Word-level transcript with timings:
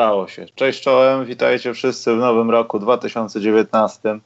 Udało 0.00 0.28
się. 0.28 0.46
Cześć 0.54 0.82
czołem, 0.82 1.24
witajcie 1.24 1.74
wszyscy 1.74 2.14
w 2.14 2.18
nowym 2.18 2.50
roku 2.50 2.78
2019, 2.78 4.18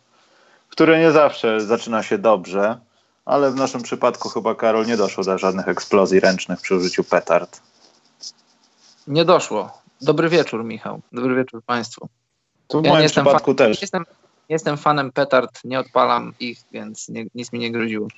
który 0.68 0.98
nie 0.98 1.12
zawsze 1.12 1.60
zaczyna 1.60 2.02
się 2.02 2.18
dobrze, 2.18 2.78
ale 3.24 3.50
w 3.50 3.54
naszym 3.54 3.82
przypadku 3.82 4.28
chyba, 4.28 4.54
Karol, 4.54 4.86
nie 4.86 4.96
doszło 4.96 5.24
do 5.24 5.38
żadnych 5.38 5.68
eksplozji 5.68 6.20
ręcznych 6.20 6.60
przy 6.60 6.74
użyciu 6.74 7.04
petard. 7.04 7.60
Nie 9.06 9.24
doszło. 9.24 9.78
Dobry 10.00 10.28
wieczór, 10.28 10.64
Michał. 10.64 11.00
Dobry 11.12 11.34
wieczór 11.34 11.62
Państwu. 11.62 12.08
Tu 12.68 12.82
w 12.82 12.84
ja 12.84 12.92
moim 12.92 13.08
przypadku 13.08 13.54
też. 13.54 13.80
Jestem, 13.80 14.04
jestem 14.48 14.76
fanem 14.76 15.12
petard, 15.12 15.64
nie 15.64 15.80
odpalam 15.80 16.34
ich, 16.40 16.58
więc 16.72 17.08
nie, 17.08 17.26
nic 17.34 17.52
mi 17.52 17.58
nie 17.58 17.72
groziło. 17.72 18.08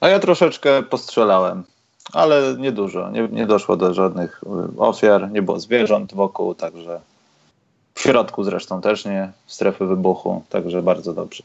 A 0.00 0.08
ja 0.08 0.18
troszeczkę 0.18 0.82
postrzelałem 0.82 1.64
ale 2.12 2.56
niedużo. 2.58 3.10
Nie, 3.10 3.28
nie 3.28 3.46
doszło 3.46 3.76
do 3.76 3.94
żadnych 3.94 4.40
y, 4.76 4.80
ofiar, 4.80 5.30
nie 5.30 5.42
było 5.42 5.60
zwierząt 5.60 6.14
wokół, 6.14 6.54
także 6.54 7.00
w 7.94 8.00
środku 8.00 8.44
zresztą 8.44 8.80
też 8.80 9.04
nie, 9.04 9.32
strefy 9.46 9.86
wybuchu, 9.86 10.44
także 10.48 10.82
bardzo 10.82 11.12
dobrze. 11.12 11.42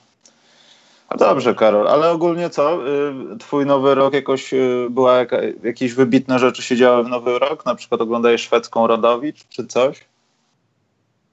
Dobrze, 1.17 1.55
Karol, 1.55 1.88
ale 1.88 2.11
ogólnie 2.11 2.50
co? 2.50 2.88
Y, 2.88 3.38
twój 3.39 3.66
nowy 3.66 3.95
rok 3.95 4.13
jakoś 4.13 4.53
y, 4.53 4.88
była 4.89 5.17
jaka, 5.17 5.38
jakieś 5.63 5.94
wybitne 5.94 6.39
rzeczy 6.39 6.61
się 6.63 6.75
działy 6.75 7.03
w 7.03 7.08
nowy 7.08 7.39
rok? 7.39 7.66
Na 7.66 7.75
przykład 7.75 8.02
oglądałeś 8.02 8.41
szwedzką 8.41 8.88
Rodowicz 8.88 9.47
czy 9.50 9.67
coś? 9.67 10.05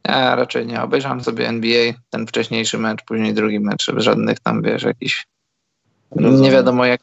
Nie, 0.08 0.36
raczej 0.36 0.66
nie. 0.66 0.82
Obejrzałem 0.82 1.20
sobie 1.20 1.48
NBA, 1.48 1.92
ten 2.10 2.26
wcześniejszy 2.26 2.78
mecz, 2.78 3.04
później 3.04 3.34
drugi 3.34 3.60
mecz, 3.60 3.92
żadnych 3.96 4.40
tam, 4.40 4.62
wiesz, 4.62 4.82
jakiś 4.82 5.26
Rozumiem. 6.10 6.42
nie 6.42 6.50
wiadomo 6.50 6.84
jak 6.84 7.00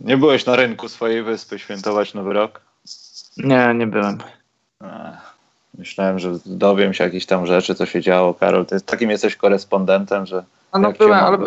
nie 0.00 0.16
byłeś 0.16 0.46
na 0.46 0.56
rynku 0.56 0.88
swojej 0.88 1.22
wyspy 1.22 1.58
świętować 1.58 2.14
Nowy 2.14 2.32
Rok? 2.32 2.60
Nie, 3.36 3.74
nie 3.74 3.86
byłem. 3.86 4.18
myślałem, 5.78 6.18
że 6.18 6.32
dowiem 6.46 6.94
się 6.94 7.04
jakichś 7.04 7.26
tam 7.26 7.46
rzeczy, 7.46 7.74
co 7.74 7.86
się 7.86 8.00
działo. 8.00 8.34
Karol, 8.34 8.66
ty 8.66 8.80
takim 8.80 9.10
jesteś 9.10 9.36
korespondentem, 9.36 10.26
że. 10.26 10.44
A 10.72 10.78
no 10.78 10.92
byłem, 10.92 11.24
ale 11.24 11.38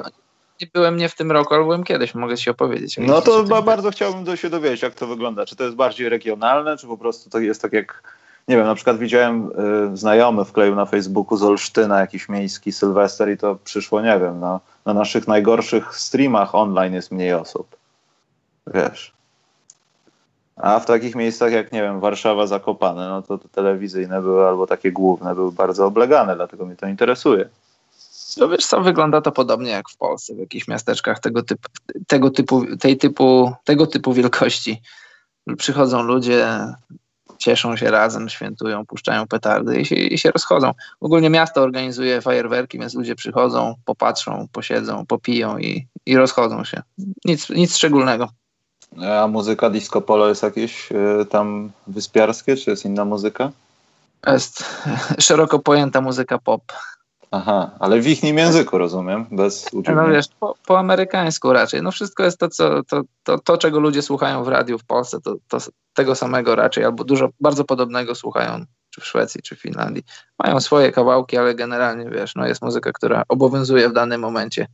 nie 0.62 0.68
byłem 0.74 0.98
nie 0.98 1.10
w 1.10 1.16
tym 1.16 1.32
roku, 1.32 1.54
ale 1.54 1.64
byłem 1.64 1.84
kiedyś, 1.84 2.16
mogę 2.16 2.38
ci 2.38 2.50
opowiedzieć. 2.50 2.98
No 2.98 3.22
to 3.22 3.44
ba 3.44 3.62
bardzo 3.62 3.92
chciałbym 3.92 4.38
się 4.38 4.50
dowiedzieć, 4.50 4.82
jak 4.82 4.94
to 4.94 5.08
wygląda. 5.08 5.46
Czy 5.46 5.56
to 5.56 5.64
jest 5.64 5.76
bardziej 5.76 6.10
regionalne, 6.10 6.78
czy 6.78 6.88
po 6.88 6.98
prostu 6.98 7.30
to 7.30 7.40
jest 7.40 7.62
tak 7.62 7.74
jak. 7.74 8.04
Nie 8.48 8.58
wiem, 8.58 8.66
na 8.66 8.76
przykład 8.76 8.98
widziałem 8.98 9.52
y, 9.94 9.98
znajomy 9.98 10.46
wkleił 10.46 10.76
na 10.76 10.86
Facebooku 10.86 11.38
z 11.38 11.44
Olsztyna 11.44 12.00
jakiś 12.00 12.30
miejski 12.30 12.72
Sylwester 12.72 13.32
i 13.32 13.38
to 13.38 13.56
przyszło, 13.64 14.02
nie 14.02 14.20
wiem, 14.20 14.40
no, 14.40 14.60
na 14.86 14.94
naszych 14.94 15.28
najgorszych 15.28 15.96
streamach 15.96 16.56
online 16.56 16.94
jest 16.94 17.12
mniej 17.12 17.34
osób. 17.34 17.81
Wiesz. 18.67 19.14
A 20.56 20.80
w 20.80 20.86
takich 20.86 21.16
miejscach 21.16 21.52
jak, 21.52 21.72
nie 21.72 21.81
wiem, 21.81 22.00
Warszawa, 22.00 22.48
Zakopane, 22.48 23.09
no 23.09 23.22
to 23.22 23.38
te 23.38 23.50
telewizyjne 23.50 24.22
były 24.22 24.48
albo 24.48 24.68
takie 24.68 24.92
główne 24.92 25.36
były 25.36 25.52
bardzo 25.52 25.86
oblegane, 25.86 26.36
dlatego 26.36 26.66
mnie 26.66 26.76
to 26.76 26.88
interesuje. 26.88 27.50
No 28.38 28.50
wiesz 28.50 28.66
co, 28.66 28.81
wygląda 28.81 29.22
to 29.22 29.31
podobnie 29.31 29.70
jak 29.72 29.90
w 29.90 29.98
Polsce, 29.98 30.36
w 30.36 30.38
jakichś 30.38 30.68
miasteczkach 30.68 31.19
tego 31.19 31.44
typu, 31.44 31.69
tego 32.08 32.30
typu, 32.30 32.78
tej 32.78 32.97
typu, 32.97 33.53
tego 33.63 33.88
typu 33.88 34.13
wielkości. 34.13 34.81
Przychodzą 35.57 36.03
ludzie, 36.03 36.59
cieszą 37.38 37.75
się 37.75 37.91
razem, 37.91 38.30
świętują, 38.30 38.86
puszczają 38.86 39.28
petardy 39.28 39.81
i 39.81 39.86
się, 39.86 39.96
i 39.96 40.18
się 40.18 40.31
rozchodzą. 40.31 40.74
Ogólnie 41.00 41.30
miasto 41.30 41.62
organizuje 41.62 42.22
fajerwerki, 42.22 42.80
więc 42.80 42.94
ludzie 42.94 43.16
przychodzą, 43.16 43.75
popatrzą, 43.86 44.47
posiedzą, 44.52 45.06
popiją 45.06 45.57
i, 45.57 45.88
i 46.06 46.18
rozchodzą 46.18 46.63
się. 46.63 46.81
Nic, 47.25 47.50
nic 47.50 47.78
szczególnego. 47.78 48.30
A 48.97 49.28
muzyka 49.28 49.69
disco 49.69 50.02
polo 50.02 50.29
jest 50.29 50.44
jakieś 50.44 50.91
y, 50.91 51.25
tam 51.25 51.72
wyspiarskie, 51.88 52.56
czy 52.56 52.69
jest 52.69 52.85
inna 52.85 53.06
muzyka? 53.06 53.52
Jest 54.28 54.66
szeroko 55.19 55.59
pojęta 55.59 56.02
muzyka 56.02 56.40
pop. 56.40 56.62
Aha, 57.31 57.72
ale 57.80 58.01
w 58.01 58.07
ich 58.07 58.24
języku 58.24 58.78
rozumiem, 58.78 59.25
bez 59.31 59.74
udziału. 59.74 59.97
No 59.97 60.07
wiesz, 60.07 60.25
po, 60.40 60.56
po, 60.66 60.80
amerykańsku 60.80 61.53
raczej. 61.53 61.81
No 61.81 61.91
wszystko 61.91 62.24
jest 62.24 62.38
to, 62.38 62.50
co, 62.50 62.84
to, 62.84 63.01
to, 63.24 63.40
to, 63.40 63.57
czego 63.57 63.80
ludzie 63.80 64.01
słuchają 64.01 64.44
w 64.44 64.47
radiu 64.47 64.80
w 64.80 64.84
Polsce, 64.84 65.22
to, 65.22 65.35
to 65.47 65.57
tego 65.94 66.16
samego 66.16 66.56
raczej, 66.56 66.85
albo 66.85 67.03
dużo, 67.03 67.30
bardzo 67.40 67.63
podobnego 67.63 68.16
słuchają 68.16 68.66
czy 68.90 69.01
w 69.01 69.06
Szwecji, 69.06 69.41
czy 69.41 69.56
w 69.56 69.62
Finlandii. 69.62 70.03
Mają 70.40 70.59
swoje 70.59 70.91
kawałki, 70.91 71.38
ale 71.38 71.56
generalnie, 71.56 72.09
wiesz, 72.09 72.35
no 72.35 72.47
jest 72.47 72.62
muzyka, 72.62 72.91
która 72.91 73.24
obowiązuje 73.28 73.90
w 73.90 73.94
danym 73.94 74.22
momencie 74.22 74.68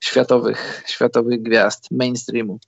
światowych, 0.00 0.82
światowych 0.86 1.42
gwiazd, 1.42 1.90
mainstreamu. 1.90 2.58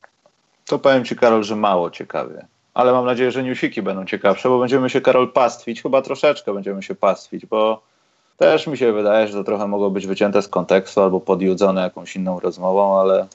To 0.67 0.79
powiem 0.79 1.05
Ci, 1.05 1.17
Karol, 1.17 1.45
że 1.45 1.57
mało 1.57 1.91
ciekawie. 1.91 2.47
Ale 2.75 2.93
mam 2.93 3.07
nadzieję, 3.07 3.31
że 3.31 3.43
newsiki 3.43 3.83
będą 3.83 4.05
ciekawsze, 4.05 4.49
bo 4.49 4.59
będziemy 4.59 4.91
się, 4.91 5.01
Karol, 5.01 5.33
pastwić. 5.33 5.83
Chyba 5.83 6.03
troszeczkę 6.03 6.55
będziemy 6.55 6.83
się 6.83 6.95
pastwić, 6.95 7.47
bo 7.47 7.83
też 8.37 8.67
mi 8.67 8.79
się 8.79 8.93
wydaje, 8.93 9.29
że 9.29 9.33
to 9.33 9.45
trochę 9.45 9.67
mogło 9.67 9.91
być 9.91 10.07
wycięte 10.07 10.43
z 10.43 10.49
kontekstu 10.49 11.03
albo 11.03 11.21
podjudzone 11.21 11.83
jakąś 11.83 12.17
inną 12.17 12.41
rozmową, 12.41 13.01
ale 13.01 13.27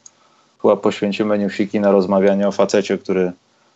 chyba 0.62 0.76
poświęcimy 0.76 1.40
newsiki 1.40 1.80
na 1.80 1.92
rozmawianie 1.92 2.48
o 2.48 2.52
facecie, 2.52 2.98
który 2.98 3.32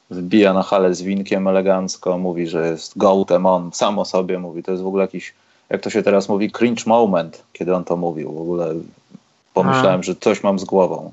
wbija 0.10 0.54
na 0.54 0.64
halę 0.64 0.96
z 0.96 1.02
winkiem 1.02 1.48
elegancko, 1.48 2.18
mówi, 2.18 2.48
że 2.48 2.68
jest 2.68 2.98
gołtem, 2.98 3.46
on 3.46 3.70
sam 3.74 4.00
o 4.00 4.06
sobie 4.06 4.40
mówi. 4.40 4.64
To 4.64 4.72
jest 4.72 4.84
w 4.84 4.88
ogóle 4.88 5.02
jakiś, 5.02 5.34
jak 5.70 5.82
to 5.82 5.90
się 5.90 6.04
teraz 6.04 6.30
mówi, 6.30 6.52
cringe 6.52 6.84
moment, 6.86 7.44
kiedy 7.54 7.76
on 7.76 7.84
to 7.84 7.98
mówił. 7.98 8.34
W 8.34 8.42
ogóle 8.42 8.74
pomyślałem, 9.54 10.00
A. 10.00 10.04
że 10.04 10.16
coś 10.16 10.44
mam 10.44 10.60
z 10.60 10.66
głową. 10.66 11.12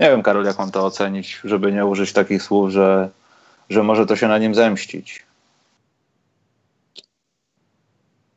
Nie 0.00 0.10
wiem, 0.10 0.22
Karol, 0.22 0.44
jak 0.44 0.58
mam 0.58 0.70
to 0.70 0.84
ocenić, 0.84 1.40
żeby 1.44 1.72
nie 1.72 1.86
użyć 1.86 2.12
takich 2.12 2.42
słów, 2.42 2.70
że, 2.70 3.10
że 3.70 3.82
może 3.82 4.06
to 4.06 4.16
się 4.16 4.28
na 4.28 4.38
nim 4.38 4.54
zemścić. 4.54 5.26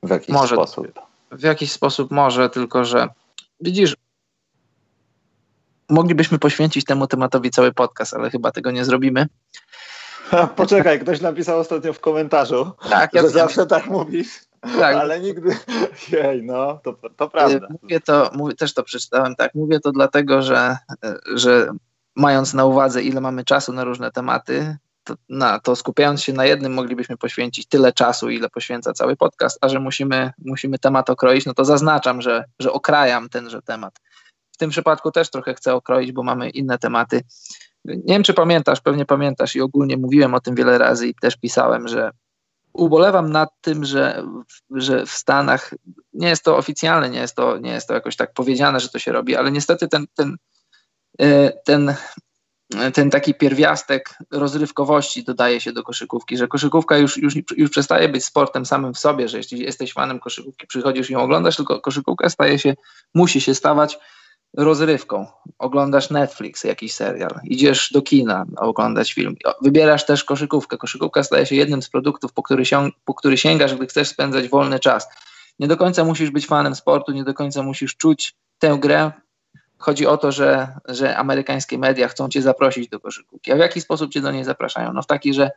W 0.03 0.09
jakiś 0.09 0.29
może, 0.29 0.55
sposób. 0.55 0.87
W 1.31 1.43
jakiś 1.43 1.71
sposób 1.71 2.11
może, 2.11 2.49
tylko 2.49 2.85
że 2.85 3.07
widzisz, 3.61 3.95
moglibyśmy 5.89 6.39
poświęcić 6.39 6.85
temu 6.85 7.07
tematowi 7.07 7.51
cały 7.51 7.73
podcast, 7.73 8.13
ale 8.13 8.29
chyba 8.29 8.51
tego 8.51 8.71
nie 8.71 8.85
zrobimy. 8.85 9.27
Poczekaj, 10.55 10.99
ktoś 10.99 11.21
napisał 11.21 11.59
ostatnio 11.59 11.93
w 11.93 11.99
komentarzu, 11.99 12.71
tak, 12.89 13.13
ja 13.13 13.21
że 13.21 13.29
zawsze 13.29 13.65
tak 13.65 13.85
mówisz. 13.85 14.39
Tak. 14.63 14.95
Ale 14.95 15.19
nigdy. 15.19 15.55
Jej, 16.11 16.43
no, 16.43 16.79
to, 16.83 16.95
to 17.17 17.29
prawda. 17.29 17.67
Mówię 17.81 17.99
to, 17.99 18.29
mówię, 18.33 18.55
też 18.55 18.73
to 18.73 18.83
przeczytałem, 18.83 19.35
tak. 19.35 19.55
Mówię 19.55 19.79
to 19.79 19.91
dlatego, 19.91 20.41
że, 20.41 20.77
że 21.35 21.67
mając 22.15 22.53
na 22.53 22.65
uwadze, 22.65 23.03
ile 23.03 23.21
mamy 23.21 23.43
czasu 23.43 23.73
na 23.73 23.83
różne 23.83 24.11
tematy, 24.11 24.77
to, 25.03 25.15
na, 25.29 25.59
to 25.59 25.75
skupiając 25.75 26.23
się 26.23 26.33
na 26.33 26.45
jednym, 26.45 26.73
moglibyśmy 26.73 27.17
poświęcić 27.17 27.67
tyle 27.67 27.93
czasu, 27.93 28.29
ile 28.29 28.49
poświęca 28.49 28.93
cały 28.93 29.15
podcast, 29.15 29.57
a 29.61 29.69
że 29.69 29.79
musimy, 29.79 30.31
musimy 30.37 30.79
temat 30.79 31.09
okroić, 31.09 31.45
no 31.45 31.53
to 31.53 31.65
zaznaczam, 31.65 32.21
że, 32.21 32.43
że 32.59 32.71
okrajam 32.71 33.29
tenże 33.29 33.61
temat. 33.61 33.99
W 34.51 34.57
tym 34.57 34.69
przypadku 34.69 35.11
też 35.11 35.29
trochę 35.29 35.53
chcę 35.53 35.73
okroić, 35.73 36.11
bo 36.11 36.23
mamy 36.23 36.49
inne 36.49 36.77
tematy. 36.77 37.21
Nie 37.85 38.13
wiem, 38.13 38.23
czy 38.23 38.33
pamiętasz, 38.33 38.81
pewnie 38.81 39.05
pamiętasz 39.05 39.55
i 39.55 39.61
ogólnie 39.61 39.97
mówiłem 39.97 40.33
o 40.33 40.39
tym 40.39 40.55
wiele 40.55 40.77
razy 40.77 41.07
i 41.07 41.15
też 41.15 41.37
pisałem, 41.37 41.87
że 41.87 42.11
ubolewam 42.73 43.31
nad 43.31 43.49
tym, 43.61 43.85
że, 43.85 44.23
że 44.71 45.05
w 45.05 45.11
Stanach 45.11 45.73
nie 46.13 46.29
jest 46.29 46.43
to 46.43 46.57
oficjalne, 46.57 47.09
nie 47.09 47.19
jest 47.19 47.35
to, 47.35 47.57
nie 47.57 47.71
jest 47.71 47.87
to 47.87 47.93
jakoś 47.93 48.15
tak 48.15 48.33
powiedziane, 48.33 48.79
że 48.79 48.89
to 48.89 48.99
się 48.99 49.11
robi, 49.11 49.35
ale 49.35 49.51
niestety 49.51 49.87
ten, 49.87 50.05
ten, 50.15 50.37
e, 51.19 51.51
ten, 51.65 51.95
ten 52.93 53.09
taki 53.09 53.33
pierwiastek 53.33 54.17
rozrywkowości 54.31 55.23
dodaje 55.23 55.61
się 55.61 55.73
do 55.73 55.83
koszykówki, 55.83 56.37
że 56.37 56.47
koszykówka 56.47 56.97
już, 56.97 57.17
już, 57.17 57.33
już 57.57 57.69
przestaje 57.69 58.09
być 58.09 58.25
sportem 58.25 58.65
samym 58.65 58.93
w 58.93 58.99
sobie, 58.99 59.27
że 59.27 59.37
jeśli 59.37 59.59
jesteś 59.59 59.93
fanem 59.93 60.19
koszykówki, 60.19 60.67
przychodzisz 60.67 61.09
i 61.09 61.13
ją 61.13 61.21
oglądasz, 61.21 61.55
tylko 61.55 61.81
koszykówka 61.81 62.29
staje 62.29 62.59
się, 62.59 62.75
musi 63.13 63.41
się 63.41 63.55
stawać 63.55 63.99
rozrywką. 64.57 65.27
Oglądasz 65.59 66.09
Netflix, 66.09 66.63
jakiś 66.63 66.93
serial, 66.93 67.39
idziesz 67.43 67.91
do 67.91 68.01
kina 68.01 68.45
oglądać 68.57 69.13
film, 69.13 69.35
wybierasz 69.61 70.05
też 70.05 70.23
koszykówkę. 70.23 70.77
Koszykówka 70.77 71.23
staje 71.23 71.45
się 71.45 71.55
jednym 71.55 71.81
z 71.81 71.89
produktów, 71.89 72.33
po 72.33 72.43
który, 72.43 72.65
sięg 72.65 72.95
po 73.05 73.13
który 73.13 73.37
sięgasz, 73.37 73.75
gdy 73.75 73.87
chcesz 73.87 74.07
spędzać 74.07 74.47
wolny 74.47 74.79
czas. 74.79 75.07
Nie 75.59 75.67
do 75.67 75.77
końca 75.77 76.03
musisz 76.03 76.31
być 76.31 76.47
fanem 76.47 76.75
sportu, 76.75 77.11
nie 77.11 77.23
do 77.23 77.33
końca 77.33 77.63
musisz 77.63 77.97
czuć 77.97 78.35
tę 78.59 78.77
grę. 78.81 79.11
Chodzi 79.77 80.07
o 80.07 80.17
to, 80.17 80.31
że, 80.31 80.67
że 80.85 81.17
amerykańskie 81.17 81.77
media 81.77 82.07
chcą 82.07 82.29
cię 82.29 82.41
zaprosić 82.41 82.89
do 82.89 82.99
koszykówki. 82.99 83.51
A 83.51 83.55
w 83.55 83.59
jaki 83.59 83.81
sposób 83.81 84.11
cię 84.11 84.21
do 84.21 84.31
niej 84.31 84.43
zapraszają? 84.43 84.93
No 84.93 85.01
w 85.01 85.07
taki, 85.07 85.33
że 85.33 85.51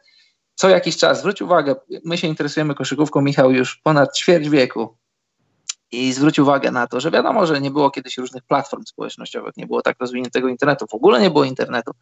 co 0.54 0.69
jakiś 0.69 0.96
czas, 0.96 1.19
zwróć 1.19 1.43
uwagę, 1.43 1.75
my 2.04 2.19
się 2.19 2.26
interesujemy 2.26 2.75
koszykówką, 2.75 3.20
Michał, 3.20 3.50
już 3.50 3.76
ponad 3.76 4.19
ćwierć 4.19 4.48
wieku. 4.48 4.96
I 5.92 6.12
zwróć 6.12 6.38
uwagę 6.38 6.70
na 6.70 6.86
to, 6.86 7.00
że 7.00 7.10
wiadomo, 7.10 7.46
że 7.46 7.60
nie 7.60 7.70
było 7.70 7.90
kiedyś 7.90 8.18
różnych 8.18 8.44
platform 8.44 8.82
społecznościowych, 8.84 9.56
nie 9.56 9.66
było 9.66 9.82
tak 9.82 9.96
rozwiniętego 10.00 10.48
internetu, 10.48 10.86
w 10.90 10.94
ogóle 10.94 11.20
nie 11.20 11.30
było 11.30 11.44
internetu, 11.44 11.92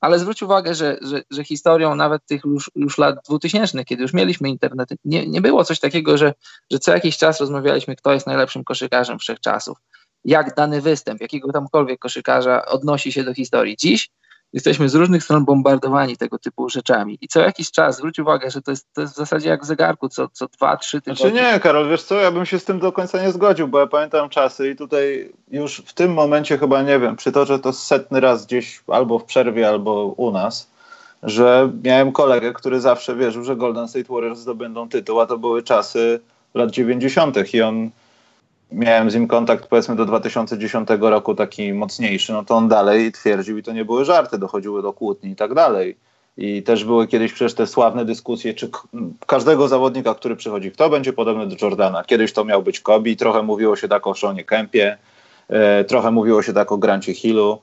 ale 0.00 0.18
zwróć 0.18 0.42
uwagę, 0.42 0.74
że, 0.74 0.98
że, 1.02 1.22
że 1.30 1.44
historią 1.44 1.94
nawet 1.94 2.26
tych 2.26 2.44
już, 2.44 2.70
już 2.74 2.98
lat 2.98 3.16
2000, 3.28 3.84
kiedy 3.84 4.02
już 4.02 4.12
mieliśmy 4.12 4.48
internet, 4.48 4.88
nie, 5.04 5.26
nie 5.26 5.40
było 5.40 5.64
coś 5.64 5.80
takiego, 5.80 6.18
że, 6.18 6.34
że 6.70 6.78
co 6.78 6.92
jakiś 6.92 7.18
czas 7.18 7.40
rozmawialiśmy, 7.40 7.96
kto 7.96 8.12
jest 8.12 8.26
najlepszym 8.26 8.64
koszykarzem 8.64 9.18
wszechczasów, 9.18 9.78
jak 10.24 10.54
dany 10.54 10.80
występ 10.80 11.20
jakiego 11.20 11.52
tamkolwiek 11.52 11.98
koszykarza 11.98 12.66
odnosi 12.66 13.12
się 13.12 13.24
do 13.24 13.34
historii. 13.34 13.76
Dziś 13.76 14.10
jesteśmy 14.52 14.88
z 14.88 14.94
różnych 14.94 15.24
stron 15.24 15.44
bombardowani 15.44 16.16
tego 16.16 16.38
typu 16.38 16.68
rzeczami. 16.68 17.18
I 17.20 17.28
co 17.28 17.40
jakiś 17.40 17.70
czas, 17.70 17.96
zwróć 17.96 18.18
uwagę, 18.18 18.50
że 18.50 18.62
to 18.62 18.70
jest, 18.70 18.92
to 18.92 19.00
jest 19.00 19.14
w 19.14 19.16
zasadzie 19.16 19.48
jak 19.48 19.62
w 19.62 19.66
zegarku, 19.66 20.08
co, 20.08 20.28
co 20.28 20.48
dwa, 20.48 20.76
trzy 20.76 21.00
tygodnie. 21.00 21.30
Znaczy 21.30 21.52
nie, 21.54 21.60
Karol, 21.60 21.88
wiesz 21.88 22.02
co, 22.02 22.14
ja 22.14 22.30
bym 22.30 22.46
się 22.46 22.58
z 22.58 22.64
tym 22.64 22.78
do 22.78 22.92
końca 22.92 23.22
nie 23.22 23.32
zgodził, 23.32 23.68
bo 23.68 23.80
ja 23.80 23.86
pamiętam 23.86 24.28
czasy 24.28 24.70
i 24.70 24.76
tutaj 24.76 25.32
już 25.50 25.82
w 25.86 25.92
tym 25.92 26.12
momencie 26.12 26.58
chyba, 26.58 26.82
nie 26.82 26.98
wiem, 26.98 27.16
przytoczę 27.16 27.58
to 27.58 27.72
setny 27.72 28.20
raz 28.20 28.46
gdzieś 28.46 28.82
albo 28.86 29.18
w 29.18 29.24
przerwie, 29.24 29.68
albo 29.68 30.04
u 30.04 30.30
nas, 30.30 30.70
że 31.22 31.70
miałem 31.84 32.12
kolegę, 32.12 32.52
który 32.52 32.80
zawsze 32.80 33.16
wierzył, 33.16 33.44
że 33.44 33.56
Golden 33.56 33.88
State 33.88 34.14
Warriors 34.14 34.38
zdobędą 34.38 34.88
tytuł, 34.88 35.20
a 35.20 35.26
to 35.26 35.38
były 35.38 35.62
czasy 35.62 36.20
lat 36.54 36.70
90. 36.70 37.54
i 37.54 37.62
on 37.62 37.90
miałem 38.74 39.10
z 39.10 39.14
nim 39.14 39.28
kontakt 39.28 39.66
powiedzmy 39.66 39.96
do 39.96 40.04
2010 40.04 40.88
roku 41.00 41.34
taki 41.34 41.72
mocniejszy, 41.72 42.32
no 42.32 42.44
to 42.44 42.56
on 42.56 42.68
dalej 42.68 43.12
twierdził 43.12 43.58
i 43.58 43.62
to 43.62 43.72
nie 43.72 43.84
były 43.84 44.04
żarty, 44.04 44.38
dochodziły 44.38 44.82
do 44.82 44.92
kłótni 44.92 45.30
i 45.30 45.36
tak 45.36 45.54
dalej. 45.54 45.96
I 46.36 46.62
też 46.62 46.84
były 46.84 47.06
kiedyś 47.06 47.32
przecież 47.32 47.54
te 47.54 47.66
sławne 47.66 48.04
dyskusje, 48.04 48.54
czy 48.54 48.70
każdego 49.26 49.68
zawodnika, 49.68 50.14
który 50.14 50.36
przychodzi, 50.36 50.70
kto 50.70 50.90
będzie 50.90 51.12
podobny 51.12 51.46
do 51.46 51.66
Jordana. 51.66 52.04
Kiedyś 52.04 52.32
to 52.32 52.44
miał 52.44 52.62
być 52.62 52.80
Kobe, 52.80 53.16
trochę 53.16 53.42
mówiło 53.42 53.76
się 53.76 53.88
tak 53.88 54.06
o 54.06 54.14
Seanie 54.14 54.44
Kempie, 54.44 54.98
e, 55.48 55.84
trochę 55.84 56.10
mówiło 56.10 56.42
się 56.42 56.52
tak 56.52 56.72
o 56.72 56.78
Grancie 56.78 57.14
Hillu. 57.14 57.58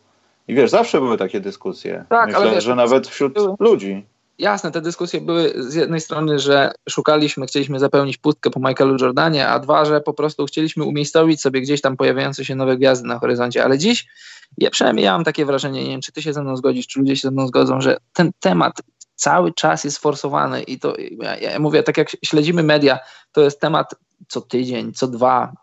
I 0.47 0.55
wiesz, 0.55 0.69
zawsze 0.69 1.01
były 1.01 1.17
takie 1.17 1.39
dyskusje. 1.39 2.05
Tak, 2.09 2.27
Myślę, 2.27 2.51
wiesz, 2.51 2.63
że 2.63 2.75
nawet 2.75 3.07
wśród 3.07 3.33
ludzi 3.59 4.05
jasne, 4.39 4.71
te 4.71 4.81
dyskusje 4.81 5.21
były 5.21 5.53
z 5.57 5.73
jednej 5.73 6.01
strony, 6.01 6.39
że 6.39 6.71
szukaliśmy, 6.89 7.45
chcieliśmy 7.45 7.79
zapełnić 7.79 8.17
pustkę 8.17 8.49
po 8.49 8.59
Michaelu 8.59 8.97
Jordanie, 9.01 9.47
a 9.47 9.59
dwa, 9.59 9.85
że 9.85 10.01
po 10.01 10.13
prostu 10.13 10.45
chcieliśmy 10.45 10.83
umiejscowić 10.83 11.41
sobie 11.41 11.61
gdzieś 11.61 11.81
tam 11.81 11.97
pojawiające 11.97 12.45
się 12.45 12.55
nowe 12.55 12.77
gwiazdy 12.77 13.07
na 13.07 13.19
horyzoncie. 13.19 13.63
Ale 13.63 13.77
dziś, 13.77 14.07
ja 14.57 14.69
przynajmniej 14.69 15.05
ja 15.05 15.11
mam 15.11 15.23
takie 15.23 15.45
wrażenie, 15.45 15.83
nie 15.83 15.89
wiem, 15.89 16.01
czy 16.01 16.11
ty 16.11 16.21
się 16.21 16.33
ze 16.33 16.43
mną 16.43 16.55
zgodzisz, 16.55 16.87
czy 16.87 16.99
ludzie 16.99 17.15
się 17.15 17.21
ze 17.21 17.31
mną 17.31 17.47
zgodzą, 17.47 17.81
że 17.81 17.97
ten 18.13 18.31
temat 18.39 18.73
cały 19.15 19.53
czas 19.53 19.83
jest 19.83 19.97
forsowany 19.97 20.63
i 20.63 20.79
to, 20.79 20.93
ja, 21.21 21.37
ja 21.37 21.59
mówię, 21.59 21.83
tak 21.83 21.97
jak 21.97 22.07
śledzimy 22.25 22.63
media, 22.63 22.99
to 23.31 23.41
jest 23.41 23.59
temat 23.59 23.95
co 24.27 24.41
tydzień, 24.41 24.93
co 24.93 25.07
dwa, 25.07 25.53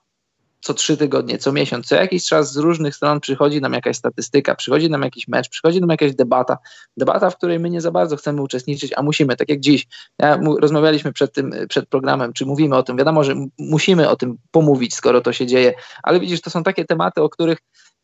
co 0.67 0.75
trzy 0.75 0.97
tygodnie, 0.97 1.39
co 1.39 1.53
miesiąc, 1.53 1.87
co 1.87 1.95
jakiś 1.95 2.27
czas 2.27 2.53
z 2.53 2.57
różnych 2.57 2.97
stron 2.97 3.21
przychodzi 3.21 3.61
nam 3.61 3.73
jakaś 3.73 3.97
statystyka, 3.97 4.55
przychodzi 4.55 4.91
nam 4.91 5.03
jakiś 5.03 5.29
mecz, 5.29 5.49
przychodzi 5.49 5.81
nam 5.81 5.91
jakaś 5.91 6.15
debata, 6.15 6.59
debata, 6.97 7.31
w 7.31 7.37
której 7.37 7.59
my 7.59 7.71
nie 7.71 7.81
za 7.81 7.91
bardzo 7.91 8.17
chcemy 8.17 8.43
uczestniczyć, 8.43 8.93
a 8.97 9.03
musimy, 9.03 9.37
tak 9.37 9.49
jak 9.49 9.61
dziś. 9.61 9.87
Ja, 10.19 10.41
rozmawialiśmy 10.61 11.13
przed 11.13 11.33
tym, 11.33 11.55
przed 11.69 11.89
programem, 11.89 12.33
czy 12.33 12.47
mówimy 12.47 12.77
o 12.77 12.83
tym, 12.83 12.97
wiadomo, 12.97 13.25
że 13.25 13.35
musimy 13.59 14.09
o 14.09 14.17
tym 14.17 14.39
pomówić, 14.51 14.95
skoro 14.95 15.21
to 15.21 15.33
się 15.33 15.47
dzieje, 15.47 15.75
ale 16.03 16.21
widzisz, 16.21 16.41
to 16.41 16.51
są 16.51 16.63
takie 16.63 16.85
tematy, 16.85 17.23
o 17.23 17.29
których 17.29 17.59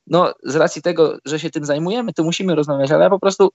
no, 0.07 0.35
z 0.43 0.57
racji 0.57 0.83
tego, 0.83 1.19
że 1.25 1.41
się 1.41 1.51
tym 1.51 1.65
zajmujemy, 1.65 2.13
to 2.13 2.25
musimy 2.25 2.55
rozmawiać, 2.55 2.91
ale 2.91 3.05
ja 3.05 3.11
po 3.11 3.19
prostu 3.19 3.51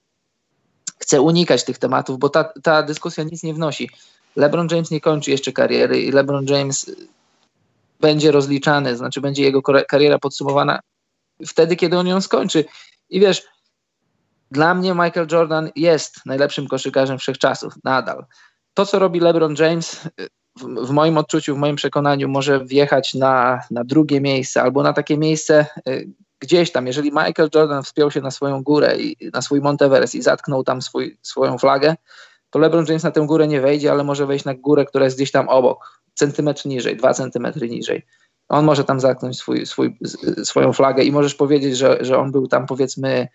chcę 0.98 1.20
unikać 1.20 1.64
tych 1.64 1.78
tematów, 1.78 2.18
bo 2.18 2.28
ta, 2.28 2.52
ta 2.62 2.82
dyskusja 2.82 3.24
nic 3.24 3.42
nie 3.42 3.54
wnosi. 3.54 3.90
LeBron 4.36 4.68
James 4.70 4.90
nie 4.90 5.00
kończy 5.00 5.30
jeszcze 5.30 5.52
kariery 5.52 6.02
i 6.02 6.12
LeBron 6.12 6.46
James 6.46 6.90
będzie 8.00 8.32
rozliczany, 8.32 8.96
znaczy 8.96 9.20
będzie 9.20 9.42
jego 9.42 9.62
kariera 9.62 10.18
podsumowana 10.18 10.80
wtedy, 11.46 11.76
kiedy 11.76 11.98
on 11.98 12.06
ją 12.06 12.20
skończy. 12.20 12.64
I 13.10 13.20
wiesz, 13.20 13.42
dla 14.50 14.74
mnie 14.74 14.94
Michael 14.94 15.26
Jordan 15.32 15.70
jest 15.76 16.26
najlepszym 16.26 16.68
koszykarzem 16.68 17.18
wszechczasów, 17.18 17.74
nadal. 17.84 18.26
To, 18.74 18.86
co 18.86 18.98
robi 18.98 19.20
LeBron 19.20 19.54
James, 19.58 20.08
w, 20.60 20.90
moim 20.90 21.18
odczuciu, 21.18 21.54
w 21.54 21.58
moim 21.58 21.76
przekonaniu, 21.76 22.28
może 22.28 22.64
wjechać 22.64 23.14
na, 23.14 23.60
na 23.70 23.84
drugie 23.84 24.20
miejsce 24.20 24.62
albo 24.62 24.82
na 24.82 24.92
takie 24.92 25.18
miejsce 25.18 25.66
y, 25.88 26.08
gdzieś 26.40 26.72
tam. 26.72 26.86
Jeżeli 26.86 27.10
Michael 27.10 27.48
Jordan 27.54 27.82
wspiął 27.82 28.10
się 28.10 28.20
na 28.20 28.30
swoją 28.30 28.62
górę 28.62 28.96
i 28.98 29.30
na 29.32 29.42
swój 29.42 29.60
Monteverest 29.60 30.14
i 30.14 30.22
zatknął 30.22 30.64
tam 30.64 30.82
swój, 30.82 31.18
swoją 31.22 31.58
flagę, 31.58 31.96
to 32.50 32.58
LeBron 32.58 32.84
James 32.88 33.02
na 33.02 33.10
tę 33.10 33.26
górę 33.26 33.48
nie 33.48 33.60
wejdzie, 33.60 33.92
ale 33.92 34.04
może 34.04 34.26
wejść 34.26 34.44
na 34.44 34.54
górę, 34.54 34.84
która 34.84 35.04
jest 35.04 35.16
gdzieś 35.16 35.30
tam 35.30 35.48
obok, 35.48 36.02
centymetr 36.14 36.66
niżej, 36.66 36.96
dwa 36.96 37.14
centymetry 37.14 37.68
niżej. 37.68 38.06
On 38.48 38.64
może 38.64 38.84
tam 38.84 39.00
zatknąć 39.00 39.38
swój, 39.38 39.66
swój, 39.66 39.98
swoją 40.44 40.72
flagę 40.72 41.02
i 41.02 41.12
możesz 41.12 41.34
powiedzieć, 41.34 41.76
że, 41.76 41.98
że 42.00 42.18
on 42.18 42.32
był 42.32 42.48
tam 42.48 42.66
powiedzmy 42.66 43.28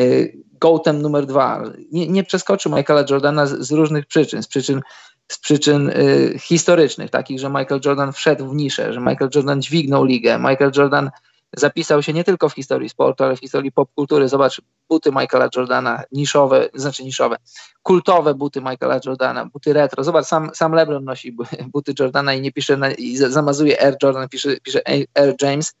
y, 0.00 0.38
gołtem 0.60 1.02
numer 1.02 1.26
dwa. 1.26 1.62
Nie, 1.92 2.08
nie 2.08 2.24
przeskoczy 2.24 2.68
Michaela 2.68 3.04
Jordana 3.10 3.46
z, 3.46 3.58
z, 3.60 3.72
różnych 3.72 4.06
przyczyn, 4.06 4.42
z 4.42 4.46
przyczyn, 4.46 4.80
z 5.28 5.38
przyczyn 5.38 5.88
y, 5.88 6.38
historycznych, 6.38 7.10
takich, 7.10 7.38
że 7.38 7.48
Michael 7.48 7.80
Jordan 7.84 8.12
wszedł 8.12 8.48
w 8.48 8.54
niszę, 8.54 8.92
że 8.92 9.00
Michael 9.00 9.30
Jordan 9.34 9.62
dźwignął 9.62 10.04
ligę, 10.04 10.38
Michael 10.38 10.72
Jordan 10.76 11.10
zapisał 11.56 12.02
się 12.02 12.12
nie 12.12 12.24
tylko 12.24 12.48
w 12.48 12.54
historii 12.54 12.88
sportu, 12.88 13.24
ale 13.24 13.36
w 13.36 13.40
historii 13.40 13.72
popkultury. 13.72 14.28
Zobacz, 14.28 14.60
buty 14.88 15.10
Michaela 15.12 15.48
Jordana, 15.56 16.02
niszowe, 16.12 16.68
znaczy 16.74 17.04
niszowe, 17.04 17.36
kultowe 17.82 18.34
buty 18.34 18.60
Michaela 18.60 19.00
Jordana, 19.06 19.46
buty 19.46 19.72
retro. 19.72 20.04
Zobacz, 20.04 20.26
sam, 20.26 20.50
sam 20.54 20.72
LeBron 20.72 21.04
nosi 21.04 21.36
buty 21.72 21.94
Jordana 21.98 22.34
i 22.34 22.40
nie 22.40 22.52
pisze, 22.52 22.76
na, 22.76 22.90
i 22.90 23.16
zamazuje 23.16 23.82
Air 23.82 23.96
Jordan, 24.02 24.28
pisze, 24.28 24.60
pisze 24.60 24.80
Air 25.14 25.34
James. 25.42 25.74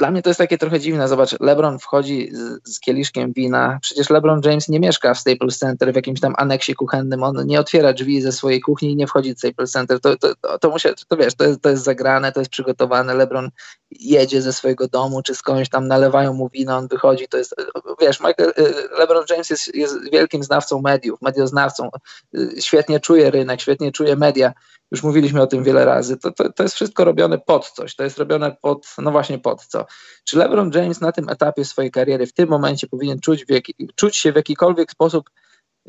Dla 0.00 0.10
mnie 0.10 0.22
to 0.22 0.30
jest 0.30 0.38
takie 0.38 0.58
trochę 0.58 0.80
dziwne. 0.80 1.08
Zobacz, 1.08 1.40
LeBron 1.40 1.78
wchodzi 1.78 2.30
z, 2.32 2.74
z, 2.74 2.80
kieliszkiem 2.80 3.32
wina. 3.32 3.78
Przecież 3.82 4.10
LeBron 4.10 4.40
James 4.44 4.68
nie 4.68 4.80
mieszka 4.80 5.14
w 5.14 5.18
Staples 5.18 5.58
Center 5.58 5.92
w 5.92 5.96
jakimś 5.96 6.20
tam 6.20 6.34
aneksie 6.36 6.74
kuchennym. 6.74 7.22
On 7.22 7.46
nie 7.46 7.60
otwiera 7.60 7.92
drzwi 7.92 8.22
ze 8.22 8.32
swojej 8.32 8.60
kuchni 8.60 8.90
i 8.90 8.96
nie 8.96 9.06
wchodzi 9.06 9.32
do 9.32 9.38
Staples 9.38 9.70
Center. 9.70 10.00
To, 10.00 10.16
to, 10.16 10.34
to, 10.34 10.58
to, 10.58 10.70
musi, 10.70 10.88
to 11.08 11.16
wiesz, 11.16 11.34
to 11.34 11.44
jest, 11.44 11.62
to 11.62 11.70
jest 11.70 11.84
zagrane, 11.84 12.32
to 12.32 12.40
jest 12.40 12.50
przygotowane. 12.50 13.14
LeBron 13.14 13.50
jedzie 13.90 14.42
ze 14.42 14.52
swojego 14.52 14.88
domu 14.88 15.22
czy 15.22 15.34
skądś 15.34 15.68
tam, 15.68 15.88
nalewają 15.88 16.32
mu 16.32 16.48
wino, 16.48 16.76
on 16.76 16.88
wychodzi. 16.88 17.28
To 17.28 17.38
jest, 17.38 17.54
wiesz, 18.00 18.20
Michael, 18.20 18.52
y, 18.58 18.74
LeBron 18.98 19.24
James 19.30 19.50
jest, 19.50 19.74
jest 19.74 20.10
wielkim 20.12 20.42
znawcą 20.42 20.80
mediów, 20.80 21.22
medioznawcą. 21.22 21.90
Y, 22.34 22.54
świetnie 22.60 23.00
czuje 23.00 23.30
rynek, 23.30 23.60
świetnie 23.60 23.92
czuje 23.92 24.16
media 24.16 24.52
już 24.90 25.02
mówiliśmy 25.02 25.42
o 25.42 25.46
tym 25.46 25.64
wiele 25.64 25.84
razy, 25.84 26.16
to, 26.16 26.32
to, 26.32 26.52
to 26.52 26.62
jest 26.62 26.74
wszystko 26.74 27.04
robione 27.04 27.38
pod 27.38 27.70
coś, 27.70 27.96
to 27.96 28.04
jest 28.04 28.18
robione 28.18 28.56
pod, 28.62 28.86
no 28.98 29.10
właśnie 29.10 29.38
pod 29.38 29.66
co. 29.66 29.86
Czy 30.24 30.38
LeBron 30.38 30.70
James 30.74 31.00
na 31.00 31.12
tym 31.12 31.28
etapie 31.28 31.64
swojej 31.64 31.90
kariery, 31.90 32.26
w 32.26 32.32
tym 32.32 32.48
momencie 32.48 32.86
powinien 32.86 33.20
czuć, 33.20 33.44
jaki, 33.48 33.74
czuć 33.94 34.16
się 34.16 34.32
w 34.32 34.36
jakikolwiek 34.36 34.90
sposób 34.90 35.30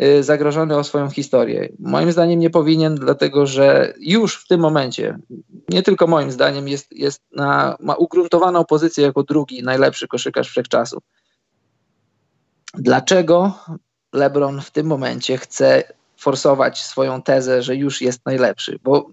y, 0.02 0.24
zagrożony 0.24 0.78
o 0.78 0.84
swoją 0.84 1.10
historię? 1.10 1.70
Moim 1.80 2.12
zdaniem 2.12 2.40
nie 2.40 2.50
powinien, 2.50 2.96
dlatego 2.96 3.46
że 3.46 3.94
już 4.00 4.36
w 4.36 4.48
tym 4.48 4.62
momencie, 4.62 5.18
nie 5.70 5.84
tylko 5.84 6.08
moim 6.08 6.32
zdaniem, 6.32 6.68
jest, 6.68 6.92
jest 6.92 7.22
na, 7.32 7.78
ma 7.80 7.96
ugruntowaną 7.96 8.66
pozycję 8.66 9.04
jako 9.04 9.24
drugi 9.24 9.64
najlepszy 9.64 10.08
koszykarz 10.08 10.50
wszechczasów. 10.50 11.04
Dlaczego 12.74 13.54
LeBron 14.14 14.62
w 14.62 14.72
tym 14.72 14.88
momencie 14.88 15.38
chce 15.38 15.84
forsować 16.18 16.84
swoją 16.84 17.22
tezę, 17.22 17.62
że 17.62 17.76
już 17.76 18.02
jest 18.02 18.26
najlepszy, 18.26 18.80
bo 18.84 19.10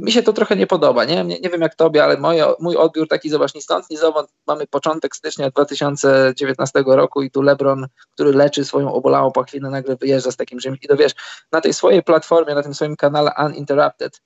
mi 0.00 0.12
się 0.12 0.22
to 0.22 0.32
trochę 0.32 0.56
nie 0.56 0.66
podoba. 0.66 1.04
Nie, 1.04 1.24
nie, 1.24 1.40
nie 1.40 1.50
wiem 1.50 1.60
jak 1.60 1.74
tobie, 1.74 2.04
ale 2.04 2.16
moje, 2.16 2.46
mój 2.60 2.76
odbiór 2.76 3.08
taki, 3.08 3.30
zobacz, 3.30 3.54
ni 3.54 3.62
stąd, 3.62 3.90
ni 3.90 3.96
zowąd. 3.96 4.30
Mamy 4.46 4.66
początek 4.66 5.16
stycznia 5.16 5.50
2019 5.50 6.84
roku 6.86 7.22
i 7.22 7.30
tu 7.30 7.42
LeBron, 7.42 7.86
który 8.12 8.32
leczy 8.32 8.64
swoją 8.64 8.92
obolałą 8.92 9.32
pachwinę, 9.32 9.70
nagle 9.70 9.96
wyjeżdża 9.96 10.30
z 10.30 10.36
takim 10.36 10.58
czymś. 10.58 10.78
I 10.82 10.88
to 10.88 10.96
wiesz, 10.96 11.12
na 11.52 11.60
tej 11.60 11.74
swojej 11.74 12.02
platformie, 12.02 12.54
na 12.54 12.62
tym 12.62 12.74
swoim 12.74 12.96
kanale 12.96 13.30
Uninterrupted, 13.46 14.20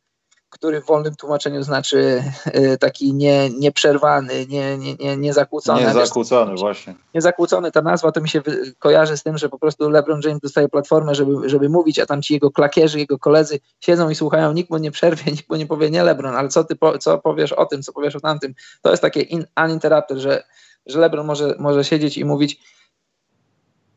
który 0.58 0.80
w 0.80 0.86
wolnym 0.86 1.14
tłumaczeniu 1.14 1.62
znaczy 1.62 2.22
y, 2.54 2.78
taki 2.78 3.14
nie, 3.14 3.50
nieprzerwany, 3.50 4.46
nie, 4.46 4.78
nie, 4.78 4.94
nie, 4.94 5.16
niezakłócony. 5.16 5.80
Niezakłócony, 5.80 6.50
wiesz, 6.50 6.60
właśnie. 6.60 6.94
Niezakłócony 7.14 7.72
ta 7.72 7.82
nazwa, 7.82 8.12
to 8.12 8.20
mi 8.20 8.28
się 8.28 8.42
kojarzy 8.78 9.16
z 9.16 9.22
tym, 9.22 9.38
że 9.38 9.48
po 9.48 9.58
prostu 9.58 9.90
LeBron 9.90 10.20
James 10.25 10.40
dostaje 10.40 10.68
platformę, 10.68 11.14
żeby, 11.14 11.48
żeby 11.48 11.68
mówić, 11.68 11.98
a 11.98 12.06
tam 12.06 12.22
ci 12.22 12.34
jego 12.34 12.50
klakierzy, 12.50 12.98
jego 12.98 13.18
koledzy 13.18 13.60
siedzą 13.80 14.10
i 14.10 14.14
słuchają, 14.14 14.52
nikt 14.52 14.70
mu 14.70 14.76
nie 14.78 14.90
przerwie, 14.90 15.32
nikt 15.32 15.50
mu 15.50 15.56
nie 15.56 15.66
powie, 15.66 15.90
nie 15.90 16.02
LeBron, 16.02 16.36
ale 16.36 16.48
co 16.48 16.64
ty 16.64 16.76
po, 16.76 16.98
co 16.98 17.18
powiesz 17.18 17.52
o 17.52 17.66
tym, 17.66 17.82
co 17.82 17.92
powiesz 17.92 18.16
o 18.16 18.20
tamtym. 18.20 18.54
To 18.82 18.90
jest 18.90 19.02
takie 19.02 19.20
in, 19.20 19.46
uninterrupted, 19.64 20.18
że, 20.18 20.42
że 20.86 20.98
LeBron 20.98 21.26
może, 21.26 21.54
może 21.58 21.84
siedzieć 21.84 22.18
i 22.18 22.25
mówić 22.25 22.60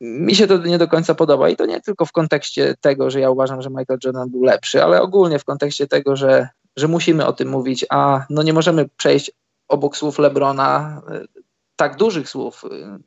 mi 0.02 0.36
się 0.36 0.48
to 0.48 0.58
nie 0.58 0.78
do 0.78 0.88
końca 0.88 1.16
podoba 1.16 1.50
i 1.50 1.56
to 1.56 1.66
nie 1.66 1.82
tylko 1.82 2.06
w 2.06 2.12
kontekście 2.12 2.76
tego, 2.82 3.10
że 3.10 3.20
ja 3.20 3.30
uważam, 3.30 3.62
że 3.62 3.70
Michael 3.70 4.00
Jordan 4.04 4.30
był 4.30 4.44
lepszy, 4.44 4.84
ale 4.84 5.02
ogólnie 5.02 5.40
w 5.40 5.46
kontekście 5.46 5.88
tego, 5.88 6.16
że, 6.16 6.50
że 6.76 6.88
musimy 6.88 7.26
o 7.26 7.34
tym 7.34 7.50
mówić, 7.50 7.86
a 7.90 8.26
no 8.30 8.44
nie 8.44 8.54
możemy 8.54 8.90
przejść 8.98 9.32
obok 9.68 9.98
słów 9.98 10.20
Lebrona, 10.20 11.02
y, 11.12 11.44
tak 11.76 11.96
dużych 11.96 12.30
słów, 12.30 12.64
y, 12.64 13.00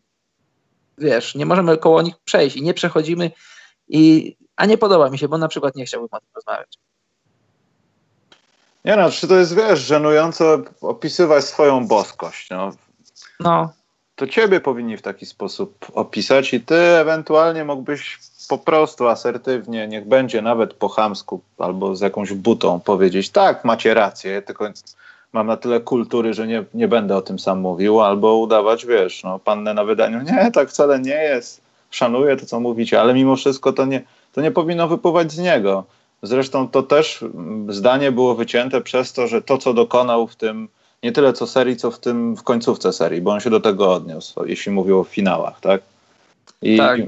wiesz, 0.98 1.34
nie 1.34 1.46
możemy 1.46 1.78
koło 1.78 2.02
nich 2.02 2.14
przejść 2.24 2.56
i 2.56 2.62
nie 2.62 2.74
przechodzimy 2.74 3.30
I, 3.88 4.36
a 4.56 4.66
nie 4.66 4.78
podoba 4.78 5.10
mi 5.10 5.18
się, 5.18 5.28
bo 5.28 5.38
na 5.38 5.48
przykład 5.48 5.74
nie 5.74 5.84
chciałbym 5.84 6.08
o 6.12 6.20
tym 6.20 6.28
rozmawiać. 6.34 6.78
Nie 8.84 8.96
no, 8.96 9.10
czy 9.10 9.28
to 9.28 9.36
jest, 9.36 9.56
wiesz, 9.56 9.80
żenująco 9.80 10.58
opisywać 10.80 11.44
swoją 11.44 11.86
boskość, 11.86 12.50
no. 12.50 12.70
No. 13.40 13.72
To 14.22 14.26
ciebie 14.26 14.60
powinni 14.60 14.96
w 14.96 15.02
taki 15.02 15.26
sposób 15.26 15.86
opisać 15.94 16.54
i 16.54 16.60
ty 16.60 16.74
ewentualnie 16.74 17.64
mógłbyś 17.64 18.18
po 18.48 18.58
prostu 18.58 19.08
asertywnie, 19.08 19.88
niech 19.88 20.08
będzie 20.08 20.42
nawet 20.42 20.74
po 20.74 20.88
chamsku 20.88 21.40
albo 21.58 21.96
z 21.96 22.00
jakąś 22.00 22.32
butą 22.32 22.80
powiedzieć, 22.80 23.30
tak, 23.30 23.64
macie 23.64 23.94
rację, 23.94 24.42
tylko 24.42 24.68
mam 25.32 25.46
na 25.46 25.56
tyle 25.56 25.80
kultury, 25.80 26.34
że 26.34 26.46
nie, 26.46 26.64
nie 26.74 26.88
będę 26.88 27.16
o 27.16 27.22
tym 27.22 27.38
sam 27.38 27.60
mówił, 27.60 28.00
albo 28.00 28.36
udawać, 28.36 28.86
wiesz, 28.86 29.24
no, 29.24 29.38
pannę 29.38 29.74
na 29.74 29.84
wydaniu, 29.84 30.20
nie, 30.22 30.50
tak 30.50 30.68
wcale 30.68 31.00
nie 31.00 31.22
jest, 31.22 31.60
szanuję 31.90 32.36
to, 32.36 32.46
co 32.46 32.60
mówicie, 32.60 33.00
ale 33.00 33.14
mimo 33.14 33.36
wszystko 33.36 33.72
to 33.72 33.84
nie, 33.84 34.02
to 34.32 34.40
nie 34.40 34.50
powinno 34.50 34.88
wypływać 34.88 35.32
z 35.32 35.38
niego. 35.38 35.84
Zresztą 36.22 36.68
to 36.68 36.82
też 36.82 37.24
zdanie 37.68 38.12
było 38.12 38.34
wycięte 38.34 38.80
przez 38.80 39.12
to, 39.12 39.26
że 39.26 39.42
to, 39.42 39.58
co 39.58 39.74
dokonał 39.74 40.26
w 40.26 40.36
tym, 40.36 40.68
nie 41.02 41.12
tyle 41.12 41.32
co 41.32 41.46
serii, 41.46 41.76
co 41.76 41.90
w 41.90 41.98
tym 41.98 42.36
w 42.36 42.42
końcówce 42.42 42.92
serii, 42.92 43.20
bo 43.20 43.30
on 43.30 43.40
się 43.40 43.50
do 43.50 43.60
tego 43.60 43.92
odniósł, 43.92 44.44
jeśli 44.44 44.72
mówił 44.72 45.00
o 45.00 45.04
finałach, 45.04 45.60
tak? 45.60 45.82
I 46.62 46.76
tak. 46.78 47.00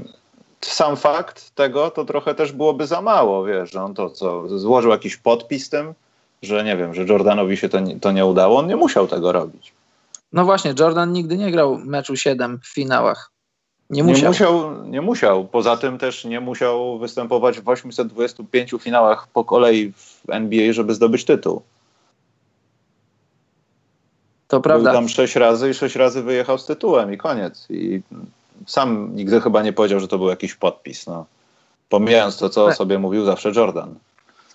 sam 0.61 0.97
fakt 0.97 1.55
tego, 1.55 1.91
to 1.91 2.05
trochę 2.05 2.35
też 2.35 2.51
byłoby 2.51 2.87
za 2.87 3.01
mało, 3.01 3.45
wiesz, 3.45 3.71
że 3.71 3.83
on 3.83 3.93
to 3.93 4.09
co, 4.09 4.59
złożył 4.59 4.91
jakiś 4.91 5.17
podpis 5.17 5.69
tym, 5.69 5.93
że 6.41 6.63
nie 6.63 6.77
wiem, 6.77 6.93
że 6.93 7.03
Jordanowi 7.03 7.57
się 7.57 7.69
to 7.69 7.79
nie, 7.79 7.99
to 7.99 8.11
nie 8.11 8.25
udało, 8.25 8.59
on 8.59 8.67
nie 8.67 8.75
musiał 8.75 9.07
tego 9.07 9.31
robić. 9.31 9.73
No 10.33 10.45
właśnie, 10.45 10.73
Jordan 10.79 11.13
nigdy 11.13 11.37
nie 11.37 11.51
grał 11.51 11.77
meczu 11.77 12.15
7 12.15 12.59
w 12.63 12.67
finałach. 12.67 13.31
Nie 13.89 14.03
musiał. 14.03 14.21
nie 14.21 14.27
musiał. 14.27 14.85
Nie 14.85 15.01
musiał. 15.01 15.47
Poza 15.47 15.77
tym 15.77 15.97
też 15.97 16.25
nie 16.25 16.39
musiał 16.39 16.99
występować 16.99 17.59
w 17.59 17.69
825 17.69 18.71
finałach 18.79 19.27
po 19.27 19.43
kolei 19.43 19.91
w 19.91 20.29
NBA, 20.29 20.73
żeby 20.73 20.93
zdobyć 20.93 21.25
tytuł. 21.25 21.61
To 24.47 24.61
prawda. 24.61 24.91
Był 24.91 24.99
tam 24.99 25.09
sześć 25.09 25.35
razy 25.35 25.69
i 25.69 25.73
sześć 25.73 25.95
razy 25.95 26.23
wyjechał 26.23 26.57
z 26.57 26.65
tytułem 26.65 27.13
i 27.13 27.17
koniec. 27.17 27.67
I 27.69 28.01
sam 28.67 29.15
nigdy 29.15 29.41
chyba 29.41 29.63
nie 29.63 29.73
powiedział, 29.73 29.99
że 29.99 30.07
to 30.07 30.17
był 30.17 30.29
jakiś 30.29 30.55
podpis. 30.55 31.07
No. 31.07 31.25
Pomijając 31.89 32.37
to, 32.37 32.49
co 32.49 32.73
sobie 32.73 32.99
mówił 32.99 33.25
zawsze 33.25 33.51
Jordan. 33.55 33.95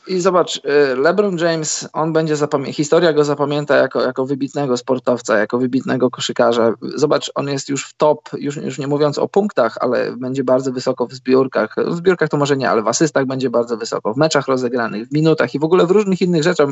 I 0.06 0.20
zobacz, 0.20 0.56
y, 0.56 0.96
LeBron 0.96 1.38
James, 1.38 1.88
on 1.92 2.12
będzie 2.12 2.34
historia 2.72 3.12
go 3.12 3.24
zapamięta 3.24 3.76
jako, 3.76 4.02
jako 4.02 4.26
wybitnego 4.26 4.76
sportowca, 4.76 5.38
jako 5.38 5.58
wybitnego 5.58 6.10
koszykarza. 6.10 6.74
Zobacz, 6.82 7.32
on 7.34 7.48
jest 7.48 7.68
już 7.68 7.86
w 7.86 7.96
top, 7.96 8.28
już, 8.38 8.56
już 8.56 8.78
nie 8.78 8.86
mówiąc 8.86 9.18
o 9.18 9.28
punktach, 9.28 9.76
ale 9.80 10.16
będzie 10.16 10.44
bardzo 10.44 10.72
wysoko 10.72 11.06
w 11.06 11.12
zbiórkach. 11.12 11.74
W 11.86 11.96
zbiórkach 11.96 12.28
to 12.28 12.36
może 12.36 12.56
nie, 12.56 12.70
ale 12.70 12.82
w 12.82 12.88
asystach 12.88 13.26
będzie 13.26 13.50
bardzo 13.50 13.76
wysoko, 13.76 14.14
w 14.14 14.16
meczach 14.16 14.48
rozegranych, 14.48 15.08
w 15.08 15.12
minutach 15.12 15.54
i 15.54 15.58
w 15.58 15.64
ogóle 15.64 15.86
w 15.86 15.90
różnych 15.90 16.20
innych 16.20 16.42
rzeczach. 16.42 16.68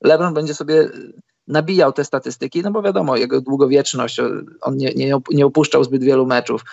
LeBron 0.00 0.34
będzie 0.34 0.54
sobie 0.54 0.90
nabijał 1.52 1.92
te 1.92 2.04
statystyki, 2.04 2.62
no 2.62 2.70
bo 2.70 2.82
wiadomo, 2.82 3.16
jego 3.16 3.40
długowieczność, 3.40 4.20
on 4.60 4.76
nie, 4.76 4.92
nie, 4.96 5.18
nie 5.30 5.46
opuszczał 5.46 5.84
zbyt 5.84 6.04
wielu 6.04 6.26
meczów 6.26 6.64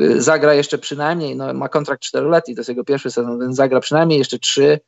y, 0.00 0.22
zagra 0.22 0.54
jeszcze 0.54 0.78
przynajmniej, 0.78 1.36
no, 1.36 1.54
ma 1.54 1.68
kontrakt 1.68 2.02
czteroletni, 2.02 2.54
to 2.54 2.60
jest 2.60 2.68
jego 2.68 2.84
pierwszy 2.84 3.10
sezon, 3.10 3.40
więc 3.40 3.56
zagra 3.56 3.80
przynajmniej 3.80 4.18
jeszcze 4.18 4.38
trzy, 4.38 4.80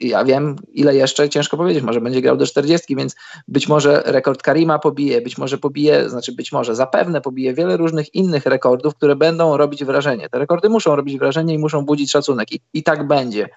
ja 0.00 0.24
wiem, 0.24 0.56
ile 0.72 0.96
jeszcze, 0.96 1.28
ciężko 1.28 1.56
powiedzieć, 1.56 1.84
może 1.84 2.00
będzie 2.00 2.22
grał 2.22 2.36
do 2.36 2.46
40, 2.46 2.96
więc 2.96 3.14
być 3.48 3.68
może 3.68 4.02
rekord 4.06 4.42
Karima 4.42 4.78
pobije, 4.78 5.20
być 5.20 5.38
może 5.38 5.58
pobije, 5.58 6.10
znaczy 6.10 6.32
być 6.32 6.52
może, 6.52 6.74
zapewne 6.74 7.20
pobije 7.20 7.54
wiele 7.54 7.76
różnych 7.76 8.14
innych 8.14 8.46
rekordów, 8.46 8.94
które 8.94 9.16
będą 9.16 9.56
robić 9.56 9.84
wrażenie. 9.84 10.28
Te 10.28 10.38
rekordy 10.38 10.68
muszą 10.68 10.96
robić 10.96 11.18
wrażenie 11.18 11.54
i 11.54 11.58
muszą 11.58 11.84
budzić 11.84 12.10
szacunek 12.10 12.52
i, 12.52 12.60
i 12.72 12.82
tak 12.82 13.06
będzie. 13.06 13.48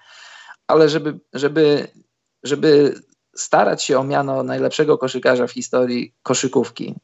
Ale 0.66 0.88
żeby, 0.88 1.18
żeby, 1.32 1.88
żeby 2.42 2.94
starać 3.40 3.82
się 3.82 3.98
o 3.98 4.04
miano 4.04 4.42
najlepszego 4.42 4.98
koszykarza 4.98 5.46
w 5.46 5.52
historii 5.52 6.14
koszykówki, 6.22 6.94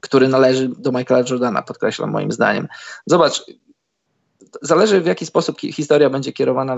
który 0.00 0.28
należy 0.28 0.68
do 0.68 0.92
Michaela 0.92 1.24
Jordana, 1.30 1.62
podkreślam 1.62 2.10
moim 2.10 2.32
zdaniem. 2.32 2.68
Zobacz, 3.06 3.44
zależy 4.62 5.00
w 5.00 5.06
jaki 5.06 5.26
sposób 5.26 5.60
historia 5.60 6.10
będzie 6.10 6.32
kierowana, 6.32 6.76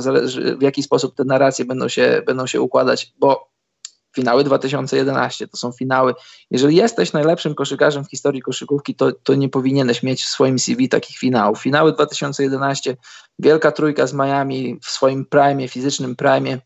w, 0.58 0.62
jaki 0.62 0.82
sposób 0.82 1.14
te 1.14 1.24
narracje 1.24 1.64
będą 1.64 1.88
się, 1.88 2.22
będą 2.26 2.46
się 2.46 2.60
układać, 2.60 3.12
bo 3.18 3.48
finały 4.16 4.44
2011 4.44 5.48
to 5.48 5.56
są 5.56 5.72
finały. 5.72 6.14
Jeżeli 6.50 6.76
jesteś 6.76 7.12
najlepszym 7.12 7.54
koszykarzem 7.54 8.04
w 8.04 8.10
historii 8.10 8.42
koszykówki, 8.42 8.94
to, 8.94 9.12
to 9.12 9.34
nie 9.34 9.48
powinieneś 9.48 10.02
mieć 10.02 10.24
w 10.24 10.28
swoim 10.28 10.58
CV 10.58 10.88
takich 10.88 11.18
finałów. 11.18 11.58
Finały 11.60 11.92
2011, 11.92 12.96
wielka 13.38 13.72
trójka 13.72 14.06
z 14.06 14.12
Miami 14.12 14.78
w 14.82 14.90
swoim 14.90 15.26
prime, 15.26 15.68
fizycznym 15.68 16.16
prime, 16.16 16.58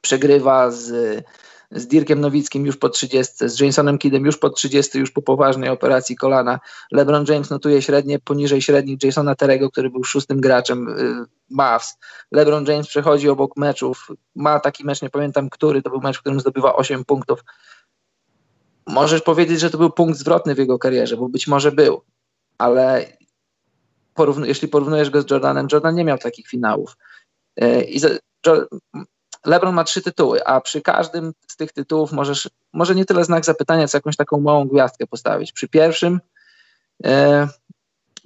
przegrywa 0.00 0.70
z 0.70 1.24
z 1.70 1.86
Dirkiem 1.86 2.20
Nowickim 2.20 2.66
już 2.66 2.76
po 2.76 2.88
30, 2.88 3.34
z 3.40 3.60
Jasonem 3.60 3.98
Kiddem 3.98 4.24
już 4.24 4.38
po 4.38 4.50
30, 4.50 4.98
już 4.98 5.10
po 5.10 5.22
poważnej 5.22 5.68
operacji 5.68 6.16
kolana. 6.16 6.60
LeBron 6.92 7.24
James 7.28 7.50
notuje 7.50 7.82
średnie 7.82 8.18
poniżej 8.18 8.62
średnich 8.62 9.02
Jasona 9.02 9.34
Terego, 9.34 9.70
który 9.70 9.90
był 9.90 10.04
szóstym 10.04 10.40
graczem 10.40 10.88
y, 10.88 11.24
Mavs. 11.50 11.98
LeBron 12.32 12.66
James 12.66 12.88
przechodzi 12.88 13.28
obok 13.28 13.56
meczów, 13.56 14.08
ma 14.34 14.60
taki 14.60 14.84
mecz, 14.84 15.02
nie 15.02 15.10
pamiętam 15.10 15.50
który, 15.50 15.82
to 15.82 15.90
był 15.90 16.00
mecz, 16.00 16.16
w 16.16 16.20
którym 16.20 16.40
zdobywa 16.40 16.76
8 16.76 17.04
punktów. 17.04 17.44
Możesz 18.86 19.22
powiedzieć, 19.22 19.60
że 19.60 19.70
to 19.70 19.78
był 19.78 19.90
punkt 19.90 20.18
zwrotny 20.18 20.54
w 20.54 20.58
jego 20.58 20.78
karierze, 20.78 21.16
bo 21.16 21.28
być 21.28 21.46
może 21.46 21.72
był, 21.72 22.02
ale 22.58 23.16
jeśli 24.44 24.68
porównujesz 24.68 25.10
go 25.10 25.22
z 25.22 25.30
Jordanem, 25.30 25.68
Jordan 25.72 25.94
nie 25.94 26.04
miał 26.04 26.18
takich 26.18 26.48
finałów. 26.48 26.96
Y, 27.62 27.84
I 27.84 28.00
LeBron 29.44 29.74
ma 29.74 29.84
trzy 29.84 30.02
tytuły, 30.02 30.44
a 30.44 30.60
przy 30.60 30.80
każdym 30.80 31.32
z 31.48 31.56
tych 31.56 31.72
tytułów 31.72 32.12
możesz, 32.12 32.50
może 32.72 32.94
nie 32.94 33.04
tyle 33.04 33.24
znak 33.24 33.44
zapytania, 33.44 33.88
co 33.88 33.98
jakąś 33.98 34.16
taką 34.16 34.40
małą 34.40 34.68
gwiazdkę 34.68 35.06
postawić. 35.06 35.52
Przy 35.52 35.68
pierwszym 35.68 36.20
e, 37.04 37.48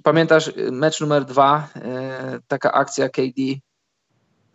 pamiętasz 0.03 0.51
mecz 0.71 1.01
numer 1.01 1.25
dwa, 1.25 1.67
e, 1.75 2.39
taka 2.47 2.71
akcja 2.71 3.09
KD, 3.09 3.41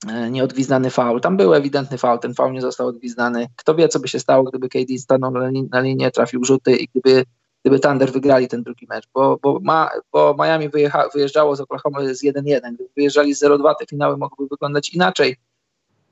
e, 0.08 0.30
nieodgwizdany 0.30 0.90
faul. 0.90 1.20
Tam 1.20 1.36
był 1.36 1.54
ewidentny 1.54 1.98
faul, 1.98 2.18
ten 2.18 2.34
faul 2.34 2.52
nie 2.52 2.60
został 2.60 2.86
odgwizdany. 2.86 3.46
Kto 3.56 3.74
wie, 3.74 3.88
co 3.88 4.00
by 4.00 4.08
się 4.08 4.20
stało, 4.20 4.44
gdyby 4.44 4.68
KD 4.68 4.98
stanął 4.98 5.30
na, 5.30 5.48
lin 5.48 5.68
na 5.72 5.80
linię, 5.80 6.10
trafił 6.10 6.44
rzuty 6.44 6.76
i 6.76 6.88
gdyby, 6.88 7.24
gdyby 7.64 7.80
Thunder 7.80 8.12
wygrali 8.12 8.48
ten 8.48 8.62
drugi 8.62 8.86
mecz, 8.88 9.08
bo, 9.14 9.38
bo, 9.42 9.58
ma, 9.62 9.90
bo 10.12 10.36
Miami 10.38 10.68
wyjeżdżało 11.14 11.56
z 11.56 11.60
Oklahoma 11.60 12.00
z 12.14 12.24
1-1. 12.24 12.60
Gdyby 12.74 12.90
wyjeżdżali 12.96 13.34
z 13.34 13.42
0-2, 13.42 13.74
te 13.78 13.86
finały 13.86 14.16
mogłyby 14.16 14.48
wyglądać 14.50 14.90
inaczej 14.90 15.36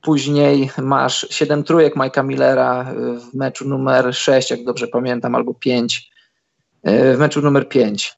Później 0.05 0.71
masz 0.81 1.27
7 1.29 1.63
trójek 1.63 1.95
Majka 1.95 2.23
Millera 2.23 2.93
w 2.95 3.33
meczu 3.33 3.67
numer 3.67 4.15
6, 4.15 4.51
jak 4.51 4.63
dobrze 4.63 4.87
pamiętam, 4.87 5.35
albo 5.35 5.53
5, 5.53 6.11
w 6.83 7.15
meczu 7.17 7.41
numer 7.41 7.69
5. 7.69 8.17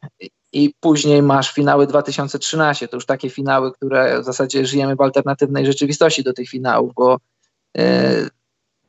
I 0.54 0.74
później 0.80 1.22
masz 1.22 1.54
finały 1.54 1.88
2013. 1.88 2.88
To 2.88 2.98
już 2.98 3.06
takie 3.06 3.30
finały, 3.30 3.72
które 3.74 4.22
w 4.22 4.26
zasadzie 4.26 4.66
żyjemy 4.66 4.96
w 4.96 5.02
alternatywnej 5.02 5.66
rzeczywistości 5.66 6.24
do 6.24 6.34
tych 6.34 6.50
finałów, 6.50 6.94
bo 6.94 7.18
e, 7.78 8.14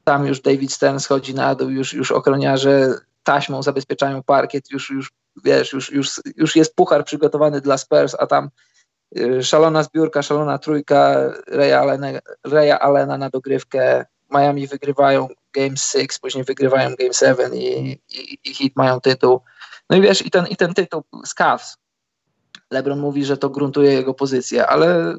tam 0.04 0.26
już 0.26 0.40
David 0.40 0.72
Stern 0.72 0.98
schodzi 0.98 1.34
na 1.34 1.54
dół, 1.54 1.70
już, 1.70 1.94
już 1.94 2.12
ochroniarze 2.12 2.94
taśmą 3.22 3.62
zabezpieczają 3.62 4.22
parkiet, 4.22 4.70
już, 4.70 4.90
już 4.90 5.12
wiesz, 5.44 5.72
już, 5.72 5.92
już, 5.92 6.20
już 6.36 6.56
jest 6.56 6.74
puchar 6.74 7.04
przygotowany 7.04 7.60
dla 7.60 7.78
Spurs, 7.78 8.16
a 8.18 8.26
tam 8.26 8.48
Y, 8.48 8.67
szalona 9.42 9.82
zbiórka, 9.82 10.22
szalona 10.22 10.58
trójka 10.58 11.30
Raya 11.46 11.80
Allena, 11.80 12.08
Allena 12.80 13.18
na 13.18 13.30
dogrywkę. 13.30 14.04
Miami 14.30 14.66
wygrywają 14.66 15.28
Game 15.52 15.76
6, 15.76 16.18
później 16.18 16.44
wygrywają 16.44 16.94
Game 16.98 17.14
7 17.14 17.54
i, 17.54 18.00
i, 18.10 18.38
i 18.44 18.54
hit 18.54 18.76
mają 18.76 19.00
tytuł. 19.00 19.40
No 19.90 19.96
i 19.96 20.00
wiesz, 20.00 20.26
i 20.26 20.30
ten, 20.30 20.46
i 20.46 20.56
ten 20.56 20.74
tytuł 20.74 21.02
z 21.24 21.34
Cavs. 21.34 21.76
LeBron 22.70 22.98
mówi, 22.98 23.24
że 23.24 23.36
to 23.36 23.50
gruntuje 23.50 23.92
jego 23.92 24.14
pozycję, 24.14 24.66
ale 24.66 25.16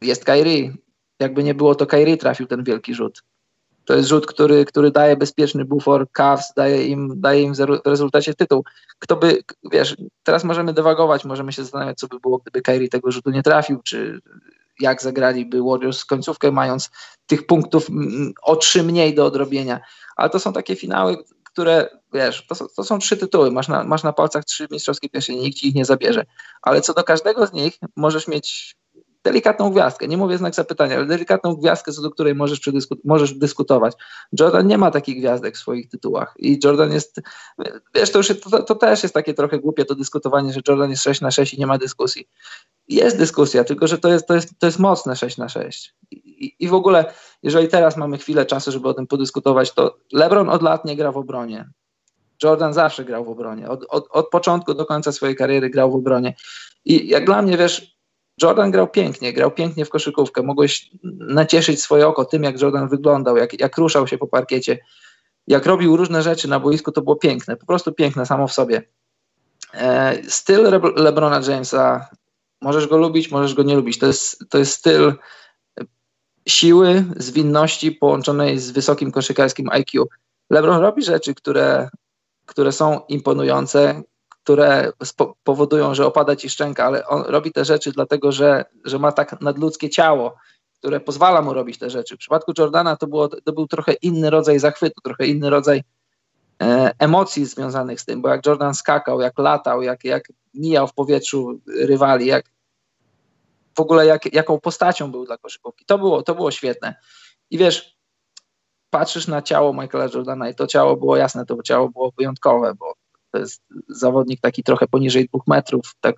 jest 0.00 0.24
Kyrie. 0.24 0.72
Jakby 1.20 1.44
nie 1.44 1.54
było, 1.54 1.74
to 1.74 1.86
Kyrie 1.86 2.16
trafił 2.16 2.46
ten 2.46 2.64
wielki 2.64 2.94
rzut. 2.94 3.22
To 3.88 3.94
jest 3.94 4.08
rzut, 4.08 4.26
który, 4.26 4.64
który 4.64 4.90
daje 4.90 5.16
bezpieczny 5.16 5.64
bufor 5.64 6.10
Cavs, 6.12 6.52
daje 6.56 6.86
im, 6.86 7.20
daje 7.20 7.42
im 7.42 7.54
w 7.54 7.86
rezultacie 7.86 8.34
tytuł. 8.34 8.64
Kto 8.98 9.16
by, 9.16 9.42
wiesz, 9.72 9.96
teraz 10.22 10.44
możemy 10.44 10.72
dywagować, 10.72 11.24
możemy 11.24 11.52
się 11.52 11.62
zastanawiać, 11.62 11.98
co 11.98 12.06
by 12.06 12.20
było, 12.20 12.38
gdyby 12.38 12.62
Kyrie 12.62 12.88
tego 12.88 13.10
rzutu 13.10 13.30
nie 13.30 13.42
trafił, 13.42 13.82
czy 13.82 14.20
jak 14.80 15.02
zagraliby 15.02 15.62
Warriors 15.62 16.04
końcówkę, 16.04 16.52
mając 16.52 16.90
tych 17.26 17.46
punktów 17.46 17.86
o 18.42 18.56
trzy 18.56 18.82
mniej 18.82 19.14
do 19.14 19.26
odrobienia. 19.26 19.80
Ale 20.16 20.30
to 20.30 20.38
są 20.38 20.52
takie 20.52 20.76
finały, 20.76 21.16
które, 21.44 21.88
wiesz, 22.12 22.46
to, 22.46 22.68
to 22.76 22.84
są 22.84 22.98
trzy 22.98 23.16
tytuły, 23.16 23.50
masz 23.50 23.68
na, 23.68 23.84
masz 23.84 24.02
na 24.02 24.12
palcach 24.12 24.44
trzy 24.44 24.66
mistrzowskie 24.70 25.08
pierwsze, 25.08 25.34
nikt 25.34 25.58
ci 25.58 25.68
ich 25.68 25.74
nie 25.74 25.84
zabierze. 25.84 26.24
Ale 26.62 26.80
co 26.80 26.94
do 26.94 27.04
każdego 27.04 27.46
z 27.46 27.52
nich 27.52 27.78
możesz 27.96 28.28
mieć 28.28 28.76
delikatną 29.28 29.70
gwiazdkę, 29.70 30.08
nie 30.08 30.16
mówię 30.16 30.38
znak 30.38 30.54
zapytania, 30.54 30.96
ale 30.96 31.06
delikatną 31.06 31.54
gwiazdkę, 31.54 31.92
co 31.92 32.02
do 32.02 32.10
której 32.10 32.34
możesz, 32.34 32.60
możesz 33.04 33.34
dyskutować. 33.34 33.94
Jordan 34.40 34.66
nie 34.66 34.78
ma 34.78 34.90
takich 34.90 35.18
gwiazdek 35.18 35.56
w 35.56 35.58
swoich 35.58 35.88
tytułach 35.88 36.34
i 36.38 36.60
Jordan 36.64 36.92
jest, 36.92 37.20
wiesz, 37.94 38.12
to, 38.12 38.18
już 38.18 38.28
to, 38.28 38.62
to, 38.62 38.74
też 38.74 39.02
jest 39.02 39.14
takie 39.14 39.34
trochę 39.34 39.58
głupie 39.58 39.84
to 39.84 39.94
dyskutowanie, 39.94 40.52
że 40.52 40.60
Jordan 40.68 40.90
jest 40.90 41.02
6 41.02 41.20
na 41.20 41.30
6 41.30 41.54
i 41.54 41.58
nie 41.58 41.66
ma 41.66 41.78
dyskusji. 41.78 42.28
jest 42.88 43.18
dyskusja, 43.18 43.64
tylko 43.64 43.86
że 43.86 43.98
to 43.98 44.08
jest, 44.08 44.26
to 44.26 44.34
jest, 44.34 44.58
to 44.58 44.66
jest 44.66 44.78
mocne 44.78 45.16
6 45.16 45.38
na 45.38 45.48
6. 45.48 45.94
I, 46.10 46.54
I 46.58 46.68
w 46.68 46.74
ogóle, 46.74 47.12
jeżeli 47.42 47.68
teraz 47.68 47.96
mamy 47.96 48.18
chwilę 48.18 48.46
czasu, 48.46 48.72
żeby 48.72 48.88
o 48.88 48.94
tym 48.94 49.06
podyskutować, 49.06 49.74
to 49.74 49.96
LeBron 50.12 50.48
od 50.48 50.62
lat 50.62 50.84
nie 50.84 50.96
gra 50.96 51.12
w 51.12 51.16
obronie. 51.16 51.70
Jordan 52.42 52.72
zawsze 52.72 53.04
grał 53.04 53.24
w 53.24 53.28
obronie. 53.28 53.68
Od, 53.68 53.84
od, 53.88 54.08
od 54.10 54.28
początku 54.28 54.74
do 54.74 54.86
końca 54.86 55.12
swojej 55.12 55.36
kariery 55.36 55.70
grał 55.70 55.90
w 55.90 55.94
obronie. 55.94 56.34
I 56.84 57.08
jak 57.08 57.26
dla 57.26 57.42
mnie, 57.42 57.56
wiesz, 57.56 57.97
Jordan 58.42 58.70
grał 58.70 58.88
pięknie, 58.88 59.32
grał 59.32 59.50
pięknie 59.50 59.84
w 59.84 59.88
koszykówkę. 59.88 60.42
Mogłeś 60.42 60.90
nacieszyć 61.18 61.82
swoje 61.82 62.06
oko 62.06 62.24
tym, 62.24 62.42
jak 62.42 62.60
Jordan 62.60 62.88
wyglądał, 62.88 63.36
jak, 63.36 63.60
jak 63.60 63.78
ruszał 63.78 64.06
się 64.06 64.18
po 64.18 64.26
parkiecie, 64.26 64.78
jak 65.46 65.66
robił 65.66 65.96
różne 65.96 66.22
rzeczy 66.22 66.48
na 66.48 66.60
boisku, 66.60 66.92
to 66.92 67.02
było 67.02 67.16
piękne, 67.16 67.56
po 67.56 67.66
prostu 67.66 67.92
piękne 67.92 68.26
samo 68.26 68.48
w 68.48 68.52
sobie. 68.52 68.82
E, 69.74 70.22
styl 70.28 70.80
LeBrona 70.96 71.40
Jamesa, 71.48 72.08
możesz 72.60 72.86
go 72.86 72.96
lubić, 72.96 73.30
możesz 73.30 73.54
go 73.54 73.62
nie 73.62 73.76
lubić. 73.76 73.98
To 73.98 74.06
jest, 74.06 74.44
to 74.50 74.58
jest 74.58 74.72
styl 74.72 75.12
siły, 76.48 77.04
zwinności 77.16 77.92
połączonej 77.92 78.58
z 78.58 78.70
wysokim 78.70 79.12
koszykarskim 79.12 79.68
IQ. 79.70 80.08
LeBron 80.50 80.80
robi 80.80 81.02
rzeczy, 81.02 81.34
które, 81.34 81.88
które 82.46 82.72
są 82.72 83.00
imponujące, 83.08 84.02
które 84.48 84.92
powodują, 85.44 85.94
że 85.94 86.06
opada 86.06 86.36
ci 86.36 86.50
szczęka, 86.50 86.84
ale 86.84 87.06
on 87.06 87.22
robi 87.22 87.52
te 87.52 87.64
rzeczy 87.64 87.92
dlatego, 87.92 88.32
że, 88.32 88.64
że 88.84 88.98
ma 88.98 89.12
tak 89.12 89.40
nadludzkie 89.40 89.90
ciało, 89.90 90.34
które 90.78 91.00
pozwala 91.00 91.42
mu 91.42 91.54
robić 91.54 91.78
te 91.78 91.90
rzeczy. 91.90 92.16
W 92.16 92.18
przypadku 92.18 92.52
Jordana 92.58 92.96
to, 92.96 93.06
było, 93.06 93.28
to 93.28 93.52
był 93.52 93.66
trochę 93.66 93.92
inny 93.92 94.30
rodzaj 94.30 94.58
zachwytu, 94.58 95.00
trochę 95.04 95.26
inny 95.26 95.50
rodzaj 95.50 95.82
e, 96.62 96.90
emocji 96.98 97.46
związanych 97.46 98.00
z 98.00 98.04
tym, 98.04 98.22
bo 98.22 98.28
jak 98.28 98.46
Jordan 98.46 98.74
skakał, 98.74 99.20
jak 99.20 99.38
latał, 99.38 99.82
jak, 99.82 100.04
jak 100.04 100.24
mijał 100.54 100.88
w 100.88 100.94
powietrzu 100.94 101.60
rywali, 101.66 102.26
jak 102.26 102.44
w 103.76 103.80
ogóle 103.80 104.06
jak, 104.06 104.34
jaką 104.34 104.60
postacią 104.60 105.10
był 105.10 105.26
dla 105.26 105.38
koszykówki. 105.38 105.84
To 105.84 105.98
było, 105.98 106.22
to 106.22 106.34
było 106.34 106.50
świetne. 106.50 106.94
I 107.50 107.58
wiesz, 107.58 107.96
patrzysz 108.90 109.26
na 109.26 109.42
ciało 109.42 109.72
Michaela 109.72 110.08
Jordana 110.14 110.48
i 110.48 110.54
to 110.54 110.66
ciało 110.66 110.96
było 110.96 111.16
jasne, 111.16 111.46
to 111.46 111.62
ciało 111.62 111.88
było 111.88 112.12
wyjątkowe, 112.18 112.74
bo 112.74 112.94
to 113.30 113.38
jest 113.38 113.62
zawodnik 113.88 114.40
taki 114.40 114.62
trochę 114.62 114.86
poniżej 114.86 115.28
dwóch 115.28 115.46
metrów, 115.46 115.94
tak 116.00 116.16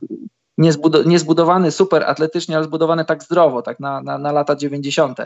niezbudowany 1.07 1.71
super 1.71 2.05
atletycznie, 2.05 2.57
ale 2.57 2.65
zbudowany 2.65 3.05
tak 3.05 3.23
zdrowo, 3.23 3.63
tak 3.63 3.81
na, 3.81 4.03
na, 4.03 4.19
na 4.19 4.33
lata 4.33 4.57
90. 4.57 5.19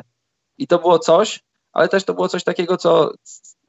I 0.58 0.66
to 0.66 0.78
było 0.78 0.98
coś, 0.98 1.42
ale 1.72 1.88
też 1.88 2.04
to 2.04 2.14
było 2.14 2.28
coś 2.28 2.44
takiego, 2.44 2.76
co, 2.76 3.12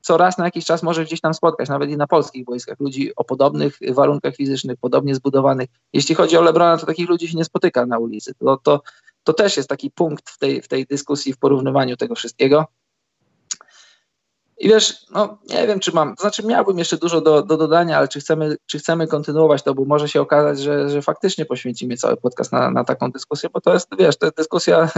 co 0.01 0.17
raz 0.17 0.37
na 0.37 0.45
jakiś 0.45 0.65
czas 0.65 0.83
może 0.83 1.05
gdzieś 1.05 1.21
tam 1.21 1.33
spotkać, 1.33 1.69
nawet 1.69 1.89
i 1.89 1.97
na 1.97 2.07
polskich 2.07 2.45
boiskach, 2.45 2.79
ludzi 2.79 3.11
o 3.15 3.23
podobnych 3.23 3.79
warunkach 3.91 4.35
fizycznych, 4.35 4.77
podobnie 4.81 5.15
zbudowanych. 5.15 5.69
Jeśli 5.93 6.15
chodzi 6.15 6.37
o 6.37 6.41
Lebrona, 6.41 6.77
to 6.77 6.85
takich 6.85 7.09
ludzi 7.09 7.27
się 7.27 7.37
nie 7.37 7.45
spotyka 7.45 7.85
na 7.85 7.97
ulicy. 7.97 8.33
To, 8.33 8.57
to, 8.57 8.81
to 9.23 9.33
też 9.33 9.57
jest 9.57 9.69
taki 9.69 9.91
punkt 9.91 10.29
w 10.29 10.37
tej, 10.37 10.61
w 10.61 10.67
tej 10.67 10.85
dyskusji, 10.85 11.33
w 11.33 11.37
porównywaniu 11.37 11.97
tego 11.97 12.15
wszystkiego. 12.15 12.65
I 14.57 14.69
wiesz, 14.69 15.05
no 15.11 15.37
nie 15.49 15.67
wiem, 15.67 15.79
czy 15.79 15.91
mam, 15.91 16.15
to 16.15 16.21
znaczy 16.21 16.45
miałbym 16.45 16.79
jeszcze 16.79 16.97
dużo 16.97 17.21
do, 17.21 17.43
do 17.43 17.57
dodania, 17.57 17.97
ale 17.97 18.07
czy 18.07 18.19
chcemy, 18.19 18.57
czy 18.65 18.79
chcemy 18.79 19.07
kontynuować 19.07 19.63
to, 19.63 19.73
bo 19.73 19.85
może 19.85 20.09
się 20.09 20.21
okazać, 20.21 20.59
że, 20.59 20.89
że 20.89 21.01
faktycznie 21.01 21.45
poświęcimy 21.45 21.97
cały 21.97 22.17
podcast 22.17 22.51
na, 22.51 22.71
na 22.71 22.83
taką 22.83 23.11
dyskusję, 23.11 23.49
bo 23.53 23.61
to 23.61 23.73
jest, 23.73 23.87
wiesz, 23.99 24.17
to 24.17 24.25
jest 24.25 24.37
dyskusja, 24.37 24.89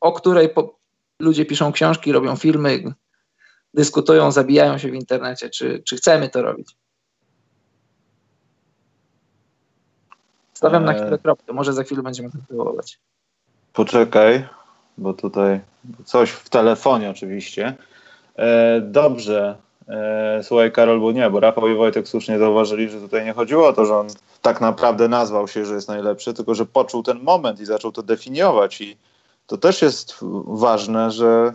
o 0.00 0.12
której 0.12 0.48
po, 0.48 0.78
ludzie 1.20 1.44
piszą 1.44 1.72
książki, 1.72 2.12
robią 2.12 2.36
filmy, 2.36 2.94
dyskutują, 3.74 4.30
zabijają 4.32 4.78
się 4.78 4.90
w 4.90 4.94
internecie, 4.94 5.50
czy, 5.50 5.82
czy 5.86 5.96
chcemy 5.96 6.28
to 6.28 6.42
robić. 6.42 6.76
Stawiam 10.52 10.84
na 10.84 10.92
chwilę 10.92 11.12
e, 11.12 11.18
kropkę, 11.18 11.52
może 11.52 11.72
za 11.72 11.82
chwilę 11.82 12.02
będziemy 12.02 12.30
kontynuować. 12.30 12.98
Poczekaj, 13.72 14.48
bo 14.98 15.14
tutaj 15.14 15.60
coś 16.04 16.30
w 16.30 16.48
telefonie 16.48 17.10
oczywiście. 17.10 17.76
E, 18.38 18.80
dobrze. 18.80 19.56
E, 19.88 20.40
słuchaj, 20.42 20.72
Karol, 20.72 21.00
bo 21.00 21.12
nie, 21.12 21.30
bo 21.30 21.40
Rafał 21.40 21.68
i 21.68 21.74
Wojtek 21.74 22.08
słusznie 22.08 22.38
zauważyli, 22.38 22.88
że 22.88 23.00
tutaj 23.00 23.24
nie 23.24 23.32
chodziło 23.32 23.68
o 23.68 23.72
to, 23.72 23.86
że 23.86 23.96
on 23.96 24.06
tak 24.42 24.60
naprawdę 24.60 25.08
nazwał 25.08 25.48
się, 25.48 25.64
że 25.64 25.74
jest 25.74 25.88
najlepszy, 25.88 26.34
tylko 26.34 26.54
że 26.54 26.66
poczuł 26.66 27.02
ten 27.02 27.20
moment 27.22 27.60
i 27.60 27.64
zaczął 27.64 27.92
to 27.92 28.02
definiować. 28.02 28.80
I 28.80 28.96
to 29.46 29.56
też 29.56 29.82
jest 29.82 30.14
ważne, 30.46 31.10
że 31.10 31.52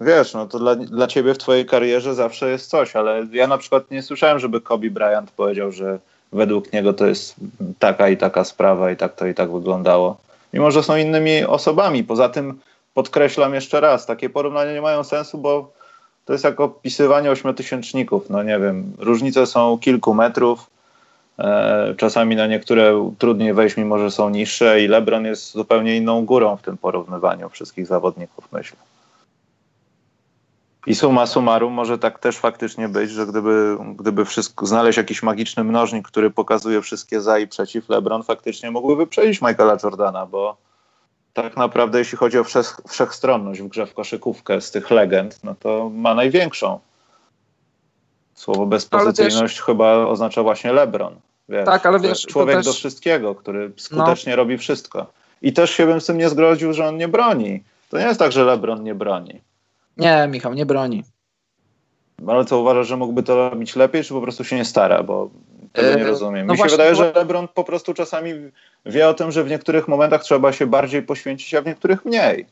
wiesz, 0.00 0.34
no 0.34 0.46
to 0.46 0.58
dla, 0.58 0.76
dla 0.76 1.06
ciebie 1.06 1.34
w 1.34 1.38
twojej 1.38 1.66
karierze 1.66 2.14
zawsze 2.14 2.50
jest 2.50 2.70
coś, 2.70 2.96
ale 2.96 3.26
ja 3.32 3.46
na 3.46 3.58
przykład 3.58 3.90
nie 3.90 4.02
słyszałem, 4.02 4.38
żeby 4.38 4.60
Kobe 4.60 4.90
Bryant 4.90 5.30
powiedział, 5.30 5.72
że 5.72 5.98
według 6.32 6.72
niego 6.72 6.92
to 6.92 7.06
jest 7.06 7.34
taka 7.78 8.08
i 8.08 8.16
taka 8.16 8.44
sprawa 8.44 8.90
i 8.90 8.96
tak 8.96 9.14
to 9.14 9.26
i 9.26 9.34
tak 9.34 9.52
wyglądało. 9.52 10.16
Mimo, 10.52 10.70
że 10.70 10.82
są 10.82 10.96
innymi 10.96 11.44
osobami. 11.44 12.04
Poza 12.04 12.28
tym 12.28 12.60
podkreślam 12.94 13.54
jeszcze 13.54 13.80
raz, 13.80 14.06
takie 14.06 14.30
porównania 14.30 14.72
nie 14.72 14.82
mają 14.82 15.04
sensu, 15.04 15.38
bo 15.38 15.72
to 16.24 16.32
jest 16.32 16.44
jak 16.44 16.60
opisywanie 16.60 17.30
ośmiotysięczników. 17.30 18.30
No 18.30 18.42
nie 18.42 18.58
wiem, 18.58 18.92
różnice 18.98 19.46
są 19.46 19.78
kilku 19.78 20.14
metrów. 20.14 20.70
E, 21.38 21.94
czasami 21.96 22.36
na 22.36 22.46
niektóre 22.46 23.10
trudniej 23.18 23.54
wejść, 23.54 23.76
mimo 23.76 23.98
że 23.98 24.10
są 24.10 24.30
niższe, 24.30 24.80
i 24.80 24.88
LeBron 24.88 25.24
jest 25.24 25.52
zupełnie 25.52 25.96
inną 25.96 26.24
górą 26.24 26.56
w 26.56 26.62
tym 26.62 26.76
porównywaniu 26.76 27.48
wszystkich 27.48 27.86
zawodników, 27.86 28.52
myślę. 28.52 28.76
I 30.86 30.94
suma 30.94 31.26
summarum 31.26 31.72
może 31.72 31.98
tak 31.98 32.18
też 32.18 32.38
faktycznie 32.38 32.88
być, 32.88 33.10
że 33.10 33.26
gdyby, 33.26 33.76
gdyby 33.96 34.24
wszystko, 34.24 34.66
znaleźć 34.66 34.98
jakiś 34.98 35.22
magiczny 35.22 35.64
mnożnik, 35.64 36.08
który 36.08 36.30
pokazuje 36.30 36.82
wszystkie 36.82 37.20
za 37.20 37.38
i 37.38 37.48
przeciw, 37.48 37.88
LeBron 37.88 38.22
faktycznie 38.22 38.70
mógłby 38.70 38.96
wyprzedzić 38.96 39.42
Michaela 39.42 39.76
Jordana, 39.82 40.26
bo 40.26 40.56
tak 41.32 41.56
naprawdę 41.56 41.98
jeśli 41.98 42.18
chodzi 42.18 42.38
o 42.38 42.44
wszech, 42.44 42.76
wszechstronność 42.88 43.62
w 43.62 43.68
grze 43.68 43.86
w 43.86 43.94
koszykówkę 43.94 44.60
z 44.60 44.70
tych 44.70 44.90
legend, 44.90 45.44
no 45.44 45.54
to 45.54 45.90
ma 45.94 46.14
największą. 46.14 46.80
Słowo 48.34 48.66
bezpozycyjność 48.66 49.54
wiesz, 49.54 49.62
chyba 49.62 50.06
oznacza 50.06 50.42
właśnie 50.42 50.72
LeBron. 50.72 51.14
Wiesz, 51.48 51.64
tak, 51.64 51.86
ale 51.86 52.00
wiesz, 52.00 52.26
człowiek 52.26 52.56
też... 52.56 52.66
do 52.66 52.72
wszystkiego, 52.72 53.34
który 53.34 53.72
skutecznie 53.76 54.32
no. 54.32 54.36
robi 54.36 54.58
wszystko. 54.58 55.06
I 55.42 55.52
też 55.52 55.70
się 55.70 55.86
bym 55.86 56.00
z 56.00 56.06
tym 56.06 56.18
nie 56.18 56.28
zgroził, 56.28 56.72
że 56.72 56.88
on 56.88 56.96
nie 56.96 57.08
broni. 57.08 57.62
To 57.88 57.98
nie 57.98 58.04
jest 58.04 58.18
tak, 58.18 58.32
że 58.32 58.44
LeBron 58.44 58.82
nie 58.82 58.94
broni. 58.94 59.40
Nie, 59.96 60.28
Michał, 60.30 60.54
nie 60.54 60.66
broni. 60.66 61.04
Ale 62.26 62.44
co 62.44 62.60
uważasz, 62.60 62.86
że 62.86 62.96
mógłby 62.96 63.22
to 63.22 63.50
robić 63.50 63.76
lepiej, 63.76 64.04
czy 64.04 64.14
po 64.14 64.20
prostu 64.20 64.44
się 64.44 64.56
nie 64.56 64.64
stara? 64.64 65.02
Bo 65.02 65.30
tego 65.72 65.98
nie 65.98 66.04
e, 66.04 66.06
rozumiem. 66.06 66.46
No 66.46 66.52
Mi 66.52 66.58
się 66.58 66.66
wydaje, 66.66 66.94
że 66.94 67.12
LeBron 67.12 67.48
po 67.48 67.64
prostu 67.64 67.94
czasami 67.94 68.34
wie 68.86 69.08
o 69.08 69.14
tym, 69.14 69.32
że 69.32 69.44
w 69.44 69.50
niektórych 69.50 69.88
momentach 69.88 70.22
trzeba 70.22 70.52
się 70.52 70.66
bardziej 70.66 71.02
poświęcić, 71.02 71.54
a 71.54 71.62
w 71.62 71.66
niektórych 71.66 72.04
mniej. 72.04 72.46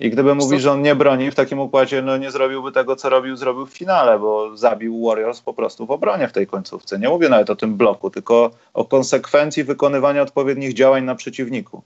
I 0.00 0.10
gdyby 0.10 0.34
mówił, 0.34 0.60
że 0.60 0.72
on 0.72 0.82
nie 0.82 0.94
broni 0.94 1.30
w 1.30 1.34
takim 1.34 1.58
układzie, 1.58 2.02
no 2.02 2.16
nie 2.16 2.30
zrobiłby 2.30 2.72
tego, 2.72 2.96
co 2.96 3.08
robił, 3.08 3.36
zrobił 3.36 3.66
w 3.66 3.70
finale, 3.70 4.18
bo 4.18 4.56
zabił 4.56 5.06
Warriors 5.06 5.40
po 5.40 5.54
prostu 5.54 5.86
w 5.86 5.90
obronie 5.90 6.28
w 6.28 6.32
tej 6.32 6.46
końcówce. 6.46 6.98
Nie 6.98 7.08
mówię 7.08 7.28
nawet 7.28 7.50
o 7.50 7.56
tym 7.56 7.76
bloku, 7.76 8.10
tylko 8.10 8.50
o 8.74 8.84
konsekwencji 8.84 9.64
wykonywania 9.64 10.22
odpowiednich 10.22 10.74
działań 10.74 11.04
na 11.04 11.14
przeciwniku. 11.14 11.82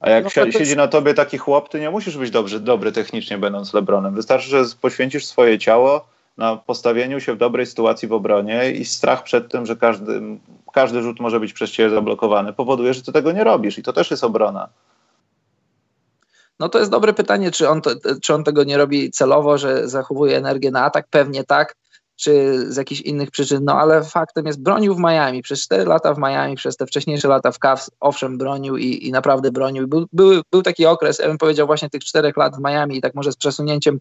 A 0.00 0.10
jak 0.10 0.24
no, 0.36 0.50
siedzi 0.50 0.76
na 0.76 0.88
tobie 0.88 1.14
taki 1.14 1.38
chłop, 1.38 1.68
ty 1.68 1.80
nie 1.80 1.90
musisz 1.90 2.16
być 2.16 2.30
dobrze, 2.30 2.60
dobry 2.60 2.92
technicznie 2.92 3.38
będąc 3.38 3.74
Lebronem. 3.74 4.14
Wystarczy, 4.14 4.48
że 4.48 4.64
poświęcisz 4.80 5.26
swoje 5.26 5.58
ciało 5.58 6.04
na 6.36 6.56
postawieniu 6.56 7.20
się 7.20 7.34
w 7.34 7.38
dobrej 7.38 7.66
sytuacji 7.66 8.08
w 8.08 8.12
obronie 8.12 8.72
i 8.72 8.84
strach 8.84 9.22
przed 9.22 9.52
tym, 9.52 9.66
że 9.66 9.76
każdy, 9.76 10.22
każdy 10.72 11.02
rzut 11.02 11.20
może 11.20 11.40
być 11.40 11.52
przez 11.52 11.70
ciebie 11.70 11.90
zablokowany, 11.90 12.52
powoduje, 12.52 12.94
że 12.94 13.02
ty 13.02 13.12
tego 13.12 13.32
nie 13.32 13.44
robisz 13.44 13.78
i 13.78 13.82
to 13.82 13.92
też 13.92 14.10
jest 14.10 14.24
obrona. 14.24 14.68
No 16.60 16.68
to 16.68 16.78
jest 16.78 16.90
dobre 16.90 17.12
pytanie, 17.12 17.50
czy 17.50 17.68
on, 17.68 17.80
to, 17.80 17.90
czy 18.22 18.34
on 18.34 18.44
tego 18.44 18.64
nie 18.64 18.76
robi 18.76 19.10
celowo, 19.10 19.58
że 19.58 19.88
zachowuje 19.88 20.36
energię 20.36 20.70
na 20.70 20.84
atak? 20.84 21.06
Pewnie 21.10 21.44
tak, 21.44 21.76
czy 22.16 22.58
z 22.72 22.76
jakichś 22.76 23.00
innych 23.00 23.30
przyczyn, 23.30 23.64
no 23.64 23.74
ale 23.74 24.04
faktem 24.04 24.46
jest, 24.46 24.62
bronił 24.62 24.94
w 24.94 24.98
Miami, 24.98 25.42
przez 25.42 25.60
4 25.60 25.84
lata 25.84 26.14
w 26.14 26.18
Miami, 26.18 26.56
przez 26.56 26.76
te 26.76 26.86
wcześniejsze 26.86 27.28
lata 27.28 27.52
w 27.52 27.58
Cavs, 27.58 27.90
owszem, 28.00 28.38
bronił 28.38 28.76
i, 28.76 29.06
i 29.06 29.12
naprawdę 29.12 29.50
bronił. 29.50 29.88
Był, 29.88 30.06
był, 30.12 30.42
był 30.50 30.62
taki 30.62 30.86
okres, 30.86 31.18
ja 31.18 31.26
bym 31.26 31.38
powiedział 31.38 31.66
właśnie 31.66 31.90
tych 31.90 32.04
4 32.04 32.32
lat 32.36 32.56
w 32.56 32.60
Miami 32.60 32.96
i 32.96 33.00
tak 33.00 33.14
może 33.14 33.32
z 33.32 33.36
przesunięciem 33.36 34.00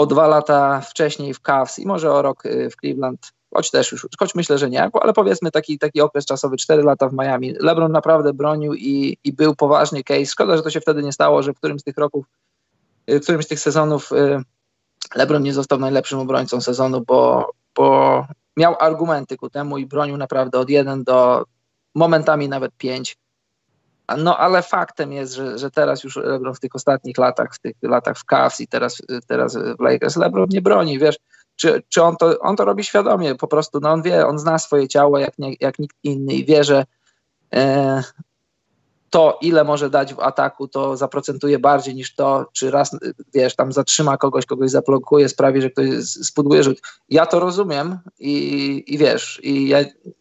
o 0.00 0.06
dwa 0.06 0.28
lata 0.28 0.80
wcześniej 0.80 1.34
w 1.34 1.40
Cavs 1.40 1.78
i 1.78 1.86
może 1.86 2.12
o 2.12 2.22
rok 2.22 2.46
y, 2.46 2.70
w 2.70 2.76
Cleveland, 2.76 3.32
choć 3.54 3.70
też 3.70 3.92
już, 3.92 4.06
choć 4.18 4.34
myślę, 4.34 4.58
że 4.58 4.70
nie, 4.70 4.90
ale 4.92 5.12
powiedzmy 5.12 5.50
taki, 5.50 5.78
taki 5.78 6.00
okres 6.00 6.26
czasowy, 6.26 6.56
4 6.56 6.82
lata 6.82 7.08
w 7.08 7.12
Miami. 7.12 7.54
LeBron 7.60 7.92
naprawdę 7.92 8.32
bronił 8.32 8.74
i, 8.74 9.16
i 9.24 9.32
był 9.32 9.54
poważnie 9.54 10.04
case. 10.04 10.26
Szkoda, 10.26 10.56
że 10.56 10.62
to 10.62 10.70
się 10.70 10.80
wtedy 10.80 11.02
nie 11.02 11.12
stało, 11.12 11.42
że 11.42 11.52
w 11.52 11.56
którymś 11.56 11.80
z 11.80 11.84
tych 11.84 11.96
roków, 11.96 12.26
y, 13.10 13.20
w 13.20 13.22
którymś 13.22 13.44
z 13.44 13.48
tych 13.48 13.60
sezonów 13.60 14.12
y, 14.12 14.42
LeBron 15.14 15.42
nie 15.42 15.54
został 15.54 15.78
najlepszym 15.78 16.18
obrońcą 16.18 16.60
sezonu, 16.60 17.00
bo, 17.00 17.50
bo 17.76 18.26
miał 18.56 18.76
argumenty 18.78 19.36
ku 19.36 19.50
temu 19.50 19.78
i 19.78 19.86
bronił 19.86 20.16
naprawdę 20.16 20.58
od 20.58 20.70
1 20.70 21.04
do 21.04 21.44
momentami 21.94 22.48
nawet 22.48 22.72
5 22.76 23.16
no 24.16 24.38
ale 24.38 24.62
faktem 24.62 25.12
jest, 25.12 25.34
że, 25.34 25.58
że 25.58 25.70
teraz 25.70 26.04
już 26.04 26.16
LeBron 26.16 26.54
w 26.54 26.60
tych 26.60 26.74
ostatnich 26.74 27.18
latach, 27.18 27.54
w 27.54 27.58
tych 27.58 27.76
latach 27.82 28.18
w 28.18 28.24
Cavs 28.24 28.60
i 28.60 28.68
teraz, 28.68 29.02
teraz 29.26 29.56
w 29.56 29.80
Lakers, 29.80 30.16
LeBron 30.16 30.46
nie 30.50 30.62
broni, 30.62 30.98
wiesz, 30.98 31.16
czy, 31.56 31.82
czy 31.88 32.02
on, 32.02 32.16
to, 32.16 32.38
on 32.38 32.56
to 32.56 32.64
robi 32.64 32.84
świadomie, 32.84 33.34
po 33.34 33.48
prostu, 33.48 33.80
no 33.80 33.90
on 33.90 34.02
wie, 34.02 34.26
on 34.26 34.38
zna 34.38 34.58
swoje 34.58 34.88
ciało 34.88 35.18
jak, 35.18 35.38
nie, 35.38 35.54
jak 35.60 35.78
nikt 35.78 35.96
inny 36.02 36.34
i 36.34 36.44
wie, 36.44 36.64
że 36.64 36.84
e, 37.54 38.02
to, 39.10 39.38
ile 39.40 39.64
może 39.64 39.90
dać 39.90 40.14
w 40.14 40.20
ataku, 40.20 40.68
to 40.68 40.96
zaprocentuje 40.96 41.58
bardziej 41.58 41.94
niż 41.94 42.14
to, 42.14 42.46
czy 42.52 42.70
raz, 42.70 42.96
wiesz, 43.34 43.56
tam 43.56 43.72
zatrzyma 43.72 44.16
kogoś, 44.16 44.46
kogoś 44.46 44.70
zablokuje, 44.70 45.28
sprawi, 45.28 45.62
że 45.62 45.70
ktoś 45.70 45.86
spuduje 46.04 46.62
rzut. 46.62 46.80
Ja 47.08 47.26
to 47.26 47.40
rozumiem 47.40 47.98
i, 48.18 48.84
i 48.86 48.98
wiesz, 48.98 49.40
i 49.42 49.68
ja 49.68 49.78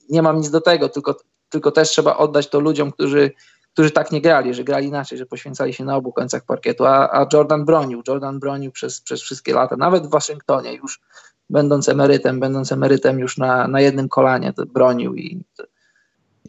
nie 0.10 0.22
mam 0.22 0.38
nic 0.38 0.50
do 0.50 0.62
tego, 0.62 0.90
tylko, 0.90 1.16
tylko 1.50 1.72
też 1.72 1.90
trzeba 1.90 2.18
oddać 2.18 2.50
to 2.50 2.60
ludziom, 2.60 2.92
którzy, 2.92 3.32
którzy 3.74 3.92
tak 3.92 4.12
nie 4.12 4.22
grali, 4.22 4.54
że 4.54 4.64
grali 4.64 4.88
inaczej, 4.88 5.18
że 5.18 5.26
poświęcali 5.26 5.74
się 5.74 5.86
na 5.86 5.96
obu 5.96 6.12
końcach 6.12 6.46
parkietu, 6.46 6.86
a, 6.86 7.10
a 7.12 7.28
Jordan 7.34 7.66
bronił, 7.66 8.04
Jordan 8.08 8.40
bronił 8.40 8.72
przez, 8.72 9.02
przez 9.02 9.22
wszystkie 9.22 9.54
lata, 9.54 9.76
nawet 9.78 10.08
w 10.08 10.10
Waszyngtonie 10.10 10.74
już 10.74 11.02
będąc 11.50 11.90
emerytem, 11.90 12.40
będąc 12.40 12.72
emerytem 12.72 13.20
już 13.20 13.38
na, 13.38 13.68
na 13.68 13.82
jednym 13.82 14.10
kolanie 14.10 14.54
bronił 14.68 15.16
i 15.16 15.44
to, 15.56 15.64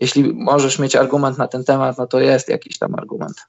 jeśli 0.01 0.35
możesz 0.35 0.79
mieć 0.79 0.97
argument 0.97 1.39
na 1.39 1.49
ten 1.49 1.65
temat, 1.65 1.99
no 1.99 2.07
to 2.07 2.21
jest 2.21 2.49
jakiś 2.49 2.79
tam 2.79 2.95
argument. 2.95 3.47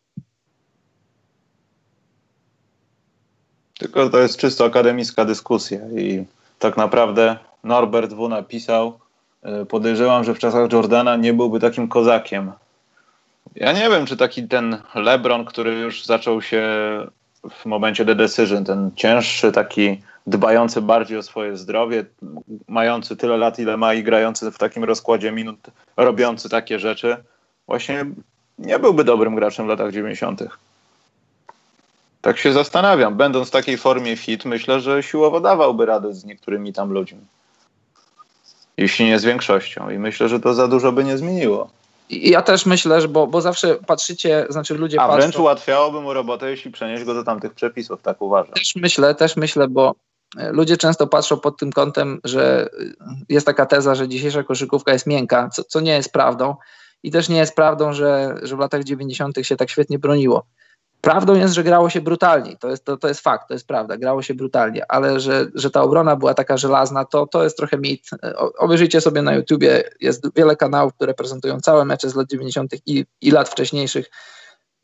Tylko 3.79 4.09
to 4.09 4.19
jest 4.19 4.37
czysto 4.37 4.65
akademicka 4.65 5.25
dyskusja 5.25 5.79
i 5.89 6.25
tak 6.59 6.77
naprawdę 6.77 7.37
Norbert 7.63 8.13
W. 8.13 8.29
napisał, 8.29 8.99
y, 9.61 9.65
podejrzewam, 9.65 10.23
że 10.23 10.33
w 10.33 10.39
czasach 10.39 10.71
Jordana 10.71 11.15
nie 11.15 11.33
byłby 11.33 11.59
takim 11.59 11.87
kozakiem. 11.87 12.51
Ja 13.55 13.71
nie 13.71 13.89
wiem, 13.89 14.05
czy 14.05 14.17
taki 14.17 14.47
ten 14.47 14.77
LeBron, 14.95 15.45
który 15.45 15.73
już 15.73 16.05
zaczął 16.05 16.41
się 16.41 16.63
w 17.49 17.65
momencie 17.65 18.05
The 18.05 18.15
Decision, 18.15 18.65
ten 18.65 18.91
cięższy, 18.95 19.51
taki 19.51 20.01
dbający 20.27 20.81
bardziej 20.81 21.17
o 21.17 21.23
swoje 21.23 21.57
zdrowie, 21.57 22.05
mający 22.67 23.15
tyle 23.15 23.37
lat, 23.37 23.59
ile 23.59 23.77
ma 23.77 23.93
i 23.93 24.03
grający 24.03 24.51
w 24.51 24.57
takim 24.57 24.83
rozkładzie 24.83 25.31
minut, 25.31 25.59
robiący 25.97 26.49
takie 26.49 26.79
rzeczy, 26.79 27.17
właśnie 27.67 28.05
nie 28.59 28.79
byłby 28.79 29.03
dobrym 29.03 29.35
graczem 29.35 29.65
w 29.65 29.69
latach 29.69 29.91
90. 29.91 30.43
Tak 32.21 32.37
się 32.37 32.53
zastanawiam. 32.53 33.15
Będąc 33.15 33.47
w 33.47 33.51
takiej 33.51 33.77
formie 33.77 34.17
fit, 34.17 34.45
myślę, 34.45 34.79
że 34.79 35.03
siłowo 35.03 35.39
dawałby 35.39 35.85
radę 35.85 36.13
z 36.13 36.25
niektórymi 36.25 36.73
tam 36.73 36.91
ludźmi. 36.91 37.19
Jeśli 38.77 39.05
nie 39.05 39.19
z 39.19 39.25
większością. 39.25 39.89
I 39.89 39.97
myślę, 39.97 40.29
że 40.29 40.39
to 40.39 40.53
za 40.53 40.67
dużo 40.67 40.91
by 40.91 41.03
nie 41.03 41.17
zmieniło. 41.17 41.69
Ja 42.11 42.41
też 42.41 42.65
myślę, 42.65 43.01
że 43.01 43.07
bo, 43.07 43.27
bo 43.27 43.41
zawsze 43.41 43.75
patrzycie, 43.75 44.45
znaczy 44.49 44.73
ludzie 44.75 45.01
A 45.01 45.07
patrzą... 45.07 45.17
wręcz 45.17 45.39
ułatwiałoby 45.39 46.01
mu 46.01 46.13
robotę, 46.13 46.49
jeśli 46.49 46.71
przenieść 46.71 47.03
go 47.03 47.13
do 47.13 47.23
tamtych 47.23 47.53
przepisów, 47.53 48.01
tak 48.01 48.21
uważam. 48.21 48.53
Też 48.53 48.75
myślę, 48.75 49.15
też 49.15 49.37
myślę, 49.37 49.67
bo 49.67 49.95
ludzie 50.35 50.77
często 50.77 51.07
patrzą 51.07 51.39
pod 51.39 51.57
tym 51.57 51.71
kątem, 51.71 52.19
że 52.23 52.69
jest 53.29 53.45
taka 53.45 53.65
teza, 53.65 53.95
że 53.95 54.07
dzisiejsza 54.07 54.43
koszykówka 54.43 54.93
jest 54.93 55.07
miękka, 55.07 55.49
co, 55.49 55.63
co 55.63 55.79
nie 55.79 55.91
jest 55.91 56.13
prawdą. 56.13 56.55
I 57.03 57.11
też 57.11 57.29
nie 57.29 57.37
jest 57.37 57.55
prawdą, 57.55 57.93
że, 57.93 58.35
że 58.43 58.55
w 58.55 58.59
latach 58.59 58.83
90. 58.83 59.37
się 59.41 59.55
tak 59.55 59.69
świetnie 59.69 59.99
broniło. 59.99 60.45
Prawdą 61.01 61.35
jest, 61.35 61.53
że 61.53 61.63
grało 61.63 61.89
się 61.89 62.01
brutalnie. 62.01 62.57
To 62.57 62.69
jest, 62.69 62.85
to, 62.85 62.97
to 62.97 63.07
jest 63.07 63.21
fakt, 63.21 63.47
to 63.47 63.53
jest 63.53 63.67
prawda. 63.67 63.97
Grało 63.97 64.21
się 64.21 64.33
brutalnie, 64.33 64.91
ale 64.91 65.19
że, 65.19 65.47
że 65.55 65.71
ta 65.71 65.81
obrona 65.81 66.15
była 66.15 66.33
taka 66.33 66.57
żelazna, 66.57 67.05
to, 67.05 67.27
to 67.27 67.43
jest 67.43 67.57
trochę 67.57 67.77
mit. 67.77 68.09
Obejrzyjcie 68.57 69.01
sobie 69.01 69.21
na 69.21 69.33
YouTubie, 69.33 69.83
jest 69.99 70.35
wiele 70.35 70.55
kanałów, 70.55 70.93
które 70.93 71.13
prezentują 71.13 71.59
całe 71.59 71.85
mecze 71.85 72.09
z 72.09 72.15
lat 72.15 72.27
90. 72.29 72.73
i, 72.85 73.05
i 73.21 73.31
lat 73.31 73.49
wcześniejszych 73.49 74.09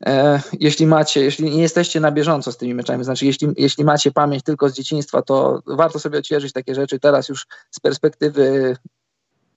E, 0.06 0.40
jeśli 0.60 0.86
macie, 0.86 1.20
jeśli 1.20 1.50
nie 1.50 1.62
jesteście 1.62 2.00
na 2.00 2.12
bieżąco 2.12 2.52
z 2.52 2.56
tymi 2.56 2.74
meczami, 2.74 3.04
znaczy 3.04 3.26
jeśli, 3.26 3.48
jeśli 3.56 3.84
macie 3.84 4.12
pamięć 4.12 4.42
tylko 4.42 4.68
z 4.68 4.74
dzieciństwa, 4.74 5.22
to 5.22 5.62
warto 5.66 5.98
sobie 5.98 6.18
odświeżyć 6.18 6.52
takie 6.52 6.74
rzeczy 6.74 7.00
teraz 7.00 7.28
już 7.28 7.46
z 7.70 7.80
perspektywy 7.80 8.76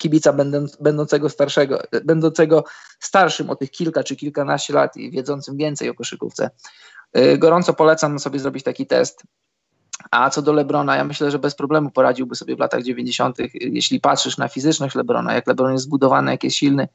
kibica 0.01 0.33
będącego 0.79 1.29
starszego, 1.29 1.81
będącego 2.03 2.63
starszym 2.99 3.49
o 3.49 3.55
tych 3.55 3.71
kilka 3.71 4.03
czy 4.03 4.15
kilkanaście 4.15 4.73
lat 4.73 4.97
i 4.97 5.11
wiedzącym 5.11 5.57
więcej 5.57 5.89
o 5.89 5.93
koszykówce. 5.93 6.49
E, 7.13 7.37
gorąco 7.37 7.73
polecam 7.73 8.19
sobie 8.19 8.39
zrobić 8.39 8.63
taki 8.63 8.87
test. 8.87 9.23
A 10.11 10.29
co 10.29 10.41
do 10.41 10.53
Lebrona, 10.53 10.95
ja 10.95 11.03
myślę, 11.03 11.31
że 11.31 11.39
bez 11.39 11.55
problemu 11.55 11.91
poradziłby 11.91 12.35
sobie 12.35 12.55
w 12.55 12.59
latach 12.59 12.83
90., 12.83 13.37
jeśli 13.53 13.99
patrzysz 13.99 14.37
na 14.37 14.47
fizyczność 14.47 14.95
Lebrona, 14.95 15.33
jak 15.33 15.47
Lebron 15.47 15.71
jest 15.71 15.85
zbudowany, 15.85 16.31
jak 16.31 16.43
jest 16.43 16.55
silny, 16.55 16.87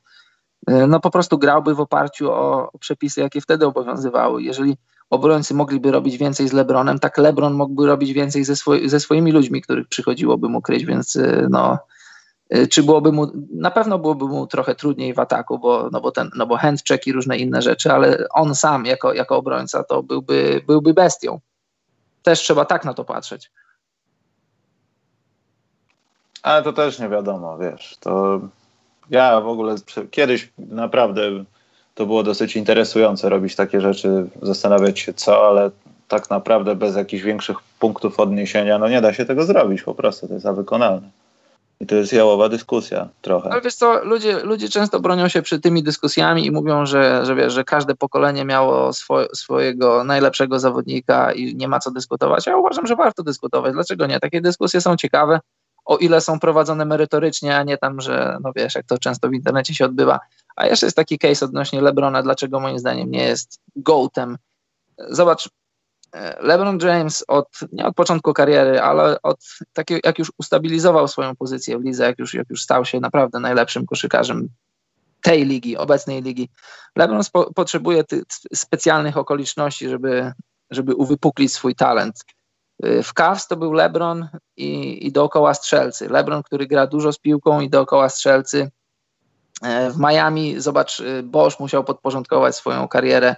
E, 0.67 0.87
no 0.87 1.01
po 1.01 1.11
prostu 1.11 1.39
grałby 1.39 1.75
w 1.75 1.81
oparciu 1.81 2.33
o, 2.33 2.71
przepisy, 2.81 3.21
jakie 3.21 3.41
wtedy 3.41 3.67
obowiązywały. 3.67 4.43
Jeżeli 4.43 4.77
obrońcy 5.11 5.55
mogliby 5.55 5.91
robić 5.91 6.19
więcej 6.19 6.49
z 6.49 6.53
Lebronem, 6.53 6.99
tak 6.99 7.19
Lebron 7.19 7.55
mógłby 7.55 7.87
robić 7.87 8.13
więcej 8.13 8.45
ze, 8.45 8.57
swoi, 8.57 8.89
ze 8.89 9.01
swoimi 9.01 9.33
ludźmi, 9.33 9.63
których 9.63 9.89
przychodziłoby 9.89 10.49
mu 10.49 10.63
kryć, 10.63 10.85
więc 10.85 11.17
e, 11.17 11.47
no, 11.51 11.79
czy 12.71 12.83
byłoby 12.83 13.13
mu, 13.13 13.27
na 13.53 13.71
pewno 13.71 13.99
byłoby 13.99 14.27
mu 14.27 14.47
trochę 14.47 14.75
trudniej 14.75 15.15
w 15.15 15.19
ataku, 15.19 15.59
bo, 15.59 15.89
no 15.93 16.01
bo, 16.01 16.13
ten, 16.13 16.31
no 16.37 16.47
bo 16.47 16.57
handcheck 16.57 17.07
i 17.07 17.13
różne 17.13 17.37
inne 17.37 17.63
rzeczy, 17.63 17.93
ale 17.93 18.25
on 18.35 18.55
sam 18.55 18.87
jako, 18.87 19.15
jako 19.15 19.37
obrońca 19.37 19.85
to 19.85 20.03
byłby, 20.03 20.63
byłby 20.67 20.95
bestią. 20.95 21.41
Też 22.23 22.41
trzeba 22.41 22.65
tak 22.65 22.85
na 22.85 22.95
to 22.95 23.05
patrzeć. 23.05 23.51
Ale 26.43 26.63
to 26.63 26.73
też 26.73 26.99
nie 26.99 27.09
wiadomo, 27.09 27.59
wiesz, 27.59 27.97
to 28.01 28.41
ja 29.11 29.41
w 29.41 29.49
ogóle 29.49 29.75
kiedyś 30.11 30.53
naprawdę 30.59 31.45
to 31.95 32.07
było 32.07 32.23
dosyć 32.23 32.57
interesujące 32.57 33.29
robić 33.29 33.57
takie 33.57 33.81
rzeczy, 33.81 34.27
zastanawiać 34.43 34.99
się 34.99 35.15
co, 35.15 35.49
ale 35.49 35.71
tak 36.09 36.31
naprawdę 36.31 36.75
bez 36.75 36.97
jakichś 36.97 37.23
większych 37.23 37.57
punktów 37.79 38.21
odniesienia, 38.21 38.79
no 38.79 38.89
nie 38.89 39.01
da 39.01 39.13
się 39.13 39.25
tego 39.25 39.45
zrobić 39.45 39.83
po 39.83 39.95
prostu, 39.95 40.29
to 40.29 40.35
jest 40.35 40.47
wykonalne. 40.47 41.11
I 41.81 41.87
to 41.87 41.95
jest 41.95 42.13
jałowa 42.13 42.49
dyskusja 42.49 43.09
trochę. 43.23 43.51
Ale 43.51 43.61
wiesz 43.61 43.75
co, 43.75 44.05
ludzie, 44.05 44.41
ludzie 44.41 44.69
często 44.69 45.01
bronią 45.01 45.29
się 45.29 45.43
przy 45.43 45.61
tymi 45.61 45.83
dyskusjami 45.83 46.47
i 46.47 46.51
mówią, 46.51 46.87
że, 46.87 47.27
że, 47.27 47.35
wiesz, 47.35 47.53
że 47.53 47.65
każde 47.65 47.95
pokolenie 47.95 48.45
miało 48.45 48.93
swo, 48.93 49.35
swojego 49.35 50.05
najlepszego 50.05 50.59
zawodnika 50.59 51.33
i 51.33 51.57
nie 51.57 51.69
ma 51.69 51.79
co 51.79 51.91
dyskutować. 51.91 52.47
Ja 52.47 52.57
uważam, 52.57 52.87
że 52.87 52.97
warto 52.97 53.23
dyskutować. 53.23 53.73
Dlaczego 53.73 54.07
nie? 54.07 54.21
Takie 54.21 54.41
dyskusje 54.41 54.81
są 54.81 54.97
ciekawe 54.97 55.41
o 55.87 55.97
ile 55.97 56.21
są 56.21 56.41
prowadzone 56.41 56.85
merytorycznie, 56.85 57.57
a 57.57 57.63
nie 57.63 57.79
tam, 57.79 58.01
że 58.01 58.39
no 58.43 58.53
wiesz, 58.57 58.75
jak 58.75 58.87
to 58.87 58.99
często 58.99 59.29
w 59.29 59.35
internecie 59.35 59.75
się 59.75 59.85
odbywa. 59.85 60.21
A 60.57 60.67
jeszcze 60.67 60.87
jest 60.87 60.97
taki 60.97 61.19
case 61.19 61.45
odnośnie 61.45 61.81
Lebrona, 61.81 62.23
dlaczego 62.23 62.61
moim 62.61 62.79
zdaniem 62.79 63.11
nie 63.11 63.23
jest 63.23 63.61
gołtem. 63.77 64.39
Zobacz, 64.99 65.51
LeBron 66.41 66.79
James 66.83 67.25
od, 67.29 67.49
nie 67.73 67.87
od 67.87 67.95
początku 67.95 68.33
kariery, 68.33 68.81
ale 68.81 69.23
od 69.23 69.39
takiego, 69.73 70.01
jak 70.05 70.19
już 70.19 70.33
ustabilizował 70.39 71.09
swoją 71.09 71.37
pozycję 71.37 71.79
w 71.79 71.85
lidze, 71.85 72.05
jak 72.05 72.19
już, 72.19 72.35
jak 72.35 72.51
już 72.51 72.63
stał 72.63 72.85
się 72.85 73.01
naprawdę 73.01 73.41
najlepszym 73.41 73.87
koszykarzem 73.87 74.49
tej 75.23 75.47
ligi, 75.47 75.77
obecnej 75.77 76.23
ligi. 76.23 76.49
LeBron 76.97 77.25
spo, 77.25 77.53
potrzebuje 77.55 78.05
tych 78.05 78.23
specjalnych 78.55 79.17
okoliczności, 79.17 79.89
żeby, 79.89 80.33
żeby 80.71 80.95
uwypuklić 80.95 81.53
swój 81.53 81.75
talent. 81.75 82.25
Y, 82.85 83.03
w 83.03 83.13
Cavs 83.13 83.47
to 83.47 83.57
był 83.57 83.73
LeBron 83.73 84.29
i, 84.57 85.07
i 85.07 85.13
dookoła 85.13 85.55
strzelcy. 85.55 86.09
LeBron, 86.09 86.43
który 86.43 86.67
gra 86.67 86.87
dużo 86.87 87.13
z 87.13 87.19
piłką 87.19 87.61
i 87.61 87.71
dookoła 87.71 88.09
strzelcy. 88.09 88.71
E, 89.63 89.91
w 89.91 89.99
Miami, 89.99 90.61
zobacz, 90.61 91.03
Bosch 91.23 91.61
musiał 91.61 91.85
podporządkować 91.85 92.57
swoją 92.57 92.89
karierę. 92.89 93.37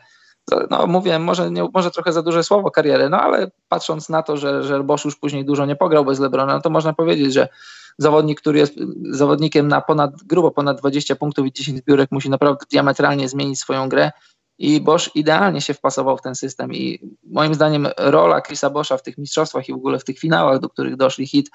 No 0.70 0.86
mówię, 0.86 1.18
może, 1.18 1.50
nie, 1.50 1.68
może 1.74 1.90
trochę 1.90 2.12
za 2.12 2.22
duże 2.22 2.44
słowo 2.44 2.70
karierę, 2.70 3.08
no 3.08 3.20
ale 3.20 3.50
patrząc 3.68 4.08
na 4.08 4.22
to, 4.22 4.36
że, 4.36 4.62
że 4.62 4.84
Bosch 4.84 5.04
już 5.04 5.16
później 5.16 5.44
dużo 5.44 5.66
nie 5.66 5.76
pograł 5.76 6.04
bez 6.04 6.18
LeBrona, 6.18 6.54
no 6.54 6.60
to 6.60 6.70
można 6.70 6.92
powiedzieć, 6.92 7.32
że 7.32 7.48
zawodnik, 7.98 8.40
który 8.40 8.58
jest 8.58 8.74
zawodnikiem 9.10 9.68
na 9.68 9.80
ponad, 9.80 10.10
grubo 10.22 10.50
ponad 10.50 10.78
20 10.78 11.16
punktów 11.16 11.46
i 11.46 11.52
10 11.52 11.78
zbiórek, 11.78 12.12
musi 12.12 12.30
naprawdę 12.30 12.64
diametralnie 12.70 13.28
zmienić 13.28 13.60
swoją 13.60 13.88
grę 13.88 14.10
i 14.58 14.80
Bosch 14.80 15.16
idealnie 15.16 15.60
się 15.60 15.74
wpasował 15.74 16.16
w 16.16 16.22
ten 16.22 16.34
system 16.34 16.72
i 16.72 16.98
moim 17.24 17.54
zdaniem 17.54 17.88
rola 17.96 18.40
Chrisa 18.40 18.70
Boscha 18.70 18.96
w 18.96 19.02
tych 19.02 19.18
mistrzostwach 19.18 19.68
i 19.68 19.72
w 19.72 19.76
ogóle 19.76 19.98
w 19.98 20.04
tych 20.04 20.18
finałach, 20.18 20.58
do 20.58 20.68
których 20.68 20.96
doszli 20.96 21.26
hit, 21.26 21.50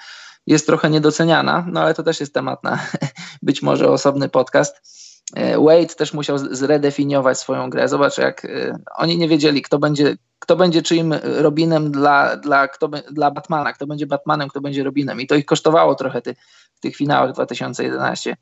jest 0.48 0.66
trochę 0.66 0.90
niedoceniana, 0.90 1.66
no 1.72 1.82
ale 1.82 1.94
to 1.94 2.04
też 2.04 2.20
jest 2.20 2.34
temat 2.34 2.64
na 2.64 2.80
być 3.42 3.62
może 3.62 3.90
osobny 3.90 4.30
podcast. 4.30 5.03
E, 5.36 5.60
Wade 5.60 5.96
też 5.96 6.14
musiał 6.14 6.38
zredefiniować 6.38 7.40
swoją 7.40 7.70
grę. 7.70 7.88
Zobacz, 7.88 8.18
jak 8.18 8.46
e, 8.46 8.78
oni 8.96 9.18
nie 9.18 9.28
wiedzieli, 9.28 9.62
kto 9.62 9.80
będzie, 9.80 10.16
kto 10.40 10.56
będzie 10.56 10.82
czyim 10.82 11.14
Robinem 11.24 11.92
dla, 11.92 12.38
dla, 12.38 12.68
kto, 12.68 12.88
dla 13.12 13.32
Batmana, 13.32 13.74
kto 13.74 13.88
będzie 13.88 14.08
Batmanem, 14.08 14.50
kto 14.50 14.62
będzie 14.62 14.84
Robinem. 14.84 15.22
I 15.22 15.28
to 15.28 15.36
ich 15.36 15.46
kosztowało 15.46 15.96
trochę 15.96 16.22
ty, 16.22 16.36
w 16.76 16.80
tych 16.80 16.96
finałach 16.96 17.34
2011. 17.34 18.38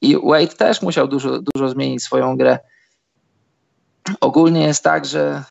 I 0.00 0.16
Wade 0.24 0.46
też 0.46 0.82
musiał 0.82 1.08
dużo, 1.08 1.38
dużo 1.54 1.68
zmienić 1.68 2.02
swoją 2.02 2.36
grę 2.36 2.58
ogólnie 4.20 4.66
jest 4.66 4.84
tak, 4.84 5.04
że, 5.04 5.44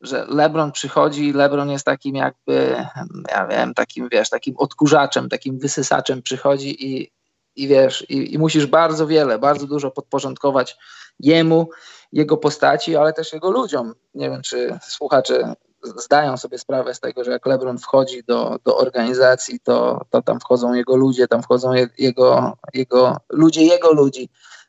że 0.00 0.26
LeBron 0.28 0.72
przychodzi, 0.72 1.32
LeBron 1.32 1.70
jest 1.70 1.84
takim 1.84 2.16
jakby, 2.16 2.86
ja 3.28 3.46
wiem, 3.46 3.74
takim 3.74 4.08
wiesz, 4.08 4.30
takim 4.30 4.56
odkurzaczem, 4.56 5.28
takim 5.28 5.58
wysysaczem 5.58 6.22
przychodzi 6.22 6.86
i, 6.86 7.10
i 7.56 7.68
wiesz, 7.68 8.10
i, 8.10 8.34
i 8.34 8.38
musisz 8.38 8.66
bardzo 8.66 9.06
wiele, 9.06 9.38
bardzo 9.38 9.66
dużo 9.66 9.90
podporządkować 9.90 10.76
jemu, 11.20 11.68
jego 12.12 12.36
postaci, 12.36 12.96
ale 12.96 13.12
też 13.12 13.32
jego 13.32 13.50
ludziom. 13.50 13.94
Nie 14.14 14.30
wiem, 14.30 14.42
czy 14.42 14.78
słuchacze 14.82 15.54
zdają 15.96 16.36
sobie 16.36 16.58
sprawę 16.58 16.94
z 16.94 17.00
tego, 17.00 17.24
że 17.24 17.30
jak 17.30 17.46
LeBron 17.46 17.78
wchodzi 17.78 18.24
do, 18.24 18.58
do 18.64 18.76
organizacji, 18.76 19.60
to, 19.60 20.04
to 20.10 20.22
tam 20.22 20.40
wchodzą 20.40 20.74
jego 20.74 20.96
ludzie, 20.96 21.28
tam 21.28 21.42
wchodzą 21.42 21.72
jego, 21.98 22.56
jego 22.74 23.16
ludzie 23.30 23.62
jego 23.62 23.92
ludzi 23.92 24.28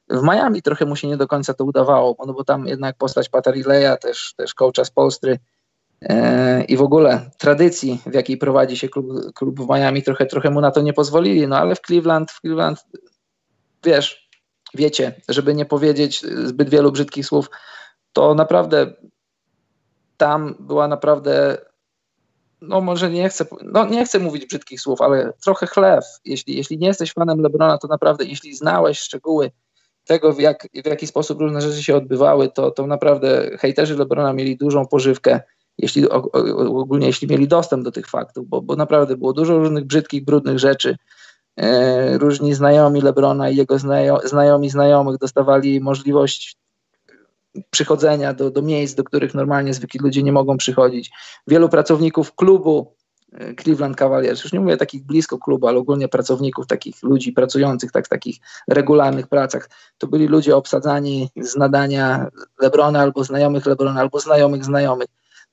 W 0.09 0.23
Miami 0.23 0.61
trochę 0.61 0.85
mu 0.85 0.95
się 0.95 1.07
nie 1.07 1.17
do 1.17 1.27
końca 1.27 1.53
to 1.53 1.65
udawało, 1.65 2.15
no 2.27 2.33
bo 2.33 2.43
tam 2.43 2.67
jednak 2.67 2.97
postać 2.97 3.29
Patarileja, 3.29 3.97
też, 3.97 4.33
też 4.37 4.53
coacha 4.53 4.85
z 4.85 4.91
Polstry 4.91 5.39
i 6.67 6.77
w 6.77 6.81
ogóle 6.81 7.31
tradycji, 7.37 7.99
w 8.05 8.13
jakiej 8.13 8.37
prowadzi 8.37 8.77
się 8.77 8.89
klub, 8.89 9.07
klub 9.35 9.59
w 9.59 9.69
Miami, 9.69 10.03
trochę, 10.03 10.25
trochę 10.25 10.49
mu 10.49 10.61
na 10.61 10.71
to 10.71 10.81
nie 10.81 10.93
pozwolili, 10.93 11.47
no 11.47 11.57
ale 11.57 11.75
w 11.75 11.81
Cleveland, 11.81 12.31
w 12.31 12.41
Cleveland, 12.41 12.85
wiesz, 13.83 14.29
wiecie, 14.73 15.21
żeby 15.29 15.53
nie 15.53 15.65
powiedzieć 15.65 16.21
zbyt 16.21 16.69
wielu 16.69 16.91
brzydkich 16.91 17.25
słów, 17.25 17.49
to 18.13 18.33
naprawdę 18.33 18.93
tam 20.17 20.55
była 20.59 20.87
naprawdę 20.87 21.57
no 22.61 22.81
może 22.81 23.09
nie 23.09 23.29
chcę, 23.29 23.45
no 23.63 23.85
nie 23.85 24.05
chcę 24.05 24.19
mówić 24.19 24.45
brzydkich 24.45 24.81
słów, 24.81 25.01
ale 25.01 25.33
trochę 25.43 25.67
chlew. 25.67 26.05
Jeśli, 26.25 26.57
jeśli 26.57 26.77
nie 26.77 26.87
jesteś 26.87 27.13
fanem 27.13 27.41
LeBrona, 27.41 27.77
to 27.77 27.87
naprawdę, 27.87 28.25
jeśli 28.25 28.55
znałeś 28.55 28.99
szczegóły 28.99 29.51
tego, 30.05 30.33
w, 30.33 30.39
jak, 30.39 30.67
w 30.83 30.87
jaki 30.87 31.07
sposób 31.07 31.39
różne 31.39 31.61
rzeczy 31.61 31.83
się 31.83 31.95
odbywały, 31.95 32.49
to, 32.49 32.71
to 32.71 32.87
naprawdę 32.87 33.57
hejterzy 33.57 33.95
LeBrona 33.95 34.33
mieli 34.33 34.57
dużą 34.57 34.85
pożywkę, 34.85 35.41
jeśli, 35.77 36.09
ogólnie 36.09 37.07
jeśli 37.07 37.27
mieli 37.27 37.47
dostęp 37.47 37.83
do 37.83 37.91
tych 37.91 38.07
faktów, 38.07 38.47
bo, 38.47 38.61
bo 38.61 38.75
naprawdę 38.75 39.17
było 39.17 39.33
dużo 39.33 39.57
różnych 39.57 39.85
brzydkich, 39.85 40.25
brudnych 40.25 40.59
rzeczy. 40.59 40.97
E, 41.57 42.17
różni 42.17 42.53
znajomi 42.53 43.01
LeBrona 43.01 43.49
i 43.49 43.55
jego 43.55 43.79
znajo, 43.79 44.19
znajomi 44.23 44.69
znajomych 44.69 45.17
dostawali 45.17 45.81
możliwość 45.81 46.57
przychodzenia 47.69 48.33
do, 48.33 48.51
do 48.51 48.61
miejsc, 48.61 48.95
do 48.95 49.03
których 49.03 49.33
normalnie 49.33 49.73
zwykli 49.73 49.99
ludzie 49.99 50.23
nie 50.23 50.31
mogą 50.31 50.57
przychodzić. 50.57 51.11
Wielu 51.47 51.69
pracowników 51.69 52.35
klubu 52.35 52.95
e, 53.33 53.55
Cleveland 53.55 53.97
Cavaliers, 53.97 54.43
już 54.43 54.53
nie 54.53 54.59
mówię 54.59 54.77
takich 54.77 55.03
blisko 55.03 55.37
klubu, 55.37 55.67
ale 55.67 55.77
ogólnie 55.77 56.07
pracowników, 56.07 56.67
takich 56.67 57.03
ludzi 57.03 57.31
pracujących 57.31 57.91
tak, 57.91 58.05
w 58.05 58.09
takich 58.09 58.37
regularnych 58.67 59.27
pracach, 59.27 59.69
to 59.97 60.07
byli 60.07 60.27
ludzie 60.27 60.55
obsadzani 60.55 61.29
z 61.35 61.55
nadania 61.55 62.27
Lebrona 62.59 62.99
albo 62.99 63.23
znajomych 63.23 63.65
Lebrona, 63.65 63.99
albo 63.99 64.19
znajomych 64.19 64.65
znajomych 64.65 65.07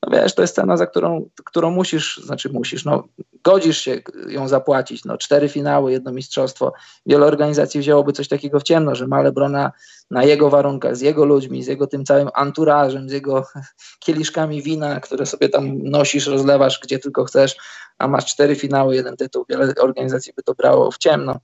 no 0.06 0.18
wiesz, 0.18 0.34
to 0.34 0.42
jest 0.42 0.54
cena, 0.54 0.76
za 0.76 0.86
którą, 0.86 1.28
którą 1.44 1.70
musisz, 1.70 2.16
znaczy 2.16 2.48
musisz, 2.48 2.84
no 2.84 3.08
godzisz 3.44 3.78
się 3.78 4.02
ją 4.28 4.48
zapłacić, 4.48 5.04
no 5.04 5.18
cztery 5.18 5.48
finały, 5.48 5.92
jedno 5.92 6.12
mistrzostwo. 6.12 6.72
Wiele 7.06 7.26
organizacji 7.26 7.80
wzięłoby 7.80 8.12
coś 8.12 8.28
takiego 8.28 8.60
w 8.60 8.62
ciemno, 8.62 8.94
że 8.94 9.06
ma 9.06 9.22
Lebrona 9.22 9.72
na 10.10 10.24
jego 10.24 10.50
warunkach, 10.50 10.96
z 10.96 11.00
jego 11.00 11.24
ludźmi, 11.24 11.62
z 11.62 11.66
jego 11.66 11.86
tym 11.86 12.04
całym 12.04 12.28
anturażem, 12.34 13.08
z 13.08 13.12
jego 13.12 13.46
kieliszkami 14.04 14.62
wina, 14.62 15.00
które 15.00 15.26
sobie 15.26 15.48
tam 15.48 15.82
nosisz, 15.82 16.26
rozlewasz 16.26 16.80
gdzie 16.82 16.98
tylko 16.98 17.24
chcesz, 17.24 17.56
a 17.98 18.08
masz 18.08 18.26
cztery 18.26 18.56
finały, 18.56 18.94
jeden 18.94 19.16
tytuł. 19.16 19.44
Wiele 19.48 19.72
organizacji 19.80 20.32
by 20.36 20.42
to 20.42 20.54
brało 20.54 20.90
w 20.90 20.98
ciemno. 20.98 21.40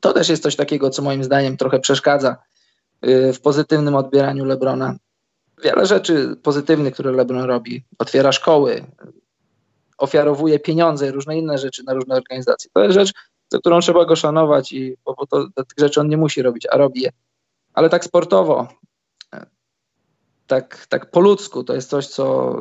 To 0.00 0.12
też 0.12 0.28
jest 0.28 0.42
coś 0.42 0.56
takiego, 0.56 0.90
co 0.90 1.02
moim 1.02 1.24
zdaniem 1.24 1.56
trochę 1.56 1.80
przeszkadza 1.80 2.36
y, 3.06 3.32
w 3.32 3.40
pozytywnym 3.40 3.94
odbieraniu 3.94 4.44
Lebrona 4.44 4.96
wiele 5.64 5.86
rzeczy 5.86 6.36
pozytywnych, 6.42 6.94
które 6.94 7.12
LeBron 7.12 7.42
robi. 7.42 7.84
Otwiera 7.98 8.32
szkoły, 8.32 8.84
ofiarowuje 9.98 10.58
pieniądze, 10.58 11.12
różne 11.12 11.38
inne 11.38 11.58
rzeczy 11.58 11.82
na 11.86 11.94
różne 11.94 12.14
organizacje. 12.14 12.70
To 12.74 12.82
jest 12.82 12.94
rzecz, 12.94 13.12
za 13.48 13.58
którą 13.58 13.80
trzeba 13.80 14.04
go 14.04 14.16
szanować, 14.16 14.72
i, 14.72 14.96
bo, 15.04 15.14
bo 15.14 15.26
to, 15.26 15.46
tych 15.54 15.78
rzeczy 15.78 16.00
on 16.00 16.08
nie 16.08 16.16
musi 16.16 16.42
robić, 16.42 16.66
a 16.70 16.76
robi 16.76 17.00
je. 17.00 17.10
Ale 17.74 17.88
tak 17.88 18.04
sportowo, 18.04 18.68
tak, 20.46 20.86
tak 20.88 21.10
po 21.10 21.20
ludzku, 21.20 21.64
to 21.64 21.74
jest 21.74 21.90
coś, 21.90 22.06
co 22.06 22.56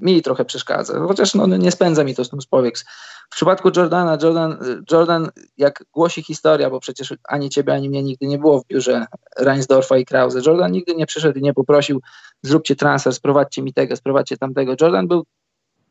mi 0.00 0.22
trochę 0.22 0.44
przeszkadza. 0.44 0.98
Chociaż 0.98 1.34
no, 1.34 1.46
nie 1.46 1.72
spędza 1.72 2.04
mi 2.04 2.14
to 2.14 2.24
z 2.24 2.30
tym 2.30 2.40
z. 2.42 2.84
W 3.30 3.36
przypadku 3.36 3.70
Jordana, 3.76 4.18
Jordan, 4.22 4.58
Jordan, 4.92 5.30
jak 5.56 5.84
głosi 5.92 6.22
historia, 6.22 6.70
bo 6.70 6.80
przecież 6.80 7.14
ani 7.24 7.50
ciebie, 7.50 7.72
ani 7.72 7.88
mnie 7.88 8.02
nigdy 8.02 8.26
nie 8.26 8.38
było 8.38 8.60
w 8.60 8.66
biurze 8.66 9.06
Reinsdorfa 9.38 9.96
i 9.96 10.04
Krause. 10.04 10.40
Jordan 10.46 10.72
nigdy 10.72 10.94
nie 10.94 11.06
przyszedł 11.06 11.38
i 11.38 11.42
nie 11.42 11.54
poprosił, 11.54 12.00
zróbcie 12.42 12.76
transfer, 12.76 13.14
sprowadźcie 13.14 13.62
mi 13.62 13.72
tego, 13.72 13.96
sprowadźcie 13.96 14.36
tamtego. 14.36 14.74
Jordan 14.80 15.08
był 15.08 15.24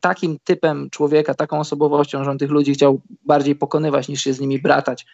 takim 0.00 0.38
typem 0.44 0.90
człowieka, 0.90 1.34
taką 1.34 1.60
osobowością, 1.60 2.24
że 2.24 2.30
on 2.30 2.38
tych 2.38 2.50
ludzi 2.50 2.74
chciał 2.74 3.00
bardziej 3.24 3.54
pokonywać 3.54 4.08
niż 4.08 4.22
się 4.22 4.32
z 4.32 4.40
nimi 4.40 4.58
bratać. 4.58 5.06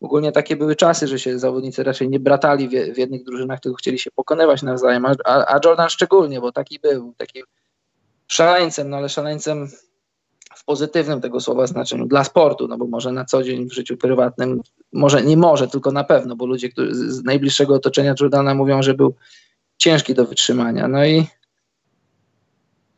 Ogólnie 0.00 0.32
takie 0.32 0.56
były 0.56 0.76
czasy, 0.76 1.08
że 1.08 1.18
się 1.18 1.38
zawodnicy 1.38 1.84
raczej 1.84 2.08
nie 2.08 2.20
bratali 2.20 2.68
w, 2.68 2.94
w 2.94 2.98
jednych 2.98 3.24
drużynach, 3.24 3.60
tylko 3.60 3.76
chcieli 3.76 3.98
się 3.98 4.10
pokonywać 4.10 4.62
nawzajem, 4.62 5.06
a, 5.06 5.14
a 5.24 5.60
Jordan 5.64 5.88
szczególnie, 5.88 6.40
bo 6.40 6.52
taki 6.52 6.78
był, 6.80 7.14
taki 7.16 7.42
szaleńcem, 8.28 8.90
no 8.90 8.96
ale 8.96 9.08
szaleńcem 9.08 9.68
pozytywnym 10.66 11.20
tego 11.20 11.40
słowa 11.40 11.66
znaczeniu 11.66 12.06
dla 12.06 12.24
sportu, 12.24 12.68
no 12.68 12.78
bo 12.78 12.86
może 12.86 13.12
na 13.12 13.24
co 13.24 13.42
dzień 13.42 13.68
w 13.68 13.74
życiu 13.74 13.96
prywatnym, 13.96 14.60
może 14.92 15.22
nie 15.22 15.36
może, 15.36 15.68
tylko 15.68 15.92
na 15.92 16.04
pewno, 16.04 16.36
bo 16.36 16.46
ludzie 16.46 16.68
którzy, 16.68 16.94
z 16.94 17.24
najbliższego 17.24 17.74
otoczenia 17.74 18.14
Jordana 18.20 18.54
mówią, 18.54 18.82
że 18.82 18.94
był 18.94 19.14
ciężki 19.78 20.14
do 20.14 20.24
wytrzymania. 20.24 20.88
No 20.88 21.04
i 21.04 21.26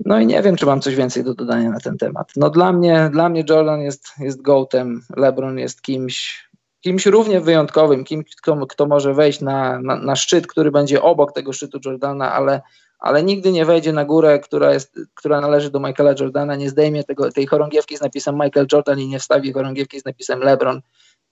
no 0.04 0.20
i 0.20 0.26
nie 0.26 0.42
wiem, 0.42 0.56
czy 0.56 0.66
mam 0.66 0.80
coś 0.80 0.94
więcej 0.94 1.24
do 1.24 1.34
dodania 1.34 1.70
na 1.70 1.80
ten 1.80 1.98
temat. 1.98 2.32
No 2.36 2.50
dla 2.50 2.72
mnie, 2.72 3.10
dla 3.12 3.28
mnie 3.28 3.44
Jordan 3.50 3.80
jest, 3.80 4.08
jest 4.18 4.42
gołtem, 4.42 5.02
LeBron 5.16 5.58
jest 5.58 5.82
kimś, 5.82 6.48
kimś 6.80 7.06
równie 7.06 7.40
wyjątkowym, 7.40 8.04
kimś, 8.04 8.36
kto, 8.36 8.66
kto 8.66 8.86
może 8.86 9.14
wejść 9.14 9.40
na, 9.40 9.80
na, 9.80 9.96
na 9.96 10.16
szczyt, 10.16 10.46
który 10.46 10.70
będzie 10.70 11.02
obok 11.02 11.32
tego 11.32 11.52
szczytu 11.52 11.78
Jordana, 11.84 12.32
ale 12.32 12.62
ale 12.98 13.22
nigdy 13.22 13.52
nie 13.52 13.64
wejdzie 13.64 13.92
na 13.92 14.04
górę, 14.04 14.38
która, 14.38 14.72
jest, 14.72 15.00
która 15.14 15.40
należy 15.40 15.70
do 15.70 15.80
Michaela 15.80 16.14
Jordana, 16.20 16.56
nie 16.56 16.70
zdejmie 16.70 17.04
tego, 17.04 17.32
tej 17.32 17.46
chorągiewki 17.46 17.96
z 17.96 18.00
napisem 18.00 18.34
Michael 18.34 18.66
Jordan 18.72 19.00
i 19.00 19.08
nie 19.08 19.18
wstawi 19.18 19.52
chorągiewki 19.52 20.00
z 20.00 20.04
napisem 20.04 20.40
LeBron 20.40 20.80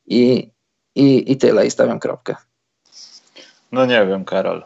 i, 0.06 0.50
i, 0.94 1.32
i 1.32 1.36
tyle, 1.36 1.66
i 1.66 1.70
stawiam 1.70 2.00
kropkę. 2.00 2.36
No 3.72 3.86
nie 3.86 4.06
wiem, 4.06 4.24
Karol. 4.24 4.62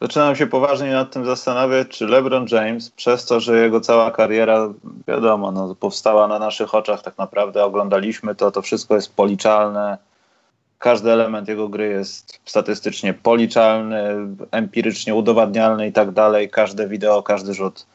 Zaczynam 0.00 0.36
się 0.36 0.46
poważnie 0.46 0.92
nad 0.92 1.12
tym 1.12 1.24
zastanawiać, 1.24 1.88
czy 1.88 2.06
LeBron 2.06 2.46
James, 2.50 2.90
przez 2.90 3.26
to, 3.26 3.40
że 3.40 3.58
jego 3.58 3.80
cała 3.80 4.10
kariera, 4.10 4.74
wiadomo, 5.08 5.52
no, 5.52 5.74
powstała 5.74 6.28
na 6.28 6.38
naszych 6.38 6.74
oczach, 6.74 7.02
tak 7.02 7.18
naprawdę 7.18 7.64
oglądaliśmy 7.64 8.34
to, 8.34 8.50
to 8.50 8.62
wszystko 8.62 8.94
jest 8.94 9.16
policzalne, 9.16 9.98
każdy 10.78 11.12
element 11.12 11.48
jego 11.48 11.68
gry 11.68 11.88
jest 11.88 12.40
statystycznie 12.44 13.14
policzalny, 13.14 14.04
empirycznie 14.50 15.14
udowadnialny 15.14 15.86
i 15.88 15.92
tak 15.92 16.10
dalej. 16.10 16.50
Każde 16.50 16.88
wideo, 16.88 17.22
każdy 17.22 17.54
rzut. 17.54 17.86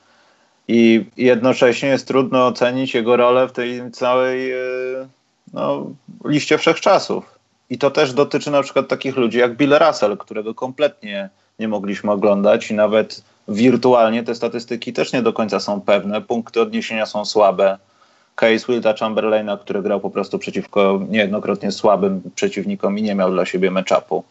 I 0.68 1.06
jednocześnie 1.18 1.90
jest 1.90 2.08
trudno 2.08 2.48
ocenić 2.48 2.94
jego 2.94 3.18
rolę 3.18 3.48
w 3.48 3.52
tej 3.52 3.92
całej 3.92 4.52
e, 4.52 4.58
no, 5.54 5.92
liście 6.26 6.58
wszechczasów. 6.58 7.40
I 7.70 7.78
to 7.78 7.92
też 7.92 8.14
dotyczy 8.14 8.52
na 8.52 8.64
przykład 8.64 8.88
takich 8.88 9.18
ludzi 9.18 9.38
jak 9.38 9.58
Bill 9.58 9.78
Russell, 9.80 10.18
którego 10.18 10.56
kompletnie 10.56 11.30
nie 11.60 11.68
mogliśmy 11.68 12.12
oglądać 12.12 12.72
i 12.72 12.74
nawet 12.74 13.24
wirtualnie 13.48 14.24
te 14.24 14.36
statystyki 14.36 14.94
też 14.94 15.14
nie 15.14 15.22
do 15.22 15.34
końca 15.34 15.60
są 15.60 15.82
pewne. 15.82 16.22
Punkty 16.22 16.62
odniesienia 16.62 17.06
są 17.06 17.26
słabe 17.26 17.78
case 18.36 18.66
Wilda 18.68 18.94
Chamberlaina, 18.94 19.58
który 19.58 19.82
grał 19.82 20.00
po 20.00 20.10
prostu 20.10 20.40
przeciwko 20.40 21.00
niejednokrotnie 21.10 21.72
słabym 21.72 22.22
przeciwnikom 22.36 22.98
i 22.98 23.02
nie 23.02 23.16
miał 23.16 23.32
dla 23.32 23.46
siebie 23.46 23.72
meczapu. 23.72 24.24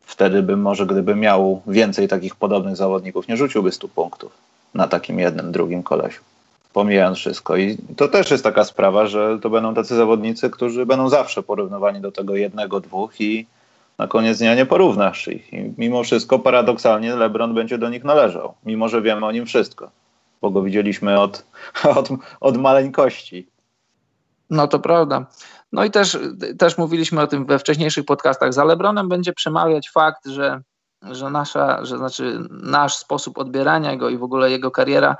Wtedy 0.00 0.42
bym 0.42 0.60
może, 0.60 0.86
gdyby 0.86 1.16
miał 1.16 1.62
więcej 1.66 2.08
takich 2.08 2.34
podobnych 2.36 2.76
zawodników, 2.76 3.28
nie 3.28 3.36
rzuciłby 3.36 3.72
100 3.72 3.88
punktów 3.88 4.32
na 4.74 4.88
takim 4.88 5.18
jednym, 5.18 5.52
drugim 5.52 5.82
kolesiu. 5.82 6.22
Pomijając 6.72 7.18
wszystko. 7.18 7.56
I 7.56 7.76
to 7.96 8.08
też 8.08 8.30
jest 8.30 8.44
taka 8.44 8.64
sprawa, 8.64 9.06
że 9.06 9.38
to 9.42 9.50
będą 9.50 9.74
tacy 9.74 9.96
zawodnicy, 9.96 10.50
którzy 10.50 10.86
będą 10.86 11.08
zawsze 11.08 11.42
porównywani 11.42 12.00
do 12.00 12.12
tego 12.12 12.36
jednego, 12.36 12.80
dwóch 12.80 13.20
i 13.20 13.46
na 13.98 14.06
koniec 14.06 14.38
dnia 14.38 14.54
nie 14.54 14.66
porównasz 14.66 15.28
ich. 15.28 15.52
I 15.52 15.72
mimo 15.78 16.02
wszystko 16.02 16.38
paradoksalnie 16.38 17.16
LeBron 17.16 17.54
będzie 17.54 17.78
do 17.78 17.88
nich 17.88 18.04
należał, 18.04 18.54
mimo 18.66 18.88
że 18.88 19.02
wiemy 19.02 19.26
o 19.26 19.32
nim 19.32 19.46
wszystko 19.46 19.90
bo 20.40 20.50
go 20.50 20.62
widzieliśmy 20.62 21.20
od, 21.20 21.46
od, 21.96 22.08
od 22.40 22.56
maleńkości. 22.56 23.50
No 24.50 24.68
to 24.68 24.78
prawda. 24.78 25.26
No 25.72 25.84
i 25.84 25.90
też, 25.90 26.18
też 26.58 26.78
mówiliśmy 26.78 27.20
o 27.20 27.26
tym 27.26 27.46
we 27.46 27.58
wcześniejszych 27.58 28.04
podcastach. 28.04 28.52
Za 28.52 28.64
Lebronem 28.64 29.08
będzie 29.08 29.32
przemawiać 29.32 29.90
fakt, 29.90 30.26
że, 30.26 30.60
że, 31.02 31.30
nasza, 31.30 31.84
że 31.84 31.98
znaczy 31.98 32.38
nasz 32.50 32.96
sposób 32.96 33.38
odbierania 33.38 33.96
go 33.96 34.08
i 34.08 34.18
w 34.18 34.22
ogóle 34.22 34.50
jego 34.50 34.70
kariera 34.70 35.16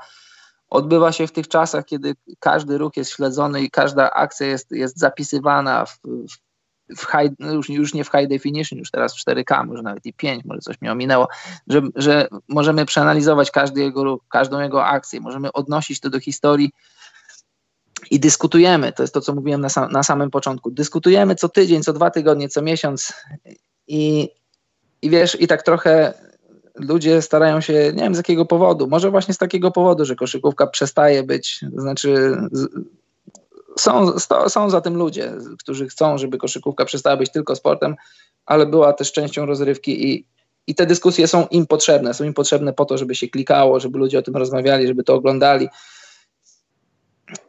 odbywa 0.69 1.11
się 1.11 1.27
w 1.27 1.31
tych 1.31 1.47
czasach, 1.47 1.85
kiedy 1.85 2.15
każdy 2.39 2.77
ruch 2.77 2.97
jest 2.97 3.11
śledzony 3.11 3.61
i 3.61 3.71
każda 3.71 4.11
akcja 4.11 4.47
jest, 4.47 4.71
jest 4.71 4.97
zapisywana 4.97 5.85
w, 5.85 5.99
w 6.03 6.50
w 6.97 7.01
high, 7.01 7.31
już, 7.39 7.69
już 7.69 7.93
nie 7.93 8.03
w 8.03 8.07
high 8.07 8.27
definition, 8.27 8.79
już 8.79 8.91
teraz 8.91 9.15
w 9.15 9.25
4K, 9.25 9.67
może 9.67 9.83
nawet 9.83 10.05
i 10.05 10.13
5, 10.13 10.45
może 10.45 10.59
coś 10.59 10.81
mi 10.81 10.89
ominęło, 10.89 11.27
że, 11.67 11.81
że 11.95 12.27
możemy 12.47 12.85
przeanalizować 12.85 13.51
każdy 13.51 13.81
jego 13.81 14.03
ruch, 14.03 14.21
każdą 14.29 14.59
jego 14.59 14.85
akcję, 14.85 15.21
możemy 15.21 15.51
odnosić 15.51 15.99
to 15.99 16.09
do 16.09 16.19
historii 16.19 16.71
i 18.11 18.19
dyskutujemy, 18.19 18.93
to 18.93 19.03
jest 19.03 19.13
to, 19.13 19.21
co 19.21 19.35
mówiłem 19.35 19.61
na, 19.61 19.69
sam, 19.69 19.91
na 19.91 20.03
samym 20.03 20.31
początku, 20.31 20.71
dyskutujemy 20.71 21.35
co 21.35 21.49
tydzień, 21.49 21.83
co 21.83 21.93
dwa 21.93 22.11
tygodnie, 22.11 22.49
co 22.49 22.61
miesiąc 22.61 23.13
i, 23.87 24.29
i 25.01 25.09
wiesz, 25.09 25.41
i 25.41 25.47
tak 25.47 25.63
trochę 25.63 26.13
ludzie 26.75 27.21
starają 27.21 27.61
się, 27.61 27.73
nie 27.73 28.03
wiem 28.03 28.15
z 28.15 28.17
jakiego 28.17 28.45
powodu, 28.45 28.87
może 28.87 29.11
właśnie 29.11 29.33
z 29.33 29.37
takiego 29.37 29.71
powodu, 29.71 30.05
że 30.05 30.15
koszykówka 30.15 30.67
przestaje 30.67 31.23
być, 31.23 31.65
znaczy 31.75 32.37
są, 33.79 34.19
są 34.47 34.69
za 34.69 34.81
tym 34.81 34.95
ludzie, 34.95 35.33
którzy 35.59 35.87
chcą, 35.87 36.17
żeby 36.17 36.37
koszykówka 36.37 36.85
przestała 36.85 37.17
być 37.17 37.31
tylko 37.31 37.55
sportem, 37.55 37.95
ale 38.45 38.65
była 38.65 38.93
też 38.93 39.11
częścią 39.11 39.45
rozrywki 39.45 40.09
i, 40.09 40.25
i 40.67 40.75
te 40.75 40.85
dyskusje 40.85 41.27
są 41.27 41.47
im 41.47 41.67
potrzebne. 41.67 42.13
Są 42.13 42.23
im 42.23 42.33
potrzebne 42.33 42.73
po 42.73 42.85
to, 42.85 42.97
żeby 42.97 43.15
się 43.15 43.27
klikało, 43.27 43.79
żeby 43.79 43.99
ludzie 43.99 44.19
o 44.19 44.21
tym 44.21 44.35
rozmawiali, 44.35 44.87
żeby 44.87 45.03
to 45.03 45.13
oglądali. 45.13 45.67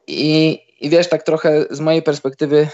I, 0.07 0.59
i 0.81 0.91
wiesz, 0.91 1.09
tak 1.09 1.23
trochę 1.23 1.67
z 1.71 1.81
mojej 1.81 2.03
perspektywy 2.03 2.69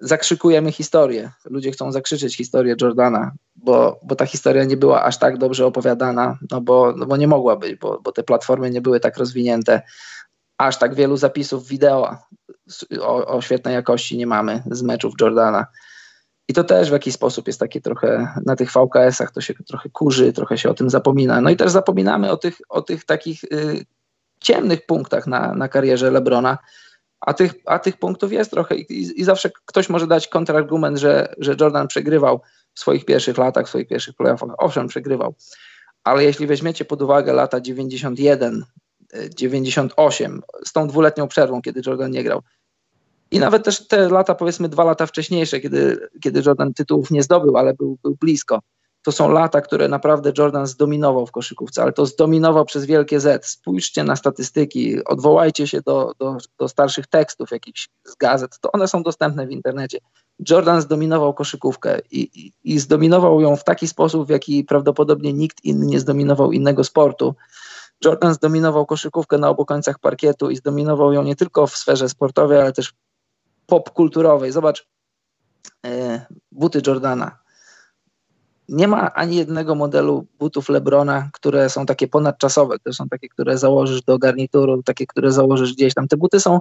zakrzykujemy 0.00 0.72
historię. 0.72 1.30
Ludzie 1.44 1.70
chcą 1.70 1.92
zakrzyczeć 1.92 2.36
historię 2.36 2.76
Jordana, 2.80 3.32
bo, 3.56 4.00
bo 4.02 4.16
ta 4.16 4.26
historia 4.26 4.64
nie 4.64 4.76
była 4.76 5.02
aż 5.02 5.18
tak 5.18 5.38
dobrze 5.38 5.66
opowiadana, 5.66 6.38
no 6.50 6.60
bo, 6.60 6.92
no 6.96 7.06
bo 7.06 7.16
nie 7.16 7.28
mogła 7.28 7.56
być, 7.56 7.76
bo, 7.76 8.00
bo 8.00 8.12
te 8.12 8.22
platformy 8.22 8.70
nie 8.70 8.80
były 8.80 9.00
tak 9.00 9.16
rozwinięte. 9.16 9.82
Aż 10.58 10.78
tak 10.78 10.94
wielu 10.94 11.16
zapisów 11.16 11.68
wideo 11.68 12.16
o, 13.00 13.26
o 13.26 13.42
świetnej 13.42 13.74
jakości 13.74 14.16
nie 14.16 14.26
mamy 14.26 14.62
z 14.70 14.82
meczów 14.82 15.14
Jordana. 15.20 15.66
I 16.48 16.54
to 16.54 16.64
też 16.64 16.88
w 16.88 16.92
jakiś 16.92 17.14
sposób 17.14 17.46
jest 17.46 17.60
takie 17.60 17.80
trochę, 17.80 18.34
na 18.46 18.56
tych 18.56 18.70
VKS-ach 18.72 19.32
to 19.32 19.40
się 19.40 19.54
trochę 19.54 19.88
kurzy, 19.88 20.32
trochę 20.32 20.58
się 20.58 20.70
o 20.70 20.74
tym 20.74 20.90
zapomina. 20.90 21.40
No 21.40 21.50
i 21.50 21.56
też 21.56 21.70
zapominamy 21.70 22.30
o 22.30 22.36
tych, 22.36 22.56
o 22.68 22.82
tych 22.82 23.04
takich 23.04 23.44
y, 23.44 23.86
ciemnych 24.40 24.86
punktach 24.86 25.26
na, 25.26 25.54
na 25.54 25.68
karierze 25.68 26.10
Lebrona, 26.10 26.58
a 27.20 27.34
tych, 27.34 27.54
a 27.66 27.78
tych 27.78 27.96
punktów 27.96 28.32
jest 28.32 28.50
trochę 28.50 28.76
I, 28.76 29.20
i, 29.20 29.24
zawsze 29.24 29.50
ktoś 29.64 29.88
może 29.88 30.06
dać 30.06 30.28
kontrargument, 30.28 30.98
że, 30.98 31.34
że 31.38 31.56
Jordan 31.60 31.88
przegrywał 31.88 32.40
w 32.74 32.80
swoich 32.80 33.04
pierwszych 33.04 33.38
latach, 33.38 33.66
w 33.66 33.68
swoich 33.68 33.88
pierwszych 33.88 34.14
playoffach. 34.14 34.50
Owszem, 34.58 34.88
przegrywał, 34.88 35.34
ale 36.04 36.24
jeśli 36.24 36.46
weźmiecie 36.46 36.84
pod 36.84 37.02
uwagę 37.02 37.32
lata 37.32 37.60
91, 37.60 38.64
98, 39.36 40.42
z 40.64 40.72
tą 40.72 40.88
dwuletnią 40.88 41.28
przerwą, 41.28 41.62
kiedy 41.62 41.80
Jordan 41.86 42.10
nie 42.10 42.24
grał, 42.24 42.42
i 43.30 43.38
nawet 43.38 43.64
też 43.64 43.88
te 43.88 44.08
lata, 44.08 44.34
powiedzmy 44.34 44.68
dwa 44.68 44.84
lata 44.84 45.06
wcześniejsze, 45.06 45.60
kiedy, 45.60 46.08
kiedy 46.22 46.42
Jordan 46.46 46.74
tytułów 46.74 47.10
nie 47.10 47.22
zdobył, 47.22 47.56
ale 47.56 47.74
był, 47.74 47.98
był 48.02 48.16
blisko, 48.20 48.60
to 49.06 49.12
są 49.12 49.30
lata, 49.30 49.60
które 49.60 49.88
naprawdę 49.88 50.32
Jordan 50.38 50.66
zdominował 50.66 51.26
w 51.26 51.30
koszykówce, 51.30 51.82
ale 51.82 51.92
to 51.92 52.06
zdominował 52.06 52.64
przez 52.64 52.84
wielkie 52.84 53.20
Z. 53.20 53.46
Spójrzcie 53.46 54.04
na 54.04 54.16
statystyki, 54.16 55.04
odwołajcie 55.04 55.66
się 55.66 55.80
do, 55.80 56.12
do, 56.18 56.36
do 56.58 56.68
starszych 56.68 57.06
tekstów 57.06 57.50
jakichś 57.50 57.88
z 58.04 58.14
gazet, 58.14 58.58
to 58.60 58.72
one 58.72 58.88
są 58.88 59.02
dostępne 59.02 59.46
w 59.46 59.50
internecie. 59.50 59.98
Jordan 60.50 60.80
zdominował 60.80 61.34
koszykówkę 61.34 61.98
i, 62.10 62.20
i, 62.20 62.52
i 62.64 62.78
zdominował 62.78 63.40
ją 63.40 63.56
w 63.56 63.64
taki 63.64 63.88
sposób, 63.88 64.26
w 64.26 64.30
jaki 64.30 64.64
prawdopodobnie 64.64 65.32
nikt 65.32 65.64
inny 65.64 65.86
nie 65.86 66.00
zdominował 66.00 66.52
innego 66.52 66.84
sportu. 66.84 67.34
Jordan 68.04 68.34
zdominował 68.34 68.86
koszykówkę 68.86 69.38
na 69.38 69.48
obu 69.48 69.64
końcach 69.64 69.98
parkietu 69.98 70.50
i 70.50 70.56
zdominował 70.56 71.12
ją 71.12 71.22
nie 71.22 71.36
tylko 71.36 71.66
w 71.66 71.76
sferze 71.76 72.08
sportowej, 72.08 72.60
ale 72.60 72.72
też 72.72 72.94
popkulturowej. 73.66 74.52
Zobacz, 74.52 74.86
e, 75.86 76.26
buty 76.52 76.82
Jordana 76.86 77.38
nie 78.68 78.88
ma 78.88 79.14
ani 79.14 79.36
jednego 79.36 79.74
modelu 79.74 80.26
butów 80.38 80.68
Lebrona, 80.68 81.30
które 81.32 81.70
są 81.70 81.86
takie 81.86 82.08
ponadczasowe, 82.08 82.78
które 82.78 82.92
są 82.92 83.08
takie, 83.08 83.28
które 83.28 83.58
założysz 83.58 84.02
do 84.02 84.18
garnituru, 84.18 84.82
takie, 84.82 85.06
które 85.06 85.32
założysz 85.32 85.72
gdzieś 85.72 85.94
tam. 85.94 86.08
Te 86.08 86.16
buty 86.16 86.40
są, 86.40 86.60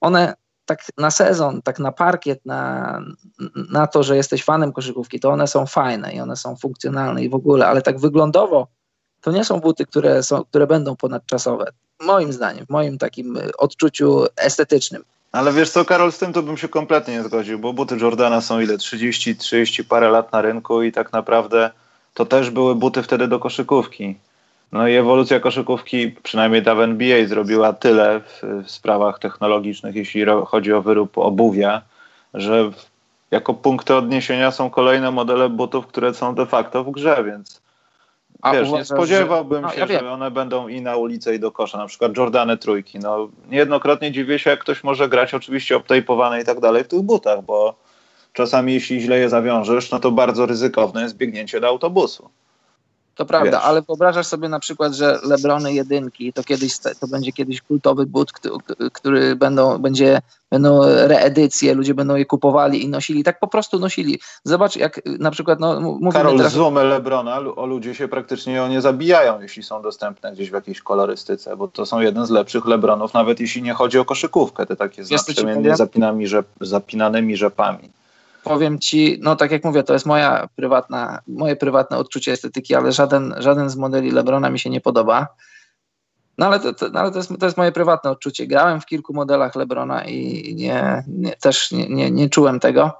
one 0.00 0.34
tak 0.64 0.78
na 0.98 1.10
sezon, 1.10 1.62
tak 1.62 1.78
na 1.78 1.92
parkiet, 1.92 2.46
na, 2.46 3.00
na 3.70 3.86
to, 3.86 4.02
że 4.02 4.16
jesteś 4.16 4.44
fanem 4.44 4.72
koszykówki, 4.72 5.20
to 5.20 5.30
one 5.30 5.46
są 5.46 5.66
fajne 5.66 6.12
i 6.12 6.20
one 6.20 6.36
są 6.36 6.56
funkcjonalne 6.56 7.24
i 7.24 7.28
w 7.28 7.34
ogóle, 7.34 7.66
ale 7.66 7.82
tak 7.82 7.98
wyglądowo 7.98 8.68
to 9.26 9.32
nie 9.32 9.44
są 9.44 9.60
buty, 9.60 9.86
które, 9.86 10.22
są, 10.22 10.44
które 10.44 10.66
będą 10.66 10.96
ponadczasowe. 10.96 11.72
Moim 12.00 12.32
zdaniem, 12.32 12.66
w 12.66 12.70
moim 12.70 12.98
takim 12.98 13.38
odczuciu 13.58 14.26
estetycznym. 14.36 15.04
Ale 15.32 15.52
wiesz 15.52 15.70
co, 15.70 15.84
Karol, 15.84 16.12
z 16.12 16.18
tym 16.18 16.32
to 16.32 16.42
bym 16.42 16.56
się 16.56 16.68
kompletnie 16.68 17.14
nie 17.14 17.22
zgodził, 17.22 17.58
bo 17.58 17.72
buty 17.72 17.96
Jordana 18.00 18.40
są 18.40 18.60
ile? 18.60 18.78
30, 18.78 19.36
30 19.36 19.84
parę 19.84 20.10
lat 20.10 20.32
na 20.32 20.42
rynku 20.42 20.82
i 20.82 20.92
tak 20.92 21.12
naprawdę 21.12 21.70
to 22.14 22.26
też 22.26 22.50
były 22.50 22.74
buty 22.74 23.02
wtedy 23.02 23.28
do 23.28 23.38
koszykówki. 23.38 24.16
No 24.72 24.88
i 24.88 24.94
ewolucja 24.94 25.40
koszykówki, 25.40 26.10
przynajmniej 26.22 26.62
ta 26.62 26.74
w 26.74 26.80
NBA, 26.80 27.26
zrobiła 27.26 27.72
tyle 27.72 28.20
w, 28.20 28.42
w 28.66 28.70
sprawach 28.70 29.18
technologicznych, 29.18 29.94
jeśli 29.94 30.24
chodzi 30.46 30.72
o 30.72 30.82
wyrób 30.82 31.18
obuwia, 31.18 31.82
że 32.34 32.70
jako 33.30 33.54
punkty 33.54 33.94
odniesienia 33.94 34.50
są 34.50 34.70
kolejne 34.70 35.10
modele 35.10 35.48
butów, 35.48 35.86
które 35.86 36.14
są 36.14 36.34
de 36.34 36.46
facto 36.46 36.84
w 36.84 36.90
grze, 36.90 37.24
więc 37.24 37.65
a 38.42 38.52
Wiesz, 38.52 38.68
uważasz, 38.68 38.90
nie 38.90 38.96
spodziewałbym 38.96 39.62
że... 39.62 39.80
no, 39.80 39.86
się, 39.86 39.92
ja 39.92 40.00
że 40.00 40.12
one 40.12 40.30
będą 40.30 40.68
i 40.68 40.80
na 40.80 40.96
ulicę, 40.96 41.34
i 41.34 41.40
do 41.40 41.52
kosza. 41.52 41.78
Na 41.78 41.86
przykład 41.86 42.16
Jordany 42.16 42.56
trójki. 42.56 42.98
No, 42.98 43.28
niejednokrotnie 43.50 44.12
dziwię 44.12 44.38
się, 44.38 44.50
jak 44.50 44.60
ktoś 44.60 44.84
może 44.84 45.08
grać 45.08 45.34
oczywiście 45.34 45.76
obtejpowane 45.76 46.40
i 46.40 46.44
tak 46.44 46.60
dalej 46.60 46.84
w 46.84 46.88
tych 46.88 47.02
butach, 47.02 47.42
bo 47.42 47.74
czasami 48.32 48.74
jeśli 48.74 49.00
źle 49.00 49.18
je 49.18 49.28
zawiążesz, 49.28 49.90
no 49.90 50.00
to 50.00 50.10
bardzo 50.10 50.46
ryzykowne 50.46 51.02
jest 51.02 51.16
biegnięcie 51.16 51.60
do 51.60 51.68
autobusu. 51.68 52.30
To 53.16 53.26
prawda, 53.26 53.50
Wiesz. 53.50 53.60
ale 53.64 53.82
wyobrażasz 53.82 54.26
sobie 54.26 54.48
na 54.48 54.60
przykład, 54.60 54.94
że 54.94 55.18
Lebrony 55.22 55.72
jedynki 55.72 56.32
to 56.32 56.44
kiedyś 56.44 56.78
to 56.78 57.06
będzie 57.06 57.32
kiedyś 57.32 57.62
kultowy 57.62 58.06
but, 58.06 58.32
który 58.92 59.36
będą, 59.36 59.78
będzie, 59.78 60.20
będą 60.50 60.80
reedycje, 60.84 61.74
ludzie 61.74 61.94
będą 61.94 62.16
je 62.16 62.26
kupowali 62.26 62.84
i 62.84 62.88
nosili, 62.88 63.24
tak 63.24 63.40
po 63.40 63.48
prostu 63.48 63.78
nosili. 63.78 64.20
Zobacz, 64.44 64.76
jak 64.76 65.00
na 65.06 65.30
przykład 65.30 65.60
no, 65.60 65.80
mówimy 65.80 66.12
Karol, 66.12 66.36
teraz... 66.36 66.52
złomy 66.52 66.84
Lebrona, 66.84 67.38
o 67.38 67.66
ludzie 67.66 67.94
się 67.94 68.08
praktycznie 68.08 68.62
o 68.62 68.68
nie 68.68 68.80
zabijają, 68.80 69.40
jeśli 69.40 69.62
są 69.62 69.82
dostępne 69.82 70.32
gdzieś 70.32 70.50
w 70.50 70.54
jakiejś 70.54 70.80
kolorystyce, 70.80 71.56
bo 71.56 71.68
to 71.68 71.86
są 71.86 72.00
jeden 72.00 72.26
z 72.26 72.30
lepszych 72.30 72.66
Lebronów, 72.66 73.14
nawet 73.14 73.40
jeśli 73.40 73.62
nie 73.62 73.74
chodzi 73.74 73.98
o 73.98 74.04
koszykówkę, 74.04 74.66
te 74.66 74.76
takie 74.76 75.04
z 75.04 75.10
naprzemiennie 75.10 75.76
rzep, 76.26 76.46
zapinanymi 76.60 77.36
rzepami 77.36 77.90
powiem 78.46 78.78
ci, 78.78 79.18
no 79.22 79.36
tak 79.36 79.50
jak 79.50 79.64
mówię, 79.64 79.82
to 79.82 79.92
jest 79.92 80.06
moja 80.06 80.48
prywatna, 80.56 81.20
moje 81.26 81.56
prywatne 81.56 81.98
odczucie 81.98 82.32
estetyki, 82.32 82.74
ale 82.74 82.92
żaden, 82.92 83.34
żaden 83.38 83.70
z 83.70 83.76
modeli 83.76 84.10
Lebrona 84.10 84.50
mi 84.50 84.58
się 84.58 84.70
nie 84.70 84.80
podoba. 84.80 85.26
No 86.38 86.46
ale, 86.46 86.60
to, 86.60 86.74
to, 86.74 86.88
no 86.88 87.00
ale 87.00 87.10
to, 87.10 87.18
jest, 87.18 87.32
to 87.40 87.46
jest 87.46 87.56
moje 87.56 87.72
prywatne 87.72 88.10
odczucie. 88.10 88.46
Grałem 88.46 88.80
w 88.80 88.86
kilku 88.86 89.14
modelach 89.14 89.54
Lebrona 89.54 90.04
i 90.04 90.54
nie, 90.54 91.04
nie, 91.08 91.32
też 91.32 91.72
nie, 91.72 91.88
nie, 91.88 92.10
nie 92.10 92.28
czułem 92.28 92.60
tego. 92.60 92.92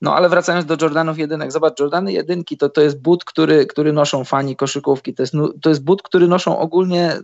No 0.00 0.14
ale 0.14 0.28
wracając 0.28 0.66
do 0.66 0.76
Jordanów 0.82 1.18
jedynek, 1.18 1.52
zobacz, 1.52 1.80
Jordany 1.80 2.12
jedynki 2.12 2.56
to, 2.56 2.68
to 2.68 2.80
jest 2.80 3.02
but, 3.02 3.24
który, 3.24 3.66
który 3.66 3.92
noszą 3.92 4.24
fani 4.24 4.56
koszykówki. 4.56 5.14
To 5.14 5.22
jest, 5.22 5.34
to 5.62 5.68
jest 5.68 5.84
but, 5.84 6.02
który 6.02 6.28
noszą 6.28 6.58
ogólnie 6.58 7.16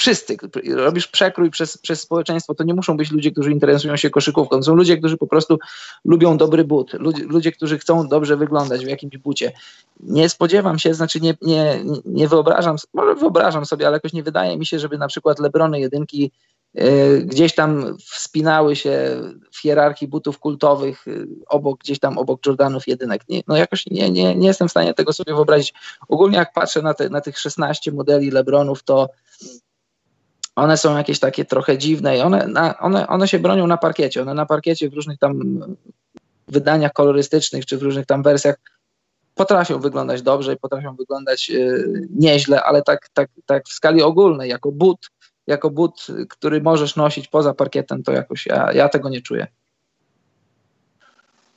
wszyscy, 0.00 0.36
robisz 0.74 1.06
przekrój 1.06 1.50
przez, 1.50 1.78
przez 1.78 2.00
społeczeństwo, 2.00 2.54
to 2.54 2.64
nie 2.64 2.74
muszą 2.74 2.96
być 2.96 3.10
ludzie, 3.10 3.30
którzy 3.30 3.52
interesują 3.52 3.96
się 3.96 4.10
koszykówką, 4.10 4.56
to 4.56 4.62
są 4.62 4.74
ludzie, 4.74 4.96
którzy 4.96 5.16
po 5.16 5.26
prostu 5.26 5.58
lubią 6.04 6.36
dobry 6.36 6.64
but, 6.64 6.92
ludzie, 6.92 7.24
ludzie 7.24 7.52
którzy 7.52 7.78
chcą 7.78 8.08
dobrze 8.08 8.36
wyglądać 8.36 8.84
w 8.84 8.88
jakimś 8.88 9.18
bucie. 9.18 9.52
Nie 10.00 10.28
spodziewam 10.28 10.78
się, 10.78 10.94
znaczy 10.94 11.20
nie, 11.20 11.34
nie, 11.42 11.84
nie 12.04 12.28
wyobrażam, 12.28 12.76
może 12.94 13.14
wyobrażam 13.14 13.66
sobie, 13.66 13.86
ale 13.86 13.96
jakoś 13.96 14.12
nie 14.12 14.22
wydaje 14.22 14.58
mi 14.58 14.66
się, 14.66 14.78
żeby 14.78 14.98
na 14.98 15.08
przykład 15.08 15.38
Lebrony 15.38 15.80
jedynki 15.80 16.30
yy, 16.74 17.22
gdzieś 17.24 17.54
tam 17.54 17.96
wspinały 17.98 18.76
się 18.76 19.22
w 19.50 19.60
hierarchii 19.60 20.08
butów 20.08 20.38
kultowych 20.38 21.02
yy, 21.06 21.28
obok, 21.48 21.80
gdzieś 21.80 21.98
tam 21.98 22.18
obok 22.18 22.46
Jordanów 22.46 22.88
jedynek. 22.88 23.28
Nie, 23.28 23.42
no 23.48 23.56
jakoś 23.56 23.86
nie, 23.86 24.10
nie, 24.10 24.34
nie 24.36 24.48
jestem 24.48 24.68
w 24.68 24.70
stanie 24.70 24.94
tego 24.94 25.12
sobie 25.12 25.34
wyobrazić. 25.34 25.74
Ogólnie 26.08 26.38
jak 26.38 26.52
patrzę 26.52 26.82
na, 26.82 26.94
te, 26.94 27.08
na 27.08 27.20
tych 27.20 27.38
16 27.38 27.92
modeli 27.92 28.30
Lebronów, 28.30 28.82
to 28.82 29.08
one 30.60 30.76
są 30.76 30.96
jakieś 30.96 31.18
takie 31.18 31.44
trochę 31.44 31.78
dziwne 31.78 32.18
i 32.18 32.20
one, 32.20 32.46
na, 32.46 32.78
one, 32.78 33.08
one 33.08 33.28
się 33.28 33.38
bronią 33.38 33.66
na 33.66 33.76
parkiecie. 33.76 34.22
One 34.22 34.34
na 34.34 34.46
parkiecie 34.46 34.90
w 34.90 34.94
różnych 34.94 35.18
tam 35.18 35.60
wydaniach 36.48 36.92
kolorystycznych 36.92 37.66
czy 37.66 37.78
w 37.78 37.82
różnych 37.82 38.06
tam 38.06 38.22
wersjach 38.22 38.56
potrafią 39.34 39.78
wyglądać 39.78 40.22
dobrze 40.22 40.52
i 40.52 40.56
potrafią 40.56 40.96
wyglądać 40.96 41.48
yy, 41.48 42.08
nieźle, 42.10 42.62
ale 42.62 42.82
tak, 42.82 43.08
tak, 43.12 43.30
tak 43.46 43.68
w 43.68 43.72
skali 43.72 44.02
ogólnej, 44.02 44.50
jako 44.50 44.72
but, 44.72 44.98
jako 45.46 45.70
but, 45.70 46.06
który 46.28 46.60
możesz 46.60 46.96
nosić 46.96 47.28
poza 47.28 47.54
parkietem, 47.54 48.02
to 48.02 48.12
jakoś 48.12 48.46
ja, 48.46 48.72
ja 48.72 48.88
tego 48.88 49.08
nie 49.08 49.20
czuję. 49.20 49.46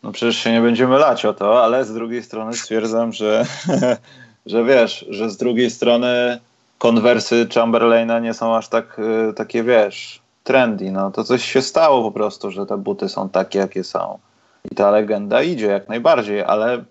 No 0.04 0.12
przecież 0.12 0.38
się 0.38 0.52
nie 0.52 0.62
będziemy 0.62 0.98
lać 0.98 1.26
o 1.26 1.34
to, 1.34 1.64
ale 1.64 1.86
z 1.86 1.94
drugiej 1.94 2.24
strony 2.24 2.54
stwierdzam, 2.54 3.14
że, 3.14 3.46
że 4.46 4.64
wiesz, 4.64 5.06
że 5.10 5.30
z 5.30 5.38
drugiej 5.38 5.72
strony 5.72 6.40
konwersy 6.84 7.48
Chamberlaina 7.56 8.20
nie 8.20 8.34
są 8.34 8.56
aż 8.56 8.68
tak 8.68 9.00
y, 9.00 9.34
takie, 9.34 9.64
wiesz, 9.64 10.22
trendy. 10.44 10.92
No 10.92 11.12
to 11.12 11.24
coś 11.24 11.46
się 11.46 11.62
stało 11.62 12.04
po 12.04 12.12
prostu, 12.12 12.52
że 12.52 12.66
te 12.66 12.78
buty 12.78 13.10
są 13.10 13.30
takie, 13.30 13.60
jakie 13.60 13.84
są. 13.84 14.20
I 14.72 14.76
ta 14.76 14.92
legenda 14.92 15.44
idzie 15.44 15.66
jak 15.66 15.90
najbardziej, 15.90 16.44
ale 16.44 16.84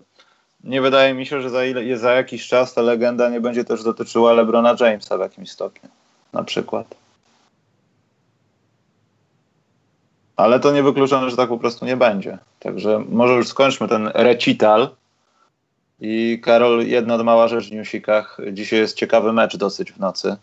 nie 0.63 0.81
wydaje 0.81 1.13
mi 1.13 1.25
się, 1.25 1.41
że 1.41 1.49
za, 1.49 1.65
ile, 1.65 1.97
za 1.97 2.11
jakiś 2.11 2.47
czas 2.47 2.73
ta 2.73 2.81
legenda 2.81 3.29
nie 3.29 3.41
będzie 3.41 3.63
też 3.63 3.83
dotyczyła 3.83 4.33
LeBrona 4.33 4.75
Jamesa 4.79 5.17
w 5.17 5.21
jakimś 5.21 5.51
stopniu. 5.51 5.89
Na 6.33 6.43
przykład. 6.43 6.95
Ale 10.35 10.59
to 10.59 10.71
niewykluczone, 10.71 11.29
że 11.29 11.37
tak 11.37 11.49
po 11.49 11.57
prostu 11.57 11.85
nie 11.85 11.97
będzie. 11.97 12.37
Także 12.59 13.03
może 13.09 13.33
już 13.33 13.47
skończmy 13.47 13.87
ten 13.87 14.11
recital 14.13 14.89
i 16.05 16.39
Karol, 16.43 16.87
jedna 16.87 17.23
mała 17.23 17.47
rzecz 17.47 17.69
w 17.69 17.71
newsikach. 17.71 18.37
Dzisiaj 18.51 18.79
jest 18.79 18.97
ciekawy 18.97 19.33
mecz 19.33 19.57
dosyć 19.57 19.91
w 19.91 19.99
nocy. 19.99 20.35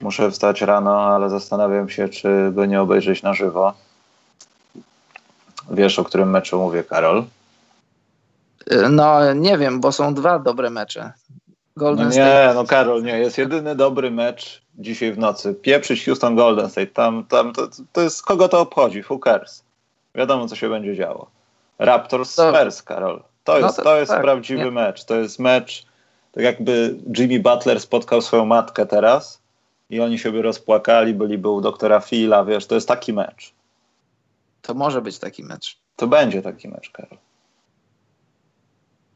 Muszę 0.00 0.30
wstać 0.30 0.60
rano, 0.60 1.00
ale 1.02 1.30
zastanawiam 1.30 1.88
się, 1.88 2.08
czy 2.08 2.50
by 2.50 2.68
nie 2.68 2.80
obejrzeć 2.80 3.22
na 3.22 3.34
żywo. 3.34 3.74
Wiesz, 5.70 5.98
o 5.98 6.04
którym 6.04 6.30
meczu 6.30 6.58
mówię, 6.58 6.84
Karol? 6.84 7.24
No, 8.90 9.34
nie 9.34 9.58
wiem, 9.58 9.80
bo 9.80 9.92
są 9.92 10.14
dwa 10.14 10.38
dobre 10.38 10.70
mecze. 10.70 11.12
Golden 11.76 12.04
no 12.04 12.10
nie, 12.10 12.14
State. 12.14 12.54
no 12.54 12.64
Karol, 12.64 13.02
nie, 13.02 13.18
jest 13.18 13.38
jedyny 13.38 13.74
dobry 13.74 14.10
mecz 14.10 14.62
dzisiaj 14.74 15.12
w 15.12 15.18
nocy. 15.18 15.54
Pieprzyć 15.54 16.04
Houston 16.04 16.36
Golden 16.36 16.70
State. 16.70 16.86
Tam, 16.86 17.24
tam 17.24 17.52
to, 17.52 17.68
to 17.92 18.00
jest, 18.00 18.22
kogo 18.22 18.48
to 18.48 18.60
obchodzi? 18.60 19.02
Who 19.10 19.18
cares? 19.18 19.64
Wiadomo, 20.14 20.48
co 20.48 20.56
się 20.56 20.68
będzie 20.68 20.96
działo. 20.96 21.30
Raptors 21.78 22.30
Spurs, 22.30 22.82
Karol. 22.82 23.22
To 23.44 23.58
jest, 23.58 23.78
no 23.78 23.84
to, 23.84 23.90
to 23.90 23.96
jest 23.96 24.12
tak, 24.12 24.22
prawdziwy 24.22 24.64
nie. 24.64 24.70
mecz. 24.70 25.04
To 25.04 25.16
jest 25.16 25.38
mecz, 25.38 25.86
tak 26.32 26.44
jakby 26.44 26.98
Jimmy 27.18 27.40
Butler 27.40 27.80
spotkał 27.80 28.22
swoją 28.22 28.44
matkę 28.44 28.86
teraz 28.86 29.42
i 29.90 30.00
oni 30.00 30.18
się 30.18 30.32
by 30.32 30.42
rozpłakali, 30.42 31.14
byliby 31.14 31.48
u 31.48 31.60
doktora 31.60 32.00
Phila, 32.00 32.44
wiesz, 32.44 32.66
to 32.66 32.74
jest 32.74 32.88
taki 32.88 33.12
mecz. 33.12 33.52
To 34.62 34.74
może 34.74 35.02
być 35.02 35.18
taki 35.18 35.44
mecz. 35.44 35.78
To 35.96 36.06
będzie 36.06 36.42
taki 36.42 36.68
mecz, 36.68 36.90
Karol. 36.90 37.18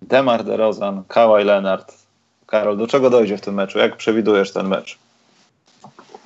Demar 0.03 0.45
DeRozan, 0.45 1.05
Kawhi 1.09 1.45
Leonard. 1.45 1.95
Karol, 2.47 2.77
do 2.77 2.87
czego 2.87 3.11
dojdzie 3.11 3.37
w 3.37 3.41
tym 3.41 3.55
meczu? 3.55 3.79
Jak 3.79 3.97
przewidujesz 3.97 4.53
ten 4.53 4.69
mecz? 4.69 4.99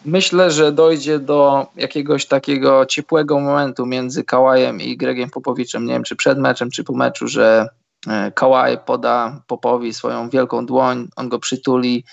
Myślę, 0.05 0.51
że 0.51 0.73
dojdzie 0.73 1.19
do 1.19 1.67
jakiegoś 1.77 2.27
takiego 2.27 2.87
ciepłego 2.87 3.41
momentu 3.41 3.87
między 3.87 4.25
Kałajem 4.25 4.81
i 4.81 4.97
Gregiem 4.97 5.31
Popowiczem. 5.31 5.87
Nie 5.87 5.93
wiem, 5.93 6.05
czy 6.05 6.17
przed 6.17 6.39
meczem, 6.39 6.71
czy 6.71 6.85
po 6.85 6.93
meczu, 6.93 7.29
że 7.29 7.69
Kałaj 8.35 8.79
poda 8.87 9.43
Popowi 9.47 9.95
swoją 9.95 10.29
wielką 10.29 10.67
dłoń, 10.67 11.09
on 11.17 11.29
go 11.29 11.39
przytuli, 11.39 12.05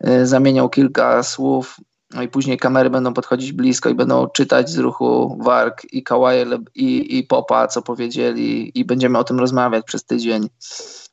e, 0.00 0.26
zamieniał 0.26 0.68
kilka 0.68 1.22
słów, 1.22 1.76
no 2.14 2.22
i 2.22 2.28
później 2.28 2.58
kamery 2.58 2.90
będą 2.90 3.14
podchodzić 3.14 3.52
blisko 3.52 3.88
i 3.88 3.94
będą 3.94 4.28
czytać 4.28 4.70
z 4.70 4.78
ruchu 4.78 5.38
warg 5.42 5.82
i 5.92 6.02
Kałaje 6.02 6.46
i, 6.74 7.18
i 7.18 7.24
Popa, 7.24 7.68
co 7.68 7.82
powiedzieli 7.82 8.78
i 8.78 8.84
będziemy 8.84 9.18
o 9.18 9.24
tym 9.24 9.38
rozmawiać 9.38 9.84
przez 9.84 10.04
tydzień 10.04 10.48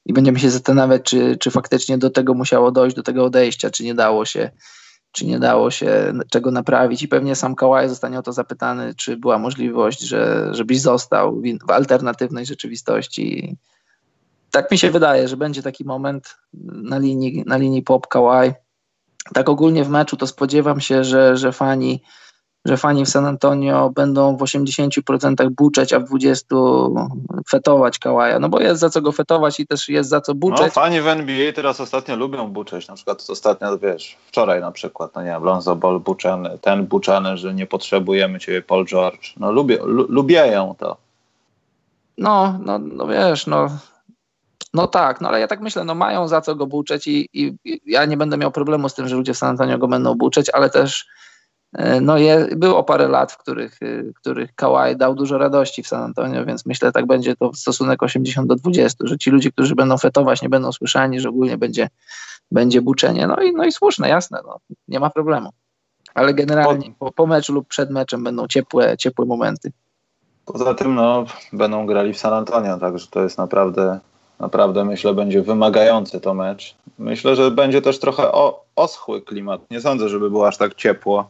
i 0.05 0.13
będziemy 0.13 0.39
się 0.39 0.49
zastanawiać, 0.49 1.01
czy, 1.03 1.37
czy 1.37 1.51
faktycznie 1.51 1.97
do 1.97 2.09
tego 2.09 2.33
musiało 2.33 2.71
dojść, 2.71 2.95
do 2.95 3.03
tego 3.03 3.25
odejścia, 3.25 3.69
czy 3.69 3.83
nie 3.83 3.95
dało 3.95 4.25
się 4.25 4.51
czy 5.11 5.25
nie 5.25 5.39
dało 5.39 5.71
się 5.71 6.13
czego 6.29 6.51
naprawić 6.51 7.03
i 7.03 7.07
pewnie 7.07 7.35
sam 7.35 7.55
Kałaj 7.55 7.89
zostanie 7.89 8.19
o 8.19 8.21
to 8.21 8.33
zapytany, 8.33 8.93
czy 8.95 9.17
była 9.17 9.37
możliwość, 9.37 9.99
że, 9.99 10.49
żebyś 10.51 10.81
został 10.81 11.41
w 11.67 11.71
alternatywnej 11.71 12.45
rzeczywistości. 12.45 13.57
Tak 14.55 14.71
mi 14.71 14.77
się 14.77 14.91
wydaje, 14.91 15.27
że 15.27 15.37
będzie 15.37 15.63
taki 15.63 15.85
moment 15.85 16.37
na 16.63 16.97
linii, 16.97 17.43
na 17.45 17.57
linii 17.57 17.81
pop 17.81 18.07
Kałaj. 18.07 18.53
Tak 19.33 19.49
ogólnie 19.49 19.83
w 19.83 19.89
meczu 19.89 20.17
to 20.17 20.27
spodziewam 20.27 20.81
się, 20.81 21.03
że, 21.03 21.37
że 21.37 21.51
fani 21.51 22.01
że 22.65 22.77
fani 22.77 23.05
w 23.05 23.09
San 23.09 23.25
Antonio 23.25 23.89
będą 23.89 24.37
w 24.37 24.41
80% 24.41 25.49
buczeć, 25.49 25.93
a 25.93 25.99
w 25.99 26.03
20% 26.03 27.07
fetować 27.49 27.99
Kałaja. 27.99 28.39
No 28.39 28.49
bo 28.49 28.59
jest 28.59 28.79
za 28.79 28.89
co 28.89 29.01
go 29.01 29.11
fetować 29.11 29.59
i 29.59 29.67
też 29.67 29.89
jest 29.89 30.09
za 30.09 30.21
co 30.21 30.35
buczeć. 30.35 30.65
No, 30.65 30.69
fani 30.69 31.01
w 31.01 31.07
NBA 31.07 31.53
teraz 31.53 31.79
ostatnio 31.79 32.15
lubią 32.15 32.47
buczeć. 32.47 32.87
Na 32.87 32.95
przykład 32.95 33.25
ostatnio, 33.29 33.77
wiesz, 33.77 34.17
wczoraj 34.27 34.61
na 34.61 34.71
przykład, 34.71 35.15
no 35.15 35.21
nie 35.21 35.27
wiem, 35.27 35.43
Lonzo 35.43 35.75
Ball 35.75 35.99
buczany, 35.99 36.57
ten 36.61 36.85
buczany, 36.85 37.37
że 37.37 37.53
nie 37.53 37.65
potrzebujemy 37.65 38.39
ciebie, 38.39 38.61
Paul 38.61 38.85
George. 38.85 39.33
No 39.37 39.51
lubię, 39.51 39.79
lubieją 39.85 40.75
to. 40.79 40.97
No, 42.17 42.59
no, 42.65 42.79
no 42.79 43.07
wiesz, 43.07 43.47
no 43.47 43.69
no 44.75 44.87
tak, 44.87 45.21
no 45.21 45.29
ale 45.29 45.39
ja 45.39 45.47
tak 45.47 45.61
myślę, 45.61 45.83
no 45.83 45.95
mają 45.95 46.27
za 46.27 46.41
co 46.41 46.55
go 46.55 46.67
buczeć 46.67 47.07
i, 47.07 47.29
i, 47.33 47.55
i, 47.65 47.81
ja 47.85 48.05
nie 48.05 48.17
będę 48.17 48.37
miał 48.37 48.51
problemu 48.51 48.89
z 48.89 48.93
tym, 48.93 49.07
że 49.07 49.15
ludzie 49.15 49.33
w 49.33 49.37
San 49.37 49.49
Antonio 49.49 49.77
go 49.77 49.87
będą 49.87 50.15
buczeć, 50.15 50.49
ale 50.49 50.69
też 50.69 51.05
E, 51.75 52.01
no 52.01 52.17
je, 52.17 52.47
było 52.55 52.83
parę 52.83 53.07
lat, 53.07 53.31
w 53.31 53.37
których, 53.37 53.79
w 53.81 54.13
których 54.13 54.55
Kawhi 54.55 54.95
dał 54.97 55.15
dużo 55.15 55.37
radości 55.37 55.83
w 55.83 55.87
San 55.87 56.03
Antonio, 56.03 56.45
więc 56.45 56.65
myślę, 56.65 56.91
tak 56.91 57.05
będzie 57.05 57.35
to 57.35 57.53
stosunek 57.53 58.03
80 58.03 58.47
do 58.47 58.55
20, 58.55 59.07
że 59.07 59.17
ci 59.17 59.31
ludzie, 59.31 59.51
którzy 59.51 59.75
będą 59.75 59.97
fetować, 59.97 60.41
nie 60.41 60.49
będą 60.49 60.71
słyszani, 60.71 61.19
że 61.19 61.29
ogólnie 61.29 61.57
będzie, 61.57 61.89
będzie 62.51 62.81
buczenie. 62.81 63.27
No 63.27 63.35
i, 63.35 63.53
no 63.53 63.65
i 63.65 63.71
słuszne, 63.71 64.09
jasne, 64.09 64.39
no, 64.45 64.59
nie 64.87 64.99
ma 64.99 65.09
problemu. 65.09 65.49
Ale 66.13 66.33
generalnie 66.33 66.93
po, 66.99 67.11
po 67.11 67.27
meczu 67.27 67.53
lub 67.53 67.67
przed 67.67 67.91
meczem 67.91 68.23
będą 68.23 68.47
ciepłe, 68.47 68.97
ciepłe 68.97 69.25
momenty. 69.25 69.71
Poza 70.45 70.73
tym 70.73 70.95
no, 70.95 71.25
będą 71.53 71.85
grali 71.85 72.13
w 72.13 72.17
San 72.17 72.33
Antonio, 72.33 72.77
także 72.77 73.07
to 73.07 73.23
jest 73.23 73.37
naprawdę, 73.37 73.99
naprawdę 74.39 74.85
myślę, 74.85 75.13
będzie 75.13 75.41
wymagający 75.41 76.21
to 76.21 76.33
mecz. 76.33 76.75
Myślę, 76.99 77.35
że 77.35 77.51
będzie 77.51 77.81
też 77.81 77.99
trochę 77.99 78.31
o, 78.31 78.63
oschły 78.75 79.21
klimat. 79.21 79.61
Nie 79.71 79.81
sądzę, 79.81 80.09
żeby 80.09 80.29
było 80.29 80.47
aż 80.47 80.57
tak 80.57 80.75
ciepło 80.75 81.29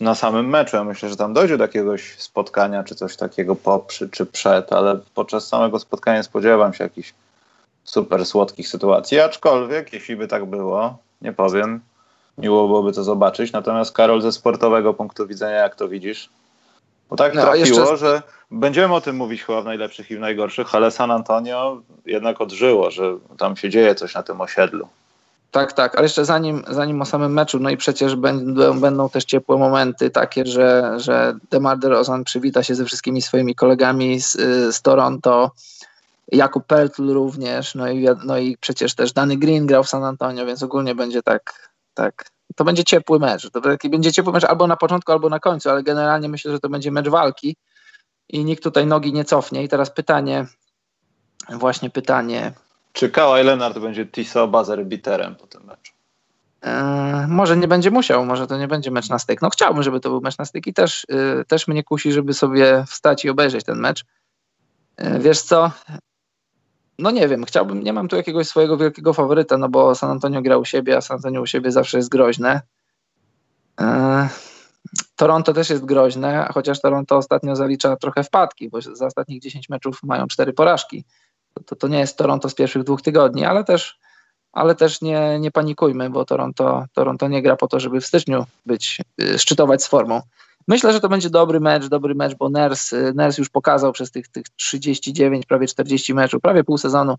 na 0.00 0.14
samym 0.14 0.48
meczu. 0.48 0.76
Ja 0.76 0.84
myślę, 0.84 1.08
że 1.08 1.16
tam 1.16 1.32
dojdzie 1.32 1.56
do 1.56 1.64
jakiegoś 1.64 2.18
spotkania, 2.18 2.84
czy 2.84 2.94
coś 2.94 3.16
takiego 3.16 3.56
po, 3.56 3.86
czy 4.10 4.26
przed, 4.26 4.72
ale 4.72 4.98
podczas 5.14 5.48
samego 5.48 5.78
spotkania 5.78 6.22
spodziewam 6.22 6.74
się 6.74 6.84
jakichś 6.84 7.14
super 7.84 8.26
słodkich 8.26 8.68
sytuacji. 8.68 9.20
Aczkolwiek, 9.20 9.92
jeśli 9.92 10.16
by 10.16 10.28
tak 10.28 10.44
było, 10.44 10.98
nie 11.22 11.32
powiem, 11.32 11.80
miło 12.38 12.66
byłoby 12.66 12.92
to 12.92 13.04
zobaczyć. 13.04 13.52
Natomiast 13.52 13.92
Karol, 13.92 14.22
ze 14.22 14.32
sportowego 14.32 14.94
punktu 14.94 15.26
widzenia, 15.26 15.56
jak 15.56 15.76
to 15.76 15.88
widzisz? 15.88 16.30
Bo 17.10 17.16
tak 17.16 17.34
no, 17.34 17.42
trafiło, 17.42 17.80
jeszcze... 17.80 17.96
że 17.96 18.22
będziemy 18.50 18.94
o 18.94 19.00
tym 19.00 19.16
mówić 19.16 19.44
chyba 19.44 19.62
w 19.62 19.64
najlepszych 19.64 20.10
i 20.10 20.16
w 20.16 20.20
najgorszych, 20.20 20.74
ale 20.74 20.90
San 20.90 21.10
Antonio 21.10 21.82
jednak 22.06 22.40
odżyło, 22.40 22.90
że 22.90 23.16
tam 23.38 23.56
się 23.56 23.70
dzieje 23.70 23.94
coś 23.94 24.14
na 24.14 24.22
tym 24.22 24.40
osiedlu. 24.40 24.88
Tak, 25.50 25.72
tak, 25.72 25.94
ale 25.94 26.04
jeszcze 26.04 26.24
zanim, 26.24 26.62
zanim 26.68 27.02
o 27.02 27.04
samym 27.04 27.32
meczu, 27.32 27.58
no 27.58 27.70
i 27.70 27.76
przecież 27.76 28.16
będą, 28.16 28.80
będą 28.80 29.08
też 29.08 29.24
ciepłe 29.24 29.56
momenty 29.56 30.10
takie, 30.10 30.46
że, 30.46 30.94
że 30.96 31.36
DeMar 31.50 31.78
DeRozan 31.78 32.24
przywita 32.24 32.62
się 32.62 32.74
ze 32.74 32.84
wszystkimi 32.84 33.22
swoimi 33.22 33.54
kolegami 33.54 34.20
z, 34.20 34.32
z 34.76 34.82
Toronto, 34.82 35.50
Jakub 36.32 36.66
Pertl 36.66 37.12
również, 37.12 37.74
no 37.74 37.90
i, 37.90 38.06
no 38.24 38.38
i 38.38 38.56
przecież 38.60 38.94
też 38.94 39.12
Danny 39.12 39.36
Green 39.36 39.66
grał 39.66 39.84
w 39.84 39.88
San 39.88 40.04
Antonio, 40.04 40.46
więc 40.46 40.62
ogólnie 40.62 40.94
będzie 40.94 41.22
tak, 41.22 41.69
tak, 42.04 42.24
to 42.56 42.64
będzie 42.64 42.84
ciepły 42.84 43.18
mecz, 43.18 43.50
to 43.50 43.60
będzie 43.90 44.12
ciepły 44.12 44.32
mecz 44.32 44.44
albo 44.44 44.66
na 44.66 44.76
początku, 44.76 45.12
albo 45.12 45.28
na 45.28 45.40
końcu, 45.40 45.70
ale 45.70 45.82
generalnie 45.82 46.28
myślę, 46.28 46.52
że 46.52 46.60
to 46.60 46.68
będzie 46.68 46.90
mecz 46.90 47.08
walki 47.08 47.56
i 48.28 48.44
nikt 48.44 48.62
tutaj 48.62 48.86
nogi 48.86 49.12
nie 49.12 49.24
cofnie 49.24 49.64
i 49.64 49.68
teraz 49.68 49.90
pytanie, 49.90 50.46
właśnie 51.48 51.90
pytanie, 51.90 52.52
czy 52.92 53.10
Kawhi 53.10 53.44
Leonard 53.44 53.78
będzie 53.78 54.06
Tiso 54.06 54.48
buzzer 54.48 54.86
biterem 54.86 55.36
po 55.36 55.46
tym 55.46 55.64
meczu? 55.64 55.92
Eee, 56.62 57.26
może 57.28 57.56
nie 57.56 57.68
będzie 57.68 57.90
musiał, 57.90 58.26
może 58.26 58.46
to 58.46 58.58
nie 58.58 58.68
będzie 58.68 58.90
mecz 58.90 59.08
na 59.08 59.18
styk. 59.18 59.42
No 59.42 59.50
chciałbym, 59.50 59.82
żeby 59.82 60.00
to 60.00 60.10
był 60.10 60.20
mecz 60.20 60.38
na 60.38 60.44
styk 60.44 60.66
i 60.66 60.74
też, 60.74 61.06
yy, 61.08 61.44
też 61.48 61.68
mnie 61.68 61.84
kusi, 61.84 62.12
żeby 62.12 62.34
sobie 62.34 62.84
wstać 62.88 63.24
i 63.24 63.30
obejrzeć 63.30 63.64
ten 63.64 63.78
mecz. 63.78 64.04
Yy, 64.98 65.18
wiesz 65.18 65.42
co? 65.42 65.70
No 67.00 67.10
nie 67.10 67.28
wiem, 67.28 67.44
chciałbym, 67.44 67.82
nie 67.82 67.92
mam 67.92 68.08
tu 68.08 68.16
jakiegoś 68.16 68.46
swojego 68.46 68.76
wielkiego 68.76 69.14
faworyta, 69.14 69.58
no 69.58 69.68
bo 69.68 69.94
San 69.94 70.10
Antonio 70.10 70.42
gra 70.42 70.58
u 70.58 70.64
siebie, 70.64 70.96
a 70.96 71.00
San 71.00 71.16
Antonio 71.16 71.42
u 71.42 71.46
siebie 71.46 71.72
zawsze 71.72 71.96
jest 71.96 72.08
groźne. 72.08 72.60
Yy, 73.80 73.86
Toronto 75.16 75.52
też 75.52 75.70
jest 75.70 75.84
groźne, 75.84 76.48
chociaż 76.54 76.80
Toronto 76.80 77.16
ostatnio 77.16 77.56
zalicza 77.56 77.96
trochę 77.96 78.24
wpadki, 78.24 78.68
bo 78.68 78.80
za 78.80 79.06
ostatnich 79.06 79.42
10 79.42 79.68
meczów 79.68 80.02
mają 80.02 80.26
4 80.26 80.52
porażki 80.52 81.04
to, 81.66 81.76
to 81.76 81.88
nie 81.88 81.98
jest 81.98 82.16
Toronto 82.16 82.48
z 82.48 82.54
pierwszych 82.54 82.82
dwóch 82.82 83.02
tygodni, 83.02 83.44
ale 83.44 83.64
też, 83.64 83.98
ale 84.52 84.74
też 84.74 85.00
nie, 85.00 85.38
nie 85.40 85.50
panikujmy, 85.50 86.10
bo 86.10 86.24
Toronto, 86.24 86.84
Toronto 86.92 87.28
nie 87.28 87.42
gra 87.42 87.56
po 87.56 87.68
to, 87.68 87.80
żeby 87.80 88.00
w 88.00 88.06
styczniu 88.06 88.46
być, 88.66 89.00
y, 89.22 89.38
szczytować 89.38 89.82
z 89.82 89.88
formą. 89.88 90.20
Myślę, 90.70 90.92
że 90.92 91.00
to 91.00 91.08
będzie 91.08 91.30
dobry 91.30 91.60
mecz, 91.60 91.86
dobry 91.86 92.14
mecz, 92.14 92.34
bo 92.34 92.48
Ners, 92.48 92.94
Ners 93.14 93.38
już 93.38 93.48
pokazał 93.48 93.92
przez 93.92 94.10
tych, 94.10 94.28
tych 94.28 94.44
39, 94.56 95.46
prawie 95.46 95.66
40 95.66 96.14
meczów, 96.14 96.42
prawie 96.42 96.64
pół 96.64 96.78
sezonu, 96.78 97.14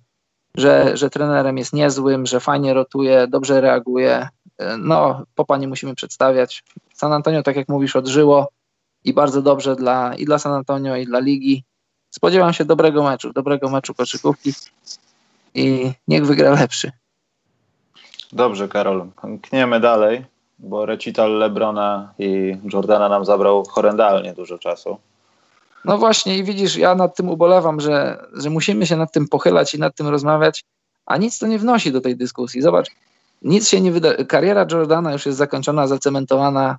że, 0.56 0.98
że 0.98 1.10
trenerem 1.10 1.58
jest 1.58 1.74
niezłym, 1.74 2.26
że 2.26 2.40
fajnie 2.40 2.74
rotuje, 2.74 3.28
dobrze 3.28 3.62
reaguje. 3.62 4.30
No, 4.80 5.24
popa 5.36 5.58
nie 5.58 5.68
musimy 5.68 5.96
przedstawiać. 5.96 6.64
San 6.94 7.14
Antonio, 7.14 7.44
tak 7.44 7.56
jak 7.56 7.70
mówisz, 7.70 7.96
odżyło 7.96 8.50
i 9.04 9.14
bardzo 9.14 9.42
dobrze 9.42 9.76
dla, 9.76 10.16
i 10.16 10.26
dla 10.26 10.40
San 10.40 10.54
Antonio, 10.54 10.96
i 10.96 11.06
dla 11.06 11.20
ligi 11.20 11.64
spodziewam 12.10 12.54
się 12.54 12.66
dobrego 12.66 13.04
meczu, 13.04 13.34
dobrego 13.34 13.70
meczu 13.70 13.94
koszykówki 13.94 14.54
i 15.54 15.92
niech 16.08 16.26
wygra 16.26 16.52
lepszy. 16.52 16.92
Dobrze, 18.34 18.68
Karol. 18.68 19.10
Kniemy 19.42 19.80
dalej, 19.80 20.26
bo 20.62 20.86
recital 20.86 21.38
Lebrona 21.38 22.14
i 22.20 22.58
Jordana 22.74 23.10
nam 23.10 23.26
zabrał 23.26 23.64
horrendalnie 23.70 24.34
dużo 24.34 24.58
czasu. 24.58 24.98
No 25.86 25.98
właśnie 25.98 26.38
i 26.38 26.44
widzisz, 26.44 26.76
ja 26.76 26.96
nad 26.96 27.16
tym 27.16 27.30
ubolewam, 27.30 27.80
że, 27.80 28.26
że 28.34 28.50
musimy 28.50 28.88
się 28.88 28.98
nad 28.98 29.12
tym 29.12 29.28
pochylać 29.28 29.74
i 29.74 29.80
nad 29.80 29.96
tym 29.96 30.08
rozmawiać, 30.08 30.66
a 31.06 31.18
nic 31.18 31.40
to 31.40 31.48
nie 31.48 31.60
wnosi 31.60 31.92
do 31.92 32.02
tej 32.02 32.16
dyskusji. 32.16 32.62
Zobacz, 32.62 32.92
nic 33.42 33.70
się 33.70 33.82
nie 33.82 33.92
wyda. 33.92 34.24
Kariera 34.28 34.66
Jordana 34.72 35.14
już 35.14 35.26
jest 35.26 35.38
zakończona, 35.38 35.88
zacementowana. 35.88 36.78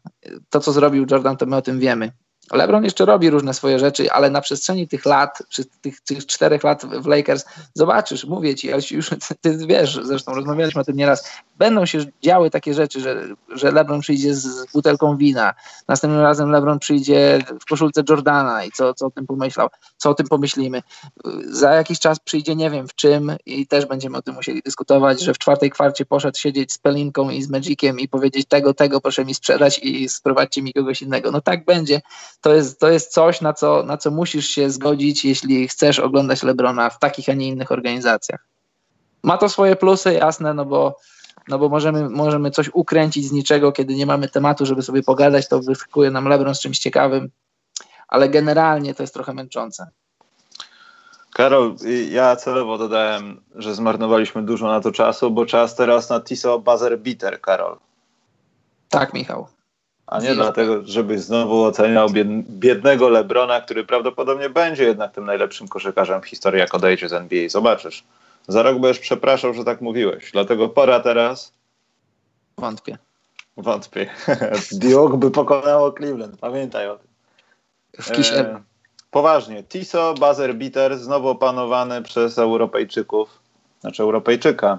To, 0.51 0.61
co 0.61 0.73
zrobił 0.73 1.07
Jordan, 1.11 1.37
to 1.37 1.47
my 1.47 1.57
o 1.57 1.63
tym 1.63 1.79
wiemy. 1.79 2.13
LeBron 2.51 2.85
jeszcze 2.85 3.05
robi 3.05 3.31
różne 3.31 3.55
swoje 3.55 3.79
rzeczy, 3.79 4.13
ale 4.13 4.31
na 4.31 4.41
przestrzeni 4.41 4.89
tych 4.89 5.07
lat, 5.07 5.39
tych, 5.81 6.01
tych 6.01 6.27
czterech 6.27 6.65
lat 6.65 6.87
w 6.87 7.07
Lakers, 7.07 7.45
zobaczysz, 7.75 8.25
mówię 8.25 8.55
ci, 8.55 8.69
już 8.91 9.11
ty 9.41 9.67
wiesz, 9.67 10.01
zresztą 10.03 10.35
rozmawialiśmy 10.35 10.81
o 10.81 10.85
tym 10.85 10.97
nieraz, 10.97 11.31
będą 11.59 11.87
się 11.87 11.99
działy 12.23 12.51
takie 12.51 12.75
rzeczy, 12.75 13.01
że, 13.01 13.29
że 13.49 13.73
LeBron 13.73 14.01
przyjdzie 14.01 14.35
z 14.35 14.73
butelką 14.73 15.17
wina, 15.17 15.55
następnym 15.89 16.23
razem 16.23 16.51
LeBron 16.51 16.79
przyjdzie 16.79 17.39
w 17.61 17.65
koszulce 17.65 18.03
Jordana 18.09 18.65
i 18.65 18.71
co, 18.71 18.95
co 18.95 19.07
o 19.07 19.11
tym 19.11 19.27
pomyślał, 19.27 19.69
co 19.97 20.11
o 20.11 20.15
tym 20.15 20.29
pomyślimy. 20.29 20.83
Za 21.45 21.71
jakiś 21.71 21.99
czas 21.99 22.21
przyjdzie 22.21 22.57
nie 22.57 22.71
wiem 22.71 22.89
w 22.89 22.95
czym 22.95 23.37
i 23.47 23.67
też 23.67 23.87
będziemy 23.87 24.19
o 24.19 24.23
tym 24.23 24.35
musieli 24.35 24.63
dyskutować, 24.63 25.21
że 25.21 25.35
w 25.35 25.39
czwartej 25.39 25.71
kwarcie 25.71 26.07
poszedł 26.07 26.39
siedzieć 26.39 26.73
z 26.73 26.79
Pelinką 26.79 27.31
i 27.31 27.43
z 27.43 27.51
Magiciem 27.51 28.01
i 28.01 28.09
powiedzieć 28.09 28.49
tego, 28.49 28.75
tego 28.75 29.01
proszę 29.01 29.25
mi 29.25 29.35
sprzedać 29.35 29.79
i 29.79 30.09
sprowadźcie 30.09 30.63
mi 30.63 30.73
kogoś 30.73 31.03
innego. 31.03 31.31
No 31.31 31.41
tak 31.41 31.65
będzie 31.65 32.01
to 32.43 32.55
jest, 32.55 32.81
to 32.81 32.91
jest 32.91 33.13
coś, 33.13 33.41
na 33.41 33.53
co, 33.53 33.83
na 33.83 33.97
co 33.97 34.11
musisz 34.11 34.49
się 34.49 34.71
zgodzić, 34.71 35.25
jeśli 35.25 35.69
chcesz 35.69 35.99
oglądać 35.99 36.43
Lebrona 36.43 36.91
w 36.91 36.99
takich, 36.99 37.29
a 37.29 37.33
nie 37.33 37.49
innych 37.49 37.73
organizacjach. 37.73 38.47
Ma 39.23 39.39
to 39.39 39.49
swoje 39.49 39.77
plusy, 39.77 40.13
jasne, 40.13 40.55
no 40.55 40.65
bo, 40.65 40.97
no 41.49 41.59
bo 41.59 41.69
możemy, 41.69 42.11
możemy 42.11 42.51
coś 42.51 42.71
ukręcić 42.73 43.27
z 43.27 43.33
niczego, 43.33 43.73
kiedy 43.73 43.95
nie 43.95 44.07
mamy 44.07 44.29
tematu, 44.29 44.67
żeby 44.67 44.83
sobie 44.83 45.03
pogadać, 45.03 45.49
to 45.49 45.61
wyskakuje 45.61 46.11
nam 46.11 46.29
Lebron 46.29 46.55
z 46.55 46.61
czymś 46.61 46.79
ciekawym, 46.79 47.31
ale 48.09 48.29
generalnie 48.29 48.95
to 48.95 49.03
jest 49.03 49.15
trochę 49.15 49.35
męczące. 49.35 49.91
Karol, 51.33 51.77
ja 52.11 52.37
celowo 52.37 52.79
dodałem, 52.79 53.43
że 53.55 53.75
zmarnowaliśmy 53.75 54.43
dużo 54.43 54.67
na 54.69 54.81
to 54.81 54.93
czasu, 54.93 55.31
bo 55.31 55.47
czas 55.47 55.77
teraz 55.77 56.11
na 56.11 56.21
Tiso 56.21 56.59
Buzzer 56.59 56.99
Bitter, 56.99 57.41
Karol. 57.41 57.79
Tak, 58.89 59.15
Michał 59.15 59.47
a 60.07 60.21
nie 60.21 60.35
dlatego, 60.35 60.83
żebyś 60.85 61.21
znowu 61.21 61.65
oceniał 61.65 62.09
biednego 62.49 63.09
Lebrona, 63.09 63.61
który 63.61 63.85
prawdopodobnie 63.85 64.51
będzie 64.51 64.85
jednak 64.85 65.13
tym 65.13 65.25
najlepszym 65.25 65.69
koszykarzem 65.69 66.23
w 66.23 66.27
historii, 66.27 66.61
jak 66.61 66.75
odejdzie 66.75 67.09
z 67.09 67.13
NBA. 67.13 67.49
Zobaczysz. 67.49 68.05
Za 68.49 68.63
rok 68.63 68.79
będziesz 68.79 68.99
przepraszał, 68.99 69.55
że 69.55 69.65
tak 69.65 69.81
mówiłeś. 69.81 70.33
Dlatego 70.33 70.69
pora 70.69 71.01
teraz. 71.01 71.53
Wątpię. 72.59 72.99
Wątpię. 73.57 74.11
Duke 74.73 75.17
by 75.17 75.31
pokonało 75.31 75.93
Cleveland. 75.93 76.39
Pamiętaj 76.41 76.89
o 76.89 76.97
tym. 76.97 77.09
W 77.99 78.11
e, 78.11 78.61
Poważnie. 79.11 79.63
Tiso, 79.65 80.15
buzzer 80.15 80.55
beater, 80.55 80.99
znowu 80.99 81.29
opanowany 81.29 82.03
przez 82.03 82.39
Europejczyków. 82.39 83.41
Znaczy 83.81 84.03
Europejczyka. 84.03 84.79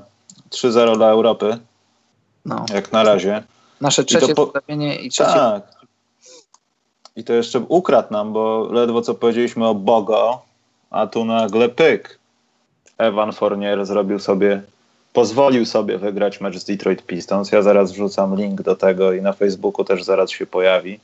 3-0 0.50 0.96
dla 0.96 1.10
Europy. 1.10 1.58
No. 2.46 2.66
Jak 2.74 2.92
na 2.92 3.04
razie. 3.04 3.44
Nasze 3.84 4.04
trzecie 4.04 4.36
po... 4.36 4.54
i 5.02 5.10
trzecie. 5.10 5.34
Tak. 5.34 5.64
I 7.16 7.24
to 7.24 7.34
jeszcze 7.34 7.60
ukradł 7.60 8.14
nam, 8.14 8.34
bo 8.34 8.68
ledwo 8.72 9.02
co 9.02 9.14
powiedzieliśmy 9.14 9.68
o 9.68 9.76
Bogo, 9.76 10.42
a 10.92 11.08
tu 11.08 11.26
nagle 11.26 11.70
pyk. 11.70 12.20
Evan 12.98 13.34
Fournier 13.34 13.86
zrobił 13.86 14.20
sobie, 14.20 14.62
pozwolił 15.14 15.66
sobie 15.66 15.98
wygrać 15.98 16.42
mecz 16.42 16.58
z 16.58 16.66
Detroit 16.66 17.06
Pistons. 17.06 17.52
Ja 17.52 17.62
zaraz 17.62 17.92
wrzucam 17.92 18.36
link 18.36 18.62
do 18.62 18.76
tego 18.76 19.14
i 19.14 19.22
na 19.22 19.34
Facebooku 19.34 19.86
też 19.86 20.04
zaraz 20.04 20.32
się 20.32 20.46
pojawi. 20.46 21.00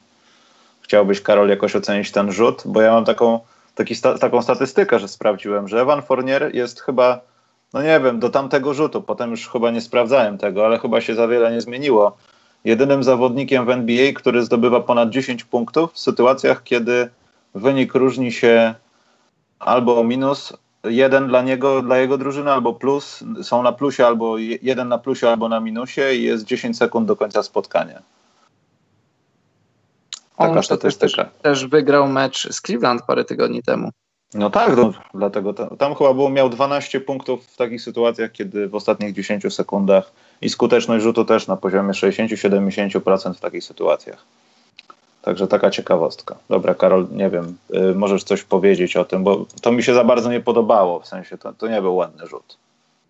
Chciałbyś, 0.82 1.22
Karol, 1.22 1.50
jakoś 1.50 1.76
ocenić 1.76 2.12
ten 2.12 2.32
rzut? 2.32 2.62
Bo 2.66 2.82
ja 2.82 2.92
mam 2.92 3.06
taką, 3.06 3.40
taki 3.76 3.96
sta 3.96 4.18
taką 4.18 4.42
statystykę, 4.42 5.00
że 5.00 5.08
sprawdziłem, 5.08 5.68
że 5.68 5.82
Evan 5.82 6.02
Fournier 6.02 6.56
jest 6.56 6.82
chyba, 6.82 7.20
no 7.74 7.82
nie 7.82 8.00
wiem, 8.00 8.20
do 8.20 8.30
tamtego 8.30 8.74
rzutu, 8.74 9.02
potem 9.02 9.32
już 9.32 9.50
chyba 9.50 9.72
nie 9.72 9.82
sprawdzałem 9.82 10.38
tego, 10.38 10.66
ale 10.66 10.80
chyba 10.80 11.02
się 11.02 11.16
za 11.16 11.28
wiele 11.28 11.52
nie 11.52 11.62
zmieniło 11.62 12.18
jedynym 12.66 13.04
zawodnikiem 13.04 13.66
w 13.66 13.70
NBA, 13.70 14.14
który 14.14 14.44
zdobywa 14.44 14.80
ponad 14.80 15.10
10 15.10 15.44
punktów 15.44 15.94
w 15.94 16.00
sytuacjach, 16.00 16.64
kiedy 16.64 17.10
wynik 17.56 17.96
różni 17.96 18.32
się 18.32 18.76
albo 19.60 20.04
minus 20.04 20.54
jeden 20.84 21.28
dla 21.28 21.42
niego, 21.42 21.82
dla 21.82 21.98
jego 21.98 22.18
drużyny, 22.18 22.52
albo 22.52 22.74
plus, 22.74 23.24
są 23.44 23.64
na 23.64 23.72
plusie, 23.72 24.06
albo 24.06 24.38
jeden 24.38 24.88
na 24.88 24.98
plusie, 24.98 25.30
albo 25.30 25.50
na 25.50 25.60
minusie 25.60 26.02
i 26.16 26.24
jest 26.24 26.46
10 26.46 26.78
sekund 26.78 27.08
do 27.08 27.16
końca 27.16 27.44
spotkania. 27.44 28.02
Taka 30.38 30.52
On 30.52 30.64
statystyka. 30.64 31.24
Też, 31.24 31.42
też 31.42 31.66
wygrał 31.68 32.08
mecz 32.08 32.54
z 32.54 32.62
Cleveland 32.62 33.02
parę 33.02 33.26
tygodni 33.26 33.64
temu. 33.64 33.90
No 34.34 34.50
tak, 34.50 34.78
no, 34.78 34.94
dlatego 35.14 35.54
tam, 35.54 35.78
tam 35.78 35.96
chyba 35.96 36.14
było, 36.14 36.30
miał 36.30 36.50
12 36.50 37.02
punktów 37.02 37.46
w 37.46 37.58
takich 37.58 37.82
sytuacjach, 37.82 38.32
kiedy 38.32 38.68
w 38.68 38.76
ostatnich 38.76 39.14
10 39.14 39.54
sekundach 39.54 40.12
i 40.42 40.50
skuteczność 40.50 41.04
rzutu 41.04 41.26
też 41.26 41.48
na 41.48 41.58
poziomie 41.58 41.94
60-70% 41.94 43.34
w 43.34 43.40
takich 43.40 43.64
sytuacjach. 43.64 44.26
Także 45.22 45.48
taka 45.48 45.70
ciekawostka. 45.70 46.36
Dobra, 46.50 46.76
Karol, 46.76 47.08
nie 47.12 47.30
wiem, 47.30 47.58
y, 47.76 47.96
możesz 47.96 48.24
coś 48.24 48.44
powiedzieć 48.44 48.98
o 48.98 49.06
tym, 49.06 49.24
bo 49.24 49.46
to 49.62 49.72
mi 49.72 49.84
się 49.84 49.94
za 49.94 50.04
bardzo 50.04 50.32
nie 50.32 50.42
podobało, 50.42 51.00
w 51.00 51.08
sensie 51.08 51.38
to, 51.38 51.54
to 51.54 51.68
nie 51.68 51.82
był 51.82 51.96
ładny 51.96 52.28
rzut. 52.28 52.58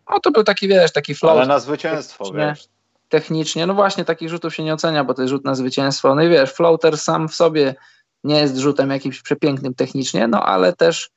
No 0.10 0.20
to 0.20 0.32
był 0.32 0.44
taki, 0.44 0.68
wiesz, 0.68 0.92
taki 0.92 1.16
flow. 1.16 1.32
Ale 1.32 1.46
na 1.46 1.60
zwycięstwo, 1.60 2.24
technicznie, 2.24 2.50
wiesz. 2.50 2.68
Technicznie, 3.10 3.66
no 3.66 3.74
właśnie, 3.74 4.06
takich 4.06 4.30
rzutów 4.30 4.56
się 4.56 4.64
nie 4.64 4.74
ocenia, 4.74 5.04
bo 5.04 5.14
to 5.14 5.22
jest 5.22 5.30
rzut 5.30 5.46
na 5.46 5.56
zwycięstwo. 5.56 6.16
No 6.16 6.22
i 6.22 6.30
wiesz, 6.30 6.52
floater 6.54 6.98
sam 6.98 7.30
w 7.30 7.36
sobie 7.36 7.76
nie 8.24 8.40
jest 8.40 8.58
rzutem 8.58 8.90
jakimś 8.90 9.22
przepięknym 9.22 9.74
technicznie, 9.74 10.28
no 10.28 10.44
ale 10.44 10.74
też 10.74 11.10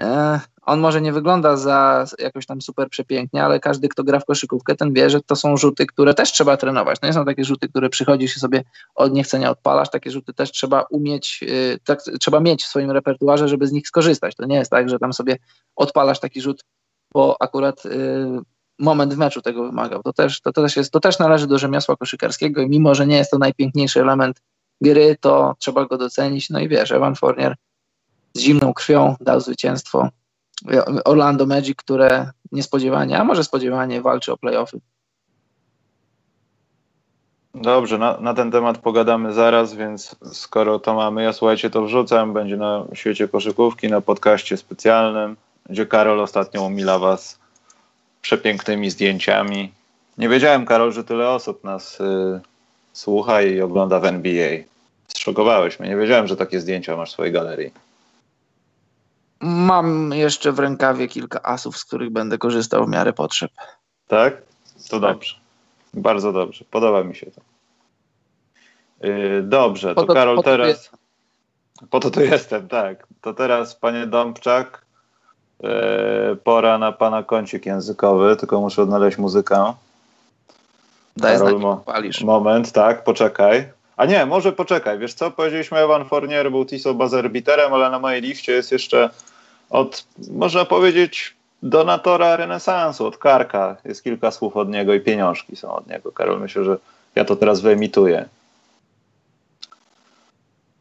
e, 0.00 0.40
on 0.62 0.80
może 0.80 1.00
nie 1.00 1.12
wygląda 1.12 1.56
za 1.56 2.04
jakoś 2.18 2.46
tam 2.46 2.62
super 2.62 2.88
przepięknie, 2.88 3.44
ale 3.44 3.60
każdy, 3.60 3.88
kto 3.88 4.04
gra 4.04 4.20
w 4.20 4.24
koszykówkę, 4.24 4.74
ten 4.74 4.92
wie, 4.92 5.10
że 5.10 5.20
to 5.20 5.36
są 5.36 5.56
rzuty, 5.56 5.86
które 5.86 6.14
też 6.14 6.32
trzeba 6.32 6.56
trenować. 6.56 7.00
To 7.00 7.06
nie 7.06 7.12
są 7.12 7.24
takie 7.24 7.44
rzuty, 7.44 7.68
które 7.68 7.88
przychodzisz 7.88 8.36
i 8.36 8.40
sobie 8.40 8.64
od 8.94 9.12
niechcenia 9.12 9.50
odpalasz. 9.50 9.90
Takie 9.90 10.10
rzuty 10.10 10.32
też 10.32 10.50
trzeba 10.50 10.82
umieć, 10.82 11.42
yy, 11.42 11.78
tak, 11.84 12.02
trzeba 12.20 12.40
mieć 12.40 12.62
w 12.62 12.66
swoim 12.66 12.90
repertuarze, 12.90 13.48
żeby 13.48 13.66
z 13.66 13.72
nich 13.72 13.88
skorzystać. 13.88 14.34
To 14.34 14.44
nie 14.44 14.56
jest 14.56 14.70
tak, 14.70 14.88
że 14.88 14.98
tam 14.98 15.12
sobie 15.12 15.36
odpalasz 15.76 16.20
taki 16.20 16.40
rzut, 16.40 16.64
bo 17.12 17.36
akurat 17.40 17.84
yy, 17.84 18.40
moment 18.78 19.14
w 19.14 19.18
meczu 19.18 19.42
tego 19.42 19.64
wymagał. 19.64 20.02
To 20.02 20.12
też, 20.12 20.40
to, 20.40 20.52
też 20.52 20.76
jest, 20.76 20.92
to 20.92 21.00
też 21.00 21.18
należy 21.18 21.46
do 21.46 21.58
rzemiosła 21.58 21.96
koszykarskiego 21.96 22.62
i 22.62 22.68
mimo, 22.68 22.94
że 22.94 23.06
nie 23.06 23.16
jest 23.16 23.30
to 23.30 23.38
najpiękniejszy 23.38 24.00
element 24.00 24.42
gry, 24.80 25.16
to 25.20 25.54
trzeba 25.58 25.84
go 25.86 25.98
docenić. 25.98 26.50
No 26.50 26.60
i 26.60 26.68
wiesz, 26.68 26.92
Evan 26.92 27.14
Fournier 27.14 27.56
z 28.34 28.40
zimną 28.40 28.74
krwią 28.74 29.16
dał 29.20 29.40
zwycięstwo 29.40 30.08
Orlando 31.04 31.46
Magic, 31.46 31.76
które 31.76 32.30
niespodziewanie, 32.52 33.18
a 33.18 33.24
może 33.24 33.44
spodziewanie 33.44 34.02
walczy 34.02 34.32
o 34.32 34.36
playoffy. 34.36 34.80
Dobrze, 37.54 37.98
na, 37.98 38.20
na, 38.20 38.34
ten 38.34 38.50
temat 38.50 38.78
pogadamy 38.78 39.32
zaraz, 39.32 39.74
więc 39.74 40.16
skoro 40.32 40.78
to 40.78 40.94
mamy, 40.94 41.22
ja 41.22 41.32
słuchajcie, 41.32 41.70
to 41.70 41.82
wrzucam, 41.82 42.32
będzie 42.32 42.56
na 42.56 42.84
świecie 42.94 43.28
koszykówki, 43.28 43.88
na 43.88 44.00
podcaście 44.00 44.56
specjalnym, 44.56 45.36
gdzie 45.70 45.86
Karol 45.86 46.20
ostatnio 46.20 46.62
umila 46.62 46.98
was 46.98 47.38
przepięknymi 48.22 48.90
zdjęciami. 48.90 49.72
Nie 50.18 50.28
wiedziałem, 50.28 50.66
Karol, 50.66 50.92
że 50.92 51.04
tyle 51.04 51.28
osób 51.28 51.64
nas 51.64 52.00
y, 52.00 52.40
słucha 52.92 53.42
i 53.42 53.60
ogląda 53.60 54.00
w 54.00 54.04
NBA. 54.04 54.58
Zszokowałeś 55.08 55.80
mnie, 55.80 55.88
nie 55.88 55.96
wiedziałem, 55.96 56.26
że 56.26 56.36
takie 56.36 56.60
zdjęcia 56.60 56.96
masz 56.96 57.10
w 57.10 57.12
swojej 57.12 57.32
galerii. 57.32 57.70
Mam 59.42 60.12
jeszcze 60.12 60.52
w 60.52 60.58
rękawie 60.58 61.08
kilka 61.08 61.42
asów, 61.42 61.76
z 61.76 61.84
których 61.84 62.10
będę 62.10 62.38
korzystał 62.38 62.86
w 62.86 62.88
miarę 62.88 63.12
potrzeb. 63.12 63.50
Tak? 64.08 64.42
To 64.90 65.00
tak. 65.00 65.12
dobrze. 65.12 65.34
Bardzo 65.94 66.32
dobrze. 66.32 66.64
Podoba 66.70 67.02
mi 67.02 67.16
się 67.16 67.26
to. 67.26 67.40
Yy, 69.08 69.42
dobrze, 69.42 69.94
to, 69.94 70.04
to 70.04 70.14
Karol 70.14 70.36
po 70.36 70.42
teraz. 70.42 70.90
To 71.80 71.86
po 71.90 72.00
to 72.00 72.10
tu 72.10 72.20
jestem, 72.20 72.68
tak. 72.68 73.06
To 73.20 73.34
teraz, 73.34 73.74
panie 73.74 74.06
Dąbczak, 74.06 74.84
yy, 75.62 75.70
pora 76.44 76.78
na 76.78 76.92
pana 76.92 77.22
kącik 77.22 77.66
językowy, 77.66 78.36
tylko 78.36 78.60
muszę 78.60 78.82
odnaleźć 78.82 79.18
muzykę. 79.18 79.74
Daj 81.16 81.38
Karol, 81.38 81.60
mo 81.60 81.84
moment, 82.24 82.72
tak, 82.72 83.04
poczekaj. 83.04 83.68
A 83.96 84.06
nie, 84.06 84.26
może 84.26 84.52
poczekaj, 84.52 84.98
wiesz 84.98 85.14
co, 85.14 85.30
powiedzieliśmy 85.30 85.78
Evan 85.78 86.04
Fournier 86.04 86.50
był 86.50 86.64
Tiso 86.64 86.94
Bazerbiterem, 86.94 87.74
ale 87.74 87.90
na 87.90 87.98
mojej 87.98 88.22
liście 88.22 88.52
jest 88.52 88.72
jeszcze 88.72 89.10
od, 89.72 90.04
można 90.30 90.64
powiedzieć, 90.64 91.36
donatora 91.62 92.36
renesansu, 92.36 93.06
od 93.06 93.18
Karka. 93.18 93.76
Jest 93.84 94.04
kilka 94.04 94.30
słów 94.30 94.56
od 94.56 94.68
niego 94.68 94.94
i 94.94 95.00
pieniążki 95.00 95.56
są 95.56 95.74
od 95.74 95.86
niego. 95.86 96.12
Karol, 96.12 96.40
myślę, 96.40 96.64
że 96.64 96.78
ja 97.14 97.24
to 97.24 97.36
teraz 97.36 97.60
wyemituję. 97.60 98.28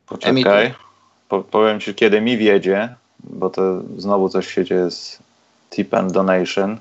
Poczekaj. 0.05 0.73
Po, 1.29 1.43
powiem 1.43 1.79
ci, 1.79 1.95
kiedy 1.95 2.21
mi 2.21 2.37
wiedzie, 2.37 2.95
bo 3.19 3.49
to 3.49 3.81
znowu 3.97 4.29
coś 4.29 4.47
się 4.53 4.65
dzieje 4.65 4.91
z 4.91 5.19
tip 5.69 5.93
and 5.93 6.11
donation. 6.11 6.77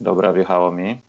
Dobra, 0.00 0.32
wjechało 0.32 0.72
mi. 0.72 1.00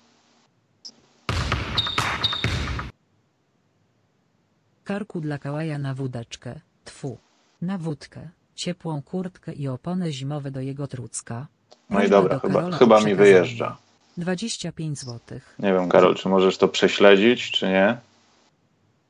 Karku 4.84 5.22
dla 5.22 5.38
kałaja 5.38 5.78
na 5.78 5.94
wódeczkę. 5.94 6.60
Tfu 6.86 7.18
na 7.62 7.78
wódkę, 7.78 8.30
ciepłą 8.56 9.02
kurtkę 9.02 9.54
i 9.54 9.68
opony 9.68 10.12
zimowe 10.12 10.52
do 10.52 10.62
jego 10.62 10.88
trucka. 10.88 11.48
No 11.90 12.04
i 12.04 12.10
dobra, 12.10 12.40
chyba, 12.40 12.72
chyba 12.72 13.02
mi 13.02 13.16
wyjeżdża. 13.16 13.78
25 14.18 15.00
zł. 15.00 15.40
Nie 15.60 15.74
wiem, 15.74 15.90
Karol, 15.90 16.16
czy 16.16 16.30
możesz 16.30 16.58
to 16.58 16.68
prześledzić, 16.68 17.52
czy 17.52 17.68
nie? 17.68 17.98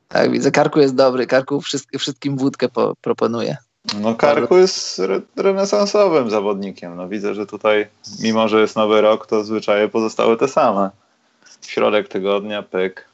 Tak, 0.08 0.30
widzę, 0.30 0.50
Karku 0.50 0.80
jest 0.80 0.94
dobry. 0.94 1.26
Karku 1.26 1.60
wszystkim, 1.60 2.00
wszystkim 2.00 2.36
wódkę 2.36 2.68
po, 2.68 2.94
proponuje. 3.00 3.56
No 4.00 4.14
Karku 4.14 4.56
jest 4.56 4.98
re 4.98 5.20
renesansowym 5.36 6.30
zawodnikiem. 6.30 6.96
No 6.96 7.08
widzę, 7.08 7.34
że 7.34 7.46
tutaj, 7.46 7.86
mimo 8.20 8.48
że 8.48 8.60
jest 8.60 8.76
nowy 8.76 9.00
rok, 9.00 9.26
to 9.26 9.44
zwyczaje 9.44 9.88
pozostały 9.88 10.36
te 10.36 10.48
same. 10.48 10.90
Środek 11.66 12.08
tygodnia, 12.08 12.62
pyk. 12.62 13.11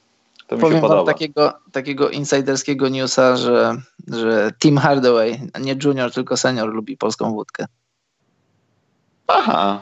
To 0.48 0.56
mi 0.56 0.60
Powiem 0.60 0.76
się 0.76 0.82
podoba. 0.82 0.96
wam 0.96 1.06
takiego, 1.06 1.52
takiego 1.72 2.10
insiderskiego 2.10 2.88
newsa, 2.88 3.36
że, 3.36 3.76
że 4.08 4.50
Tim 4.58 4.78
Hardaway, 4.78 5.40
nie 5.60 5.76
junior, 5.84 6.12
tylko 6.12 6.36
senior 6.36 6.68
lubi 6.68 6.96
polską 6.96 7.32
wódkę. 7.32 7.66
Aha, 9.26 9.80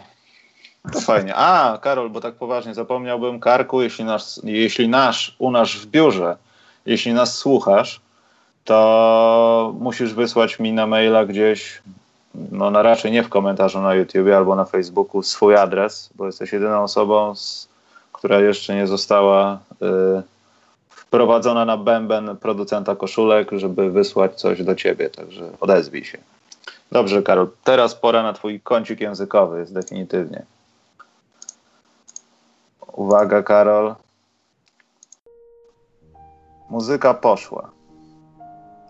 to 0.93 1.01
fajnie. 1.01 1.35
A, 1.35 1.79
Karol, 1.79 2.11
bo 2.11 2.21
tak 2.21 2.35
poważnie 2.35 2.75
zapomniałbym, 2.75 3.41
Karku, 3.41 3.83
jeśli 3.83 4.05
nasz, 4.05 4.41
jeśli 4.45 4.89
nasz 4.89 5.37
u 5.39 5.51
nas 5.51 5.71
w 5.71 5.87
biurze, 5.87 6.37
jeśli 6.87 7.13
nas 7.15 7.35
słuchasz, 7.35 8.01
to 8.65 9.75
musisz 9.81 10.15
wysłać 10.15 10.59
mi 10.59 10.73
na 10.73 10.87
maila 10.87 11.27
gdzieś, 11.27 11.83
no 12.35 12.71
na 12.71 12.83
raczej 12.83 13.13
nie 13.13 13.23
w 13.23 13.29
komentarzu 13.29 13.81
na 13.81 13.95
YouTubie 13.95 14.37
albo 14.37 14.57
na 14.57 14.65
Facebooku, 14.65 15.23
swój 15.23 15.57
adres, 15.57 16.11
bo 16.15 16.27
jesteś 16.27 16.53
jedyną 16.53 16.83
osobą, 16.83 17.35
z, 17.35 17.69
która 18.13 18.41
jeszcze 18.41 18.75
nie 18.75 18.87
została 18.87 19.59
y, 19.83 20.36
wprowadzona 21.07 21.65
na 21.65 21.77
bęben 21.77 22.37
producenta 22.37 22.97
koszulek, 22.97 23.51
żeby 23.53 23.91
wysłać 23.91 24.35
coś 24.35 24.63
do 24.63 24.75
ciebie, 24.75 25.11
także 25.11 25.51
odezwij 25.61 26.05
się. 26.05 26.19
Dobrze, 26.93 27.23
Karol, 27.23 27.49
teraz 27.65 27.95
pora 27.95 28.23
na 28.23 28.33
twój 28.33 28.61
kącik 28.61 29.01
językowy, 29.01 29.59
jest 29.59 29.75
definitywnie. 29.75 30.43
Uwaga, 32.93 33.43
Karol. 33.43 33.95
Muzyka 36.71 37.15
poszła. 37.15 37.71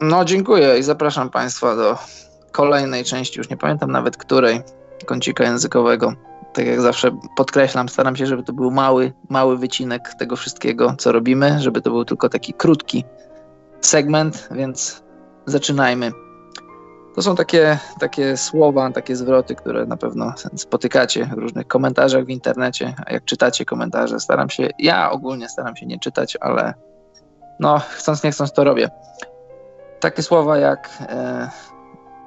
No, 0.00 0.24
dziękuję 0.24 0.78
i 0.78 0.82
zapraszam 0.82 1.30
Państwa 1.30 1.76
do 1.76 1.98
kolejnej 2.52 3.04
części, 3.04 3.38
już 3.38 3.50
nie 3.50 3.56
pamiętam 3.56 3.90
nawet 3.90 4.16
której, 4.16 4.62
kącika 5.06 5.44
językowego. 5.44 6.12
Tak 6.56 6.66
jak 6.66 6.80
zawsze 6.80 7.10
podkreślam, 7.36 7.88
staram 7.88 8.16
się, 8.16 8.26
żeby 8.26 8.42
to 8.42 8.52
był 8.52 8.70
mały, 8.70 9.12
mały 9.28 9.58
wycinek 9.58 10.14
tego 10.18 10.36
wszystkiego, 10.36 10.94
co 10.98 11.12
robimy, 11.12 11.60
żeby 11.60 11.82
to 11.82 11.90
był 11.90 12.04
tylko 12.04 12.28
taki 12.28 12.52
krótki 12.52 13.04
segment, 13.80 14.48
więc 14.50 15.02
zaczynajmy. 15.46 16.12
To 17.14 17.22
są 17.22 17.36
takie, 17.36 17.78
takie 18.00 18.36
słowa, 18.36 18.90
takie 18.90 19.16
zwroty, 19.16 19.54
które 19.54 19.86
na 19.86 19.96
pewno 19.96 20.34
spotykacie 20.56 21.30
w 21.36 21.38
różnych 21.38 21.66
komentarzach 21.66 22.24
w 22.24 22.30
internecie, 22.30 22.94
a 23.06 23.12
jak 23.12 23.24
czytacie 23.24 23.64
komentarze, 23.64 24.20
staram 24.20 24.50
się, 24.50 24.68
ja 24.78 25.10
ogólnie 25.10 25.48
staram 25.48 25.76
się 25.76 25.86
nie 25.86 25.98
czytać, 25.98 26.36
ale 26.40 26.74
no, 27.60 27.78
chcąc 27.78 28.24
nie 28.24 28.30
chcąc 28.30 28.52
to 28.52 28.64
robię. 28.64 28.90
Takie 30.00 30.22
słowa 30.22 30.58
jak 30.58 30.90
e, 31.00 31.50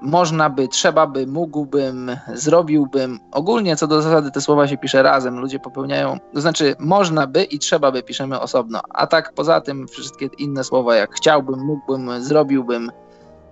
można 0.01 0.49
by, 0.49 0.67
trzeba 0.67 1.07
by, 1.07 1.27
mógłbym, 1.27 2.11
zrobiłbym. 2.33 3.19
Ogólnie 3.31 3.75
co 3.75 3.87
do 3.87 4.01
zasady 4.01 4.31
te 4.31 4.41
słowa 4.41 4.67
się 4.67 4.77
pisze 4.77 5.03
razem. 5.03 5.39
Ludzie 5.39 5.59
popełniają, 5.59 6.19
to 6.33 6.41
znaczy 6.41 6.75
można 6.79 7.27
by 7.27 7.43
i 7.43 7.59
trzeba 7.59 7.91
by 7.91 8.03
piszemy 8.03 8.39
osobno. 8.39 8.81
A 8.89 9.07
tak 9.07 9.33
poza 9.33 9.61
tym 9.61 9.87
wszystkie 9.87 10.29
inne 10.37 10.63
słowa 10.63 10.95
jak 10.95 11.15
chciałbym, 11.15 11.59
mógłbym, 11.59 12.21
zrobiłbym, 12.21 12.91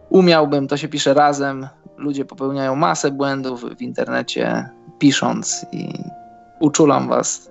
umiałbym, 0.10 0.68
to 0.68 0.78
się 0.78 0.88
pisze 0.88 1.14
razem. 1.14 1.68
Ludzie 1.98 2.26
popełniają 2.26 2.76
masę 2.76 3.12
błędów 3.12 3.66
w 3.78 3.82
internecie 3.82 4.70
pisząc 5.00 5.66
i 5.72 5.94
uczulam 6.60 7.08
was. 7.08 7.50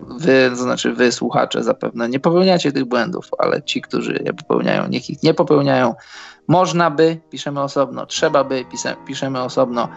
Wy, 0.00 0.50
to 0.50 0.56
znaczy 0.56 0.92
wy 0.92 1.12
słuchacze 1.12 1.62
zapewne 1.62 2.08
nie 2.08 2.20
popełniacie 2.20 2.72
tych 2.72 2.84
błędów, 2.84 3.28
ale 3.38 3.62
ci, 3.62 3.80
którzy 3.80 4.22
je 4.24 4.32
popełniają, 4.32 4.88
niech 4.88 5.10
ich 5.10 5.22
nie 5.22 5.34
popełniają. 5.34 5.94
Można 6.48 6.90
by, 6.90 7.20
piszemy 7.30 7.62
osobno, 7.62 8.06
trzeba 8.06 8.44
by, 8.44 8.64
piszemy 9.06 9.42
osobno, 9.42 9.88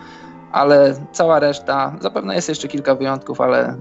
ale 0.52 0.96
cała 1.12 1.40
reszta, 1.40 1.96
zapewne 2.00 2.36
jest 2.36 2.50
jeszcze 2.50 2.68
kilka 2.68 2.96
wyjątków, 2.96 3.42
ale 3.42 3.78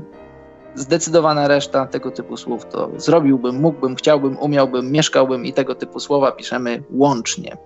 zdecydowana 0.74 1.48
reszta 1.48 1.86
tego 1.86 2.10
typu 2.10 2.36
słów 2.36 2.64
to 2.64 2.90
zrobiłbym, 2.96 3.60
mógłbym, 3.60 3.96
chciałbym, 3.96 4.38
umiałbym, 4.38 4.92
mieszkałbym 4.92 5.44
i 5.44 5.52
tego 5.52 5.74
typu 5.74 6.00
słowa 6.00 6.32
piszemy 6.32 6.82
łącznie. 6.90 7.56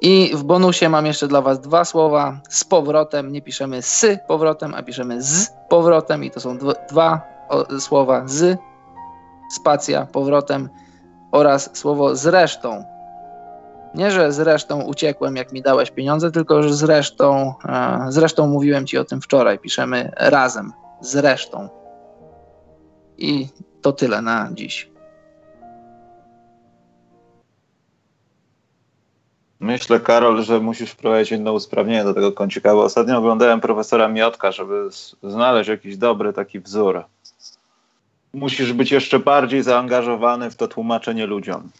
I 0.00 0.32
w 0.34 0.44
bonusie 0.44 0.88
mam 0.88 1.06
jeszcze 1.06 1.28
dla 1.28 1.42
Was 1.42 1.60
dwa 1.60 1.84
słowa. 1.84 2.40
Z 2.50 2.64
powrotem, 2.64 3.32
nie 3.32 3.42
piszemy 3.42 3.82
z 3.82 4.06
powrotem, 4.28 4.74
a 4.74 4.82
piszemy 4.82 5.22
z 5.22 5.50
powrotem, 5.68 6.24
i 6.24 6.30
to 6.30 6.40
są 6.40 6.58
dwa 6.88 7.22
słowa 7.78 8.22
z, 8.26 8.58
spacja, 9.50 10.06
powrotem 10.06 10.68
oraz 11.32 11.76
słowo 11.76 12.16
zresztą. 12.16 12.84
Nie, 13.98 14.10
że 14.10 14.32
zresztą 14.32 14.82
uciekłem, 14.82 15.36
jak 15.36 15.52
mi 15.52 15.62
dałeś 15.62 15.90
pieniądze, 15.90 16.30
tylko 16.30 16.62
że 16.62 16.74
zresztą, 16.74 17.54
e, 17.64 18.06
zresztą 18.08 18.46
mówiłem 18.46 18.86
Ci 18.86 18.98
o 18.98 19.04
tym 19.04 19.20
wczoraj. 19.20 19.58
Piszemy 19.58 20.12
razem, 20.16 20.72
zresztą. 21.00 21.68
I 23.18 23.48
to 23.82 23.92
tyle 23.92 24.22
na 24.22 24.48
dziś. 24.52 24.90
Myślę, 29.60 30.00
Karol, 30.00 30.42
że 30.42 30.60
musisz 30.60 30.90
wprowadzić 30.90 31.30
jedno 31.30 31.52
usprawnienie 31.52 32.04
do 32.04 32.14
tego 32.14 32.32
kącika, 32.32 32.74
bo 32.74 32.82
ostatnio 32.82 33.18
oglądałem 33.18 33.60
profesora 33.60 34.08
Miotka, 34.08 34.52
żeby 34.52 34.88
znaleźć 35.22 35.68
jakiś 35.68 35.96
dobry 35.96 36.32
taki 36.32 36.60
wzór. 36.60 37.04
Musisz 38.32 38.72
być 38.72 38.92
jeszcze 38.92 39.18
bardziej 39.18 39.62
zaangażowany 39.62 40.50
w 40.50 40.56
to 40.56 40.68
tłumaczenie 40.68 41.26
ludziom. 41.26 41.70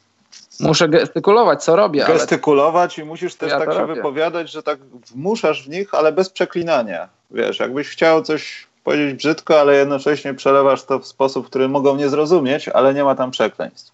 Muszę 0.60 0.88
gestykulować, 0.88 1.64
co 1.64 1.76
robię. 1.76 2.04
Gestykulować 2.08 2.98
ale... 2.98 3.06
i 3.06 3.08
musisz 3.08 3.34
też 3.34 3.50
ja 3.50 3.58
tak 3.58 3.72
się 3.72 3.78
robię. 3.78 3.94
wypowiadać, 3.94 4.50
że 4.50 4.62
tak 4.62 4.78
wmuszasz 4.84 5.64
w 5.64 5.68
nich, 5.68 5.94
ale 5.94 6.12
bez 6.12 6.30
przeklinania. 6.30 7.08
Wiesz, 7.30 7.60
jakbyś 7.60 7.88
chciał 7.88 8.22
coś 8.22 8.66
powiedzieć 8.84 9.14
brzydko, 9.14 9.60
ale 9.60 9.76
jednocześnie 9.76 10.34
przelewasz 10.34 10.84
to 10.84 10.98
w 10.98 11.06
sposób, 11.06 11.46
który 11.46 11.68
mogą 11.68 11.96
nie 11.96 12.08
zrozumieć, 12.08 12.68
ale 12.68 12.94
nie 12.94 13.04
ma 13.04 13.14
tam 13.14 13.30
przekleństw. 13.30 13.92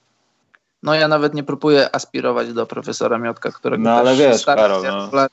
No 0.82 0.94
ja 0.94 1.08
nawet 1.08 1.34
nie 1.34 1.42
próbuję 1.42 1.94
aspirować 1.94 2.52
do 2.52 2.66
profesora 2.66 3.18
Miotka, 3.18 3.52
którego 3.52 3.82
no, 3.82 3.90
ale 3.90 4.16
wiesz, 4.16 4.44
Karol, 4.44 4.82
no. 4.82 5.24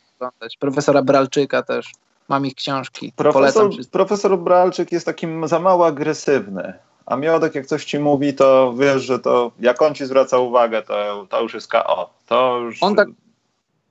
Profesora 0.60 1.02
Bralczyka 1.02 1.64
też. 1.64 1.92
Mam 2.28 2.46
ich 2.46 2.56
książki. 2.56 3.14
Profesor, 3.16 3.70
profesor 3.92 4.38
Bralczyk 4.38 4.92
jest 4.92 5.06
takim 5.06 5.48
za 5.48 5.60
mało 5.60 5.88
agresywny. 5.88 6.74
A 7.12 7.16
Miodek, 7.16 7.56
jak 7.56 7.66
coś 7.66 7.86
ci 7.86 8.00
mówi, 8.00 8.34
to 8.34 8.74
wiesz, 8.78 9.04
że 9.04 9.20
to 9.20 9.52
jak 9.60 9.82
on 9.82 9.96
ci 9.96 10.06
zwraca 10.06 10.38
uwagę, 10.38 10.82
to, 10.82 11.28
to 11.30 11.42
już 11.42 11.54
jest 11.54 11.68
KO. 11.68 12.10
To 12.26 12.58
już... 12.58 12.84
On 12.84 12.96
tak, 12.96 13.08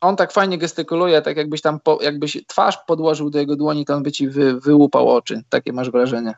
on 0.00 0.16
tak 0.16 0.32
fajnie 0.32 0.58
gestykuluje, 0.58 1.22
tak 1.22 1.36
jakbyś 1.36 1.60
tam, 1.62 1.80
po, 1.80 1.98
jakbyś 2.02 2.38
twarz 2.46 2.78
podłożył 2.86 3.30
do 3.30 3.38
jego 3.38 3.56
dłoni, 3.56 3.84
to 3.84 3.94
on 3.94 4.02
by 4.02 4.12
ci 4.12 4.28
wy, 4.28 4.60
wyłupał 4.60 5.08
oczy. 5.08 5.42
Takie 5.48 5.72
masz 5.72 5.90
wrażenie. 5.90 6.34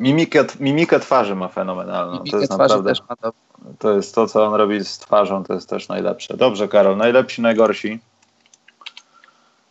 Mimikę, 0.00 0.44
mimikę 0.60 1.00
twarzy 1.00 1.34
ma 1.34 1.48
fenomenalną. 1.48 2.12
Mimikę 2.12 2.30
to 2.30 2.38
jest 2.38 2.50
naprawdę, 2.50 2.92
ma 3.08 3.16
to. 3.16 3.32
to 3.78 3.92
jest 3.92 4.14
to, 4.14 4.26
co 4.26 4.46
on 4.46 4.54
robi 4.54 4.84
z 4.84 4.98
twarzą, 4.98 5.44
to 5.44 5.54
jest 5.54 5.68
też 5.68 5.88
najlepsze. 5.88 6.36
Dobrze, 6.36 6.68
Karol, 6.68 6.96
najlepsi, 6.96 7.42
najgorsi. 7.42 8.00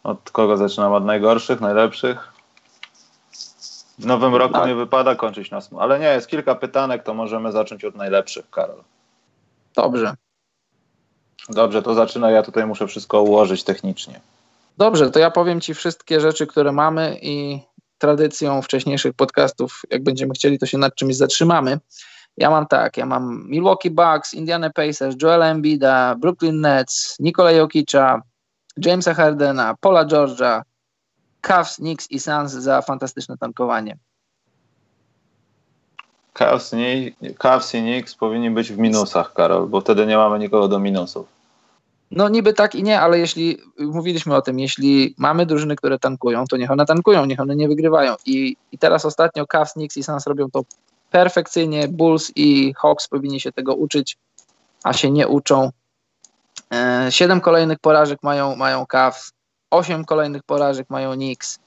Od 0.03 0.31
kogo 0.31 0.57
zaczynam? 0.57 0.93
Od 0.93 1.05
najgorszych, 1.05 1.61
najlepszych? 1.61 2.34
W 3.99 4.05
nowym 4.05 4.35
roku 4.35 4.53
tak. 4.53 4.67
nie 4.67 4.75
wypada 4.75 5.15
kończyć 5.15 5.51
nas, 5.51 5.69
ale 5.79 5.99
nie, 5.99 6.05
jest 6.05 6.27
kilka 6.27 6.55
pytanek, 6.55 7.03
to 7.03 7.13
możemy 7.13 7.51
zacząć 7.51 7.85
od 7.85 7.95
najlepszych, 7.95 8.49
Karol. 8.49 8.83
Dobrze. 9.75 10.15
Dobrze, 11.49 11.81
to 11.81 11.93
zaczyna. 11.93 12.31
Ja 12.31 12.43
tutaj 12.43 12.65
muszę 12.65 12.87
wszystko 12.87 13.21
ułożyć 13.21 13.63
technicznie. 13.63 14.19
Dobrze, 14.77 15.11
to 15.11 15.19
ja 15.19 15.31
powiem 15.31 15.61
Ci 15.61 15.73
wszystkie 15.73 16.21
rzeczy, 16.21 16.47
które 16.47 16.71
mamy 16.71 17.19
i 17.21 17.59
tradycją 17.97 18.61
wcześniejszych 18.61 19.13
podcastów, 19.13 19.81
jak 19.89 20.03
będziemy 20.03 20.33
chcieli, 20.33 20.59
to 20.59 20.65
się 20.65 20.77
nad 20.77 20.95
czymś 20.95 21.15
zatrzymamy. 21.15 21.79
Ja 22.37 22.49
mam 22.49 22.67
tak, 22.67 22.97
ja 22.97 23.05
mam 23.05 23.49
Milwaukee 23.49 23.89
Bucks, 23.89 24.33
Indiana 24.33 24.69
Pacers, 24.69 25.15
Joel 25.21 25.43
Embida, 25.43 26.15
Brooklyn 26.15 26.61
Nets, 26.61 27.15
Nikola 27.19 27.51
Jokicza, 27.51 28.21
Jamesa 28.77 29.13
Hardena, 29.13 29.75
Paula 29.81 30.05
Georgia, 30.05 30.63
Cavs, 31.45 31.75
Knicks 31.75 32.11
i 32.11 32.19
Suns 32.19 32.51
za 32.51 32.81
fantastyczne 32.81 33.37
tankowanie. 33.37 33.97
Cavs, 36.33 36.71
Cavs 37.37 37.75
i 37.75 37.81
Knicks 37.81 38.15
powinni 38.15 38.49
być 38.49 38.71
w 38.71 38.77
minusach, 38.77 39.33
Karol, 39.33 39.67
bo 39.67 39.81
wtedy 39.81 40.05
nie 40.05 40.17
mamy 40.17 40.39
nikogo 40.39 40.67
do 40.67 40.79
minusów. 40.79 41.27
No 42.11 42.29
niby 42.29 42.53
tak 42.53 42.75
i 42.75 42.83
nie, 42.83 43.01
ale 43.01 43.19
jeśli 43.19 43.57
mówiliśmy 43.79 44.35
o 44.35 44.41
tym, 44.41 44.59
jeśli 44.59 45.15
mamy 45.17 45.45
drużyny, 45.45 45.75
które 45.75 45.99
tankują, 45.99 46.45
to 46.45 46.57
niech 46.57 46.71
one 46.71 46.85
tankują, 46.85 47.25
niech 47.25 47.39
one 47.39 47.55
nie 47.55 47.67
wygrywają. 47.67 48.15
I, 48.25 48.57
i 48.71 48.77
teraz 48.77 49.05
ostatnio 49.05 49.47
Cavs, 49.47 49.73
Knicks 49.73 49.97
i 49.97 50.03
Suns 50.03 50.27
robią 50.27 50.51
to 50.51 50.63
perfekcyjnie. 51.11 51.87
Bulls 51.87 52.31
i 52.35 52.73
Hawks 52.77 53.07
powinni 53.07 53.39
się 53.39 53.51
tego 53.51 53.75
uczyć, 53.75 54.17
a 54.83 54.93
się 54.93 55.11
nie 55.11 55.27
uczą. 55.27 55.71
E, 56.73 57.07
siedem 57.09 57.41
kolejnych 57.41 57.79
porażek 57.79 58.23
mają, 58.23 58.55
mają 58.55 58.85
Cavs, 58.85 59.34
osiem 59.71 60.05
kolejnych 60.05 60.43
porażek 60.43 60.89
mają 60.89 61.13
Knicks 61.13 61.59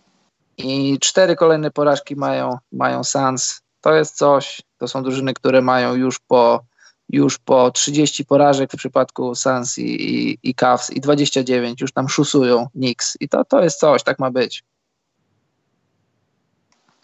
i 0.57 0.99
cztery 1.01 1.37
kolejne 1.37 1.71
porażki 1.71 2.17
mają, 2.17 2.59
mają 2.73 3.05
Suns. 3.05 3.61
To 3.81 3.95
jest 3.95 4.17
coś, 4.17 4.63
to 4.79 4.89
są 4.89 5.03
drużyny, 5.03 5.35
które 5.35 5.63
mają 5.63 5.95
już 5.95 6.19
po 6.19 6.61
już 7.09 7.39
po 7.39 7.71
30 7.71 8.25
porażek 8.25 8.73
w 8.73 8.77
przypadku 8.77 9.35
Suns 9.35 9.79
i, 9.79 9.83
i, 9.83 10.39
i 10.43 10.55
Cavs 10.55 10.91
i 10.91 11.01
29 11.01 11.81
już 11.81 11.93
tam 11.93 12.09
szusują 12.09 12.67
Knicks 12.73 13.17
i 13.21 13.29
to, 13.29 13.45
to 13.45 13.63
jest 13.63 13.81
coś, 13.81 14.03
tak 14.03 14.19
ma 14.19 14.31
być. 14.31 14.65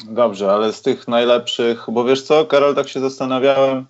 Dobrze, 0.05 0.53
ale 0.53 0.73
z 0.73 0.83
tych 0.83 1.09
najlepszych, 1.09 1.85
bo 1.89 2.05
wiesz 2.05 2.23
co, 2.23 2.47
Karol, 2.47 2.75
tak 2.75 2.89
się 2.89 3.01
zastanawiałem, 3.01 3.87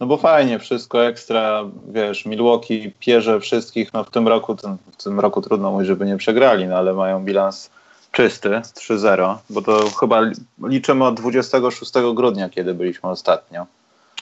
no 0.00 0.06
bo 0.06 0.16
fajnie, 0.16 0.58
wszystko 0.58 1.06
ekstra, 1.06 1.64
wiesz, 1.88 2.26
Milwaukee 2.26 2.92
pierze 2.98 3.40
wszystkich, 3.40 3.92
no 3.92 4.04
w 4.04 4.10
tym 4.10 4.28
roku, 4.28 4.56
w 4.98 5.02
tym 5.02 5.20
roku 5.20 5.42
trudno 5.42 5.70
mówić, 5.70 5.86
żeby 5.86 6.06
nie 6.06 6.16
przegrali, 6.16 6.66
no 6.66 6.76
ale 6.76 6.94
mają 6.94 7.24
bilans 7.24 7.70
czysty, 8.12 8.48
3-0, 8.48 9.36
bo 9.50 9.62
to 9.62 9.90
chyba 10.00 10.20
liczymy 10.62 11.04
od 11.04 11.20
26 11.20 11.92
grudnia, 12.14 12.48
kiedy 12.48 12.74
byliśmy 12.74 13.10
ostatnio. 13.10 13.66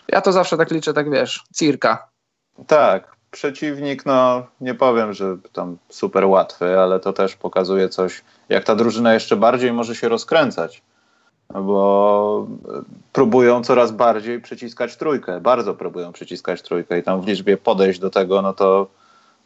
Ja 0.09 0.20
to 0.20 0.33
zawsze 0.33 0.57
tak 0.57 0.70
liczę, 0.70 0.93
tak 0.93 1.11
wiesz, 1.11 1.45
circa. 1.55 2.09
Tak, 2.66 3.16
przeciwnik, 3.31 4.07
no 4.07 4.47
nie 4.61 4.74
powiem, 4.74 5.12
że 5.12 5.37
tam 5.53 5.77
super 5.89 6.24
łatwy, 6.24 6.79
ale 6.79 7.01
to 7.01 7.12
też 7.12 7.37
pokazuje 7.37 7.89
coś, 7.89 8.22
jak 8.49 8.64
ta 8.64 8.77
drużyna 8.77 9.14
jeszcze 9.14 9.37
bardziej 9.37 9.72
może 9.72 9.95
się 9.95 10.09
rozkręcać 10.09 10.83
bo 11.55 12.47
próbują 13.13 13.63
coraz 13.63 13.93
bardziej 13.93 14.41
przyciskać 14.41 14.97
trójkę, 14.97 15.41
bardzo 15.41 15.75
próbują 15.75 16.13
przyciskać 16.13 16.63
trójkę 16.63 16.99
i 16.99 17.03
tam 17.03 17.21
w 17.21 17.27
liczbie 17.27 17.57
podejść 17.57 17.99
do 17.99 18.11
tego, 18.11 18.43
no 18.43 18.53
to 18.53 18.87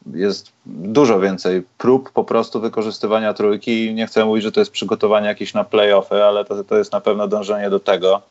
jest 0.06 0.52
dużo 0.66 1.20
więcej 1.20 1.62
prób 1.78 2.10
po 2.10 2.24
prostu 2.24 2.60
wykorzystywania 2.60 3.34
trójki 3.34 3.94
nie 3.94 4.06
chcę 4.06 4.24
mówić, 4.24 4.44
że 4.44 4.52
to 4.52 4.60
jest 4.60 4.70
przygotowanie 4.70 5.26
jakieś 5.26 5.54
na 5.54 5.64
playoffy, 5.64 6.24
ale 6.24 6.44
to, 6.44 6.64
to 6.64 6.78
jest 6.78 6.92
na 6.92 7.00
pewno 7.00 7.28
dążenie 7.28 7.70
do 7.70 7.80
tego, 7.80 8.22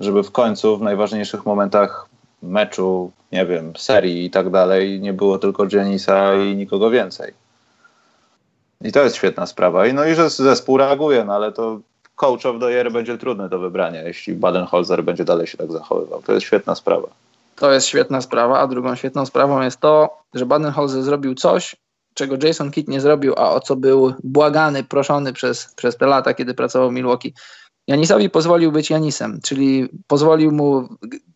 żeby 0.00 0.22
w 0.22 0.30
końcu 0.30 0.78
w 0.78 0.82
najważniejszych 0.82 1.46
momentach 1.46 2.08
meczu, 2.42 3.10
nie 3.32 3.46
wiem, 3.46 3.72
serii 3.76 4.24
i 4.24 4.30
tak 4.30 4.50
dalej 4.50 5.00
nie 5.00 5.12
było 5.12 5.38
tylko 5.38 5.66
Janisa 5.72 6.34
i 6.34 6.56
nikogo 6.56 6.90
więcej. 6.90 7.32
I 8.80 8.92
to 8.92 9.02
jest 9.02 9.16
świetna 9.16 9.46
sprawa. 9.46 9.86
I 9.86 9.94
no 9.94 10.04
i 10.04 10.14
że 10.14 10.30
zespół 10.30 10.76
reaguje, 10.76 11.24
no 11.24 11.34
ale 11.34 11.52
to 11.52 11.80
coach 12.16 12.46
of 12.46 12.60
the 12.60 12.72
year 12.72 12.92
będzie 12.92 13.18
trudne 13.18 13.48
do 13.48 13.58
wybrania, 13.58 14.02
jeśli 14.02 14.36
Baden-Holzer 14.36 15.02
będzie 15.02 15.24
dalej 15.24 15.46
się 15.46 15.58
tak 15.58 15.72
zachowywał. 15.72 16.22
To 16.22 16.32
jest 16.32 16.46
świetna 16.46 16.74
sprawa. 16.74 17.08
To 17.56 17.72
jest 17.72 17.86
świetna 17.86 18.20
sprawa, 18.20 18.58
a 18.58 18.66
drugą 18.66 18.96
świetną 18.96 19.26
sprawą 19.26 19.62
jest 19.62 19.80
to, 19.80 20.18
że 20.34 20.46
Baden-Holzer 20.46 21.02
zrobił 21.02 21.34
coś, 21.34 21.76
czego 22.14 22.36
Jason 22.42 22.70
Kidd 22.70 22.88
nie 22.88 23.00
zrobił, 23.00 23.34
a 23.36 23.50
o 23.50 23.60
co 23.60 23.76
był 23.76 24.14
błagany, 24.24 24.84
proszony 24.84 25.32
przez, 25.32 25.74
przez 25.74 25.96
te 25.96 26.06
lata, 26.06 26.34
kiedy 26.34 26.54
pracował 26.54 26.90
w 26.90 26.92
Milwaukee. 26.92 27.34
Janisowi 27.86 28.30
pozwolił 28.30 28.72
być 28.72 28.90
Janisem, 28.90 29.40
czyli 29.42 29.88
pozwolił 30.06 30.52
mu 30.52 30.88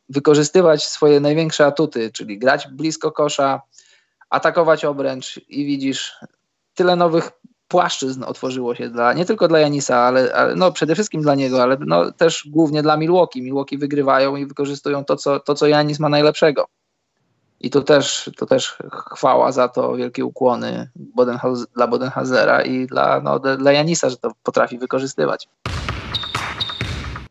wykorzystywać 0.08 0.84
swoje 0.84 1.20
największe 1.20 1.66
atuty, 1.66 2.10
czyli 2.12 2.38
grać 2.38 2.68
blisko 2.68 3.12
kosza, 3.12 3.62
atakować 4.30 4.84
obręcz 4.84 5.40
i 5.48 5.64
widzisz 5.66 6.14
tyle 6.74 6.96
nowych 6.96 7.30
płaszczyzn 7.70 8.24
otworzyło 8.24 8.74
się 8.74 8.88
dla, 8.88 9.12
nie 9.12 9.24
tylko 9.24 9.48
dla 9.48 9.58
Janisa, 9.58 9.98
ale, 9.98 10.34
ale, 10.34 10.56
no 10.56 10.72
przede 10.72 10.94
wszystkim 10.94 11.22
dla 11.22 11.34
niego, 11.34 11.62
ale 11.62 11.76
no 11.86 12.12
też 12.12 12.48
głównie 12.48 12.82
dla 12.82 12.96
Milwaukee. 12.96 13.42
Milwaukee 13.42 13.78
wygrywają 13.78 14.36
i 14.36 14.46
wykorzystują 14.46 15.04
to, 15.04 15.16
co, 15.16 15.40
to, 15.40 15.54
co 15.54 15.66
Janis 15.66 16.00
ma 16.00 16.08
najlepszego. 16.08 16.66
I 17.60 17.70
to 17.70 17.82
też, 17.82 18.30
to 18.36 18.46
też 18.46 18.76
chwała 18.90 19.52
za 19.52 19.68
to, 19.68 19.96
wielkie 19.96 20.24
ukłony 20.24 20.90
Bodenhaus, 20.96 21.66
dla 21.66 21.86
Bodenhazera 21.86 22.62
i 22.62 22.86
dla, 22.86 23.20
no, 23.20 23.38
dla 23.38 23.72
Janisa, 23.72 24.10
że 24.10 24.16
to 24.16 24.32
potrafi 24.42 24.78
wykorzystywać. 24.78 25.48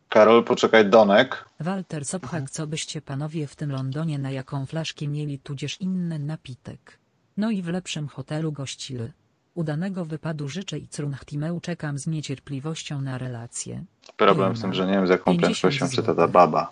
Karol, 0.10 0.44
poczekaj, 0.44 0.90
Donek. 0.90 1.46
Walter 1.60 2.06
Sophak, 2.06 2.50
co 2.50 2.68
byście 2.68 3.02
panowie 3.02 3.48
w 3.48 3.56
tym 3.56 3.72
Londonie 3.72 4.20
na 4.20 4.32
jaką 4.32 4.66
flaszkę 4.66 5.08
mieli, 5.08 5.40
tudzież 5.40 5.82
inny 5.82 6.20
napitek? 6.20 7.00
No 7.38 7.52
i 7.52 7.62
w 7.62 7.68
lepszym 7.68 8.08
hotelu 8.08 8.52
gościli. 8.52 9.12
Udanego 9.56 10.06
wypadu 10.06 10.50
życzę 10.50 10.78
i 10.78 10.88
Crunchtimeu 10.88 11.60
czekam 11.60 12.00
z 12.00 12.08
niecierpliwością 12.08 13.02
na 13.02 13.18
relację. 13.18 13.84
Problem 14.18 14.58
z 14.58 14.62
tym, 14.62 14.74
że 14.74 14.88
nie 14.88 14.94
wiem 14.94 15.08
z 15.08 15.10
jaką 15.10 15.38
prędkością 15.38 15.90
czyta 15.90 16.16
ta 16.16 16.28
baba. 16.28 16.72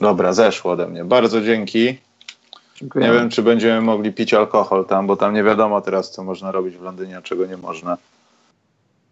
Dobra, 0.00 0.32
zeszło 0.32 0.72
ode 0.72 0.86
mnie. 0.86 1.04
Bardzo 1.04 1.40
dzięki. 1.40 1.98
Dziękuję. 2.76 3.06
Nie 3.06 3.12
wiem, 3.12 3.30
czy 3.30 3.42
będziemy 3.42 3.80
mogli 3.80 4.12
pić 4.12 4.34
alkohol 4.34 4.86
tam, 4.86 5.06
bo 5.06 5.16
tam 5.16 5.34
nie 5.34 5.44
wiadomo 5.44 5.80
teraz, 5.80 6.10
co 6.10 6.24
można 6.24 6.52
robić 6.52 6.76
w 6.76 6.82
Londynie, 6.82 7.16
a 7.18 7.22
czego 7.22 7.46
nie 7.46 7.56
można. 7.56 7.98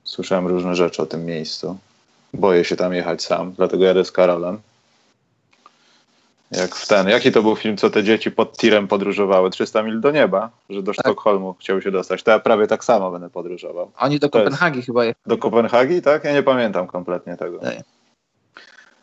Słyszałem 0.05 0.47
różne 0.47 0.77
rzeczy 0.77 1.03
o 1.03 1.07
tym 1.07 1.25
miejscu. 1.25 1.79
Boję 2.35 2.65
się 2.65 2.77
tam 2.77 2.95
jechać 2.95 3.23
sam, 3.23 3.53
dlatego 3.53 3.85
jadę 3.85 4.05
z 4.05 4.13
Karolem. 4.13 4.59
Jak 6.51 6.75
w 6.75 6.89
ten, 6.89 7.09
jaki 7.09 7.33
to 7.33 7.43
był 7.43 7.57
film, 7.57 7.77
co 7.77 7.91
te 7.91 8.05
dzieci 8.05 8.31
pod 8.31 8.57
tirem 8.57 8.89
podróżowały? 8.89 9.51
300 9.51 9.83
mil 9.83 10.01
do 10.01 10.11
nieba, 10.11 10.51
że 10.71 10.83
do 10.83 10.93
tak. 10.93 11.01
Sztokholmu 11.01 11.55
chciały 11.61 11.83
się 11.83 11.91
dostać. 11.91 12.23
To 12.23 12.31
ja 12.31 12.39
prawie 12.39 12.67
tak 12.67 12.85
samo 12.85 13.11
będę 13.11 13.31
podróżował. 13.31 13.91
Oni 13.99 14.19
do 14.19 14.31
Kopenhagi 14.31 14.83
chyba 14.83 15.05
jechali. 15.05 15.23
Do 15.27 15.39
Kopenhagi, 15.39 16.03
tak? 16.03 16.25
Ja 16.25 16.33
nie 16.33 16.43
pamiętam 16.43 16.87
kompletnie 16.87 17.37
tego. 17.37 17.61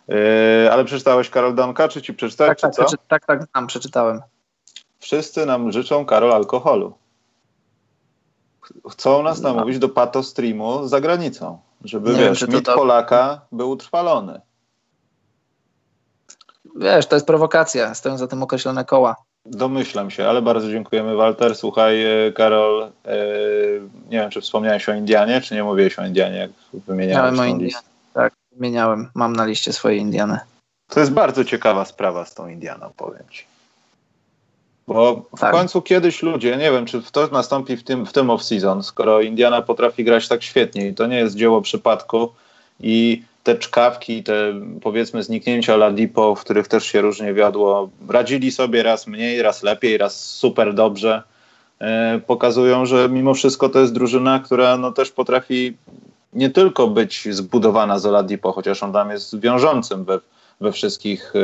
Yy, 0.07 0.71
ale 0.71 0.85
przeczytałeś 0.85 1.29
Karol 1.29 1.55
Donka, 1.55 1.87
czy 1.87 2.01
ci 2.01 2.13
przeczytać, 2.13 2.47
tak, 2.47 2.57
czy 2.57 2.61
tak, 2.61 2.73
co? 2.73 2.83
Przeczy 2.83 3.03
tak, 3.07 3.25
tak, 3.25 3.43
znam, 3.51 3.67
przeczytałem. 3.67 4.21
Wszyscy 4.99 5.45
nam 5.45 5.71
życzą, 5.71 6.05
Karol, 6.05 6.33
alkoholu. 6.33 6.93
Chcą 8.91 9.23
nas 9.23 9.41
no. 9.41 9.53
namówić 9.53 9.79
do 9.79 9.89
pato 9.89 10.23
streamu 10.23 10.87
za 10.87 11.01
granicą, 11.01 11.59
żeby, 11.83 12.11
nie 12.11 12.17
wiesz, 12.17 12.41
wiem, 12.41 12.55
mit 12.55 12.65
to... 12.65 12.75
Polaka 12.75 13.41
był 13.51 13.69
utrwalony 13.69 14.41
wiesz, 16.75 17.05
to 17.05 17.15
jest 17.15 17.27
prowokacja, 17.27 17.95
stoją 17.95 18.17
za 18.17 18.27
tym 18.27 18.43
określone 18.43 18.85
koła. 18.85 19.15
Domyślam 19.45 20.11
się, 20.11 20.27
ale 20.27 20.41
bardzo 20.41 20.69
dziękujemy 20.71 21.15
Walter. 21.15 21.55
Słuchaj, 21.55 22.05
e, 22.27 22.31
Karol, 22.31 22.83
e, 22.83 23.15
nie 24.09 24.17
wiem, 24.19 24.29
czy 24.29 24.41
wspomniałeś 24.41 24.89
o 24.89 24.93
Indianie, 24.93 25.41
czy 25.41 25.55
nie 25.55 25.63
mówiłeś 25.63 25.99
o 25.99 26.05
Indianie, 26.05 26.37
jak 26.37 26.51
wymieniałem 26.87 27.39
o 27.39 27.45
Indianie. 27.45 27.73
Tak, 28.13 28.33
wymieniałem, 28.51 29.09
mam 29.15 29.35
na 29.35 29.45
liście 29.45 29.73
swoje 29.73 29.97
Indiany. 29.97 30.39
To 30.87 30.99
jest 30.99 31.11
bardzo 31.11 31.45
ciekawa 31.45 31.85
sprawa 31.85 32.25
z 32.25 32.33
tą 32.33 32.47
Indianą, 32.47 32.89
powiem 32.97 33.23
ci. 33.29 33.45
Bo 34.87 35.25
w 35.37 35.39
tak. 35.39 35.51
końcu 35.51 35.81
kiedyś 35.81 36.21
ludzie, 36.21 36.57
nie 36.57 36.71
wiem, 36.71 36.85
czy 36.85 37.01
to 37.11 37.27
nastąpi 37.27 37.77
w 37.77 37.83
tym, 37.83 38.05
w 38.05 38.13
tym 38.13 38.27
off-season, 38.27 38.83
skoro 38.83 39.21
Indiana 39.21 39.61
potrafi 39.61 40.03
grać 40.03 40.27
tak 40.27 40.43
świetnie 40.43 40.87
i 40.87 40.93
to 40.93 41.07
nie 41.07 41.17
jest 41.17 41.35
dzieło 41.35 41.61
przypadku 41.61 42.33
i 42.79 43.23
te 43.43 43.55
czkawki, 43.55 44.23
te 44.23 44.53
powiedzmy 44.81 45.23
zniknięcia 45.23 45.77
Ladipo, 45.77 46.35
w 46.35 46.41
których 46.41 46.67
też 46.67 46.85
się 46.85 47.01
różnie 47.01 47.33
wiodło, 47.33 47.89
radzili 48.09 48.51
sobie 48.51 48.83
raz 48.83 49.07
mniej, 49.07 49.41
raz 49.41 49.63
lepiej, 49.63 49.97
raz 49.97 50.29
super 50.29 50.73
dobrze. 50.73 51.23
E, 51.79 52.19
pokazują, 52.27 52.85
że 52.85 53.09
mimo 53.09 53.33
wszystko 53.33 53.69
to 53.69 53.79
jest 53.79 53.93
drużyna, 53.93 54.39
która 54.39 54.77
no 54.77 54.91
też 54.91 55.11
potrafi 55.11 55.77
nie 56.33 56.49
tylko 56.49 56.87
być 56.87 57.27
zbudowana 57.31 57.99
z 57.99 58.05
Oladipo, 58.05 58.51
chociaż 58.51 58.83
on 58.83 58.93
tam 58.93 59.09
jest 59.09 59.39
wiążącym 59.39 60.03
we, 60.03 60.19
we 60.61 60.71
wszystkich, 60.71 61.33
e, 61.35 61.39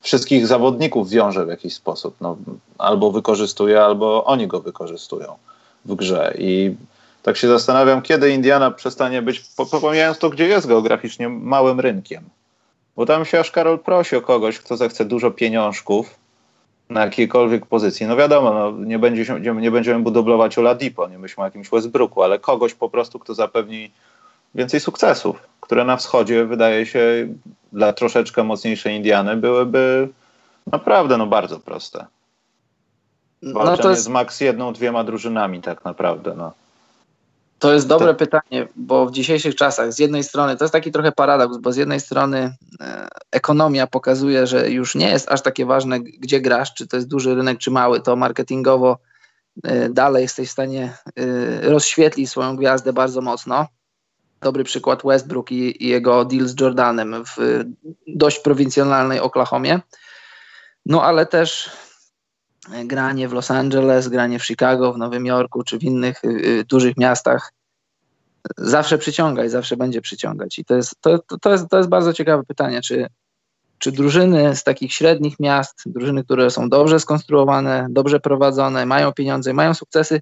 wszystkich 0.00 0.46
zawodników 0.46 1.10
wiąże 1.10 1.46
w 1.46 1.48
jakiś 1.48 1.74
sposób. 1.74 2.14
No, 2.20 2.36
albo 2.78 3.10
wykorzystuje, 3.10 3.82
albo 3.82 4.24
oni 4.24 4.46
go 4.46 4.60
wykorzystują 4.60 5.34
w 5.84 5.94
grze. 5.94 6.34
I 6.38 6.74
tak 7.22 7.36
się 7.36 7.48
zastanawiam, 7.48 8.02
kiedy 8.02 8.30
Indiana 8.30 8.70
przestanie 8.70 9.22
być, 9.22 9.42
pomijając 9.80 10.18
to, 10.18 10.30
gdzie 10.30 10.48
jest 10.48 10.66
geograficznie, 10.66 11.28
małym 11.28 11.80
rynkiem. 11.80 12.24
Bo 12.96 13.06
tam 13.06 13.24
się 13.24 13.40
aż 13.40 13.50
Karol 13.50 13.78
prosi 13.78 14.16
o 14.16 14.20
kogoś, 14.20 14.58
kto 14.58 14.76
zechce 14.76 15.04
dużo 15.04 15.30
pieniążków 15.30 16.18
na 16.90 17.04
jakiejkolwiek 17.04 17.66
pozycji. 17.66 18.06
No 18.06 18.16
wiadomo, 18.16 18.52
no, 18.52 18.84
nie, 18.84 18.98
będzie 18.98 19.24
się, 19.24 19.40
nie 19.40 19.70
będziemy 19.70 20.00
budoblować 20.00 20.58
Oladipo, 20.58 21.08
nie 21.08 21.18
myślimy 21.18 21.42
o 21.42 21.46
jakimś 21.46 21.70
Westbrooku, 21.70 22.22
ale 22.22 22.38
kogoś 22.38 22.74
po 22.74 22.90
prostu, 22.90 23.18
kto 23.18 23.34
zapewni 23.34 23.90
więcej 24.54 24.80
sukcesów, 24.80 25.36
które 25.60 25.84
na 25.84 25.96
wschodzie 25.96 26.44
wydaje 26.44 26.86
się 26.86 27.28
dla 27.72 27.92
troszeczkę 27.92 28.44
mocniejszej 28.44 28.96
Indiany 28.96 29.36
byłyby 29.36 30.08
naprawdę 30.72 31.16
no, 31.16 31.26
bardzo 31.26 31.60
proste. 31.60 32.06
Walczenie 33.42 33.76
no 33.76 33.82
to 33.82 33.90
jest... 33.90 34.02
z 34.02 34.08
max 34.08 34.40
jedną, 34.40 34.72
dwiema 34.72 35.04
drużynami 35.04 35.60
tak 35.60 35.84
naprawdę. 35.84 36.34
No. 36.36 36.52
To 37.60 37.72
jest 37.72 37.86
dobre 37.86 38.14
pytanie, 38.14 38.68
bo 38.76 39.06
w 39.06 39.12
dzisiejszych 39.12 39.54
czasach 39.54 39.92
z 39.92 39.98
jednej 39.98 40.24
strony 40.24 40.56
to 40.56 40.64
jest 40.64 40.72
taki 40.72 40.92
trochę 40.92 41.12
paradoks, 41.12 41.58
bo 41.58 41.72
z 41.72 41.76
jednej 41.76 42.00
strony 42.00 42.56
e, 42.80 43.08
ekonomia 43.30 43.86
pokazuje, 43.86 44.46
że 44.46 44.70
już 44.70 44.94
nie 44.94 45.10
jest 45.10 45.28
aż 45.28 45.42
takie 45.42 45.66
ważne, 45.66 46.00
gdzie 46.00 46.40
grasz, 46.40 46.74
czy 46.74 46.86
to 46.86 46.96
jest 46.96 47.08
duży 47.08 47.34
rynek, 47.34 47.58
czy 47.58 47.70
mały, 47.70 48.00
to 48.00 48.16
marketingowo 48.16 48.98
e, 49.64 49.88
dalej 49.88 50.22
jesteś 50.22 50.48
w 50.48 50.52
stanie 50.52 50.96
e, 51.16 51.70
rozświetlić 51.70 52.30
swoją 52.30 52.56
gwiazdę 52.56 52.92
bardzo 52.92 53.20
mocno. 53.20 53.66
Dobry 54.40 54.64
przykład 54.64 55.02
Westbrook 55.04 55.52
i, 55.52 55.84
i 55.84 55.88
jego 55.88 56.24
deal 56.24 56.46
z 56.46 56.60
Jordanem 56.60 57.24
w 57.24 57.64
dość 58.06 58.38
prowincjonalnej 58.38 59.20
Oklahomie. 59.20 59.80
No 60.86 61.04
ale 61.04 61.26
też 61.26 61.70
granie 62.84 63.28
w 63.28 63.32
Los 63.32 63.50
Angeles, 63.50 64.08
granie 64.08 64.38
w 64.38 64.44
Chicago, 64.44 64.92
w 64.92 64.98
Nowym 64.98 65.26
Jorku 65.26 65.62
czy 65.62 65.78
w 65.78 65.82
innych 65.82 66.24
y, 66.24 66.28
y, 66.28 66.64
dużych 66.64 66.96
miastach 66.96 67.52
zawsze 68.56 68.98
przyciąga 68.98 69.44
i 69.44 69.48
zawsze 69.48 69.76
będzie 69.76 70.00
przyciągać. 70.00 70.58
I 70.58 70.64
to 70.64 70.76
jest, 70.76 70.94
to, 71.00 71.18
to, 71.40 71.52
jest, 71.52 71.68
to 71.68 71.76
jest 71.76 71.88
bardzo 71.88 72.12
ciekawe 72.12 72.44
pytanie, 72.44 72.82
czy, 72.82 73.06
czy 73.78 73.92
drużyny 73.92 74.56
z 74.56 74.64
takich 74.64 74.92
średnich 74.92 75.40
miast, 75.40 75.82
drużyny, 75.86 76.24
które 76.24 76.50
są 76.50 76.68
dobrze 76.68 77.00
skonstruowane, 77.00 77.86
dobrze 77.90 78.20
prowadzone, 78.20 78.86
mają 78.86 79.12
pieniądze, 79.12 79.52
mają 79.52 79.74
sukcesy, 79.74 80.20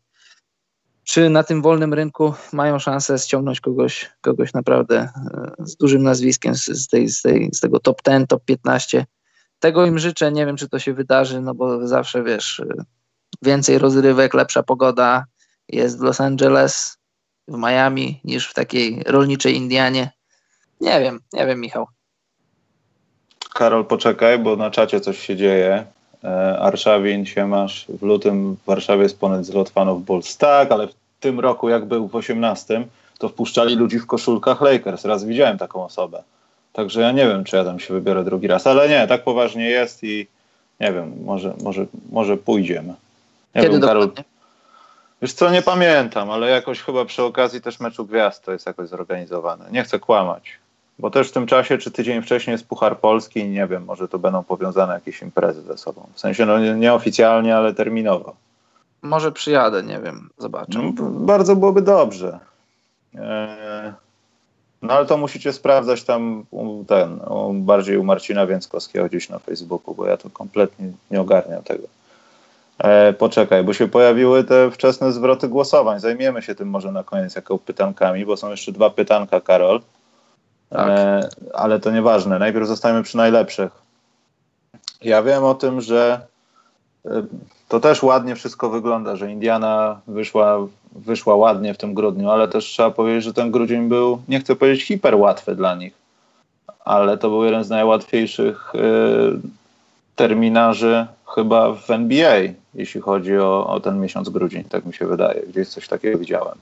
czy 1.05 1.31
na 1.31 1.43
tym 1.43 1.63
wolnym 1.63 1.95
rynku 1.95 2.35
mają 2.53 2.79
szansę 2.79 3.19
ściągnąć 3.19 3.61
kogoś, 3.61 4.11
kogoś 4.21 4.53
naprawdę 4.53 4.99
e, 4.99 5.11
z 5.59 5.77
dużym 5.77 6.03
nazwiskiem 6.03 6.55
z, 6.55 6.89
tej, 6.89 7.09
z, 7.09 7.23
tej, 7.23 7.51
z 7.53 7.61
tego 7.61 7.81
top 7.81 8.03
10, 8.07 8.29
top 8.29 8.45
15. 8.45 9.07
Tego 9.61 9.87
im 9.87 9.99
życzę, 9.99 10.33
nie 10.33 10.47
wiem 10.47 10.57
czy 10.57 10.69
to 10.69 10.79
się 10.79 10.95
wydarzy, 10.95 11.41
no 11.41 11.55
bo 11.55 11.89
zawsze 11.89 12.23
wiesz, 12.23 12.61
e, 12.61 12.85
więcej 13.43 13.79
rozrywek, 13.79 14.35
lepsza 14.35 14.63
pogoda 14.63 15.25
jest 15.69 15.99
w 15.99 16.03
Los 16.03 16.21
Angeles, 16.21 16.99
w 17.49 17.59
Miami 17.59 18.21
niż 18.25 18.49
w 18.49 18.55
takiej 18.55 19.03
rolniczej 19.07 19.57
Indianie. 19.57 20.11
Nie 20.81 21.01
wiem, 21.01 21.21
nie 21.33 21.47
wiem 21.47 21.61
Michał. 21.61 21.87
Karol, 23.55 23.85
poczekaj, 23.85 24.39
bo 24.39 24.57
na 24.57 24.71
czacie 24.71 25.01
coś 25.01 25.19
się 25.19 25.37
dzieje. 25.37 25.87
E, 26.25 26.59
Arszawin 26.59 27.27
się 27.27 27.47
masz 27.47 27.87
w 27.89 28.03
lutym 28.03 28.57
w 28.57 28.65
Warszawie 28.67 29.03
jest 29.03 29.21
ponad 29.21 29.45
zlot 29.45 29.71
fanów 29.71 30.05
Bulls. 30.05 30.37
Tak, 30.37 30.73
ale 30.73 30.89
w 30.89 30.95
tym 31.21 31.41
roku, 31.41 31.69
jak 31.69 31.85
był 31.85 32.09
w 32.09 32.17
18, 32.17 32.87
to 33.19 33.29
wpuszczali 33.29 33.77
ludzi 33.77 33.99
w 33.99 34.07
koszulkach 34.07 34.61
Lakers. 34.61 35.05
Raz 35.05 35.25
widziałem 35.25 35.59
taką 35.59 35.85
osobę. 35.85 36.23
Także 36.79 37.01
ja 37.01 37.13
nie 37.13 37.27
wiem, 37.27 37.45
czy 37.45 37.57
ja 37.57 37.65
tam 37.65 37.81
się 37.81 37.95
wybiorę 37.95 38.25
drugi 38.25 38.47
raz, 38.47 38.67
ale 38.67 38.89
nie, 38.89 39.07
tak 39.07 39.25
poważnie 39.25 39.71
jest 39.71 40.05
i 40.05 40.27
nie 40.81 40.93
wiem, 40.93 41.13
może, 41.25 41.55
może, 41.63 41.87
może 42.13 42.37
pójdziemy. 42.37 42.95
Nie 43.55 43.63
Kiedy 43.63 43.79
wiem, 43.79 43.81
Karol. 43.81 44.11
Wiesz 45.23 45.33
co, 45.33 45.51
nie 45.51 45.63
pamiętam, 45.63 46.31
ale 46.31 46.51
jakoś 46.51 46.83
chyba 46.83 47.05
przy 47.05 47.23
okazji 47.23 47.61
też 47.61 47.81
meczu 47.81 48.07
gwiazd 48.07 48.45
to 48.45 48.53
jest 48.53 48.67
jakoś 48.67 48.89
zorganizowane. 48.89 49.65
Nie 49.71 49.83
chcę 49.83 49.99
kłamać. 49.99 50.51
Bo 50.99 51.11
też 51.11 51.29
w 51.29 51.33
tym 51.33 51.47
czasie, 51.47 51.79
czy 51.79 51.91
tydzień 51.91 52.23
wcześniej 52.23 52.53
jest 52.53 52.67
Puchar 52.67 52.99
Polski, 52.99 53.49
nie 53.49 53.67
wiem, 53.67 53.85
może 53.85 54.09
to 54.09 54.19
będą 54.19 54.45
powiązane 54.45 54.95
jakieś 54.95 55.23
imprezy 55.23 55.63
ze 55.63 55.79
sobą. 55.79 56.07
W 56.15 56.21
sensie, 56.21 56.47
no 56.47 56.75
nieoficjalnie, 56.75 57.57
ale 57.57 57.75
terminowo. 57.75 58.37
Może 59.03 59.33
przyjadę, 59.33 59.83
nie 59.83 60.01
wiem, 60.01 60.31
zobaczę. 60.39 60.79
No, 60.79 60.93
bardzo 61.11 61.57
byłoby 61.57 61.83
dobrze. 61.83 62.39
Eee, 63.15 63.93
no 64.83 64.95
ale 64.95 65.07
to 65.07 65.17
musicie 65.17 65.53
sprawdzać 65.53 66.03
tam 66.03 66.45
u, 66.51 66.85
ten, 66.85 67.21
u, 67.21 67.53
bardziej 67.53 67.97
u 67.97 68.05
Marcina 68.05 68.47
Więckowskiego 68.47 69.05
gdzieś 69.05 69.29
na 69.29 69.39
Facebooku, 69.39 69.95
bo 69.95 70.07
ja 70.07 70.17
to 70.17 70.31
kompletnie 70.31 70.93
nie 71.11 71.21
ogarniam 71.21 71.63
tego. 71.63 71.89
E, 72.79 73.13
poczekaj, 73.13 73.65
bo 73.65 73.73
się 73.73 73.89
pojawiły 73.89 74.45
te 74.45 74.71
wczesne 74.71 75.13
zwroty 75.13 75.49
głosowań. 75.49 76.01
Zajmiemy 76.01 76.43
się 76.43 76.55
tym 76.55 76.69
może 76.69 76.93
na 76.93 77.05
koniec 77.05 77.37
jako 77.37 77.59
pytankami, 77.59 78.27
bo 78.27 78.37
są 78.37 78.51
jeszcze 78.51 78.73
dwa 78.73 78.91
pytanka, 78.91 79.41
Karol. 79.41 79.81
Tak. 80.71 80.89
E, 80.89 81.29
ale 81.55 81.81
to 81.81 81.91
nieważne. 81.91 82.39
Najpierw 82.39 82.67
zostajemy 82.67 83.03
przy 83.03 83.17
najlepszych. 83.17 83.73
Ja 85.03 85.23
wiem 85.23 85.45
o 85.45 85.55
tym, 85.55 85.81
że 85.81 86.21
e, 87.07 87.23
to 87.69 87.81
też 87.81 88.03
ładnie 88.03 88.35
wszystko 88.35 88.71
wygląda, 88.71 89.17
że 89.17 89.33
Indiana 89.33 90.01
wyszła, 90.07 90.59
wyszła 90.93 91.37
ładnie 91.37 91.75
w 91.75 91.79
tym 91.79 91.95
grudniu, 91.95 92.31
ale 92.31 92.49
też 92.49 92.65
trzeba 92.65 92.91
powiedzieć, 92.91 93.25
że 93.25 93.35
ten 93.35 93.51
grudzień 93.51 93.89
był, 93.89 94.23
nie 94.29 94.41
chcę 94.41 94.57
powiedzieć 94.57 94.85
hiper 94.85 95.15
łatwy 95.15 95.55
dla 95.55 95.75
nich, 95.75 95.93
ale 96.85 97.19
to 97.19 97.29
był 97.29 97.45
jeden 97.45 97.65
z 97.65 97.71
najłatwiejszych 97.71 98.75
y, 98.75 98.79
terminarzy 100.17 101.07
chyba 101.35 101.73
w 101.73 101.91
NBA, 101.91 102.39
jeśli 102.75 103.01
chodzi 103.01 103.39
o, 103.39 103.67
o 103.67 103.81
ten 103.81 104.01
miesiąc 104.01 104.29
grudzień, 104.29 104.65
tak 104.65 104.87
mi 104.87 104.95
się 104.95 105.07
wydaje. 105.07 105.43
Gdzieś 105.43 105.69
coś 105.69 105.89
takiego 105.89 106.19
widziałem. 106.19 106.59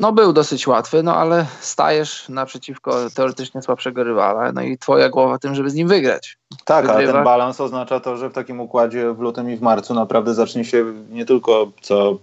No 0.00 0.12
był 0.12 0.32
dosyć 0.32 0.66
łatwy, 0.66 1.02
no 1.02 1.16
ale 1.16 1.46
stajesz 1.60 2.28
naprzeciwko 2.28 3.10
teoretycznie 3.14 3.62
słabszego 3.62 4.04
rywala, 4.04 4.52
no 4.52 4.62
i 4.62 4.78
twoja 4.78 5.08
głowa 5.08 5.38
tym, 5.38 5.54
żeby 5.54 5.70
z 5.70 5.74
nim 5.74 5.88
wygrać. 5.88 6.38
Tak, 6.64 6.86
Wygrywa. 6.86 7.02
ale 7.02 7.12
ten 7.12 7.24
balans 7.24 7.60
oznacza 7.60 8.00
to, 8.00 8.16
że 8.16 8.30
w 8.30 8.32
takim 8.32 8.60
układzie 8.60 9.12
w 9.12 9.18
lutym 9.18 9.50
i 9.50 9.56
w 9.56 9.62
marcu 9.62 9.94
naprawdę 9.94 10.34
zacznie 10.34 10.64
się 10.64 10.84
nie 11.10 11.26
tylko 11.26 11.70
co 11.80 12.18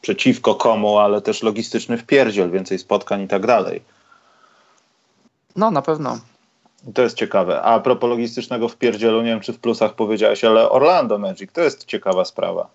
przeciwko 0.00 0.54
komu, 0.54 0.98
ale 0.98 1.20
też 1.20 1.42
logistyczny 1.42 1.98
wpierdziel, 1.98 2.50
więcej 2.50 2.78
spotkań 2.78 3.22
i 3.22 3.28
tak 3.28 3.46
dalej. 3.46 3.82
No, 5.56 5.70
na 5.70 5.82
pewno. 5.82 6.18
To 6.94 7.02
jest 7.02 7.16
ciekawe. 7.16 7.62
A, 7.62 7.80
propos 7.80 8.10
logistycznego 8.10 8.68
wpierdzielu, 8.68 9.22
nie 9.22 9.28
wiem 9.28 9.40
czy 9.40 9.52
w 9.52 9.58
plusach 9.58 9.94
powiedziałeś, 9.94 10.44
ale 10.44 10.70
Orlando 10.70 11.18
Magic, 11.18 11.52
to 11.52 11.60
jest 11.60 11.84
ciekawa 11.84 12.24
sprawa. 12.24 12.68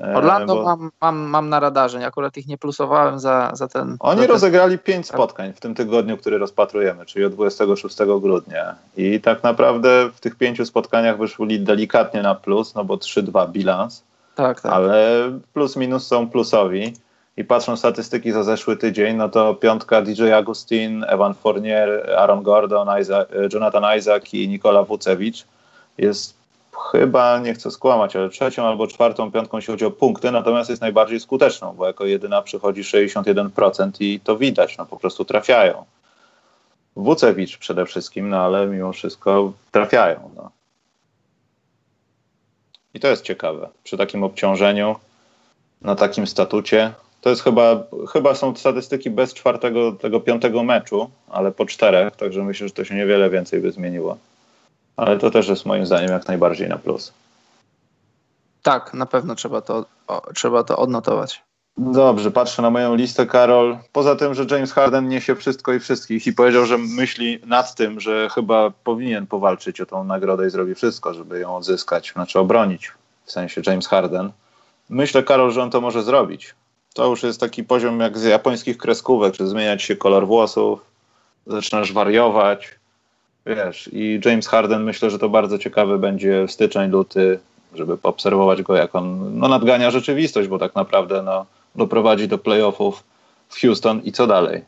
E, 0.00 0.14
Orlando 0.14 0.54
bo... 0.54 0.62
mam, 0.62 0.90
mam, 1.00 1.16
mam 1.16 1.48
na 1.48 1.60
radarze, 1.60 2.06
akurat 2.06 2.36
ich 2.36 2.46
nie 2.46 2.58
plusowałem 2.58 3.20
za, 3.20 3.50
za 3.54 3.68
ten... 3.68 3.96
Oni 4.00 4.20
za 4.20 4.26
ten... 4.26 4.30
rozegrali 4.30 4.78
pięć 4.78 5.06
spotkań 5.06 5.52
w 5.52 5.60
tym 5.60 5.74
tygodniu, 5.74 6.16
który 6.16 6.38
rozpatrujemy, 6.38 7.06
czyli 7.06 7.24
od 7.24 7.32
26 7.32 7.96
grudnia. 8.20 8.74
I 8.96 9.20
tak 9.20 9.42
naprawdę 9.42 10.10
w 10.14 10.20
tych 10.20 10.36
pięciu 10.36 10.66
spotkaniach 10.66 11.18
wyszli 11.18 11.60
delikatnie 11.60 12.22
na 12.22 12.34
plus, 12.34 12.74
no 12.74 12.84
bo 12.84 12.96
3-2 12.96 13.50
bilans. 13.50 14.02
Tak, 14.36 14.60
tak. 14.60 14.72
Ale 14.72 15.32
plus 15.52 15.76
minus 15.76 16.06
są 16.06 16.30
plusowi. 16.30 16.92
I 17.36 17.44
patrząc 17.44 17.78
statystyki 17.78 18.32
za 18.32 18.42
zeszły 18.42 18.76
tydzień, 18.76 19.16
no 19.16 19.28
to 19.28 19.54
piątka 19.54 20.02
DJ 20.02 20.32
Agustin, 20.32 21.04
Evan 21.08 21.34
Fournier, 21.34 22.10
Aaron 22.18 22.42
Gordon, 22.42 23.00
Isaac, 23.00 23.28
Jonathan 23.52 23.98
Isaac 23.98 24.34
i 24.34 24.48
Nikola 24.48 24.82
Wucewicz 24.82 25.44
jest 25.98 26.34
chyba, 26.92 27.38
nie 27.38 27.54
chcę 27.54 27.70
skłamać, 27.70 28.16
ale 28.16 28.28
trzecią 28.28 28.64
albo 28.66 28.86
czwartą 28.86 29.32
piątką, 29.32 29.58
jeśli 29.58 29.72
chodzi 29.72 29.84
o 29.84 29.90
punkty, 29.90 30.30
natomiast 30.30 30.70
jest 30.70 30.82
najbardziej 30.82 31.20
skuteczną, 31.20 31.72
bo 31.72 31.86
jako 31.86 32.06
jedyna 32.06 32.42
przychodzi 32.42 32.82
61% 32.82 33.90
i 34.00 34.20
to 34.20 34.36
widać, 34.36 34.78
no 34.78 34.86
po 34.86 34.96
prostu 34.96 35.24
trafiają. 35.24 35.84
Wucewicz 36.96 37.58
przede 37.58 37.86
wszystkim, 37.86 38.28
no 38.28 38.36
ale 38.36 38.66
mimo 38.66 38.92
wszystko 38.92 39.52
trafiają. 39.70 40.30
No. 40.36 40.50
I 42.96 43.00
to 43.00 43.08
jest 43.08 43.22
ciekawe. 43.22 43.68
Przy 43.84 43.96
takim 43.96 44.24
obciążeniu, 44.24 44.96
na 45.82 45.94
takim 45.94 46.26
statucie, 46.26 46.92
to 47.20 47.30
jest 47.30 47.42
chyba, 47.42 47.84
chyba 48.12 48.34
są 48.34 48.56
statystyki 48.56 49.10
bez 49.10 49.34
czwartego, 49.34 49.92
tego 49.92 50.20
piątego 50.20 50.62
meczu, 50.62 51.10
ale 51.28 51.52
po 51.52 51.66
czterech, 51.66 52.16
także 52.16 52.42
myślę, 52.42 52.68
że 52.68 52.74
to 52.74 52.84
się 52.84 52.94
niewiele 52.94 53.30
więcej 53.30 53.60
by 53.60 53.72
zmieniło 53.72 54.18
ale 54.96 55.18
to 55.18 55.30
też 55.30 55.48
jest 55.48 55.66
moim 55.66 55.86
zdaniem 55.86 56.10
jak 56.10 56.28
najbardziej 56.28 56.68
na 56.68 56.78
plus. 56.78 57.12
Tak, 58.62 58.94
na 58.94 59.06
pewno 59.06 59.34
trzeba 59.34 59.60
to, 59.60 59.84
o, 60.06 60.32
trzeba 60.34 60.64
to 60.64 60.76
odnotować. 60.76 61.42
Dobrze, 61.78 62.30
patrzę 62.30 62.62
na 62.62 62.70
moją 62.70 62.94
listę, 62.94 63.26
Karol. 63.26 63.78
Poza 63.92 64.16
tym, 64.16 64.34
że 64.34 64.46
James 64.50 64.72
Harden 64.72 65.08
niesie 65.08 65.34
wszystko 65.34 65.72
i 65.72 65.80
wszystkich 65.80 66.26
i 66.26 66.32
powiedział, 66.32 66.66
że 66.66 66.78
myśli 66.78 67.38
nad 67.46 67.74
tym, 67.74 68.00
że 68.00 68.28
chyba 68.34 68.70
powinien 68.84 69.26
powalczyć 69.26 69.80
o 69.80 69.86
tą 69.86 70.04
nagrodę 70.04 70.46
i 70.46 70.50
zrobi 70.50 70.74
wszystko, 70.74 71.14
żeby 71.14 71.40
ją 71.40 71.56
odzyskać, 71.56 72.12
znaczy 72.12 72.38
obronić, 72.38 72.92
w 73.24 73.32
sensie 73.32 73.62
James 73.66 73.86
Harden. 73.86 74.30
Myślę, 74.88 75.22
Karol, 75.22 75.52
że 75.52 75.62
on 75.62 75.70
to 75.70 75.80
może 75.80 76.02
zrobić. 76.02 76.54
To 76.94 77.06
już 77.06 77.22
jest 77.22 77.40
taki 77.40 77.64
poziom 77.64 78.00
jak 78.00 78.18
z 78.18 78.24
japońskich 78.24 78.78
kreskówek, 78.78 79.34
że 79.34 79.48
zmieniać 79.48 79.82
się 79.82 79.96
kolor 79.96 80.26
włosów, 80.26 80.80
zaczynasz 81.46 81.92
wariować, 81.92 82.76
Wiesz, 83.46 83.90
i 83.92 84.20
James 84.24 84.48
Harden 84.48 84.84
myślę, 84.84 85.10
że 85.10 85.18
to 85.18 85.28
bardzo 85.28 85.58
ciekawy 85.58 85.98
będzie 85.98 86.48
styczeń, 86.48 86.90
luty, 86.90 87.38
żeby 87.74 87.98
poobserwować 87.98 88.62
go, 88.62 88.76
jak 88.76 88.94
on 88.94 89.38
no, 89.38 89.48
nadgania 89.48 89.90
rzeczywistość, 89.90 90.48
bo 90.48 90.58
tak 90.58 90.74
naprawdę 90.74 91.22
no, 91.22 91.46
doprowadzi 91.76 92.28
do 92.28 92.38
playoffów 92.38 93.04
w 93.48 93.60
Houston 93.60 94.00
i 94.00 94.12
co 94.12 94.26
dalej. 94.26 94.64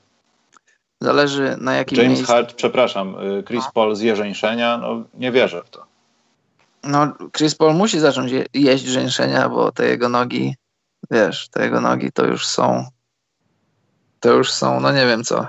Zależy 1.00 1.56
na 1.60 1.74
jakim 1.74 1.98
James 1.98 2.18
miejscu. 2.18 2.32
Hart, 2.32 2.54
przepraszam, 2.54 3.14
y, 3.38 3.42
Chris 3.42 3.64
no. 3.64 3.70
Paul 3.74 3.96
żeńszenia, 3.96 4.78
no 4.78 5.04
nie 5.14 5.32
wierzę 5.32 5.62
w 5.66 5.70
to. 5.70 5.86
No, 6.84 7.12
Chris 7.36 7.54
Paul 7.54 7.74
musi 7.74 8.00
zacząć 8.00 8.32
je, 8.32 8.46
jeść 8.54 8.84
żeńszenia, 8.84 9.48
bo 9.48 9.72
te 9.72 9.86
jego 9.86 10.08
nogi, 10.08 10.54
wiesz, 11.10 11.48
te 11.48 11.64
jego 11.64 11.80
nogi 11.80 12.12
to 12.12 12.26
już 12.26 12.46
są, 12.46 12.84
to 14.20 14.32
już 14.32 14.52
są, 14.52 14.80
no 14.80 14.92
nie 14.92 15.06
wiem 15.06 15.24
co, 15.24 15.46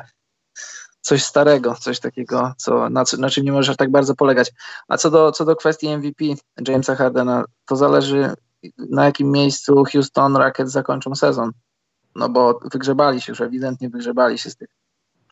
coś 1.01 1.23
starego, 1.23 1.75
coś 1.75 1.99
takiego, 1.99 2.53
co, 2.57 2.89
na, 2.89 3.03
na 3.17 3.29
czym 3.29 3.45
nie 3.45 3.51
możesz 3.51 3.77
tak 3.77 3.91
bardzo 3.91 4.15
polegać. 4.15 4.51
A 4.87 4.97
co 4.97 5.11
do, 5.11 5.31
co 5.31 5.45
do 5.45 5.55
kwestii 5.55 5.97
MVP 5.97 6.25
Jamesa 6.67 6.95
Hardena, 6.95 7.43
to 7.65 7.75
zależy 7.75 8.33
na 8.77 9.05
jakim 9.05 9.31
miejscu 9.31 9.83
Houston 9.91 10.35
Rockets 10.35 10.71
zakończą 10.71 11.15
sezon. 11.15 11.51
No 12.15 12.29
bo 12.29 12.59
wygrzebali 12.71 13.21
się 13.21 13.31
już, 13.31 13.41
ewidentnie 13.41 13.89
wygrzebali 13.89 14.37
się 14.37 14.49
z 14.49 14.55
tych 14.55 14.69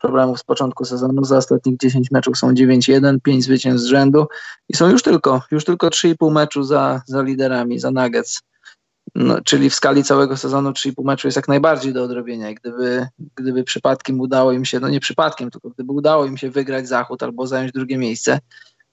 problemów 0.00 0.38
z 0.38 0.44
początku 0.44 0.84
sezonu. 0.84 1.24
Za 1.24 1.36
ostatnich 1.36 1.76
10 1.76 2.10
meczów 2.10 2.38
są 2.38 2.52
9-1, 2.52 3.20
5 3.22 3.44
zwycięstw 3.44 3.86
z 3.86 3.88
rzędu 3.88 4.26
i 4.68 4.76
są 4.76 4.90
już 4.90 5.02
tylko, 5.02 5.42
już 5.50 5.64
tylko 5.64 5.88
3,5 5.88 6.32
meczu 6.32 6.62
za, 6.62 7.02
za 7.06 7.22
liderami, 7.22 7.78
za 7.78 7.90
Nuggets 7.90 8.42
no, 9.14 9.40
czyli 9.40 9.70
w 9.70 9.74
skali 9.74 10.04
całego 10.04 10.36
sezonu 10.36 10.70
3,5 10.70 11.04
meczu 11.04 11.26
jest 11.26 11.36
jak 11.36 11.48
najbardziej 11.48 11.92
do 11.92 12.04
odrobienia. 12.04 12.50
I 12.50 12.54
gdyby, 12.54 13.08
gdyby 13.34 13.64
przypadkiem 13.64 14.20
udało 14.20 14.52
im 14.52 14.64
się, 14.64 14.80
no 14.80 14.88
nie 14.88 15.00
przypadkiem, 15.00 15.50
tylko 15.50 15.70
gdyby 15.70 15.92
udało 15.92 16.26
im 16.26 16.36
się 16.36 16.50
wygrać 16.50 16.88
zachód 16.88 17.22
albo 17.22 17.46
zająć 17.46 17.72
drugie 17.72 17.98
miejsce, 17.98 18.40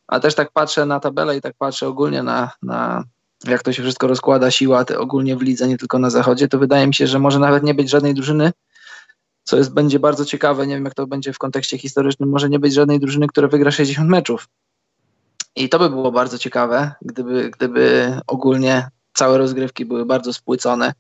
a 0.08 0.20
też 0.20 0.36
tak 0.36 0.52
patrzę 0.52 0.86
na 0.86 1.00
tabelę 1.00 1.38
i 1.38 1.42
tak 1.42 1.56
patrzę 1.58 1.88
ogólnie 1.88 2.24
na, 2.24 2.52
na 2.62 3.04
jak 3.48 3.64
to 3.64 3.74
się 3.74 3.84
wszystko 3.84 4.08
rozkłada, 4.08 4.52
siła 4.52 4.86
te 4.86 5.00
ogólnie 5.00 5.36
w 5.38 5.42
lidze, 5.42 5.68
nie 5.68 5.78
tylko 5.78 6.00
na 6.00 6.10
zachodzie, 6.10 6.48
to 6.48 6.60
wydaje 6.60 6.88
mi 6.88 6.94
się, 6.94 7.08
że 7.08 7.20
może 7.20 7.40
nawet 7.40 7.64
nie 7.64 7.74
być 7.74 7.90
żadnej 7.90 8.14
drużyny, 8.14 8.52
co 9.44 9.58
jest, 9.58 9.74
będzie 9.74 10.00
bardzo 10.00 10.26
ciekawe, 10.26 10.68
nie 10.68 10.76
wiem 10.76 10.86
jak 10.86 10.94
to 10.94 11.08
będzie 11.08 11.34
w 11.34 11.38
kontekście 11.38 11.78
historycznym, 11.78 12.30
może 12.30 12.50
nie 12.50 12.60
być 12.60 12.74
żadnej 12.74 13.00
drużyny, 13.00 13.28
która 13.28 13.48
wygra 13.48 13.72
60 13.72 14.10
meczów. 14.10 14.48
I 15.56 15.70
to 15.70 15.80
by 15.80 15.90
było 15.90 16.12
bardzo 16.12 16.38
ciekawe, 16.38 16.92
gdyby, 17.02 17.50
gdyby 17.50 18.14
ogólnie 18.28 18.90
całe 19.14 19.38
rozgrywki 19.38 19.86
były 19.86 20.06
bardzo 20.06 20.34
spłycone 20.34 20.94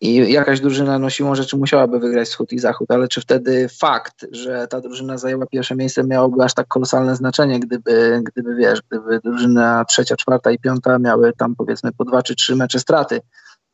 i 0.00 0.32
jakaś 0.32 0.60
drużyna 0.60 0.98
no 0.98 1.10
siłą 1.10 1.34
rzeczy 1.34 1.56
musiałaby 1.56 1.98
wygrać 1.98 2.28
wschód 2.28 2.52
i 2.52 2.58
zachód, 2.58 2.90
ale 2.90 3.08
czy 3.08 3.20
wtedy 3.20 3.68
fakt, 3.68 4.26
że 4.32 4.66
ta 4.68 4.80
drużyna 4.80 5.18
zajęła 5.18 5.46
pierwsze 5.46 5.76
miejsce 5.76 6.04
miałoby 6.04 6.44
aż 6.44 6.54
tak 6.54 6.68
kolosalne 6.68 7.16
znaczenie, 7.16 7.60
gdyby, 7.60 8.22
gdyby 8.24 8.56
wiesz, 8.56 8.82
gdyby 8.90 9.20
drużyna 9.24 9.84
trzecia, 9.84 10.16
czwarta 10.16 10.50
i 10.50 10.58
piąta 10.58 10.98
miały 10.98 11.32
tam 11.32 11.56
powiedzmy 11.56 11.92
po 11.92 12.04
dwa 12.04 12.22
czy 12.22 12.34
trzy 12.34 12.56
mecze 12.56 12.78
straty 12.78 13.20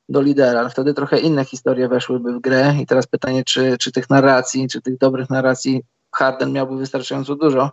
do 0.09 0.23
lidera. 0.23 0.69
Wtedy 0.69 0.95
trochę 0.95 1.19
inne 1.19 1.45
historie 1.45 1.89
weszłyby 1.89 2.33
w 2.33 2.41
grę 2.41 2.75
i 2.83 2.87
teraz 2.87 3.07
pytanie, 3.07 3.45
czy, 3.45 3.77
czy 3.79 3.93
tych 3.93 4.11
narracji, 4.11 4.69
czy 4.69 4.83
tych 4.83 4.99
dobrych 4.99 5.31
narracji 5.31 5.83
Harden 6.15 6.53
miałby 6.53 6.77
wystarczająco 6.77 7.37
dużo. 7.37 7.71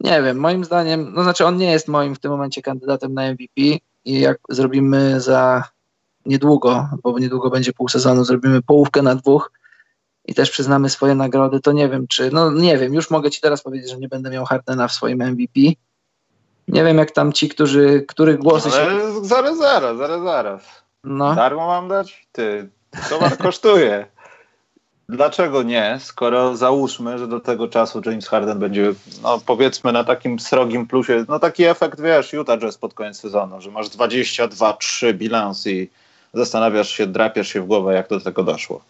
Nie 0.00 0.22
wiem, 0.22 0.36
moim 0.36 0.64
zdaniem, 0.64 1.12
no 1.14 1.22
znaczy 1.22 1.46
on 1.46 1.56
nie 1.56 1.72
jest 1.72 1.88
moim 1.88 2.14
w 2.14 2.20
tym 2.20 2.30
momencie 2.30 2.62
kandydatem 2.62 3.14
na 3.14 3.32
MVP 3.32 3.52
i 4.04 4.20
jak 4.20 4.38
zrobimy 4.48 5.20
za 5.20 5.62
niedługo, 6.28 6.88
bo 7.02 7.18
niedługo 7.18 7.50
będzie 7.50 7.72
pół 7.72 7.88
sezonu, 7.88 8.24
zrobimy 8.24 8.62
połówkę 8.62 9.02
na 9.02 9.14
dwóch 9.14 9.52
i 10.24 10.34
też 10.34 10.50
przyznamy 10.50 10.90
swoje 10.90 11.14
nagrody, 11.14 11.60
to 11.60 11.72
nie 11.72 11.88
wiem, 11.88 12.06
czy, 12.08 12.30
no 12.32 12.52
nie 12.52 12.78
wiem, 12.78 12.94
już 12.94 13.10
mogę 13.10 13.30
ci 13.30 13.40
teraz 13.40 13.62
powiedzieć, 13.62 13.90
że 13.90 13.98
nie 13.98 14.08
będę 14.08 14.30
miał 14.30 14.44
Hardena 14.44 14.88
w 14.88 14.92
swoim 14.92 15.22
MVP. 15.22 15.60
Nie 16.68 16.84
wiem, 16.84 16.98
jak 16.98 17.10
tam 17.10 17.32
ci, 17.32 17.48
którzy, 17.48 18.04
których 18.08 18.38
głosy 18.38 18.68
Ale 18.72 18.90
się... 18.90 19.24
zaraz, 19.24 19.58
zaraz, 19.58 19.98
zaraz, 19.98 20.22
zaraz. 20.22 20.62
No. 21.04 21.34
Darmo 21.34 21.66
mam 21.66 21.88
dać? 21.88 22.28
Ty, 22.32 22.68
towar 23.08 23.38
kosztuje. 23.46 24.06
Dlaczego 25.08 25.62
nie, 25.62 25.98
skoro 26.00 26.56
załóżmy, 26.56 27.18
że 27.18 27.28
do 27.28 27.40
tego 27.40 27.68
czasu 27.68 28.02
James 28.06 28.28
Harden 28.28 28.58
będzie, 28.58 28.92
no 29.22 29.40
powiedzmy 29.46 29.92
na 29.92 30.04
takim 30.04 30.38
srogim 30.38 30.86
plusie, 30.86 31.24
no 31.28 31.38
taki 31.38 31.64
efekt, 31.64 32.00
wiesz, 32.00 32.32
Utah 32.32 32.58
Jazz 32.58 32.78
pod 32.78 32.94
koniec 32.94 33.20
sezonu, 33.20 33.60
że 33.60 33.70
masz 33.70 33.88
22-3 33.88 35.14
bilans 35.14 35.66
i 35.66 35.90
zastanawiasz 36.34 36.90
się, 36.90 37.06
drapiesz 37.06 37.48
się 37.48 37.62
w 37.62 37.66
głowę, 37.66 37.94
jak 37.94 38.08
do 38.08 38.20
tego 38.20 38.42
doszło. 38.42 38.80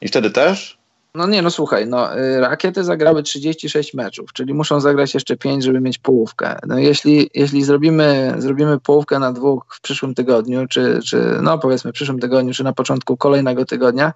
I 0.00 0.08
wtedy 0.08 0.30
też? 0.30 0.80
No 1.14 1.26
nie, 1.26 1.42
no 1.42 1.50
słuchaj, 1.50 1.86
no 1.86 2.18
y, 2.18 2.40
rakiety 2.40 2.84
zagrały 2.84 3.22
36 3.22 3.94
meczów, 3.94 4.32
czyli 4.32 4.54
muszą 4.54 4.80
zagrać 4.80 5.14
jeszcze 5.14 5.36
5, 5.36 5.64
żeby 5.64 5.80
mieć 5.80 5.98
połówkę. 5.98 6.58
No 6.66 6.78
jeśli, 6.78 7.30
jeśli 7.34 7.64
zrobimy, 7.64 8.34
zrobimy 8.38 8.80
połówkę 8.80 9.18
na 9.18 9.32
dwóch 9.32 9.64
w 9.68 9.80
przyszłym 9.80 10.14
tygodniu, 10.14 10.66
czy, 10.68 11.00
czy 11.04 11.38
no 11.42 11.58
powiedzmy 11.58 11.90
w 11.90 11.94
przyszłym 11.94 12.18
tygodniu, 12.18 12.54
czy 12.54 12.64
na 12.64 12.72
początku 12.72 13.16
kolejnego 13.16 13.64
tygodnia, 13.64 14.12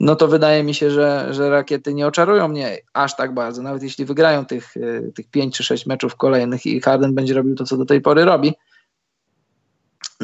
no 0.00 0.16
to 0.16 0.28
wydaje 0.28 0.64
mi 0.64 0.74
się, 0.74 0.90
że, 0.90 1.28
że 1.30 1.50
rakiety 1.50 1.94
nie 1.94 2.06
oczarują 2.06 2.48
mnie 2.48 2.78
aż 2.92 3.16
tak 3.16 3.34
bardzo. 3.34 3.62
Nawet 3.62 3.82
jeśli 3.82 4.04
wygrają 4.04 4.46
tych, 4.46 4.76
y, 4.76 5.12
tych 5.14 5.30
5 5.30 5.56
czy 5.56 5.64
6 5.64 5.86
meczów 5.86 6.16
kolejnych 6.16 6.66
i 6.66 6.80
Harden 6.80 7.14
będzie 7.14 7.34
robił 7.34 7.54
to, 7.54 7.64
co 7.64 7.76
do 7.76 7.84
tej 7.84 8.00
pory 8.00 8.24
robi, 8.24 8.54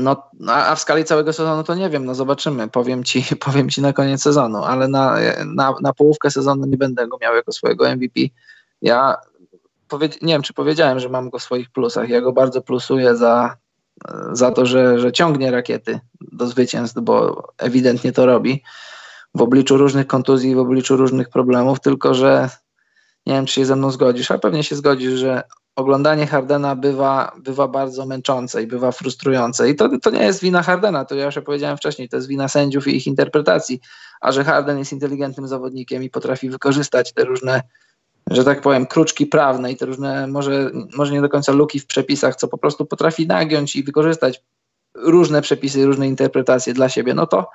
no, 0.00 0.30
a 0.48 0.74
w 0.74 0.80
skali 0.80 1.04
całego 1.04 1.32
sezonu 1.32 1.64
to 1.64 1.74
nie 1.74 1.90
wiem, 1.90 2.04
no 2.04 2.14
zobaczymy, 2.14 2.68
powiem 2.68 3.04
ci, 3.04 3.24
powiem 3.46 3.70
ci 3.70 3.82
na 3.82 3.92
koniec 3.92 4.22
sezonu, 4.22 4.64
ale 4.64 4.88
na, 4.88 5.16
na, 5.46 5.74
na 5.80 5.92
połówkę 5.92 6.30
sezonu 6.30 6.66
nie 6.66 6.76
będę 6.76 7.08
go 7.08 7.18
miał 7.20 7.34
jako 7.34 7.52
swojego 7.52 7.94
MVP. 7.96 8.20
Ja 8.82 9.16
nie 10.22 10.32
wiem, 10.32 10.42
czy 10.42 10.54
powiedziałem, 10.54 11.00
że 11.00 11.08
mam 11.08 11.30
go 11.30 11.38
w 11.38 11.42
swoich 11.42 11.70
plusach. 11.70 12.08
Ja 12.08 12.20
go 12.20 12.32
bardzo 12.32 12.62
plusuję 12.62 13.16
za, 13.16 13.56
za 14.32 14.50
to, 14.50 14.66
że, 14.66 14.98
że 14.98 15.12
ciągnie 15.12 15.50
rakiety 15.50 16.00
do 16.20 16.46
zwycięstw, 16.46 17.00
bo 17.00 17.42
ewidentnie 17.58 18.12
to 18.12 18.26
robi 18.26 18.62
w 19.34 19.42
obliczu 19.42 19.76
różnych 19.76 20.06
kontuzji, 20.06 20.54
w 20.54 20.58
obliczu 20.58 20.96
różnych 20.96 21.28
problemów, 21.28 21.80
tylko 21.80 22.14
że 22.14 22.48
nie 23.26 23.34
wiem, 23.34 23.46
czy 23.46 23.54
się 23.54 23.64
ze 23.64 23.76
mną 23.76 23.90
zgodzisz, 23.90 24.30
a 24.30 24.38
pewnie 24.38 24.64
się 24.64 24.76
zgodzisz, 24.76 25.12
że 25.12 25.42
oglądanie 25.80 26.26
Hardena 26.26 26.76
bywa, 26.76 27.32
bywa 27.38 27.68
bardzo 27.68 28.06
męczące 28.06 28.62
i 28.62 28.66
bywa 28.66 28.92
frustrujące. 28.92 29.70
I 29.70 29.76
to, 29.76 29.98
to 30.02 30.10
nie 30.10 30.22
jest 30.22 30.40
wina 30.40 30.62
Hardena, 30.62 31.04
to 31.04 31.14
ja 31.14 31.24
już 31.24 31.38
powiedziałem 31.44 31.76
wcześniej, 31.76 32.08
to 32.08 32.16
jest 32.16 32.28
wina 32.28 32.48
sędziów 32.48 32.88
i 32.88 32.96
ich 32.96 33.06
interpretacji. 33.06 33.80
A 34.20 34.32
że 34.32 34.44
Harden 34.44 34.78
jest 34.78 34.92
inteligentnym 34.92 35.48
zawodnikiem 35.48 36.02
i 36.02 36.10
potrafi 36.10 36.50
wykorzystać 36.50 37.12
te 37.12 37.24
różne, 37.24 37.62
że 38.30 38.44
tak 38.44 38.60
powiem, 38.60 38.86
kruczki 38.86 39.26
prawne 39.26 39.72
i 39.72 39.76
te 39.76 39.86
różne, 39.86 40.26
może, 40.26 40.70
może 40.96 41.12
nie 41.12 41.20
do 41.20 41.28
końca 41.28 41.52
luki 41.52 41.80
w 41.80 41.86
przepisach, 41.86 42.36
co 42.36 42.48
po 42.48 42.58
prostu 42.58 42.86
potrafi 42.86 43.26
nagiąć 43.26 43.76
i 43.76 43.84
wykorzystać 43.84 44.42
różne 44.94 45.42
przepisy, 45.42 45.86
różne 45.86 46.08
interpretacje 46.08 46.74
dla 46.74 46.88
siebie, 46.88 47.14
no 47.14 47.26
to, 47.26 47.50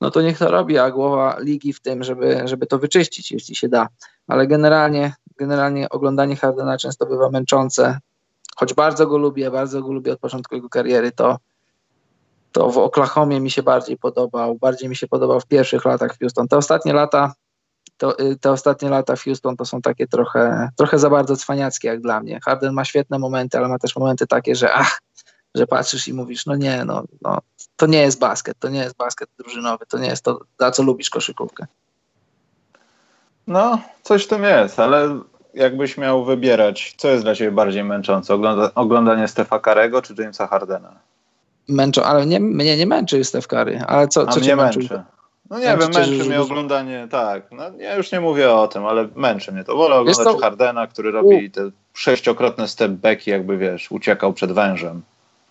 no 0.00 0.10
to 0.10 0.22
niech 0.22 0.38
to 0.38 0.50
robi, 0.50 0.78
a 0.78 0.90
głowa 0.90 1.36
ligi 1.40 1.72
w 1.72 1.80
tym, 1.80 2.04
żeby, 2.04 2.42
żeby 2.44 2.66
to 2.66 2.78
wyczyścić, 2.78 3.32
jeśli 3.32 3.54
się 3.54 3.68
da. 3.68 3.88
Ale 4.26 4.46
generalnie 4.46 5.14
generalnie 5.36 5.88
oglądanie 5.88 6.36
Hardena 6.36 6.78
często 6.78 7.06
bywa 7.06 7.30
męczące. 7.30 7.98
Choć 8.56 8.74
bardzo 8.74 9.06
go 9.06 9.18
lubię, 9.18 9.50
bardzo 9.50 9.82
go 9.82 9.92
lubię 9.92 10.12
od 10.12 10.20
początku 10.20 10.54
jego 10.54 10.68
kariery, 10.68 11.12
to, 11.12 11.38
to 12.52 12.70
w 12.70 12.78
Oklahomie 12.78 13.40
mi 13.40 13.50
się 13.50 13.62
bardziej 13.62 13.96
podobał, 13.96 14.54
bardziej 14.54 14.88
mi 14.88 14.96
się 14.96 15.08
podobał 15.08 15.40
w 15.40 15.46
pierwszych 15.46 15.84
latach 15.84 16.14
w 16.14 16.18
Houston. 16.18 16.48
Te 16.48 16.56
ostatnie 16.56 16.92
lata, 16.92 17.34
to, 17.96 18.18
y, 18.18 18.36
te 18.36 18.50
ostatnie 18.50 18.88
lata 18.88 19.16
w 19.16 19.22
Houston 19.22 19.56
to 19.56 19.64
są 19.64 19.82
takie 19.82 20.06
trochę, 20.06 20.68
trochę 20.76 20.98
za 20.98 21.10
bardzo 21.10 21.36
cwaniackie 21.36 21.88
jak 21.88 22.00
dla 22.00 22.20
mnie. 22.20 22.40
Harden 22.44 22.72
ma 22.72 22.84
świetne 22.84 23.18
momenty, 23.18 23.58
ale 23.58 23.68
ma 23.68 23.78
też 23.78 23.96
momenty 23.96 24.26
takie, 24.26 24.54
że 24.54 24.72
ach, 24.72 25.00
że 25.54 25.66
patrzysz 25.66 26.08
i 26.08 26.14
mówisz, 26.14 26.46
no 26.46 26.56
nie, 26.56 26.84
no, 26.84 27.04
no 27.22 27.38
to 27.76 27.86
nie 27.86 27.98
jest 27.98 28.18
basket, 28.18 28.58
to 28.58 28.68
nie 28.68 28.80
jest 28.80 28.96
basket 28.96 29.28
drużynowy, 29.38 29.86
to 29.86 29.98
nie 29.98 30.08
jest 30.08 30.24
to, 30.24 30.40
za 30.60 30.70
co 30.70 30.82
lubisz 30.82 31.10
koszykówkę. 31.10 31.66
No, 33.46 33.78
coś 34.02 34.24
w 34.24 34.28
tym 34.28 34.44
jest, 34.44 34.80
ale 34.80 35.20
jakbyś 35.54 35.98
miał 35.98 36.24
wybierać, 36.24 36.94
co 36.96 37.08
jest 37.08 37.24
dla 37.24 37.34
ciebie 37.34 37.50
bardziej 37.50 37.84
męczące? 37.84 38.34
Ogląda, 38.34 38.70
oglądanie 38.74 39.28
Stefa 39.28 39.58
Karego 39.58 40.02
czy 40.02 40.14
Jamesa 40.18 40.46
Hardena? 40.46 40.92
Męczą, 41.68 42.02
ale 42.02 42.26
nie, 42.26 42.40
mnie 42.40 42.76
nie 42.76 42.86
męczy 42.86 43.24
Stef 43.24 43.46
Curry, 43.46 43.80
ale 43.86 44.08
co, 44.08 44.26
co 44.26 44.40
cię 44.40 44.56
męczy? 44.56 44.78
męczy? 44.78 45.02
No 45.50 45.58
nie 45.58 45.64
wiem, 45.64 45.78
męczy 45.78 46.24
mnie 46.24 46.40
oglądanie, 46.40 47.08
tak, 47.10 47.52
no 47.52 47.64
ja 47.78 47.96
już 47.96 48.12
nie 48.12 48.20
mówię 48.20 48.52
o 48.52 48.68
tym, 48.68 48.86
ale 48.86 49.08
męczy 49.16 49.52
mnie 49.52 49.64
to. 49.64 49.76
Wolę 49.76 49.96
oglądać 49.96 50.24
to... 50.24 50.38
Hardena, 50.38 50.86
który 50.86 51.10
robi 51.10 51.50
te 51.50 51.70
sześciokrotne 51.94 52.68
stepbacki, 52.68 53.30
jakby 53.30 53.58
wiesz, 53.58 53.90
uciekał 53.90 54.32
przed 54.32 54.52
wężem 54.52 55.02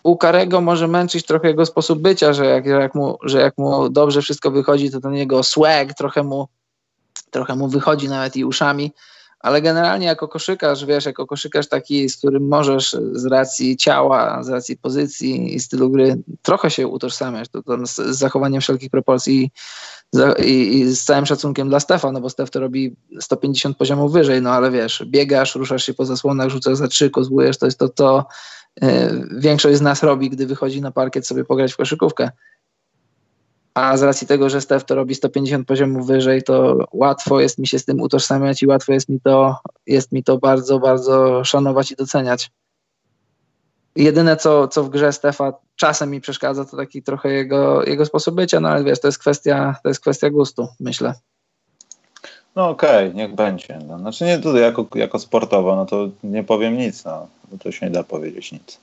u 0.06 0.16
Karego 0.16 0.60
może 0.60 0.88
męczyć 0.88 1.26
trochę 1.26 1.48
jego 1.48 1.66
sposób 1.66 1.98
bycia, 1.98 2.32
że 2.32 2.46
jak, 2.46 2.66
jak, 2.66 2.94
mu, 2.94 3.18
że 3.22 3.40
jak 3.40 3.58
mu 3.58 3.88
dobrze 3.88 4.22
wszystko 4.22 4.50
wychodzi, 4.50 4.90
to 4.90 5.00
ten 5.00 5.14
jego 5.14 5.42
swag 5.42 5.94
trochę 5.94 6.22
mu 6.22 6.48
trochę 7.30 7.56
mu 7.56 7.68
wychodzi 7.68 8.08
nawet 8.08 8.36
i 8.36 8.44
uszami, 8.44 8.92
ale 9.40 9.62
generalnie 9.62 10.06
jako 10.06 10.28
koszykarz, 10.28 10.84
wiesz, 10.84 11.06
jako 11.06 11.26
koszykarz 11.26 11.68
taki, 11.68 12.08
z 12.08 12.16
którym 12.16 12.48
możesz 12.48 12.96
z 13.12 13.26
racji 13.26 13.76
ciała, 13.76 14.42
z 14.42 14.48
racji 14.48 14.76
pozycji 14.76 15.54
i 15.54 15.60
stylu 15.60 15.90
gry 15.90 16.16
trochę 16.42 16.70
się 16.70 16.88
utożsamiać, 16.88 17.48
to, 17.48 17.62
to 17.62 17.86
z, 17.86 17.94
zachowaniem 17.96 18.60
wszelkich 18.60 18.90
proporcji 18.90 19.50
i, 20.44 20.78
i, 20.78 20.84
z 20.84 21.04
całym 21.04 21.26
szacunkiem 21.26 21.68
dla 21.68 21.80
Stefa, 21.80 22.12
no 22.12 22.20
bo 22.20 22.30
Stef 22.30 22.50
to 22.50 22.60
robi 22.60 22.96
150 23.20 23.76
poziomów 23.76 24.12
wyżej, 24.12 24.42
no 24.42 24.50
ale 24.50 24.70
wiesz, 24.70 25.04
biegasz, 25.06 25.54
ruszasz 25.54 25.86
się 25.86 25.94
po 25.94 26.04
zasłonach, 26.04 26.48
rzucasz 26.48 26.76
za 26.76 26.88
trzy, 26.88 27.10
kozłujesz, 27.10 27.58
to 27.58 27.66
jest 27.66 27.78
to, 27.78 27.88
co 27.88 28.26
y, 28.82 28.86
większość 29.38 29.78
z 29.78 29.80
nas 29.80 30.02
robi, 30.02 30.30
gdy 30.30 30.46
wychodzi 30.46 30.80
na 30.80 30.90
parkiet 30.90 31.26
sobie 31.26 31.44
pograć 31.44 31.72
w 31.72 31.76
koszykówkę 31.76 32.30
a 33.76 33.96
z 33.96 34.02
racji 34.02 34.26
tego, 34.26 34.50
że 34.50 34.60
Steph 34.60 34.84
to 34.84 34.94
robi 34.94 35.14
150 35.14 35.68
poziomów 35.68 36.06
wyżej, 36.06 36.42
to 36.42 36.86
łatwo 36.92 37.40
jest 37.40 37.58
mi 37.58 37.66
się 37.66 37.78
z 37.78 37.84
tym 37.84 38.00
utożsamiać 38.00 38.62
i 38.62 38.66
łatwo 38.66 38.92
jest 38.92 39.08
mi 39.08 39.20
to, 39.20 39.56
jest 39.86 40.12
mi 40.12 40.24
to 40.24 40.38
bardzo, 40.38 40.78
bardzo 40.78 41.44
szanować 41.44 41.92
i 41.92 41.96
doceniać. 41.96 42.50
Jedyne, 43.96 44.36
co, 44.36 44.68
co 44.68 44.84
w 44.84 44.90
grze 44.90 45.12
Stefa 45.12 45.52
czasem 45.76 46.10
mi 46.10 46.20
przeszkadza, 46.20 46.64
to 46.64 46.76
taki 46.76 47.02
trochę 47.02 47.32
jego, 47.32 47.84
jego 47.84 48.06
sposób 48.06 48.34
bycia, 48.34 48.60
no 48.60 48.68
ale 48.68 48.84
wiesz, 48.84 49.00
to 49.00 49.08
jest 49.08 49.18
kwestia, 49.18 49.76
to 49.82 49.88
jest 49.88 50.00
kwestia 50.00 50.30
gustu, 50.30 50.68
myślę. 50.80 51.14
No 52.54 52.68
okej, 52.68 53.08
okay, 53.08 53.14
niech 53.14 53.34
będzie. 53.34 53.78
No, 53.88 53.98
znaczy 53.98 54.24
nie 54.24 54.38
tutaj 54.38 54.62
jako, 54.62 54.86
jako 54.94 55.18
sportowo, 55.18 55.76
no 55.76 55.86
to 55.86 56.08
nie 56.24 56.44
powiem 56.44 56.76
nic, 56.76 57.04
no, 57.04 57.26
bo 57.50 57.58
to 57.58 57.72
się 57.72 57.86
nie 57.86 57.92
da 57.92 58.02
powiedzieć 58.02 58.52
nic. 58.52 58.78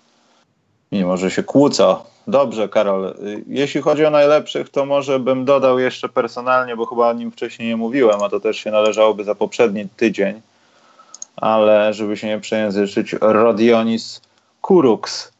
Mimo, 0.93 1.17
że 1.17 1.31
się 1.31 1.43
kłóca 1.43 1.99
Dobrze, 2.27 2.69
Karol. 2.69 3.15
Jeśli 3.47 3.81
chodzi 3.81 4.05
o 4.05 4.09
najlepszych, 4.09 4.69
to 4.69 4.85
może 4.85 5.19
bym 5.19 5.45
dodał 5.45 5.79
jeszcze 5.79 6.09
personalnie, 6.09 6.75
bo 6.75 6.85
chyba 6.85 7.09
o 7.09 7.13
nim 7.13 7.31
wcześniej 7.31 7.69
nie 7.69 7.77
mówiłem, 7.77 8.23
a 8.23 8.29
to 8.29 8.39
też 8.39 8.57
się 8.57 8.71
należałoby 8.71 9.23
za 9.23 9.35
poprzedni 9.35 9.87
tydzień, 9.97 10.41
ale 11.35 11.93
żeby 11.93 12.17
się 12.17 12.27
nie 12.27 12.39
przejęzyczyć, 12.39 13.15
Rodionis 13.21 14.21
Kuruks. 14.61 15.31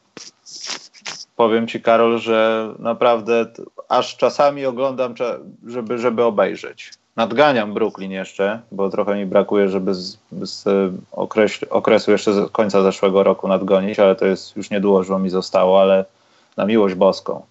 Powiem 1.35 1.67
ci, 1.67 1.81
Karol, 1.81 2.19
że 2.19 2.69
naprawdę 2.79 3.45
aż 3.89 4.17
czasami 4.17 4.65
oglądam, 4.65 5.13
żeby, 5.67 5.97
żeby 5.97 6.23
obejrzeć. 6.23 6.91
Nadganiam 7.15 7.73
Brooklyn 7.73 8.11
jeszcze, 8.11 8.61
bo 8.71 8.89
trochę 8.89 9.15
mi 9.15 9.25
brakuje, 9.25 9.69
żeby 9.69 9.95
z, 9.95 10.17
z 10.41 10.65
okresu 11.69 12.11
jeszcze 12.11 12.33
z 12.33 12.51
końca 12.51 12.83
zeszłego 12.83 13.23
roku 13.23 13.47
nadgonić, 13.47 13.99
ale 13.99 14.15
to 14.15 14.25
jest 14.25 14.55
już 14.55 14.69
niedużo 14.69 15.19
mi 15.19 15.29
zostało, 15.29 15.81
ale 15.81 16.05
na 16.57 16.65
miłość 16.65 16.95
boską. 16.95 17.45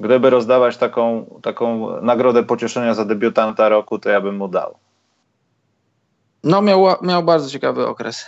Gdyby 0.00 0.30
rozdawać 0.30 0.76
taką, 0.76 1.26
taką 1.42 2.00
nagrodę 2.00 2.42
pocieszenia 2.42 2.94
za 2.94 3.04
debiutanta 3.04 3.68
roku, 3.68 3.98
to 3.98 4.08
ja 4.08 4.20
bym 4.20 4.36
mu 4.36 4.48
dał. 4.48 4.74
No, 6.44 6.62
miał, 6.62 6.86
miał 7.02 7.22
bardzo 7.22 7.50
ciekawy 7.50 7.86
okres. 7.86 8.26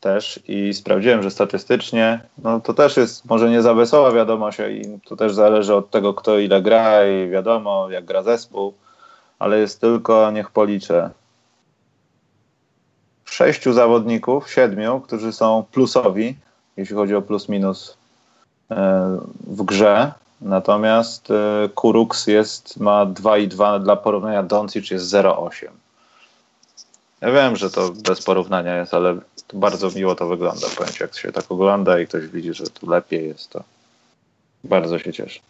Też 0.00 0.40
i 0.48 0.74
sprawdziłem, 0.74 1.22
że 1.22 1.30
statystycznie 1.30 2.20
no 2.38 2.60
to 2.60 2.74
też 2.74 2.96
jest 2.96 3.24
może 3.24 3.50
nie 3.50 3.62
za 3.62 3.74
wesoła 3.74 4.12
wiadomość 4.12 4.58
i 4.58 4.98
to 5.08 5.16
też 5.16 5.34
zależy 5.34 5.74
od 5.74 5.90
tego, 5.90 6.14
kto 6.14 6.38
ile 6.38 6.62
gra 6.62 7.08
i 7.08 7.28
wiadomo, 7.28 7.90
jak 7.90 8.04
gra 8.04 8.22
zespół, 8.22 8.74
ale 9.38 9.58
jest 9.58 9.80
tylko, 9.80 10.30
niech 10.30 10.50
policzę, 10.50 11.10
sześciu 13.24 13.72
zawodników, 13.72 14.50
siedmiu, 14.50 15.00
którzy 15.00 15.32
są 15.32 15.64
plusowi, 15.72 16.36
jeśli 16.76 16.96
chodzi 16.96 17.14
o 17.14 17.22
plus 17.22 17.48
minus 17.48 17.96
e, 18.70 19.18
w 19.46 19.62
grze. 19.62 20.12
Natomiast 20.40 21.30
e, 21.30 21.68
Kuruks 21.74 22.26
jest, 22.26 22.80
ma 22.80 23.06
2,2 23.06 23.82
dla 23.82 23.96
porównania 23.96 24.42
Doncic 24.42 24.90
jest 24.90 25.06
0,8. 25.06 25.66
Ja 27.22 27.32
wiem, 27.32 27.56
że 27.56 27.70
to 27.70 27.90
bez 27.90 28.22
porównania 28.22 28.76
jest, 28.76 28.94
ale 28.94 29.18
bardzo 29.54 29.90
miło 29.90 30.14
to 30.14 30.28
wygląda. 30.28 30.66
Powiem 30.76 30.92
jak 31.00 31.18
się 31.18 31.32
tak 31.32 31.44
ogląda 31.48 32.00
i 32.00 32.06
ktoś 32.06 32.26
widzi, 32.26 32.54
że 32.54 32.64
tu 32.64 32.90
lepiej 32.90 33.28
jest, 33.28 33.50
to 33.50 33.64
bardzo 34.64 34.98
się 34.98 35.12
cieszę. 35.12 35.40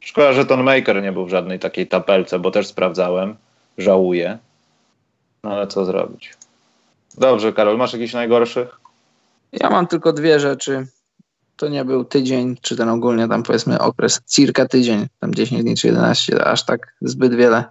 Szkoda, 0.00 0.32
że 0.32 0.46
Ton 0.46 0.62
Maker 0.62 1.02
nie 1.02 1.12
był 1.12 1.26
w 1.26 1.30
żadnej 1.30 1.58
takiej 1.58 1.86
tapelce, 1.86 2.38
bo 2.38 2.50
też 2.50 2.66
sprawdzałem. 2.66 3.36
Żałuję. 3.78 4.38
No 5.44 5.50
ale 5.50 5.66
co 5.66 5.84
zrobić? 5.84 6.34
Dobrze, 7.18 7.52
Karol, 7.52 7.76
masz 7.76 7.92
jakiś 7.92 8.12
najgorszych? 8.12 8.80
Ja 9.52 9.70
mam 9.70 9.86
tylko 9.86 10.12
dwie 10.12 10.40
rzeczy. 10.40 10.86
To 11.56 11.68
nie 11.68 11.84
był 11.84 12.04
tydzień, 12.04 12.56
czy 12.62 12.76
ten 12.76 12.88
ogólnie 12.88 13.28
tam 13.28 13.42
powiedzmy 13.42 13.78
okres 13.78 14.20
circa 14.26 14.68
tydzień, 14.68 15.06
tam 15.20 15.34
10 15.34 15.62
dni 15.62 15.76
czy 15.76 15.86
11, 15.86 16.44
aż 16.44 16.64
tak 16.64 16.94
zbyt 17.00 17.34
wiele 17.34 17.64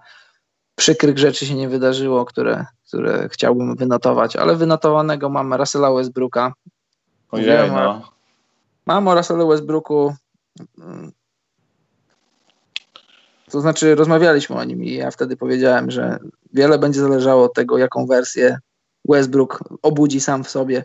przykrych 0.75 1.17
rzeczy 1.17 1.45
się 1.45 1.55
nie 1.55 1.69
wydarzyło, 1.69 2.25
które, 2.25 2.65
które 2.87 3.29
chciałbym 3.29 3.75
wynotować, 3.75 4.35
ale 4.35 4.55
wynotowanego 4.55 5.29
mam 5.29 5.53
Russella 5.53 5.93
Westbrooka. 5.93 6.53
Ojej, 7.31 7.71
no. 7.71 8.11
Mam 8.85 9.07
o 9.07 9.15
Russellu 9.15 9.47
Westbrooku 9.47 10.15
mm, 10.77 11.11
to 13.51 13.61
znaczy 13.61 13.95
rozmawialiśmy 13.95 14.55
o 14.55 14.63
nim 14.63 14.83
i 14.83 14.93
ja 14.93 15.11
wtedy 15.11 15.37
powiedziałem, 15.37 15.91
że 15.91 16.19
wiele 16.53 16.79
będzie 16.79 17.01
zależało 17.01 17.43
od 17.43 17.53
tego, 17.53 17.77
jaką 17.77 18.05
wersję 18.05 18.57
Westbrook 19.09 19.63
obudzi 19.81 20.21
sam 20.21 20.43
w 20.43 20.49
sobie. 20.49 20.83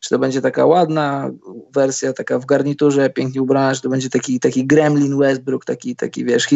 Czy 0.00 0.10
to 0.10 0.18
będzie 0.18 0.40
taka 0.40 0.66
ładna 0.66 1.30
wersja, 1.74 2.12
taka 2.12 2.38
w 2.38 2.46
garniturze, 2.46 3.10
pięknie 3.10 3.42
ubrana, 3.42 3.74
czy 3.74 3.82
to 3.82 3.88
będzie 3.88 4.10
taki, 4.10 4.40
taki 4.40 4.66
gremlin 4.66 5.18
Westbrook, 5.18 5.64
taki, 5.64 5.96
taki 5.96 6.24
wiesz, 6.24 6.46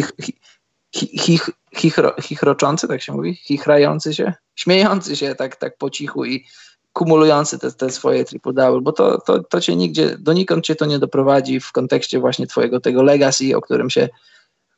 hich, 0.95 1.11
hich, 1.21 1.51
chichro, 1.77 2.15
chichroczący, 2.23 2.89
tak 2.89 3.03
się 3.03 3.13
mówi, 3.13 3.35
chichrający 3.35 4.15
się, 4.15 4.33
śmiejący 4.55 5.17
się 5.17 5.35
tak, 5.35 5.57
tak 5.57 5.79
po 5.79 5.91
cichu 5.91 6.25
i 6.25 6.45
kumulujący 6.93 7.59
te, 7.59 7.73
te 7.73 7.91
swoje 7.91 8.25
triple-double, 8.25 8.83
bo 8.83 8.93
to, 8.93 9.21
to, 9.21 9.43
to 9.43 9.61
cię 9.61 9.77
nigdzie, 9.77 10.17
donikąd 10.19 10.65
cię 10.65 10.75
to 10.75 10.87
nie 10.87 10.99
doprowadzi 10.99 11.61
w 11.61 11.73
kontekście 11.73 12.21
właśnie 12.21 12.47
twojego 12.47 12.81
tego 12.81 13.03
legacy, 13.03 13.57
o 13.57 13.61
którym 13.61 13.91
się, 13.91 14.09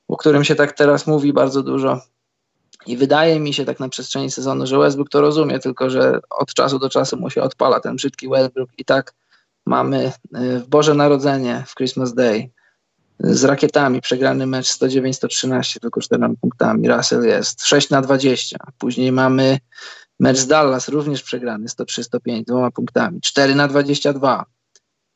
o 0.09 0.17
którym 0.17 0.45
się 0.45 0.55
tak 0.55 0.73
teraz 0.73 1.07
mówi 1.07 1.33
bardzo 1.33 1.63
dużo. 1.63 2.01
I 2.87 2.97
wydaje 2.97 3.41
mi 3.41 3.55
się 3.55 3.65
tak 3.65 3.81
na 3.81 3.89
przestrzeni 3.89 4.31
sezonu, 4.31 4.67
że 4.67 4.79
Westbrook 4.79 5.09
to 5.09 5.21
rozumie, 5.21 5.59
tylko 5.59 5.91
że 5.91 6.21
od 6.31 6.55
czasu 6.55 6.79
do 6.79 6.89
czasu 6.89 7.17
mu 7.17 7.31
się 7.31 7.43
odpala 7.43 7.81
ten 7.81 7.97
brzydki 7.97 8.29
Westbrook 8.29 8.71
i 8.79 8.85
tak 8.85 9.15
mamy 9.67 10.13
y, 10.37 10.61
w 10.61 10.69
Boże 10.69 10.95
Narodzenie, 10.95 11.65
w 11.67 11.75
Christmas 11.75 12.15
Day, 12.15 12.51
z 13.21 13.45
rakietami 13.45 14.01
przegrany 14.01 14.47
mecz 14.47 14.67
109-113, 14.67 15.81
tylko 15.81 16.01
4 16.01 16.23
punktami. 16.41 16.89
Russell 16.89 17.23
jest 17.23 17.67
6 17.67 17.91
na 17.91 18.03
20. 18.03 18.59
Później 18.79 19.13
mamy 19.13 19.59
mecz 20.21 20.39
z 20.39 20.47
Dallas, 20.47 20.89
również 20.89 21.23
przegrany 21.23 21.67
103-105, 21.67 22.45
dwoma 22.45 22.71
punktami. 22.71 23.21
4 23.21 23.55
na 23.55 23.69
22. 23.69 24.45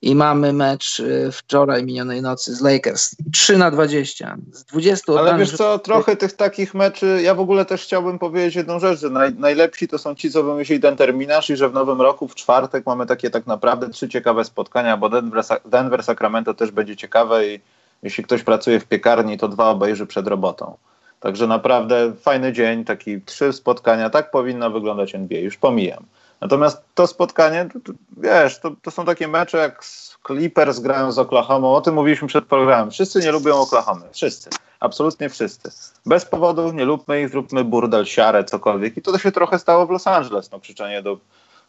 I 0.02 0.14
mamy 0.14 0.52
mecz 0.52 1.00
y, 1.00 1.28
wczoraj 1.32 1.84
minionej 1.84 2.22
nocy 2.22 2.54
z 2.54 2.60
Lakers. 2.60 3.16
3 3.32 3.58
na 3.58 3.70
20. 3.70 4.36
Z 4.52 4.64
20 4.64 5.12
Ale 5.18 5.38
wiesz 5.38 5.56
co, 5.56 5.78
trochę 5.78 6.16
tych 6.16 6.32
takich 6.32 6.74
meczy, 6.74 7.20
ja 7.22 7.34
w 7.34 7.40
ogóle 7.40 7.64
też 7.64 7.82
chciałbym 7.82 8.18
powiedzieć 8.18 8.54
jedną 8.54 8.78
rzecz, 8.78 9.00
że 9.00 9.10
naj, 9.10 9.34
najlepsi 9.34 9.88
to 9.88 9.98
są 9.98 10.14
ci, 10.14 10.30
co 10.30 10.42
wymyślili 10.42 10.82
ten 10.82 10.96
terminarz 10.96 11.50
i 11.50 11.56
że 11.56 11.68
w 11.68 11.72
nowym 11.72 12.00
roku, 12.00 12.28
w 12.28 12.34
czwartek 12.34 12.86
mamy 12.86 13.06
takie 13.06 13.30
tak 13.30 13.46
naprawdę 13.46 13.88
trzy 13.88 14.08
ciekawe 14.08 14.44
spotkania, 14.44 14.96
bo 14.96 15.08
Denver, 15.08 15.44
Denver 15.64 16.02
Sacramento 16.02 16.54
też 16.54 16.70
będzie 16.70 16.96
ciekawe 16.96 17.46
i 17.46 17.60
jeśli 18.02 18.24
ktoś 18.24 18.42
pracuje 18.42 18.80
w 18.80 18.86
piekarni, 18.86 19.38
to 19.38 19.48
dwa 19.48 19.70
obejrzy 19.70 20.06
przed 20.06 20.26
robotą. 20.26 20.76
Także 21.20 21.46
naprawdę 21.46 22.12
fajny 22.20 22.52
dzień, 22.52 22.84
taki 22.84 23.22
trzy 23.22 23.52
spotkania, 23.52 24.10
tak 24.10 24.30
powinno 24.30 24.70
wyglądać 24.70 25.14
NBA, 25.14 25.40
już 25.40 25.56
pomijam. 25.56 26.04
Natomiast 26.40 26.82
to 26.94 27.06
spotkanie, 27.06 27.68
wiesz, 28.16 28.60
to, 28.60 28.70
to, 28.82 28.90
są 28.90 29.04
takie 29.04 29.28
mecze 29.28 29.58
jak 29.58 29.84
Clippers 30.26 30.78
grają 30.78 31.12
z 31.12 31.18
Oklahoma, 31.18 31.68
o 31.68 31.80
tym 31.80 31.94
mówiliśmy 31.94 32.28
przed 32.28 32.44
programem. 32.44 32.90
Wszyscy 32.90 33.20
nie 33.20 33.32
lubią 33.32 33.56
Oklahomy, 33.56 34.06
wszyscy, 34.12 34.50
absolutnie 34.80 35.28
wszyscy. 35.28 35.70
Bez 36.06 36.24
powodu 36.24 36.72
nie 36.72 36.84
lubmy 36.84 37.22
ich, 37.22 37.28
zróbmy 37.28 37.64
burdel, 37.64 38.06
siarę, 38.06 38.44
cokolwiek. 38.44 38.96
I 38.96 39.02
to 39.02 39.18
się 39.18 39.32
trochę 39.32 39.58
stało 39.58 39.86
w 39.86 39.90
Los 39.90 40.06
Angeles, 40.06 40.50
no 40.50 40.60
krzyczenie 40.60 41.02
do 41.02 41.18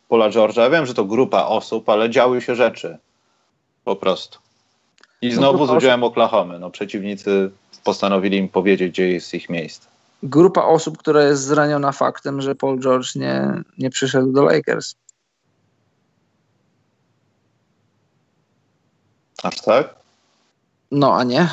Paula 0.10 0.30
George'a. 0.30 0.62
Ja 0.62 0.70
wiem, 0.70 0.86
że 0.86 0.94
to 0.94 1.06
grupa 1.06 1.44
osób, 1.44 1.90
ale 1.90 2.10
działy 2.10 2.42
się 2.42 2.56
rzeczy. 2.56 2.98
Po 3.84 3.96
prostu. 3.96 4.40
I 5.22 5.30
no 5.30 5.36
znowu 5.36 5.58
no, 5.58 5.68
z 5.68 5.70
udziałem 5.78 6.04
Oklahomy. 6.04 6.60
No, 6.60 6.72
przeciwnicy 6.72 7.52
postanowili 7.84 8.38
im 8.38 8.50
powiedzieć, 8.50 8.92
gdzie 8.92 9.10
jest 9.10 9.34
ich 9.34 9.50
miejsce. 9.50 9.88
Grupa 10.24 10.64
osób, 10.64 10.98
która 10.98 11.24
jest 11.24 11.44
zraniona 11.44 11.92
faktem, 11.92 12.42
że 12.42 12.56
Paul 12.56 12.80
George 12.80 13.16
nie, 13.16 13.64
nie 13.78 13.90
przyszedł 13.90 14.32
do 14.32 14.44
Lakers. 14.44 14.96
Aż 19.44 19.62
tak? 19.62 19.96
No, 20.92 21.14
a 21.14 21.24
nie? 21.24 21.50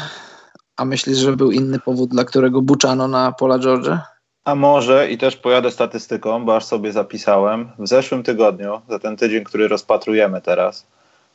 A 0.77 0.85
myślisz, 0.85 1.19
że 1.19 1.37
był 1.37 1.51
inny 1.51 1.79
powód, 1.79 2.11
dla 2.11 2.25
którego 2.25 2.63
buczano 2.63 3.09
na 3.09 3.33
Paula 3.33 3.59
George'a? 3.59 3.99
A 4.45 4.55
może 4.55 5.11
i 5.11 5.19
też 5.19 5.37
pojadę 5.37 5.71
statystyką, 5.71 6.45
bo 6.45 6.57
aż 6.57 6.65
sobie 6.65 6.93
zapisałem. 6.93 7.71
W 7.79 7.89
zeszłym 7.89 8.23
tygodniu, 8.23 8.81
za 8.89 8.99
ten 8.99 9.17
tydzień, 9.17 9.45
który 9.45 9.69
rozpatrujemy 9.69 10.41
teraz, 10.41 10.87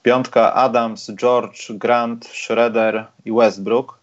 Piątka 0.04 0.54
Adams, 0.54 1.12
George, 1.16 1.72
Grant, 1.72 2.26
Schroeder 2.26 3.06
i 3.26 3.32
Westbrook 3.32 4.00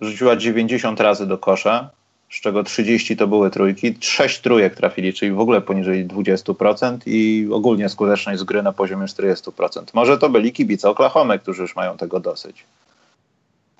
rzuciła 0.00 0.36
90 0.36 1.00
razy 1.00 1.26
do 1.26 1.38
kosza, 1.38 1.90
z 2.30 2.40
czego 2.40 2.64
30 2.64 3.16
to 3.16 3.26
były 3.26 3.50
trójki. 3.50 3.96
6 4.00 4.40
trójek 4.40 4.74
trafili, 4.74 5.12
czyli 5.12 5.32
w 5.32 5.40
ogóle 5.40 5.60
poniżej 5.60 6.06
20% 6.06 6.98
i 7.06 7.48
ogólnie 7.52 7.88
skuteczność 7.88 8.40
z 8.40 8.44
gry 8.44 8.62
na 8.62 8.72
poziomie 8.72 9.06
40%. 9.06 9.82
Może 9.94 10.18
to 10.18 10.28
byli 10.28 10.52
kibice 10.52 10.90
Oklahoma, 10.90 11.38
którzy 11.38 11.62
już 11.62 11.76
mają 11.76 11.96
tego 11.96 12.20
dosyć. 12.20 12.64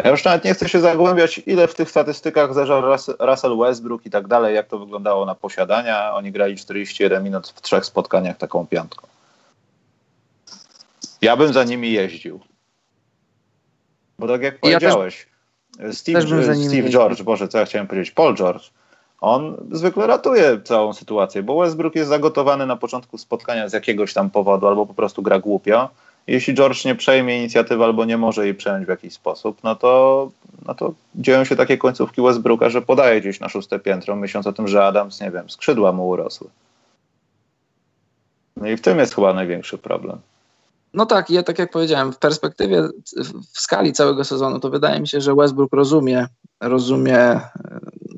Ja 0.04 0.11
już 0.11 0.24
nawet 0.24 0.44
nie 0.44 0.54
chcę 0.54 0.68
się 0.68 0.80
zagłębiać, 0.80 1.40
ile 1.46 1.68
w 1.68 1.74
tych 1.74 1.90
statystykach 1.90 2.54
zażarł 2.54 2.86
Russell 3.18 3.59
Westbrook 3.59 4.06
i 4.06 4.11
tak 4.11 4.26
dalej, 4.26 4.54
jak 4.54 4.66
to 4.66 4.78
wyglądało 4.78 5.26
na 5.26 5.34
posiadania. 5.34 6.14
Oni 6.14 6.32
grali 6.32 6.56
41 6.56 7.24
minut 7.24 7.48
w 7.48 7.61
trzech 7.61 7.84
spotkaniach 7.84 8.36
taką 8.36 8.66
piątką. 8.66 9.07
Ja 11.22 11.36
bym 11.36 11.53
za 11.53 11.64
nimi 11.64 11.92
jeździł. 11.92 12.40
Bo 14.18 14.28
tak 14.28 14.42
jak 14.42 14.61
powiedziałeś, 14.61 15.26
ja 15.78 15.92
Steve, 15.92 16.22
Steve 16.54 16.90
George, 16.90 17.22
Boże, 17.22 17.49
co 17.49 17.58
ja 17.58 17.64
chciałem 17.64 17.86
powiedzieć, 17.86 18.11
Paul 18.11 18.34
George, 18.34 18.70
on 19.20 19.57
zwykle 19.72 20.07
ratuje 20.07 20.61
całą 20.64 20.92
sytuację, 20.92 21.42
bo 21.42 21.61
Westbrook 21.61 21.95
jest 21.95 22.08
zagotowany 22.08 22.66
na 22.66 22.76
początku 22.76 23.18
spotkania 23.18 23.68
z 23.68 23.72
jakiegoś 23.72 24.14
tam 24.14 24.30
powodu, 24.30 24.66
albo 24.66 24.86
po 24.86 24.95
prostu 24.95 25.22
gra 25.22 25.38
głupio. 25.38 25.88
Jeśli 26.26 26.54
George 26.54 26.84
nie 26.84 26.95
przejmie 26.95 27.38
inicjatywy 27.38 27.84
albo 27.84 28.04
nie 28.04 28.16
może 28.16 28.45
jej 28.45 28.54
przejąć 28.54 28.86
w 28.86 28.88
jakiś 28.88 29.12
sposób, 29.12 29.64
no 29.64 29.76
to, 29.76 30.30
no 30.66 30.74
to 30.74 30.95
dzieją 31.14 31.45
się 31.45 31.57
takie 31.57 31.78
końcówki 31.78 32.22
Westbrooka, 32.22 32.70
że 32.70 32.82
podaje 32.82 33.20
gdzieś 33.20 33.40
na 33.40 33.49
szóste 33.49 33.78
piętro, 33.78 34.16
myśląc 34.16 34.46
o 34.46 34.53
tym, 34.53 34.68
że 34.68 34.84
Adams, 34.84 35.20
nie 35.20 35.30
wiem, 35.30 35.50
skrzydła 35.50 35.92
mu 35.92 36.08
urosły. 36.08 36.49
No 38.57 38.68
i 38.68 38.76
w 38.76 38.80
tym 38.80 38.99
jest 38.99 39.14
chyba 39.14 39.32
największy 39.32 39.78
problem. 39.78 40.18
No 40.94 41.06
tak, 41.06 41.30
ja 41.30 41.42
tak 41.42 41.58
jak 41.58 41.70
powiedziałem, 41.70 42.12
w 42.12 42.18
perspektywie, 42.18 42.82
w 43.54 43.60
skali 43.60 43.92
całego 43.92 44.24
sezonu, 44.24 44.60
to 44.60 44.70
wydaje 44.70 45.00
mi 45.00 45.08
się, 45.08 45.20
że 45.20 45.34
Westbrook 45.34 45.72
rozumie, 45.72 46.26
rozumie 46.60 47.40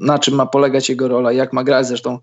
na 0.00 0.18
czym 0.18 0.34
ma 0.34 0.46
polegać 0.46 0.88
jego 0.88 1.08
rola, 1.08 1.32
jak 1.32 1.52
ma 1.52 1.64
grać. 1.64 1.86
Zresztą 1.86 2.18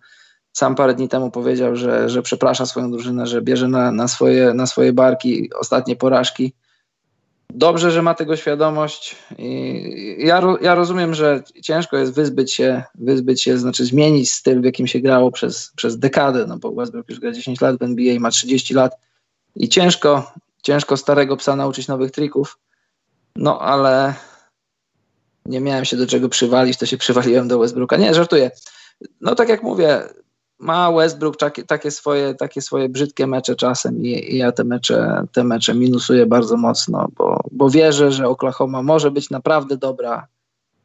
sam 0.53 0.75
parę 0.75 0.93
dni 0.93 1.09
temu 1.09 1.31
powiedział, 1.31 1.75
że, 1.75 2.09
że 2.09 2.21
przeprasza 2.21 2.65
swoją 2.65 2.91
drużynę, 2.91 3.27
że 3.27 3.41
bierze 3.41 3.67
na, 3.67 3.91
na, 3.91 4.07
swoje, 4.07 4.53
na 4.53 4.65
swoje 4.65 4.93
barki 4.93 5.49
ostatnie 5.59 5.95
porażki. 5.95 6.53
Dobrze, 7.49 7.91
że 7.91 8.01
ma 8.01 8.13
tego 8.13 8.35
świadomość. 8.35 9.15
I 9.37 10.15
ja, 10.19 10.41
ja 10.61 10.75
rozumiem, 10.75 11.13
że 11.13 11.43
ciężko 11.63 11.97
jest 11.97 12.13
wyzbyć 12.13 12.53
się, 12.53 12.83
wyzbyć 12.95 13.41
się, 13.41 13.57
znaczy 13.57 13.85
zmienić 13.85 14.31
styl, 14.31 14.61
w 14.61 14.65
jakim 14.65 14.87
się 14.87 14.99
grało 14.99 15.31
przez, 15.31 15.71
przez 15.75 15.99
dekadę, 15.99 16.45
no 16.47 16.57
bo 16.57 16.71
Westbrook 16.71 17.09
już 17.09 17.19
gra 17.19 17.31
10 17.31 17.61
lat 17.61 17.77
w 17.77 17.81
NBA 17.81 18.19
ma 18.19 18.29
30 18.29 18.73
lat 18.73 18.97
i 19.57 19.69
ciężko, 19.69 20.31
ciężko 20.63 20.97
starego 20.97 21.37
psa 21.37 21.55
nauczyć 21.55 21.87
nowych 21.87 22.11
trików, 22.11 22.59
no 23.35 23.59
ale 23.59 24.13
nie 25.45 25.61
miałem 25.61 25.85
się 25.85 25.97
do 25.97 26.07
czego 26.07 26.29
przywalić, 26.29 26.77
to 26.77 26.85
się 26.85 26.97
przywaliłem 26.97 27.47
do 27.47 27.59
Westbrooka. 27.59 27.97
Nie, 27.97 28.13
żartuję. 28.13 28.51
No 29.21 29.35
tak 29.35 29.49
jak 29.49 29.63
mówię, 29.63 30.01
ma 30.59 30.91
Westbrook 30.91 31.37
takie, 31.37 31.63
takie, 31.63 31.91
swoje, 31.91 32.35
takie 32.35 32.61
swoje 32.61 32.89
brzydkie 32.89 33.27
mecze 33.27 33.55
czasem 33.55 34.05
i, 34.05 34.33
i, 34.33 34.37
ja 34.37 34.51
te 34.51 34.63
mecze, 34.63 35.23
te 35.31 35.43
mecze 35.43 35.75
minusuję 35.75 36.25
bardzo 36.25 36.57
mocno, 36.57 37.07
bo, 37.17 37.41
bo 37.51 37.69
wierzę, 37.69 38.11
że 38.11 38.27
Oklahoma 38.27 38.83
może 38.83 39.11
być 39.11 39.29
naprawdę 39.29 39.77
dobra. 39.77 40.27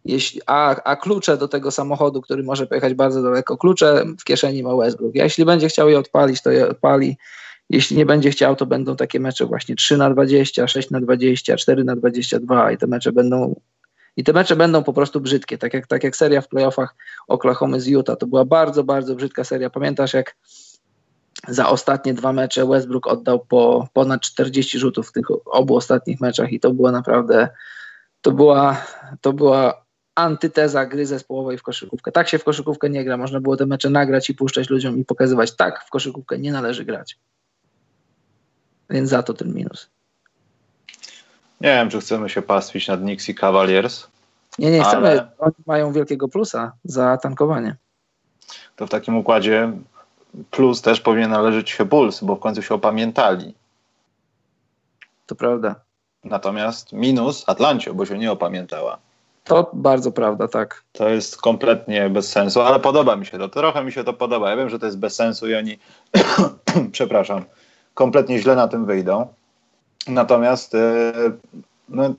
Jeśli, 0.05 0.41
a, 0.47 0.83
a 0.83 0.97
klucze 0.97 1.37
do 1.37 1.49
tego 1.49 1.71
samochodu, 1.71 2.23
który 2.23 2.43
może 2.43 2.67
pojechać 2.67 2.95
bardzo 2.95 3.23
daleko, 3.23 3.57
klucze 3.57 4.05
w 4.21 4.25
kieszeni 4.25 4.63
ma 4.63 4.77
Westbrook. 4.77 5.17
A 5.17 5.25
jeśli 5.25 5.45
będzie 5.45 5.69
chciał 5.69 5.89
je 5.89 5.99
odpalić, 5.99 6.43
to 6.43 6.51
je 6.51 6.69
odpali. 6.69 7.17
Jeśli 7.73 7.97
nie 7.97 8.07
będzie 8.07 8.31
chciał, 8.31 8.57
to 8.57 8.67
będą 8.67 8.97
takie 8.97 9.21
mecze 9.21 9.47
właśnie 9.47 9.77
3 9.77 9.97
na 9.97 10.11
20, 10.11 10.69
6 10.69 10.91
na 10.91 11.01
20, 11.01 11.57
4 11.57 11.85
na 11.85 11.97
22 11.97 12.73
i 12.73 12.79
te 12.79 12.87
mecze 12.87 13.13
będą 13.13 13.61
i 14.17 14.25
te 14.25 14.33
mecze 14.33 14.57
będą 14.57 14.85
po 14.85 14.93
prostu 14.93 15.21
brzydkie, 15.21 15.59
tak 15.59 15.75
jak, 15.75 15.87
tak 15.87 16.05
jak 16.05 16.17
seria 16.17 16.41
w 16.41 16.49
playoffach 16.49 16.95
Oklahoma 17.29 17.79
z 17.79 17.87
Utah. 17.87 18.19
To 18.19 18.27
była 18.27 18.45
bardzo, 18.45 18.85
bardzo 18.85 19.15
brzydka 19.15 19.45
seria. 19.45 19.71
Pamiętasz, 19.71 20.15
jak 20.15 20.37
za 21.49 21.69
ostatnie 21.69 22.15
dwa 22.15 22.33
mecze 22.33 22.67
Westbrook 22.67 23.07
oddał 23.07 23.47
po 23.47 23.89
ponad 23.93 24.21
40 24.21 24.79
rzutów 24.79 25.09
w 25.09 25.13
tych 25.13 25.27
obu 25.47 25.77
ostatnich 25.77 26.21
meczach 26.21 26.53
i 26.53 26.61
to 26.61 26.71
była 26.71 26.93
naprawdę, 26.93 27.49
to 28.21 28.33
była, 28.33 28.87
to 29.21 29.33
była 29.33 29.85
antyteza 30.15 30.87
gry 30.87 31.07
zespołowej 31.07 31.59
w 31.59 31.63
koszykówkę. 31.63 32.13
Tak 32.13 32.29
się 32.29 32.39
w 32.39 32.45
koszykówkę 32.45 32.91
nie 32.91 33.05
gra. 33.05 33.17
Można 33.17 33.41
było 33.41 33.57
te 33.57 33.67
mecze 33.67 33.91
nagrać 33.91 34.31
i 34.31 34.35
puszczać 34.35 34.71
ludziom 34.71 34.99
i 34.99 35.05
pokazywać, 35.05 35.57
tak 35.57 35.85
w 35.87 35.91
koszykówkę 35.91 36.39
nie 36.39 36.53
należy 36.53 36.85
grać. 36.85 37.19
Więc 38.93 39.11
za 39.11 39.23
to 39.23 39.35
ten 39.35 39.55
minus. 39.55 39.89
Nie 41.61 41.69
wiem, 41.69 41.91
czy 41.91 42.01
chcemy 42.01 42.29
się 42.29 42.43
pastwić 42.43 42.89
nad 42.89 43.01
Knicks 43.01 43.29
i 43.29 43.35
Cavaliers. 43.35 44.07
Nie, 44.59 44.71
nie 44.71 44.83
chcemy. 44.83 45.09
Ale... 45.09 45.31
Oni 45.39 45.55
mają 45.67 45.93
wielkiego 45.93 46.29
plusa 46.29 46.73
za 46.85 47.17
tankowanie. 47.17 47.77
To 48.77 48.87
w 48.87 48.91
takim 48.91 49.17
układzie 49.17 49.73
plus 50.51 50.83
też 50.83 51.01
powinien 51.01 51.31
należeć 51.31 51.71
się 51.71 51.85
Bulls, 51.85 52.25
bo 52.25 52.37
w 52.37 52.41
końcu 52.41 52.63
się 52.63 52.75
opamiętali. 52.75 53.55
To 55.27 55.35
prawda. 55.35 55.75
Natomiast 56.25 56.93
minus 56.93 57.45
Atlancie, 57.47 57.95
bo 57.95 58.07
się 58.07 58.19
nie 58.19 58.33
opamiętała. 58.33 58.99
To 59.45 59.71
bardzo 59.73 60.13
prawda, 60.13 60.49
tak. 60.49 60.83
To 60.93 61.09
jest 61.09 61.41
kompletnie 61.41 62.11
bez 62.11 62.29
sensu, 62.29 62.61
ale 62.61 62.81
podoba 62.81 63.17
mi 63.17 63.27
się 63.27 63.39
to. 63.39 63.49
Trochę 63.49 63.85
mi 63.85 63.93
się 63.93 64.05
to 64.05 64.13
podoba. 64.13 64.51
Ja 64.51 64.57
wiem, 64.57 64.71
że 64.71 64.79
to 64.79 64.87
jest 64.87 64.99
bez 64.99 65.15
sensu 65.15 65.49
i 65.49 65.55
oni, 65.55 65.79
przepraszam, 66.93 67.45
kompletnie 67.95 68.39
źle 68.39 68.57
na 68.57 68.69
tym 68.69 68.85
wyjdą. 68.85 69.27
Natomiast 70.09 70.75
e, 70.75 71.13
no, 71.89 72.15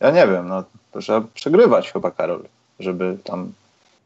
ja 0.00 0.10
nie 0.10 0.26
wiem, 0.26 0.48
no, 0.48 0.64
trzeba 1.00 1.26
przegrywać 1.34 1.92
chyba, 1.92 2.10
Karol, 2.10 2.42
żeby 2.80 3.16
tam 3.24 3.52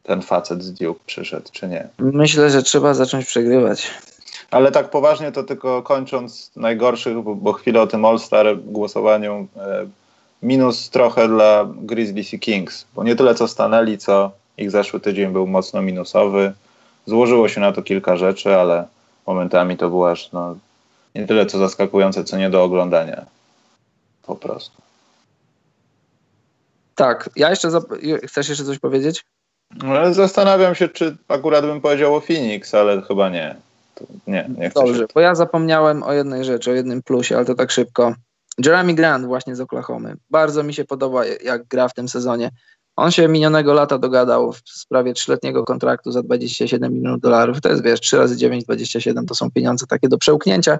ten 0.02 0.22
facet 0.22 0.62
z 0.62 0.72
Duke 0.72 1.00
przyszedł, 1.06 1.48
czy 1.52 1.68
nie? 1.68 1.88
Myślę, 1.98 2.50
że 2.50 2.62
trzeba 2.62 2.94
zacząć 2.94 3.26
przegrywać. 3.26 3.90
Ale 4.50 4.72
tak 4.72 4.90
poważnie 4.90 5.32
to 5.32 5.42
tylko 5.42 5.82
kończąc 5.82 6.50
najgorszych, 6.56 7.20
bo, 7.20 7.34
bo 7.34 7.52
chwilę 7.52 7.82
o 7.82 7.86
tym 7.86 8.04
All-Star 8.04 8.58
głosowaniu, 8.58 9.48
e, 9.56 9.86
minus 10.42 10.90
trochę 10.90 11.28
dla 11.28 11.68
Grizzlies 11.76 12.34
i 12.34 12.38
Kings, 12.38 12.86
bo 12.94 13.04
nie 13.04 13.16
tyle 13.16 13.34
co 13.34 13.48
stanęli, 13.48 13.98
co 13.98 14.30
ich 14.58 14.70
zeszły 14.70 15.00
tydzień 15.00 15.32
był 15.32 15.46
mocno 15.46 15.82
minusowy. 15.82 16.52
Złożyło 17.06 17.48
się 17.48 17.60
na 17.60 17.72
to 17.72 17.82
kilka 17.82 18.16
rzeczy, 18.16 18.56
ale 18.56 18.86
momentami 19.26 19.76
to 19.76 19.88
było 19.88 20.10
aż 20.10 20.32
no, 20.32 20.56
nie 21.14 21.26
tyle 21.26 21.46
co 21.46 21.58
zaskakujące, 21.58 22.24
co 22.24 22.36
nie 22.36 22.50
do 22.50 22.62
oglądania. 22.62 23.26
Po 24.22 24.36
prostu. 24.36 24.82
Tak, 26.94 27.30
ja 27.36 27.50
jeszcze. 27.50 27.68
Chcesz 28.26 28.48
jeszcze 28.48 28.64
coś 28.64 28.78
powiedzieć? 28.78 29.24
No, 29.82 30.14
zastanawiam 30.14 30.74
się, 30.74 30.88
czy 30.88 31.16
akurat 31.28 31.64
bym 31.66 31.80
powiedział 31.80 32.14
o 32.14 32.20
Phoenix, 32.20 32.74
ale 32.74 33.02
chyba 33.02 33.28
nie. 33.28 33.56
To 33.94 34.04
nie, 34.26 34.50
nie 34.58 34.70
chcę 34.70 34.80
Dobrze, 34.84 35.06
bo 35.14 35.20
ja 35.20 35.34
zapomniałem 35.34 36.02
o 36.02 36.12
jednej 36.12 36.44
rzeczy, 36.44 36.70
o 36.70 36.74
jednym 36.74 37.02
plusie, 37.02 37.36
ale 37.36 37.44
to 37.44 37.54
tak 37.54 37.70
szybko. 37.70 38.14
Jeremy 38.64 38.94
Grant 38.94 39.26
właśnie 39.26 39.56
z 39.56 39.60
Oklahomy. 39.60 40.16
Bardzo 40.30 40.62
mi 40.62 40.74
się 40.74 40.84
podoba, 40.84 41.26
jak 41.26 41.66
gra 41.66 41.88
w 41.88 41.94
tym 41.94 42.08
sezonie. 42.08 42.50
On 42.96 43.10
się 43.10 43.28
minionego 43.28 43.74
lata 43.74 43.98
dogadał 43.98 44.52
w 44.52 44.60
sprawie 44.64 45.14
trzyletniego 45.14 45.64
kontraktu 45.64 46.12
za 46.12 46.22
27 46.22 46.94
milionów 46.94 47.20
dolarów. 47.20 47.60
To 47.60 47.68
jest, 47.68 47.82
wiesz, 47.82 48.00
3 48.00 48.16
razy 48.16 48.36
9, 48.36 48.64
27 48.64 49.26
to 49.26 49.34
są 49.34 49.50
pieniądze 49.50 49.86
takie 49.86 50.08
do 50.08 50.18
przełknięcia, 50.18 50.78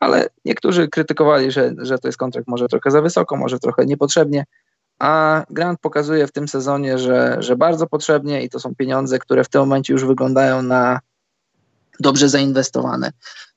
ale 0.00 0.28
niektórzy 0.44 0.88
krytykowali, 0.88 1.52
że, 1.52 1.74
że 1.78 1.98
to 1.98 2.08
jest 2.08 2.18
kontrakt 2.18 2.48
może 2.48 2.68
trochę 2.68 2.90
za 2.90 3.02
wysoko, 3.02 3.36
może 3.36 3.58
trochę 3.58 3.86
niepotrzebnie, 3.86 4.44
a 4.98 5.44
Grant 5.50 5.80
pokazuje 5.80 6.26
w 6.26 6.32
tym 6.32 6.48
sezonie, 6.48 6.98
że, 6.98 7.36
że 7.38 7.56
bardzo 7.56 7.86
potrzebnie 7.86 8.42
i 8.42 8.48
to 8.48 8.60
są 8.60 8.74
pieniądze, 8.74 9.18
które 9.18 9.44
w 9.44 9.48
tym 9.48 9.60
momencie 9.60 9.92
już 9.92 10.04
wyglądają 10.04 10.62
na 10.62 11.00
dobrze 12.00 12.28
zainwestowane. 12.28 13.10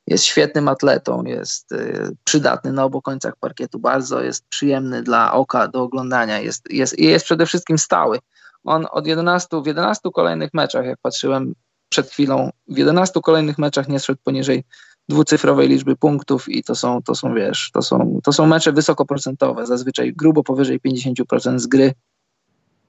Jest 0.09 0.23
świetnym 0.23 0.67
atletą, 0.67 1.23
jest 1.23 1.71
y, 1.71 2.15
przydatny 2.23 2.71
na 2.71 2.83
obu 2.83 3.01
końcach 3.01 3.35
parkietu, 3.39 3.79
bardzo 3.79 4.21
jest 4.21 4.47
przyjemny 4.47 5.03
dla 5.03 5.33
oka 5.33 5.67
do 5.67 5.81
oglądania, 5.81 6.39
jest, 6.39 6.71
jest, 6.71 6.99
jest 6.99 7.25
przede 7.25 7.45
wszystkim 7.45 7.77
stały. 7.77 8.19
On 8.63 8.87
od 8.91 9.07
11, 9.07 9.61
w 9.61 9.65
11 9.65 10.09
kolejnych 10.13 10.53
meczach, 10.53 10.85
jak 10.85 10.99
patrzyłem 11.01 11.53
przed 11.89 12.09
chwilą, 12.09 12.49
w 12.67 12.77
11 12.77 13.19
kolejnych 13.23 13.57
meczach 13.57 13.87
nie 13.87 13.99
szedł 13.99 14.19
poniżej 14.23 14.63
dwucyfrowej 15.09 15.67
liczby 15.67 15.95
punktów 15.95 16.49
i 16.49 16.63
to 16.63 16.75
są, 16.75 17.01
to 17.01 17.15
są 17.15 17.33
wiesz, 17.33 17.71
to 17.73 17.81
są, 17.81 18.19
to 18.23 18.33
są 18.33 18.45
mecze 18.45 18.73
wysokoprocentowe, 18.73 19.65
zazwyczaj 19.65 20.13
grubo 20.13 20.43
powyżej 20.43 20.79
50% 20.81 21.59
z 21.59 21.67
gry. 21.67 21.93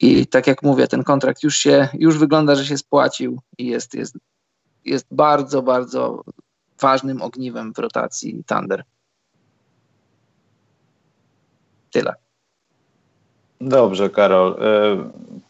I 0.00 0.26
tak 0.26 0.46
jak 0.46 0.62
mówię, 0.62 0.88
ten 0.88 1.04
kontrakt 1.04 1.42
już 1.42 1.56
się, 1.56 1.88
już 1.94 2.18
wygląda, 2.18 2.54
że 2.54 2.66
się 2.66 2.78
spłacił 2.78 3.40
i 3.58 3.66
jest, 3.66 3.94
jest, 3.94 4.14
jest 4.84 5.06
bardzo, 5.10 5.62
bardzo 5.62 6.24
ważnym 6.80 7.22
ogniwem 7.22 7.72
w 7.74 7.78
rotacji 7.78 8.44
Thunder. 8.46 8.84
Tyle. 11.90 12.14
Dobrze, 13.60 14.10
Karol. 14.10 14.52
E, 14.52 14.56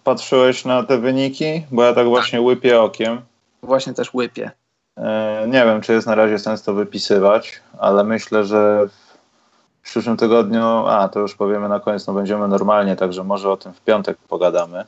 patrzyłeś 0.04 0.64
na 0.64 0.82
te 0.82 0.98
wyniki? 0.98 1.66
Bo 1.70 1.82
ja 1.82 1.94
tak 1.94 2.06
właśnie 2.06 2.40
łypię 2.40 2.80
okiem. 2.80 3.20
Właśnie 3.62 3.94
też 3.94 4.14
łypię. 4.14 4.50
E, 4.96 5.44
nie 5.48 5.64
wiem, 5.64 5.80
czy 5.80 5.92
jest 5.92 6.06
na 6.06 6.14
razie 6.14 6.38
sens 6.38 6.62
to 6.62 6.74
wypisywać, 6.74 7.60
ale 7.78 8.04
myślę, 8.04 8.44
że 8.44 8.86
w 9.82 9.82
przyszłym 9.82 10.16
tygodniu, 10.16 10.64
a 10.86 11.08
to 11.08 11.20
już 11.20 11.34
powiemy 11.34 11.68
na 11.68 11.80
koniec, 11.80 12.06
no 12.06 12.12
będziemy 12.12 12.48
normalnie, 12.48 12.96
także 12.96 13.24
może 13.24 13.50
o 13.50 13.56
tym 13.56 13.72
w 13.72 13.80
piątek 13.80 14.18
pogadamy. 14.28 14.84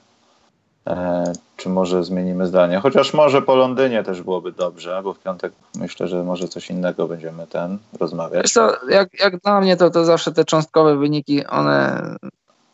E, 0.87 1.33
czy 1.57 1.69
może 1.69 2.05
zmienimy 2.05 2.47
zdanie? 2.47 2.79
Chociaż 2.79 3.15
może 3.15 3.43
po 3.43 3.55
Londynie 3.55 4.03
też 4.03 4.23
byłoby 4.23 4.53
dobrze, 4.53 5.01
bo 5.05 5.15
w 5.15 5.19
piątek 5.19 5.53
myślę, 5.75 6.09
że 6.09 6.23
może 6.23 6.49
coś 6.49 6.71
innego 6.71 7.09
będziemy 7.09 7.47
ten 7.47 7.79
rozmawiać. 8.01 8.53
Co, 8.53 8.73
jak, 8.89 9.21
jak 9.21 9.41
dla 9.41 9.61
mnie 9.61 9.77
to, 9.77 9.91
to 9.91 10.05
zawsze 10.05 10.33
te 10.33 10.45
cząstkowe 10.45 10.97
wyniki, 10.97 11.47
one, 11.47 12.17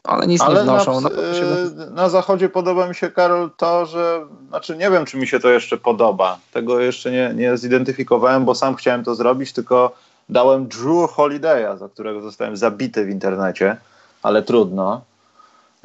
one 0.05 0.27
nic 0.27 0.43
Ale 0.43 0.55
nie 0.55 0.63
wnoszą. 0.63 1.01
Na, 1.01 1.09
no, 1.77 1.91
na 1.91 2.09
zachodzie 2.09 2.49
podoba 2.49 2.89
mi 2.89 2.95
się, 2.95 3.11
Karol, 3.11 3.51
to, 3.57 3.87
że 3.87 4.27
znaczy 4.49 4.77
nie 4.77 4.91
wiem, 4.91 5.05
czy 5.05 5.17
mi 5.17 5.27
się 5.27 5.41
to 5.41 5.49
jeszcze 5.49 5.77
podoba. 5.77 6.39
Tego 6.53 6.81
jeszcze 6.81 7.11
nie, 7.11 7.33
nie 7.35 7.57
zidentyfikowałem, 7.57 8.45
bo 8.45 8.55
sam 8.55 8.75
chciałem 8.75 9.05
to 9.05 9.15
zrobić, 9.15 9.53
tylko 9.53 9.93
dałem 10.29 10.69
Drew 10.69 11.11
Holiday'a, 11.11 11.79
za 11.79 11.89
którego 11.89 12.21
zostałem 12.21 12.57
zabity 12.57 13.05
w 13.05 13.11
internecie, 13.11 13.77
ale 14.23 14.43
trudno. 14.43 15.01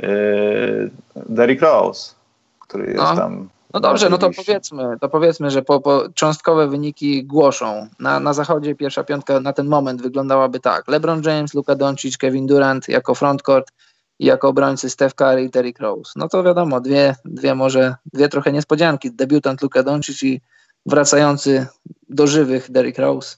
Yy, 0.01 0.91
Derrick 1.15 1.61
Rose, 1.61 2.13
który 2.59 2.85
jest 2.85 2.97
no. 2.97 3.15
tam. 3.15 3.49
No 3.73 3.79
dobrze, 3.79 4.09
no 4.09 4.17
to 4.17 4.29
powiedzmy, 4.31 4.83
to 5.01 5.09
powiedzmy, 5.09 5.51
że 5.51 5.61
po, 5.61 5.79
po 5.79 6.09
cząstkowe 6.13 6.67
wyniki 6.67 7.25
głoszą. 7.25 7.87
Na, 7.99 8.19
na 8.19 8.33
zachodzie 8.33 8.75
pierwsza 8.75 9.03
piątka 9.03 9.39
na 9.39 9.53
ten 9.53 9.67
moment 9.67 10.01
wyglądałaby 10.01 10.59
tak. 10.59 10.87
LeBron 10.87 11.21
James, 11.25 11.53
Luka 11.53 11.75
Doncic, 11.75 12.17
Kevin 12.17 12.47
Durant 12.47 12.89
jako 12.89 13.15
frontcourt 13.15 13.71
i 14.19 14.25
jako 14.25 14.47
obrońcy 14.47 14.89
Steph 14.89 15.15
Curry 15.15 15.43
i 15.43 15.49
Derrick 15.49 15.79
Rose. 15.79 16.11
No 16.15 16.29
to 16.29 16.43
wiadomo, 16.43 16.81
dwie, 16.81 17.15
dwie 17.25 17.55
może, 17.55 17.95
dwie 18.13 18.29
trochę 18.29 18.51
niespodzianki. 18.51 19.11
Debiutant 19.11 19.61
Luka 19.61 19.83
Doncic 19.83 20.23
i 20.23 20.41
wracający 20.85 21.67
do 22.09 22.27
żywych 22.27 22.71
Derrick 22.71 22.99
Rose. 22.99 23.37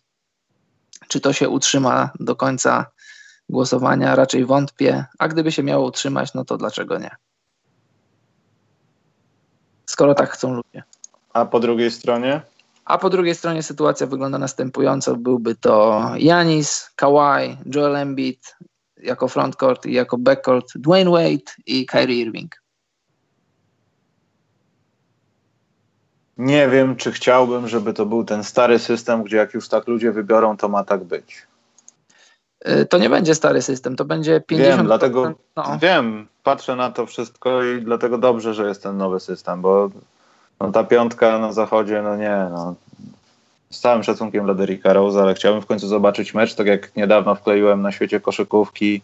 Czy 1.08 1.20
to 1.20 1.34
się 1.34 1.50
utrzyma 1.50 2.10
do 2.20 2.36
końca 2.36 2.86
głosowania, 3.50 4.16
raczej 4.16 4.46
wątpię, 4.46 5.06
a 5.20 5.28
gdyby 5.28 5.52
się 5.52 5.64
miało 5.64 5.88
utrzymać, 5.88 6.34
no 6.34 6.46
to 6.46 6.58
dlaczego 6.58 7.00
nie? 7.00 7.16
Skoro 9.86 10.16
tak 10.16 10.30
chcą 10.30 10.54
ludzie. 10.54 10.84
A 11.34 11.46
po 11.46 11.60
drugiej 11.60 11.92
stronie? 11.92 12.42
A 12.86 12.98
po 12.98 13.10
drugiej 13.10 13.36
stronie 13.36 13.64
sytuacja 13.64 14.08
wygląda 14.08 14.38
następująco. 14.38 15.16
Byłby 15.16 15.56
to 15.56 16.04
Janis, 16.18 16.90
Kawhi, 16.96 17.58
Joel 17.76 17.96
Embiid 17.96 18.56
jako 18.98 19.28
frontcourt 19.28 19.86
i 19.86 19.94
jako 19.94 20.18
backcourt 20.18 20.68
Dwayne 20.76 21.12
Wade 21.12 21.52
i 21.66 21.86
Kyrie 21.86 22.22
Irving. 22.22 22.62
Nie 26.38 26.70
wiem, 26.70 26.96
czy 26.96 27.12
chciałbym, 27.12 27.68
żeby 27.68 27.94
to 27.94 28.06
był 28.06 28.24
ten 28.24 28.44
stary 28.44 28.80
system, 28.80 29.24
gdzie 29.24 29.38
jak 29.38 29.54
już 29.54 29.70
tak 29.70 29.88
ludzie 29.88 30.12
wybiorą, 30.12 30.58
to 30.58 30.70
ma 30.70 30.84
tak 30.84 31.04
być. 31.04 31.48
Y, 32.70 32.86
to 32.86 32.98
nie 32.98 33.10
będzie 33.10 33.36
stary 33.36 33.62
system, 33.62 33.96
to 33.96 34.06
będzie 34.06 34.40
50%. 34.40 34.58
Wiem, 34.58 34.86
dlatego 34.86 35.34
no. 35.56 35.78
wiem, 35.82 36.28
patrzę 36.44 36.76
na 36.76 36.92
to 36.92 37.06
wszystko 37.06 37.64
i 37.64 37.82
dlatego 37.82 38.18
dobrze, 38.18 38.54
że 38.54 38.68
jest 38.68 38.84
ten 38.84 38.98
nowy 38.98 39.20
system, 39.20 39.62
bo 39.62 39.90
No 40.60 40.72
ta 40.72 40.84
piątka 40.84 41.40
na 41.40 41.54
zachodzie, 41.54 42.02
no 42.02 42.16
nie, 42.16 42.48
no. 42.52 42.76
Z 43.70 43.80
całym 43.80 44.04
szacunkiem 44.04 44.46
dla 44.46 44.54
Derricka 44.54 44.94
Rose, 44.94 45.22
ale 45.22 45.34
chciałbym 45.34 45.62
w 45.62 45.66
końcu 45.66 45.88
zobaczyć 45.88 46.34
mecz, 46.34 46.54
tak 46.54 46.68
jak 46.68 46.96
niedawno 46.96 47.36
wkleiłem 47.36 47.82
na 47.82 47.92
świecie 47.92 48.20
koszykówki 48.20 49.02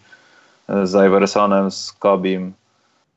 e, 0.69 0.87
z 0.87 1.07
Iversonem, 1.07 1.71
z 1.71 1.91
Kobim. 1.91 2.53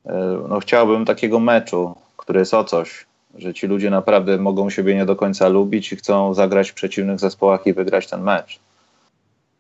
E, 0.07 0.39
no 0.49 0.61
chciałbym 0.61 1.05
takiego 1.05 1.41
meczu, 1.41 1.95
który 2.17 2.39
jest 2.39 2.55
o 2.55 2.65
coś, 2.65 3.07
że 3.39 3.55
ci 3.55 3.67
ludzie 3.67 3.91
naprawdę 3.91 4.39
mogą 4.39 4.71
siebie 4.71 4.95
nie 4.95 5.07
do 5.07 5.17
końca 5.17 5.49
lubić 5.49 5.93
i 5.93 5.97
chcą 5.97 6.35
zagrać 6.35 6.71
w 6.71 6.75
przeciwnych 6.75 7.19
zespołach 7.19 7.67
i 7.67 7.73
wygrać 7.73 8.07
ten 8.07 8.23
mecz. 8.23 8.59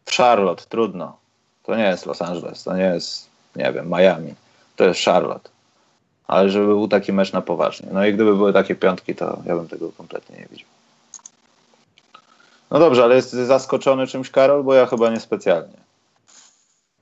W 0.04 0.16
Charlotte 0.16 0.64
trudno. 0.68 1.16
To 1.62 1.76
nie 1.76 1.84
jest 1.84 2.06
Los 2.06 2.22
Angeles, 2.22 2.64
to 2.64 2.76
nie 2.76 2.82
jest, 2.84 3.28
nie 3.56 3.72
wiem, 3.72 3.88
Miami. 3.88 4.34
To 4.76 4.84
jest 4.84 5.04
Charlotte. 5.04 5.50
Ale 6.26 6.50
żeby 6.50 6.66
był 6.66 6.88
taki 6.88 7.12
mecz 7.12 7.32
na 7.32 7.40
poważnie. 7.42 7.88
No 7.92 8.06
i 8.06 8.14
gdyby 8.14 8.36
były 8.36 8.52
takie 8.52 8.74
piątki, 8.74 9.14
to 9.14 9.38
ja 9.46 9.56
bym 9.56 9.68
tego 9.68 9.92
kompletnie 9.92 10.36
nie 10.36 10.46
widział. 10.46 10.68
No 12.70 12.78
dobrze, 12.78 13.04
ale 13.04 13.14
jest 13.14 13.30
zaskoczony 13.30 14.06
czymś 14.06 14.30
Karol? 14.30 14.64
Bo 14.64 14.74
ja 14.74 14.86
chyba 14.86 15.10
niespecjalnie. 15.10 15.84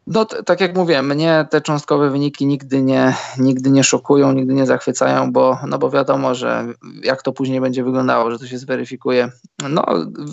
No, 0.07 0.25
tak 0.25 0.61
jak 0.61 0.77
mówię, 0.77 1.03
mnie 1.03 1.47
te 1.51 1.61
cząstkowe 1.61 2.11
wyniki 2.11 2.47
nigdy 2.47 2.83
nie, 2.83 3.15
nigdy 3.39 3.71
nie 3.71 3.85
szokują, 3.85 4.33
nigdy 4.33 4.55
nie 4.55 4.67
zachwycają, 4.67 5.33
bo, 5.33 5.59
no 5.67 5.79
bo 5.79 5.91
wiadomo, 5.91 6.35
że 6.35 6.67
jak 7.03 7.23
to 7.23 7.33
później 7.33 7.61
będzie 7.61 7.85
wyglądało, 7.85 8.31
że 8.31 8.39
to 8.39 8.47
się 8.47 8.59
zweryfikuje. 8.59 9.31
No, 9.69 9.85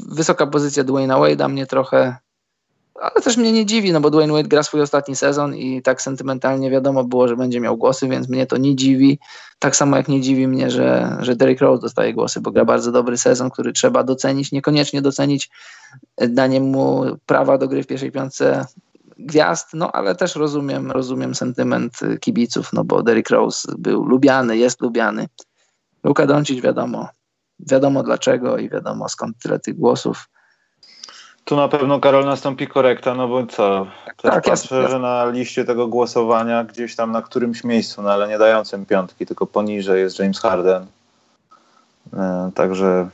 wysoka 0.10 0.48
pozycja 0.48 0.84
Dwayna 0.84 1.16
Wade'a 1.16 1.50
mnie 1.50 1.66
trochę, 1.66 2.16
ale 3.02 3.24
też 3.24 3.38
mnie 3.38 3.52
nie 3.52 3.66
dziwi, 3.66 3.92
no 3.92 4.02
bo 4.02 4.10
Dwayne 4.10 4.34
Wade 4.34 4.48
gra 4.48 4.64
swój 4.64 4.82
ostatni 4.82 5.16
sezon 5.16 5.56
i 5.56 5.82
tak 5.82 6.02
sentymentalnie 6.02 6.72
wiadomo 6.72 7.04
było, 7.04 7.28
że 7.28 7.36
będzie 7.36 7.60
miał 7.60 7.78
głosy, 7.78 8.08
więc 8.08 8.30
mnie 8.30 8.46
to 8.46 8.58
nie 8.58 8.76
dziwi. 8.76 9.20
Tak 9.60 9.76
samo 9.76 9.98
jak 9.98 10.08
nie 10.08 10.22
dziwi 10.22 10.48
mnie, 10.48 10.72
że, 10.72 11.18
że 11.20 11.36
Derrick 11.36 11.62
Rose 11.62 11.82
dostaje 11.82 12.14
głosy, 12.14 12.42
bo 12.42 12.52
gra 12.52 12.66
bardzo 12.66 12.92
dobry 12.92 13.18
sezon, 13.18 13.50
który 13.50 13.74
trzeba 13.74 14.04
docenić, 14.04 14.52
niekoniecznie 14.52 15.02
docenić 15.02 15.50
daniem 16.18 16.64
mu 16.64 17.04
prawa 17.26 17.58
do 17.58 17.68
gry 17.68 17.84
w 17.84 17.88
pierwszej 17.88 18.12
piątce 18.12 18.66
gwiazd, 19.20 19.68
no 19.74 19.92
ale 19.92 20.16
też 20.16 20.36
rozumiem, 20.36 20.92
rozumiem 20.92 21.36
sentyment 21.36 22.00
kibiców, 22.20 22.74
no 22.74 22.84
bo 22.84 23.04
Derrick 23.04 23.30
Rose 23.30 23.72
był 23.78 24.06
lubiany, 24.06 24.58
jest 24.58 24.82
lubiany. 24.82 25.28
Luka 26.04 26.28
Doncic 26.28 26.62
wiadomo, 26.62 27.08
wiadomo 27.60 28.04
dlaczego 28.04 28.58
i 28.58 28.70
wiadomo 28.70 29.10
skąd 29.10 29.38
tyle 29.40 29.60
tych 29.60 29.76
głosów. 29.76 30.30
Tu 31.50 31.56
na 31.56 31.68
pewno 31.68 32.00
Karol 32.00 32.26
nastąpi 32.26 32.68
korekta, 32.68 33.16
no 33.16 33.28
bo 33.28 33.46
co? 33.46 33.88
Też 34.06 34.32
tak, 34.32 34.44
patrzę, 34.44 34.90
że 34.90 35.00
na 35.00 35.26
liście 35.26 35.66
tego 35.66 35.88
głosowania 35.88 36.64
gdzieś 36.64 36.96
tam 36.96 37.12
na 37.12 37.22
którymś 37.22 37.64
miejscu, 37.64 38.02
no 38.02 38.12
ale 38.12 38.28
nie 38.28 38.38
dającym 38.38 38.86
piątki, 38.86 39.26
tylko 39.26 39.46
poniżej 39.46 40.02
jest 40.02 40.20
James 40.20 40.40
Harden. 40.40 40.86
E, 42.14 42.52
także 42.56 43.10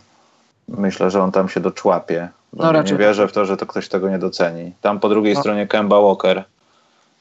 myślę, 0.67 1.11
że 1.11 1.23
on 1.23 1.31
tam 1.31 1.49
się 1.49 1.59
doczłapie. 1.59 2.29
No, 2.53 2.71
raczej 2.71 2.91
nie 2.91 2.97
wierzę 2.97 3.27
w 3.27 3.31
to, 3.31 3.45
że 3.45 3.57
to 3.57 3.65
ktoś 3.65 3.89
tego 3.89 4.09
nie 4.09 4.19
doceni. 4.19 4.73
Tam 4.81 4.99
po 4.99 5.09
drugiej 5.09 5.33
no. 5.33 5.39
stronie 5.39 5.67
Kemba 5.67 6.01
Walker. 6.01 6.43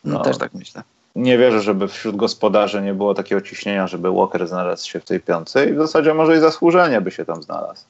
No, 0.05 0.19
no, 0.19 0.24
też 0.24 0.39
tak 0.39 0.55
myślę. 0.55 0.82
Nie 1.16 1.39
wierzę, 1.39 1.61
żeby 1.61 1.89
wśród 1.89 2.16
gospodarzy 2.16 2.82
nie 2.82 2.95
było 2.95 3.15
takiego 3.15 3.41
ciśnienia, 3.41 3.86
żeby 3.86 4.11
Walker 4.11 4.49
znalazł 4.49 4.89
się 4.89 5.01
w 5.01 5.05
tej 5.05 5.20
piątce 5.20 5.66
i 5.66 5.73
w 5.73 5.78
zasadzie 5.78 6.15
może 6.15 6.36
i 6.36 6.41
zasłużenie 6.41 7.01
by 7.01 7.11
się 7.11 7.24
tam 7.24 7.43
znalazł. 7.43 7.85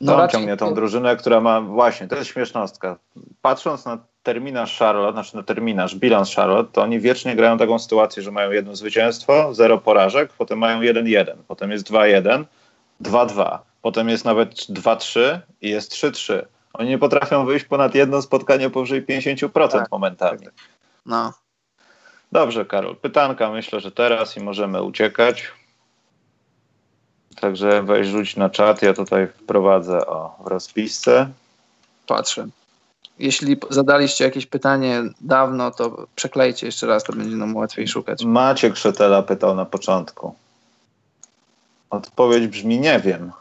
No 0.00 0.16
to 0.16 0.22
on 0.22 0.28
ciągnie 0.28 0.56
tą 0.56 0.74
drużynę, 0.74 1.16
która 1.16 1.40
ma 1.40 1.60
właśnie, 1.60 2.08
to 2.08 2.16
jest 2.16 2.30
śmiesznostka. 2.30 2.96
Patrząc 3.42 3.84
na 3.84 3.98
terminarz 4.22 4.78
Charlotte, 4.78 5.12
znaczy 5.12 5.36
na 5.36 5.42
terminarz, 5.42 5.94
bilans 5.94 6.34
Charlotte, 6.34 6.72
to 6.72 6.82
oni 6.82 7.00
wiecznie 7.00 7.36
grają 7.36 7.58
taką 7.58 7.78
sytuację, 7.78 8.22
że 8.22 8.32
mają 8.32 8.50
jedno 8.50 8.76
zwycięstwo, 8.76 9.54
zero 9.54 9.78
porażek, 9.78 10.32
potem 10.38 10.58
mają 10.58 10.80
1-1, 10.80 11.36
potem 11.48 11.70
jest 11.70 11.90
2-1, 11.90 12.44
2-2, 13.02 13.58
potem 13.82 14.08
jest 14.08 14.24
nawet 14.24 14.50
2-3 14.54 15.38
i 15.60 15.70
jest 15.70 15.92
3-3. 15.92 16.42
Oni 16.72 16.88
nie 16.88 16.98
potrafią 16.98 17.46
wyjść 17.46 17.64
ponad 17.64 17.94
jedno 17.94 18.22
spotkanie 18.22 18.70
powyżej 18.70 19.06
50% 19.06 19.68
tak, 19.68 19.90
momentami. 19.90 20.38
Tak, 20.38 20.54
tak. 20.54 20.64
No. 21.06 21.32
Dobrze, 22.32 22.64
Karol. 22.64 22.96
Pytanka 22.96 23.50
myślę, 23.50 23.80
że 23.80 23.92
teraz 23.92 24.36
i 24.36 24.40
możemy 24.40 24.82
uciekać. 24.82 25.52
Także 27.40 27.82
weź 27.82 28.06
rzuć 28.06 28.36
na 28.36 28.50
czat. 28.50 28.82
Ja 28.82 28.94
tutaj 28.94 29.26
wprowadzę 29.26 30.06
o 30.06 30.36
w 30.44 30.46
rozpisce. 30.46 31.28
Patrzę. 32.06 32.46
Jeśli 33.18 33.56
zadaliście 33.70 34.24
jakieś 34.24 34.46
pytanie 34.46 35.02
dawno, 35.20 35.70
to 35.70 36.06
przeklejcie 36.16 36.66
jeszcze 36.66 36.86
raz, 36.86 37.04
to 37.04 37.12
będzie 37.12 37.36
nam 37.36 37.56
łatwiej 37.56 37.88
szukać. 37.88 38.24
Maciek 38.24 38.76
Szetela 38.76 39.22
pytał 39.22 39.54
na 39.54 39.64
początku. 39.64 40.34
Odpowiedź 41.90 42.46
brzmi 42.46 42.80
nie 42.80 43.00
wiem. 43.00 43.32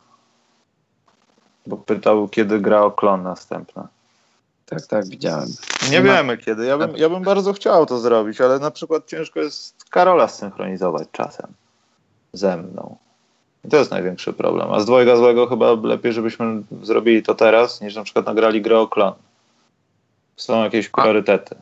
Bo 1.68 1.78
pytał, 1.78 2.28
kiedy 2.28 2.60
gra 2.60 2.82
o 2.82 2.92
klon 2.92 3.24
następna. 3.24 3.88
Tak, 4.66 4.88
tak, 4.88 5.06
widziałem. 5.06 5.50
Nie 5.90 6.02
wiemy 6.02 6.38
kiedy. 6.38 6.66
Ja 6.66 6.78
bym, 6.78 6.98
ja 6.98 7.10
bym 7.10 7.24
bardzo 7.24 7.54
chciał 7.54 7.86
to 7.86 8.00
zrobić, 8.00 8.42
ale 8.42 8.60
na 8.60 8.72
przykład 8.72 9.08
ciężko 9.08 9.40
jest 9.40 9.86
Karola 9.90 10.28
synchronizować 10.28 11.08
czasem 11.12 11.48
ze 12.34 12.58
mną. 12.58 12.98
I 13.68 13.70
to 13.70 13.78
jest 13.78 13.92
największy 13.92 14.34
problem. 14.34 14.74
A 14.74 14.80
z 14.80 14.86
dwojga 14.86 15.16
złego 15.16 15.48
chyba 15.48 15.74
lepiej, 15.84 16.14
żebyśmy 16.14 16.62
zrobili 16.82 17.24
to 17.24 17.36
teraz, 17.36 17.82
niż 17.82 17.96
na 17.96 18.04
przykład 18.04 18.26
nagrali 18.26 18.62
grę 18.62 18.80
o 18.80 18.88
klon. 18.88 19.14
Są 20.36 20.64
jakieś 20.64 20.90
priorytety. 20.90 21.56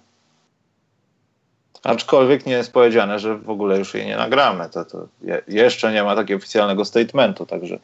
Aczkolwiek 1.83 2.45
nie 2.45 2.53
jest 2.53 2.73
powiedziane, 2.73 3.19
że 3.19 3.37
w 3.37 3.49
ogóle 3.49 3.79
już 3.79 3.93
jej 3.93 4.05
nie 4.05 4.17
nagramy. 4.17 4.69
To, 4.69 4.85
to 4.85 5.07
je, 5.21 5.41
jeszcze 5.47 5.93
nie 5.93 6.03
ma 6.03 6.15
takiego 6.15 6.37
oficjalnego 6.37 6.85
statementu, 6.85 7.45
także 7.45 7.79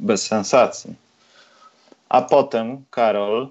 bez 0.00 0.26
sensacji. 0.26 0.94
A 2.08 2.22
potem 2.22 2.84
Karol 2.90 3.48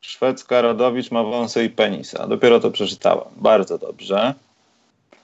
Szwedzka 0.00 0.60
Rodowicz 0.60 1.10
ma 1.10 1.22
wąsy 1.22 1.64
i 1.64 1.70
penisa. 1.70 2.26
Dopiero 2.26 2.60
to 2.60 2.70
przeczytałem. 2.70 3.24
Bardzo 3.36 3.78
dobrze. 3.78 4.34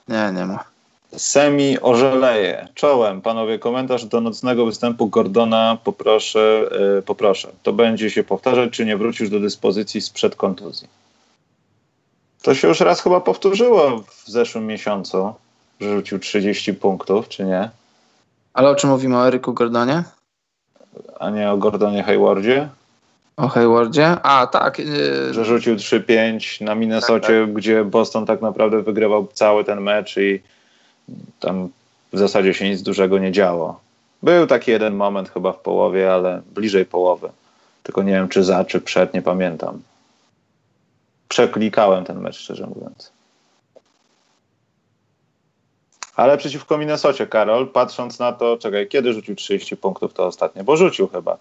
Nie, 0.07 0.31
nie 0.33 0.45
ma. 0.45 0.72
Semi 1.17 1.79
ożeleje. 1.79 2.67
Czołem, 2.73 3.21
panowie, 3.21 3.59
komentarz 3.59 4.05
do 4.05 4.21
nocnego 4.21 4.65
występu 4.65 5.07
Gordona 5.07 5.77
poproszę, 5.83 6.69
yy, 6.95 7.01
poproszę. 7.01 7.51
To 7.63 7.73
będzie 7.73 8.09
się 8.09 8.23
powtarzać, 8.23 8.71
czy 8.71 8.85
nie 8.85 8.97
wrócisz 8.97 9.29
do 9.29 9.39
dyspozycji 9.39 10.01
sprzed 10.01 10.35
kontuzji? 10.35 10.87
To 12.41 12.55
się 12.55 12.67
już 12.67 12.79
raz 12.79 13.01
chyba 13.01 13.21
powtórzyło 13.21 14.03
w 14.07 14.23
zeszłym 14.27 14.67
miesiącu, 14.67 15.33
że 15.81 15.95
rzucił 15.95 16.19
30 16.19 16.73
punktów, 16.73 17.29
czy 17.29 17.45
nie? 17.45 17.69
Ale 18.53 18.69
o 18.69 18.75
czym 18.75 18.89
mówimy? 18.89 19.17
O 19.17 19.27
Eryku 19.27 19.53
Gordonie? 19.53 20.03
A 21.19 21.29
nie 21.29 21.51
o 21.51 21.57
Gordonie 21.57 22.03
Haywardzie? 22.03 22.69
O 23.37 23.47
Haywardzie? 23.47 24.07
A, 24.23 24.47
tak. 24.47 24.79
Yy... 24.79 25.33
Że 25.33 25.45
rzucił 25.45 25.75
3-5 25.75 26.61
na 26.61 26.75
Minnesocie, 26.75 27.27
tak, 27.27 27.45
tak. 27.45 27.53
gdzie 27.53 27.83
Boston 27.83 28.25
tak 28.25 28.41
naprawdę 28.41 28.81
wygrywał 28.81 29.27
cały 29.33 29.63
ten 29.63 29.81
mecz 29.81 30.17
i 30.17 30.41
tam 31.39 31.69
w 32.13 32.17
zasadzie 32.17 32.53
się 32.53 32.69
nic 32.69 32.81
dużego 32.81 33.19
nie 33.19 33.31
działo. 33.31 33.79
Był 34.23 34.47
taki 34.47 34.71
jeden 34.71 34.95
moment 34.95 35.29
chyba 35.29 35.51
w 35.51 35.59
połowie, 35.59 36.13
ale 36.13 36.41
bliżej 36.55 36.85
połowy. 36.85 37.29
Tylko 37.83 38.03
nie 38.03 38.11
wiem, 38.11 38.29
czy 38.29 38.43
za, 38.43 38.65
czy 38.65 38.81
przed, 38.81 39.13
nie 39.13 39.21
pamiętam. 39.21 39.81
Przeklikałem 41.29 42.05
ten 42.05 42.21
mecz, 42.21 42.35
szczerze 42.35 42.67
mówiąc. 42.67 43.11
Ale 46.15 46.37
przeciwko 46.37 46.77
Minnesocie, 46.77 47.27
Karol, 47.27 47.67
patrząc 47.67 48.19
na 48.19 48.31
to, 48.31 48.57
czekaj, 48.57 48.87
kiedy 48.87 49.13
rzucił 49.13 49.35
30 49.35 49.77
punktów 49.77 50.13
to 50.13 50.25
ostatnie? 50.25 50.63
Bo 50.63 50.77
rzucił 50.77 51.07
chyba. 51.07 51.37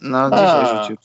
No, 0.00 0.30
dzisiaj 0.30 0.46
A, 0.46 0.82
rzucił. 0.82 0.96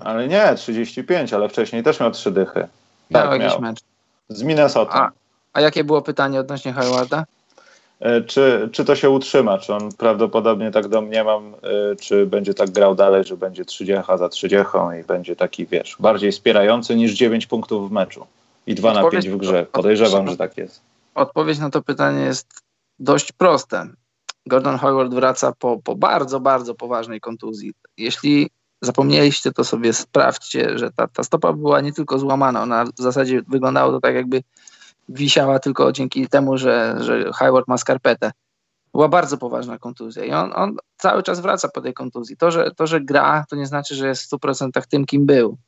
Ale 0.00 0.28
nie, 0.28 0.54
35, 0.54 1.32
ale 1.32 1.48
wcześniej 1.48 1.82
też 1.82 2.00
miał 2.00 2.10
trzy 2.10 2.30
dychy. 2.30 2.68
Tak, 3.12 3.30
miał 3.30 3.40
jakiś 3.40 3.58
mecz. 3.58 3.80
Z 4.28 4.42
Minnesota. 4.42 5.10
A, 5.58 5.60
jakie 5.60 5.84
było 5.84 6.02
pytanie 6.02 6.40
odnośnie 6.40 6.72
Haywarda? 6.72 7.24
E, 8.00 8.20
czy, 8.22 8.68
czy 8.72 8.84
to 8.84 8.96
się 8.96 9.10
utrzyma? 9.10 9.58
Czy 9.58 9.74
on 9.74 9.92
prawdopodobnie 9.92 10.70
tak 10.70 10.88
domniemam, 10.88 11.54
e, 11.54 11.96
czy 11.96 12.26
będzie 12.26 12.54
tak 12.54 12.70
grał 12.70 12.94
dalej, 12.94 13.24
że 13.24 13.36
będzie 13.36 13.64
30 13.64 14.02
za 14.18 14.28
30 14.28 14.66
i 15.00 15.04
będzie 15.04 15.36
taki, 15.36 15.66
wiesz, 15.66 15.96
bardziej 16.00 16.32
wspierający 16.32 16.96
niż 16.96 17.12
9 17.12 17.46
punktów 17.46 17.88
w 17.88 17.92
meczu 17.92 18.26
i 18.66 18.74
2 18.74 18.94
na 18.94 19.10
5 19.10 19.28
w 19.28 19.36
grze. 19.36 19.66
Podejrzewam, 19.72 20.28
że 20.28 20.36
tak 20.36 20.56
jest. 20.56 20.80
Odpowiedź 21.14 21.58
na 21.58 21.70
to 21.70 21.82
pytanie 21.82 22.20
jest 22.20 22.46
dość 22.98 23.32
proste. 23.32 23.86
Gordon 24.46 24.78
Hayward 24.78 25.14
wraca 25.14 25.52
po, 25.58 25.78
po 25.84 25.96
bardzo, 25.96 26.40
bardzo 26.40 26.74
poważnej 26.74 27.20
kontuzji. 27.20 27.72
Jeśli 27.96 28.50
zapomnieliście, 28.82 29.52
to 29.52 29.64
sobie 29.64 29.92
sprawdźcie, 29.92 30.78
że 30.78 30.90
ta, 30.90 31.08
ta 31.08 31.24
stopa 31.24 31.52
była 31.52 31.80
nie 31.80 31.92
tylko 31.92 32.18
złamana, 32.18 32.62
ona 32.62 32.84
w 32.84 33.02
zasadzie 33.02 33.42
wyglądało 33.48 33.92
to 33.92 34.00
tak, 34.00 34.14
jakby 34.14 34.42
wisiała 35.08 35.58
tylko 35.58 35.92
dzięki 35.92 36.28
temu, 36.28 36.58
że, 36.58 36.96
że 37.00 37.32
Hayward 37.32 37.68
ma 37.68 37.78
skarpetę. 37.78 38.32
Była 38.92 39.08
bardzo 39.08 39.38
poważna 39.38 39.78
kontuzja 39.78 40.24
i 40.24 40.32
on, 40.32 40.52
on 40.54 40.76
cały 40.96 41.22
czas 41.22 41.40
wraca 41.40 41.68
po 41.68 41.80
tej 41.80 41.94
kontuzji. 41.94 42.36
To 42.36 42.50
że, 42.50 42.70
to, 42.76 42.86
że 42.86 43.00
gra, 43.00 43.44
to 43.50 43.56
nie 43.56 43.66
znaczy, 43.66 43.94
że 43.94 44.08
jest 44.08 44.22
w 44.22 44.30
100% 44.30 44.86
tym, 44.88 45.06
kim 45.06 45.26
był. 45.26 45.58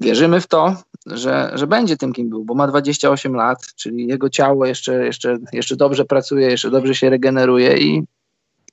wierzymy 0.00 0.40
w 0.40 0.46
to, 0.46 0.76
że, 1.06 1.50
że 1.54 1.66
będzie 1.66 1.96
tym, 1.96 2.12
kim 2.12 2.30
był, 2.30 2.44
bo 2.44 2.54
ma 2.54 2.66
28 2.66 3.34
lat, 3.34 3.58
czyli 3.76 4.06
jego 4.06 4.30
ciało 4.30 4.66
jeszcze, 4.66 5.04
jeszcze, 5.04 5.38
jeszcze 5.52 5.76
dobrze 5.76 6.04
pracuje, 6.04 6.50
jeszcze 6.50 6.70
dobrze 6.70 6.94
się 6.94 7.10
regeneruje 7.10 7.78
i 7.78 8.04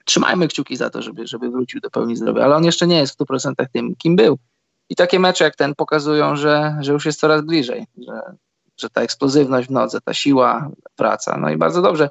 trzymajmy 0.06 0.48
kciuki 0.48 0.78
za 0.78 0.90
to, 0.90 1.02
żeby, 1.02 1.28
żeby 1.28 1.50
wrócił 1.50 1.82
do 1.82 1.90
pełni 1.90 2.16
zdrowia, 2.16 2.44
ale 2.44 2.56
on 2.56 2.66
jeszcze 2.66 2.88
nie 2.88 2.98
jest 2.98 3.14
w 3.14 3.18
100% 3.18 3.54
tym, 3.74 3.96
kim 3.96 4.16
był. 4.16 4.38
I 4.90 4.96
takie 4.96 5.20
mecze 5.20 5.44
jak 5.44 5.56
ten 5.56 5.76
pokazują, 5.76 6.36
że, 6.36 6.78
że 6.80 6.94
już 6.94 7.06
jest 7.06 7.20
coraz 7.20 7.42
bliżej, 7.42 7.86
że, 7.98 8.22
że 8.82 8.90
ta 8.90 9.02
eksplozywność 9.02 9.68
w 9.68 9.72
nodze, 9.72 10.02
ta 10.02 10.14
siła 10.14 10.70
wraca. 10.98 11.38
No 11.38 11.50
i 11.50 11.58
bardzo 11.58 11.82
dobrze. 11.82 12.10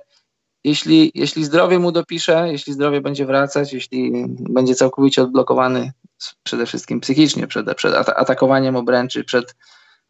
Jeśli, 0.64 1.12
jeśli 1.14 1.44
zdrowie 1.44 1.78
mu 1.78 1.92
dopisze, 1.92 2.48
jeśli 2.52 2.72
zdrowie 2.72 3.00
będzie 3.00 3.26
wracać, 3.26 3.72
jeśli 3.72 4.26
będzie 4.28 4.74
całkowicie 4.74 5.22
odblokowany 5.22 5.92
przede 6.42 6.66
wszystkim 6.66 7.00
psychicznie 7.00 7.46
przed, 7.46 7.74
przed 7.76 7.94
atakowaniem 7.94 8.76
obręczy, 8.76 9.24
przed 9.24 9.54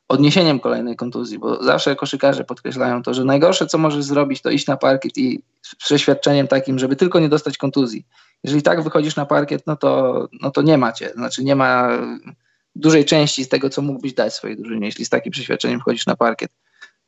odniesieniem 0.09 0.61
kolejnej 0.61 0.97
kontuzji, 0.97 1.39
bo 1.39 1.65
zawsze 1.65 1.97
koszykarze 1.97 2.45
podkreślają 2.45 3.03
to, 3.03 3.15
że 3.15 3.25
najgorsze, 3.25 3.67
co 3.67 3.79
możesz 3.79 4.05
zrobić, 4.05 4.43
to 4.43 4.51
iść 4.51 4.67
na 4.67 4.77
parkiet 4.77 5.19
i 5.19 5.43
z 5.63 5.75
przeświadczeniem 5.75 6.49
takim, 6.49 6.79
żeby 6.79 6.97
tylko 6.97 7.21
nie 7.21 7.29
dostać 7.29 7.59
kontuzji. 7.59 8.07
Jeżeli 8.45 8.63
tak 8.63 8.83
wychodzisz 8.83 9.17
na 9.17 9.27
parkiet, 9.27 9.67
no 9.67 9.77
to, 9.77 10.29
no 10.41 10.51
to 10.51 10.63
nie 10.63 10.79
macie, 10.79 11.13
znaczy 11.15 11.45
nie 11.45 11.57
ma 11.57 11.89
dużej 12.77 13.05
części 13.05 13.45
z 13.45 13.49
tego, 13.49 13.71
co 13.71 13.83
mógłbyś 13.83 14.15
dać 14.15 14.35
swojej 14.35 14.57
drużynie, 14.57 14.87
jeśli 14.87 15.05
z 15.05 15.09
takim 15.09 15.33
przeświadczeniem 15.33 15.81
wchodzisz 15.81 16.07
na 16.07 16.17
parkiet. 16.17 16.51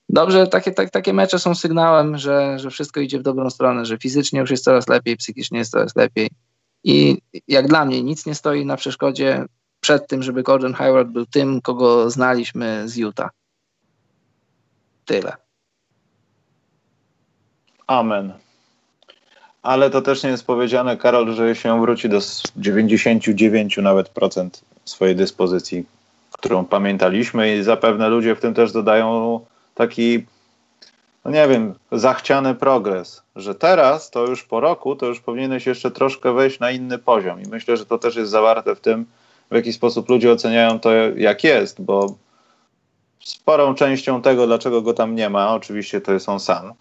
Dobrze, 0.08 0.46
takie, 0.46 0.72
tak, 0.72 0.90
takie 0.90 1.12
mecze 1.12 1.38
są 1.38 1.54
sygnałem, 1.54 2.18
że, 2.18 2.58
że 2.58 2.70
wszystko 2.70 3.00
idzie 3.00 3.18
w 3.18 3.22
dobrą 3.22 3.50
stronę, 3.50 3.86
że 3.86 3.98
fizycznie 3.98 4.40
już 4.40 4.50
jest 4.50 4.64
coraz 4.64 4.88
lepiej, 4.88 5.16
psychicznie 5.16 5.58
jest 5.58 5.70
coraz 5.70 5.96
lepiej. 5.96 6.30
I 6.84 7.18
jak 7.48 7.68
dla 7.68 7.84
mnie 7.84 8.02
nic 8.02 8.26
nie 8.26 8.34
stoi 8.34 8.66
na 8.66 8.76
przeszkodzie 8.76 9.44
przed 9.80 10.08
tym, 10.08 10.22
żeby 10.22 10.42
Gordon 10.42 10.74
Hayward 10.74 11.08
był 11.08 11.26
tym, 11.26 11.60
kogo 11.60 12.10
znaliśmy 12.10 12.88
z 12.88 12.96
Utah. 12.96 13.30
Tyle. 15.04 15.36
Amen. 17.86 18.32
Ale 19.62 19.90
to 19.90 20.02
też 20.02 20.22
nie 20.22 20.30
jest 20.30 20.46
powiedziane, 20.46 20.96
Karol, 20.96 21.34
że 21.34 21.56
się 21.56 21.80
wróci 21.80 22.08
do 22.08 22.18
99 22.56 23.76
nawet 23.76 24.08
procent 24.08 24.64
swojej 24.84 25.16
dyspozycji, 25.16 25.84
którą 26.32 26.64
pamiętaliśmy 26.64 27.56
i 27.56 27.62
zapewne 27.62 28.08
ludzie 28.08 28.34
w 28.34 28.40
tym 28.40 28.54
też 28.54 28.72
dodają 28.72 29.40
taki, 29.74 30.26
no 31.24 31.30
nie 31.30 31.48
wiem, 31.48 31.74
zachciany 31.92 32.54
progres, 32.54 33.22
że 33.36 33.54
teraz 33.54 34.10
to 34.10 34.26
już 34.26 34.44
po 34.44 34.60
roku, 34.60 34.96
to 34.96 35.06
już 35.06 35.20
powinieneś 35.20 35.66
jeszcze 35.66 35.90
troszkę 35.90 36.32
wejść 36.32 36.60
na 36.60 36.70
inny 36.70 36.98
poziom. 36.98 37.42
I 37.42 37.48
myślę, 37.48 37.76
że 37.76 37.86
to 37.86 37.98
też 37.98 38.16
jest 38.16 38.30
zawarte 38.30 38.76
w 38.76 38.80
tym, 38.80 39.06
w 39.50 39.54
jaki 39.54 39.72
sposób 39.72 40.08
ludzie 40.08 40.32
oceniają 40.32 40.80
to, 40.80 40.92
jak 41.16 41.44
jest, 41.44 41.80
bo 41.82 42.14
sporą 43.24 43.74
częścią 43.74 44.22
tego, 44.22 44.46
dlaczego 44.46 44.82
go 44.82 44.94
tam 44.94 45.14
nie 45.14 45.30
ma, 45.30 45.54
oczywiście 45.54 46.00
to 46.00 46.12
jest 46.12 46.28
on 46.28 46.40
sam, 46.40 46.72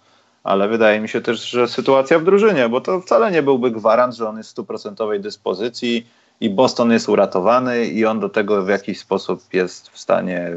ale 0.44 0.68
wydaje 0.68 0.99
mi 0.99 1.10
się 1.10 1.22
też, 1.22 1.49
że 1.49 1.68
sytuacja 1.68 2.19
w 2.19 2.23
drużynie, 2.23 2.69
bo 2.69 2.82
to 2.82 3.02
wcale 3.02 3.32
nie 3.32 3.44
byłby 3.44 3.72
gwarant, 3.72 4.15
że 4.15 4.30
on 4.30 4.38
jest 4.38 4.49
w 4.49 4.52
stuprocentowej 4.52 5.19
dyspozycji 5.19 6.07
i 6.41 6.49
Boston 6.49 6.91
jest 6.91 7.09
uratowany 7.09 7.85
i 7.85 8.05
on 8.05 8.19
do 8.19 8.30
tego 8.30 8.63
w 8.63 8.69
jakiś 8.69 8.99
sposób 8.99 9.53
jest 9.53 9.89
w 9.89 9.99
stanie 9.99 10.51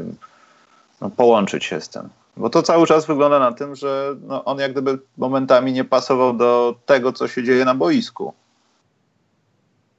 no, 1.01 1.09
połączyć 1.09 1.65
się 1.65 1.81
z 1.81 1.89
tym. 1.89 2.09
Bo 2.37 2.49
to 2.49 2.63
cały 2.63 2.87
czas 2.87 3.05
wygląda 3.05 3.39
na 3.39 3.51
tym, 3.51 3.75
że 3.75 4.15
no, 4.27 4.45
on 4.45 4.59
jak 4.59 4.71
gdyby 4.71 4.99
momentami 5.17 5.73
nie 5.73 5.83
pasował 5.83 6.33
do 6.33 6.75
tego, 6.85 7.13
co 7.13 7.27
się 7.27 7.43
dzieje 7.43 7.65
na 7.65 7.75
boisku. 7.75 8.33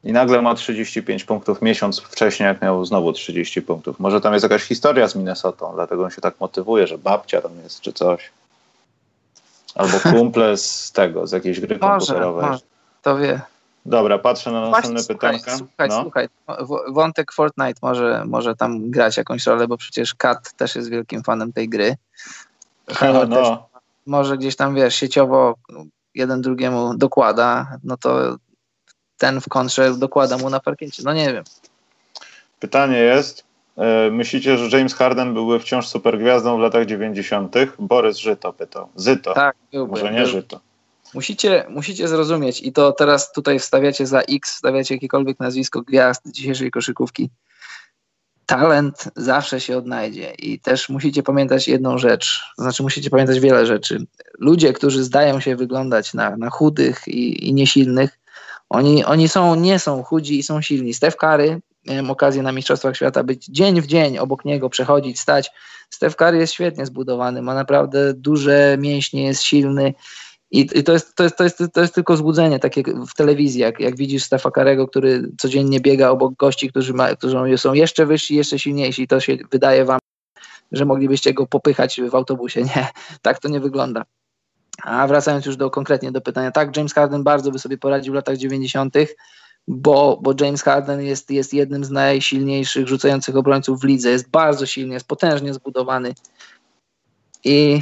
I 0.04 0.12
nagle 0.12 0.42
ma 0.42 0.54
35 0.54 1.24
punktów 1.24 1.62
miesiąc 1.62 2.00
wcześniej, 2.00 2.46
jak 2.46 2.62
miał 2.62 2.84
znowu 2.84 3.12
30 3.12 3.62
punktów. 3.62 4.00
Może 4.00 4.20
tam 4.20 4.32
jest 4.32 4.42
jakaś 4.42 4.62
historia 4.62 5.08
z 5.08 5.14
Minnesotą, 5.14 5.72
dlatego 5.74 6.04
on 6.04 6.10
się 6.10 6.20
tak 6.20 6.40
motywuje, 6.40 6.86
że 6.86 6.98
babcia 6.98 7.40
tam 7.42 7.52
jest 7.64 7.80
czy 7.80 7.92
coś. 7.92 8.30
Albo 9.74 10.00
kumple 10.00 10.56
z 10.56 10.92
tego, 10.92 11.26
z 11.26 11.32
jakiejś 11.32 11.60
gry 11.60 11.78
może, 11.78 11.90
komputerowej. 11.90 12.50
Może, 12.50 12.60
to 13.02 13.18
wie. 13.18 13.40
Dobra, 13.86 14.18
patrzę 14.18 14.52
na 14.52 14.70
następne 14.70 15.04
pytanka. 15.04 15.56
Słuchaj, 15.56 15.88
no. 15.88 16.02
słuchaj, 16.02 16.28
wątek 16.88 17.32
Fortnite 17.32 17.80
może, 17.82 18.24
może 18.26 18.56
tam 18.56 18.90
grać 18.90 19.16
jakąś 19.16 19.46
rolę, 19.46 19.68
bo 19.68 19.76
przecież 19.76 20.14
Kat 20.14 20.52
też 20.52 20.76
jest 20.76 20.90
wielkim 20.90 21.22
fanem 21.22 21.52
tej 21.52 21.68
gry. 21.68 21.96
No, 23.14 23.26
no. 23.26 23.68
Może 24.06 24.38
gdzieś 24.38 24.56
tam, 24.56 24.74
wiesz, 24.74 24.94
sieciowo 24.94 25.54
jeden 26.14 26.40
drugiemu 26.40 26.94
dokłada, 26.94 27.78
no 27.84 27.96
to 27.96 28.36
ten 29.18 29.40
w 29.40 29.48
kontrze 29.48 29.94
dokłada 29.98 30.38
mu 30.38 30.50
na 30.50 30.60
parkiecie. 30.60 31.02
No 31.04 31.12
nie 31.12 31.32
wiem. 31.32 31.44
Pytanie 32.60 32.98
jest, 32.98 33.44
e, 33.76 34.10
myślicie, 34.10 34.58
że 34.58 34.78
James 34.78 34.94
Harden 34.94 35.34
byłby 35.34 35.60
wciąż 35.60 35.86
supergwiazdą 35.86 36.56
w 36.56 36.60
latach 36.60 36.86
90.? 36.86 37.54
Borys 37.78 38.16
Żyto 38.16 38.52
pytał. 38.52 38.88
Zyto. 38.96 39.34
Tak, 39.34 39.56
byłby. 39.72 39.90
Może 39.90 40.12
nie 40.12 40.26
Żyto. 40.26 40.60
Musicie, 41.14 41.64
musicie 41.68 42.08
zrozumieć 42.08 42.62
i 42.62 42.72
to 42.72 42.92
teraz 42.92 43.32
tutaj 43.32 43.58
wstawiacie 43.58 44.06
za 44.06 44.20
X, 44.20 44.54
wstawiacie 44.54 44.94
jakiekolwiek 44.94 45.40
nazwisko 45.40 45.82
gwiazd 45.82 46.22
dzisiejszej 46.26 46.70
koszykówki. 46.70 47.30
Talent 48.46 49.04
zawsze 49.16 49.60
się 49.60 49.78
odnajdzie 49.78 50.32
i 50.38 50.60
też 50.60 50.88
musicie 50.88 51.22
pamiętać 51.22 51.68
jedną 51.68 51.98
rzecz, 51.98 52.40
to 52.56 52.62
znaczy 52.62 52.82
musicie 52.82 53.10
pamiętać 53.10 53.40
wiele 53.40 53.66
rzeczy. 53.66 54.06
Ludzie, 54.38 54.72
którzy 54.72 55.04
zdają 55.04 55.40
się 55.40 55.56
wyglądać 55.56 56.14
na, 56.14 56.36
na 56.36 56.50
chudych 56.50 57.08
i, 57.08 57.48
i 57.48 57.54
niesilnych, 57.54 58.18
oni, 58.68 59.04
oni 59.04 59.28
są, 59.28 59.54
nie 59.54 59.78
są 59.78 60.02
chudzi 60.02 60.38
i 60.38 60.42
są 60.42 60.62
silni. 60.62 60.94
Steph 60.94 61.16
Curry, 61.16 61.60
miałem 61.86 62.10
okazję 62.10 62.42
na 62.42 62.52
Mistrzostwach 62.52 62.96
Świata 62.96 63.24
być 63.24 63.46
dzień 63.46 63.80
w 63.80 63.86
dzień 63.86 64.18
obok 64.18 64.44
niego, 64.44 64.70
przechodzić, 64.70 65.20
stać. 65.20 65.50
Steph 65.90 66.16
Curry 66.16 66.38
jest 66.38 66.52
świetnie 66.52 66.86
zbudowany, 66.86 67.42
ma 67.42 67.54
naprawdę 67.54 68.14
duże 68.14 68.76
mięśnie, 68.80 69.24
jest 69.24 69.42
silny. 69.42 69.94
I, 70.50 70.60
i 70.74 70.84
to, 70.84 70.92
jest, 70.92 71.14
to, 71.14 71.22
jest, 71.22 71.36
to, 71.36 71.44
jest, 71.44 71.62
to 71.72 71.80
jest 71.80 71.94
tylko 71.94 72.16
złudzenie, 72.16 72.58
takie 72.58 72.82
w 72.82 73.14
telewizji, 73.14 73.60
jak, 73.60 73.80
jak 73.80 73.96
widzisz 73.96 74.24
Stefa 74.24 74.50
Karego, 74.50 74.88
który 74.88 75.30
codziennie 75.38 75.80
biega 75.80 76.10
obok 76.10 76.34
gości, 76.34 76.70
którzy, 76.70 76.94
ma, 76.94 77.16
którzy 77.16 77.58
są 77.58 77.74
jeszcze 77.74 78.06
wyżsi, 78.06 78.36
jeszcze 78.36 78.58
silniejsi. 78.58 79.08
To 79.08 79.20
się 79.20 79.36
wydaje 79.50 79.84
wam, 79.84 79.98
że 80.72 80.84
moglibyście 80.84 81.34
go 81.34 81.46
popychać 81.46 82.00
w 82.10 82.14
autobusie. 82.14 82.62
Nie, 82.76 82.88
tak 83.22 83.38
to 83.38 83.48
nie 83.48 83.60
wygląda. 83.60 84.04
A 84.82 85.06
wracając 85.06 85.46
już 85.46 85.56
do 85.56 85.70
konkretnie 85.70 86.12
do 86.12 86.20
pytania, 86.20 86.50
tak, 86.50 86.76
James 86.76 86.94
Harden 86.94 87.22
bardzo 87.22 87.50
by 87.50 87.58
sobie 87.58 87.78
poradził 87.78 88.12
w 88.12 88.16
latach 88.16 88.36
90., 88.36 88.94
bo, 89.68 90.18
bo 90.22 90.34
James 90.40 90.62
Harden 90.62 91.02
jest, 91.02 91.30
jest 91.30 91.54
jednym 91.54 91.84
z 91.84 91.90
najsilniejszych 91.90 92.88
rzucających 92.88 93.36
obrońców 93.36 93.80
w 93.80 93.84
lidze. 93.84 94.10
Jest 94.10 94.30
bardzo 94.30 94.66
silny, 94.66 94.94
jest 94.94 95.08
potężnie 95.08 95.54
zbudowany. 95.54 96.14
I 97.48 97.80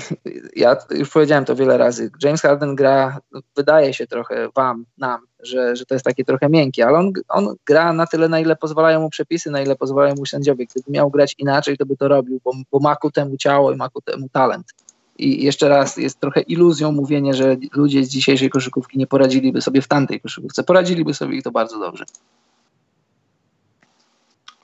ja 0.57 0.77
już 0.91 1.11
powiedziałem 1.11 1.45
to 1.45 1.57
wiele 1.57 1.79
razy. 1.79 2.11
James 2.23 2.43
Harden 2.43 2.75
gra, 2.75 3.19
wydaje 3.57 3.95
się 3.95 4.07
trochę 4.07 4.49
wam, 4.55 4.85
nam, 4.99 5.21
że, 5.43 5.77
że 5.77 5.87
to 5.87 5.95
jest 5.95 6.05
takie 6.05 6.25
trochę 6.25 6.49
miękkie, 6.49 6.87
ale 6.87 6.99
on, 6.99 7.13
on 7.29 7.55
gra 7.67 7.93
na 7.93 8.07
tyle, 8.07 8.29
na 8.29 8.41
ile 8.41 8.57
pozwalają 8.57 9.01
mu 9.01 9.11
przepisy, 9.11 9.51
na 9.51 9.63
ile 9.63 9.77
pozwalają 9.77 10.15
mu 10.15 10.27
sędziowie. 10.27 10.67
Gdyby 10.67 10.91
miał 10.91 11.11
grać 11.11 11.35
inaczej, 11.39 11.77
to 11.79 11.87
by 11.87 11.97
to 11.97 12.09
robił, 12.09 12.41
bo, 12.45 12.53
bo 12.73 12.79
ma 12.79 12.97
ku 12.97 13.11
temu 13.11 13.37
ciało 13.37 13.73
i 13.73 13.77
ma 13.77 13.89
ku 13.89 14.01
temu 14.03 14.29
talent. 14.29 14.75
I 15.19 15.45
jeszcze 15.45 15.69
raz, 15.69 15.97
jest 15.97 16.21
trochę 16.21 16.41
iluzją 16.41 16.93
mówienie, 16.93 17.35
że 17.35 17.57
ludzie 17.73 18.05
z 18.05 18.09
dzisiejszej 18.09 18.51
koszykówki 18.51 18.99
nie 18.99 19.07
poradziliby 19.07 19.61
sobie 19.61 19.83
w 19.83 19.89
tamtej 19.89 20.21
koszykówce. 20.21 20.65
Poradziliby 20.65 21.15
sobie 21.15 21.37
i 21.37 21.43
to 21.43 21.51
bardzo 21.51 21.79
dobrze. 21.79 22.05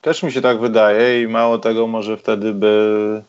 Też 0.00 0.22
mi 0.22 0.32
się 0.32 0.40
tak 0.40 0.60
wydaje 0.60 1.22
i 1.22 1.28
mało 1.28 1.58
tego, 1.58 1.86
może 1.86 2.16
wtedy 2.16 2.54
by 2.54 3.22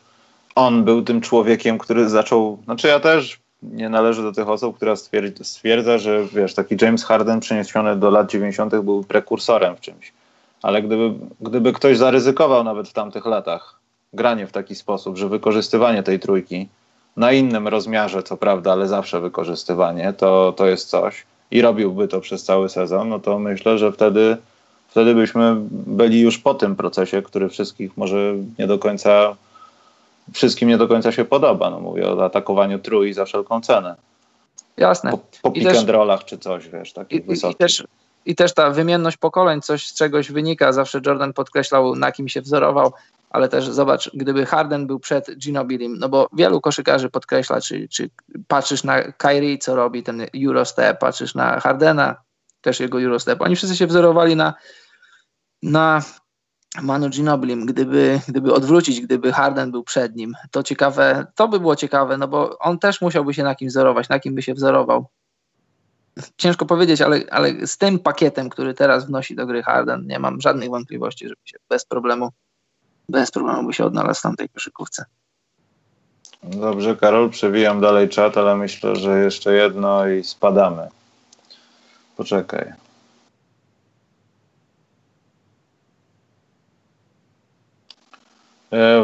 on 0.54 0.84
był 0.84 1.02
tym 1.02 1.20
człowiekiem, 1.20 1.78
który 1.78 2.08
zaczął. 2.08 2.58
Znaczy, 2.64 2.88
ja 2.88 3.00
też 3.00 3.38
nie 3.62 3.88
należę 3.88 4.22
do 4.22 4.32
tych 4.32 4.48
osób, 4.48 4.76
która 4.76 4.96
stwierdza, 4.96 5.44
stwierdza 5.44 5.98
że 5.98 6.26
wiesz, 6.32 6.54
taki 6.54 6.76
James 6.80 7.04
Harden 7.04 7.40
przeniesiony 7.40 7.96
do 7.96 8.10
lat 8.10 8.30
90. 8.30 8.76
był 8.76 9.04
prekursorem 9.04 9.76
w 9.76 9.80
czymś. 9.80 10.12
Ale 10.62 10.82
gdyby, 10.82 11.14
gdyby 11.40 11.72
ktoś 11.72 11.98
zaryzykował 11.98 12.64
nawet 12.64 12.88
w 12.88 12.92
tamtych 12.92 13.26
latach 13.26 13.78
granie 14.12 14.46
w 14.46 14.52
taki 14.52 14.74
sposób, 14.74 15.16
że 15.16 15.28
wykorzystywanie 15.28 16.02
tej 16.02 16.20
trójki 16.20 16.68
na 17.16 17.32
innym 17.32 17.68
rozmiarze, 17.68 18.22
co 18.22 18.36
prawda, 18.36 18.72
ale 18.72 18.88
zawsze 18.88 19.20
wykorzystywanie, 19.20 20.12
to, 20.12 20.52
to 20.56 20.66
jest 20.66 20.88
coś 20.88 21.24
i 21.50 21.62
robiłby 21.62 22.08
to 22.08 22.20
przez 22.20 22.44
cały 22.44 22.68
sezon, 22.68 23.08
no 23.08 23.18
to 23.18 23.38
myślę, 23.38 23.78
że 23.78 23.92
wtedy, 23.92 24.36
wtedy 24.88 25.14
byśmy 25.14 25.56
byli 25.70 26.20
już 26.20 26.38
po 26.38 26.54
tym 26.54 26.76
procesie, 26.76 27.22
który 27.22 27.48
wszystkich 27.48 27.96
może 27.96 28.34
nie 28.58 28.66
do 28.66 28.78
końca, 28.78 29.36
wszystkim 30.32 30.68
nie 30.68 30.78
do 30.78 30.88
końca 30.88 31.12
się 31.12 31.24
podoba. 31.24 31.70
No 31.70 31.80
mówię 31.80 32.10
o 32.10 32.24
atakowaniu 32.24 32.78
trój 32.78 33.12
za 33.12 33.24
wszelką 33.24 33.60
cenę. 33.60 33.96
Jasne. 34.76 35.10
Po, 35.10 35.18
po 35.42 35.50
pick 35.50 35.66
też, 35.66 35.78
and 35.78 35.88
rollach 35.88 36.24
czy 36.24 36.38
coś, 36.38 36.68
wiesz, 36.68 36.92
takich 36.92 37.24
i, 37.24 37.26
wysokich. 37.26 37.54
I 37.54 37.58
też, 37.58 37.84
I 38.26 38.34
też 38.34 38.54
ta 38.54 38.70
wymienność 38.70 39.16
pokoleń, 39.16 39.60
coś 39.60 39.86
z 39.86 39.94
czegoś 39.94 40.32
wynika. 40.32 40.72
Zawsze 40.72 41.00
Jordan 41.06 41.32
podkreślał, 41.32 41.96
na 41.96 42.12
kim 42.12 42.28
się 42.28 42.40
wzorował 42.40 42.92
ale 43.32 43.48
też 43.48 43.64
zobacz, 43.64 44.10
gdyby 44.14 44.46
Harden 44.46 44.86
był 44.86 45.00
przed 45.00 45.38
Ginobilim, 45.38 45.98
no 45.98 46.08
bo 46.08 46.28
wielu 46.32 46.60
koszykarzy 46.60 47.10
podkreśla, 47.10 47.60
czy, 47.60 47.88
czy 47.88 48.10
patrzysz 48.48 48.84
na 48.84 49.12
Kyrie, 49.12 49.58
co 49.58 49.76
robi 49.76 50.02
ten 50.02 50.26
Eurostep, 50.46 50.98
patrzysz 50.98 51.34
na 51.34 51.60
Hardena, 51.60 52.16
też 52.60 52.80
jego 52.80 53.02
Eurostep. 53.02 53.42
Oni 53.42 53.56
wszyscy 53.56 53.76
się 53.76 53.86
wzorowali 53.86 54.36
na, 54.36 54.54
na 55.62 56.02
Manu 56.80 57.08
Ginoblim, 57.08 57.66
gdyby, 57.66 58.20
gdyby 58.28 58.54
odwrócić, 58.54 59.00
gdyby 59.00 59.32
Harden 59.32 59.70
był 59.70 59.84
przed 59.84 60.16
nim, 60.16 60.34
to 60.50 60.62
ciekawe, 60.62 61.26
to 61.34 61.48
by 61.48 61.60
było 61.60 61.76
ciekawe, 61.76 62.16
no 62.16 62.28
bo 62.28 62.58
on 62.58 62.78
też 62.78 63.00
musiałby 63.00 63.34
się 63.34 63.42
na 63.42 63.54
kim 63.54 63.68
wzorować, 63.68 64.08
na 64.08 64.20
kim 64.20 64.34
by 64.34 64.42
się 64.42 64.54
wzorował. 64.54 65.06
Ciężko 66.36 66.66
powiedzieć, 66.66 67.00
ale, 67.00 67.20
ale 67.30 67.66
z 67.66 67.78
tym 67.78 67.98
pakietem, 67.98 68.48
który 68.48 68.74
teraz 68.74 69.06
wnosi 69.06 69.34
do 69.34 69.46
gry 69.46 69.62
Harden, 69.62 70.06
nie 70.06 70.18
mam 70.18 70.40
żadnych 70.40 70.70
wątpliwości, 70.70 71.28
żeby 71.28 71.40
się 71.44 71.58
bez 71.68 71.84
problemu, 71.84 72.30
bez 73.08 73.30
problemu 73.30 73.66
by 73.66 73.72
się 73.72 73.84
odnalazł 73.84 74.20
w 74.20 74.22
tamtej 74.22 74.48
koszykówce. 74.48 75.04
Dobrze, 76.42 76.96
Karol, 76.96 77.30
przewijam 77.30 77.80
dalej 77.80 78.08
czat, 78.08 78.36
ale 78.36 78.56
myślę, 78.56 78.96
że 78.96 79.24
jeszcze 79.24 79.54
jedno 79.54 80.08
i 80.08 80.24
spadamy. 80.24 80.88
Poczekaj. 82.16 82.72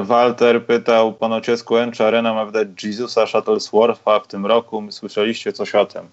Walter 0.02 0.66
pytał, 0.66 1.12
ponoć 1.12 1.46
SQN, 1.56 1.92
czy 1.92 2.04
Arena 2.04 2.34
ma 2.34 2.44
wydać 2.44 2.84
Jezusa 2.84 3.26
Shuttleswortha 3.26 4.20
w 4.20 4.26
tym 4.26 4.46
roku? 4.46 4.84
Słyszeliście 4.90 5.52
coś 5.52 5.74
o 5.74 5.86
tym? 5.86 6.08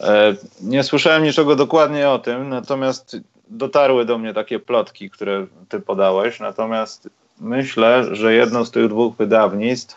E, 0.00 0.34
nie 0.60 0.84
słyszałem 0.84 1.22
niczego 1.22 1.56
dokładnie 1.56 2.10
o 2.10 2.18
tym, 2.18 2.48
natomiast 2.48 3.16
dotarły 3.48 4.04
do 4.04 4.18
mnie 4.18 4.34
takie 4.34 4.58
plotki, 4.58 5.10
które 5.10 5.46
ty 5.68 5.80
podałeś, 5.80 6.40
natomiast 6.40 7.08
myślę, 7.40 8.16
że 8.16 8.34
jedno 8.34 8.64
z 8.64 8.70
tych 8.70 8.88
dwóch 8.88 9.16
wydawnictw 9.16 9.96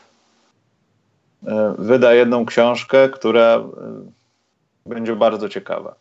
e, 1.48 1.76
wyda 1.78 2.14
jedną 2.14 2.46
książkę, 2.46 3.10
która 3.10 3.64
będzie 4.86 5.16
bardzo 5.16 5.50
ciekawa. 5.50 5.96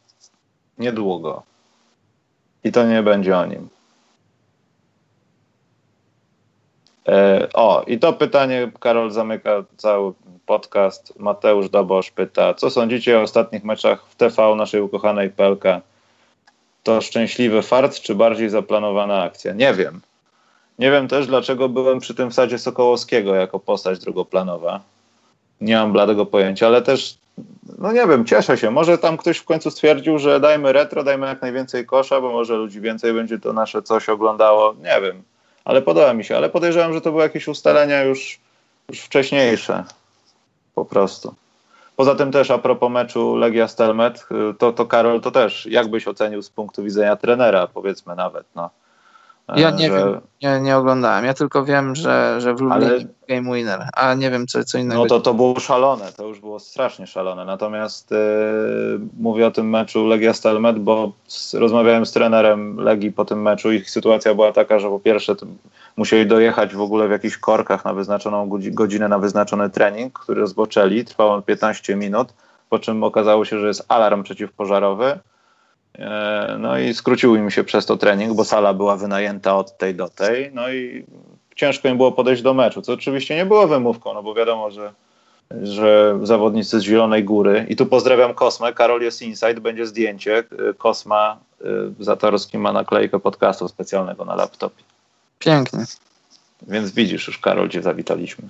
Niedługo. 0.78 1.42
I 2.64 2.72
to 2.72 2.86
nie 2.86 3.02
będzie 3.02 3.38
o 3.38 3.46
nim. 3.46 3.68
E, 3.68 3.72
o, 7.54 7.84
i 7.86 7.98
to 7.98 8.12
pytanie, 8.12 8.72
Karol 8.80 9.10
zamyka 9.10 9.64
cały 9.76 10.12
podcast. 10.46 11.18
Mateusz 11.18 11.68
Dobosz 11.68 12.10
pyta, 12.10 12.54
co 12.54 12.70
sądzicie 12.70 13.18
o 13.18 13.22
ostatnich 13.22 13.64
meczach 13.64 14.06
w 14.06 14.16
TV 14.16 14.54
naszej 14.54 14.80
ukochanej 14.80 15.30
Pelka? 15.30 15.80
To 16.82 17.00
szczęśliwy 17.00 17.62
fart, 17.62 18.00
czy 18.00 18.14
bardziej 18.14 18.50
zaplanowana 18.50 19.22
akcja? 19.22 19.52
Nie 19.52 19.74
wiem. 19.74 20.00
Nie 20.78 20.90
wiem 20.90 21.08
też, 21.08 21.26
dlaczego 21.26 21.68
byłem 21.68 22.00
przy 22.00 22.14
tym 22.14 22.30
wsadzie 22.30 22.58
Sokołowskiego 22.58 23.34
jako 23.34 23.58
postać 23.58 23.98
drugoplanowa. 23.98 24.80
Nie 25.60 25.76
mam 25.76 25.92
bladego 25.92 26.26
pojęcia, 26.26 26.66
ale 26.66 26.82
też, 26.82 27.18
no 27.78 27.92
nie 27.92 28.06
wiem, 28.06 28.24
cieszę 28.24 28.58
się. 28.58 28.70
Może 28.70 28.98
tam 28.98 29.16
ktoś 29.16 29.38
w 29.38 29.44
końcu 29.44 29.70
stwierdził, 29.70 30.18
że 30.18 30.40
dajmy 30.40 30.72
retro, 30.72 31.04
dajmy 31.04 31.26
jak 31.26 31.42
najwięcej 31.42 31.86
kosza, 31.86 32.20
bo 32.20 32.32
może 32.32 32.54
ludzi 32.54 32.80
więcej 32.80 33.12
będzie 33.12 33.38
to 33.38 33.52
nasze 33.52 33.82
coś 33.82 34.08
oglądało. 34.08 34.74
Nie 34.74 35.00
wiem 35.00 35.22
ale 35.64 35.82
podoba 35.82 36.14
mi 36.14 36.24
się. 36.24 36.36
Ale 36.36 36.50
podejrzewam, 36.50 36.94
że 36.94 37.00
to 37.00 37.10
były 37.10 37.22
jakieś 37.22 37.48
ustalenia 37.48 38.02
już, 38.02 38.38
już 38.88 39.00
wcześniejsze. 39.00 39.84
Po 40.74 40.84
prostu. 40.84 41.34
Poza 41.96 42.14
tym 42.14 42.32
też 42.32 42.50
a 42.50 42.58
propos 42.58 42.90
meczu 42.90 43.36
Legia 43.36 43.68
Stelmet, 43.68 44.26
to, 44.58 44.72
to 44.72 44.86
Karol, 44.86 45.20
to 45.20 45.30
też 45.30 45.66
jak 45.66 45.88
byś 45.88 46.08
ocenił 46.08 46.42
z 46.42 46.50
punktu 46.50 46.82
widzenia 46.82 47.16
trenera, 47.16 47.66
powiedzmy 47.66 48.16
nawet, 48.16 48.46
no. 48.54 48.70
Ja 49.48 49.70
nie 49.70 49.88
że... 49.88 49.98
wiem, 49.98 50.20
nie, 50.42 50.60
nie 50.60 50.76
oglądałem. 50.76 51.24
Ja 51.24 51.34
tylko 51.34 51.64
wiem, 51.64 51.94
że, 51.94 52.40
że 52.40 52.54
w 52.54 52.60
Lublinie 52.60 52.86
Ale... 52.86 53.04
game 53.28 53.56
winner, 53.56 53.88
a 53.92 54.14
nie 54.14 54.30
wiem 54.30 54.46
co, 54.46 54.64
co 54.64 54.78
innego. 54.78 55.02
No 55.02 55.08
to 55.08 55.20
to 55.20 55.34
było 55.34 55.60
szalone, 55.60 56.12
to 56.16 56.26
już 56.26 56.40
było 56.40 56.60
strasznie 56.60 57.06
szalone. 57.06 57.44
Natomiast 57.44 58.10
yy, 58.10 59.00
mówię 59.20 59.46
o 59.46 59.50
tym 59.50 59.70
meczu 59.70 60.06
Legia 60.06 60.34
Stelmet, 60.34 60.78
bo 60.78 61.12
z, 61.26 61.54
rozmawiałem 61.54 62.06
z 62.06 62.12
trenerem 62.12 62.76
Legii 62.76 63.12
po 63.12 63.24
tym 63.24 63.42
meczu. 63.42 63.72
Ich 63.72 63.90
sytuacja 63.90 64.34
była 64.34 64.52
taka, 64.52 64.78
że 64.78 64.88
po 64.88 65.00
pierwsze 65.00 65.34
musieli 65.96 66.26
dojechać 66.26 66.74
w 66.74 66.80
ogóle 66.80 67.08
w 67.08 67.10
jakichś 67.10 67.36
korkach 67.36 67.84
na 67.84 67.94
wyznaczoną 67.94 68.48
godzinę, 68.70 69.08
na 69.08 69.18
wyznaczony 69.18 69.70
trening, 69.70 70.18
który 70.18 70.40
rozpoczęli. 70.40 71.04
Trwał 71.04 71.30
on 71.30 71.42
15 71.42 71.96
minut, 71.96 72.34
po 72.68 72.78
czym 72.78 73.04
okazało 73.04 73.44
się, 73.44 73.58
że 73.58 73.66
jest 73.66 73.84
alarm 73.88 74.22
przeciwpożarowy 74.22 75.04
E, 75.04 75.31
no 76.58 76.78
i 76.78 76.94
skrócił 76.94 77.36
im 77.36 77.50
się 77.50 77.64
przez 77.64 77.86
to 77.86 77.96
trening, 77.96 78.34
bo 78.34 78.44
sala 78.44 78.74
była 78.74 78.96
wynajęta 78.96 79.56
od 79.56 79.78
tej 79.78 79.94
do 79.94 80.08
tej. 80.08 80.50
No 80.54 80.72
i 80.72 81.04
ciężko 81.56 81.88
im 81.88 81.96
było 81.96 82.12
podejść 82.12 82.42
do 82.42 82.54
meczu, 82.54 82.82
co 82.82 82.92
oczywiście 82.92 83.36
nie 83.36 83.46
było 83.46 83.68
wymówką, 83.68 84.14
no 84.14 84.22
bo 84.22 84.34
wiadomo, 84.34 84.70
że, 84.70 84.92
że 85.62 86.18
zawodnicy 86.22 86.80
z 86.80 86.82
Zielonej 86.82 87.24
Góry, 87.24 87.66
i 87.68 87.76
tu 87.76 87.86
pozdrawiam 87.86 88.34
Kosmę, 88.34 88.72
Karol 88.72 89.02
jest 89.02 89.22
Inside, 89.22 89.60
będzie 89.60 89.86
zdjęcie. 89.86 90.38
E, 90.38 90.74
Kosma 90.78 91.36
e, 91.60 91.64
Zatorski 92.00 92.58
ma 92.58 92.72
naklejkę 92.72 93.20
podcastu 93.20 93.68
specjalnego 93.68 94.24
na 94.24 94.34
laptopie. 94.34 94.82
Pięknie. 95.38 95.84
Więc 96.68 96.90
widzisz, 96.90 97.26
już 97.26 97.38
Karol, 97.38 97.68
gdzie 97.68 97.82
zawitaliśmy. 97.82 98.48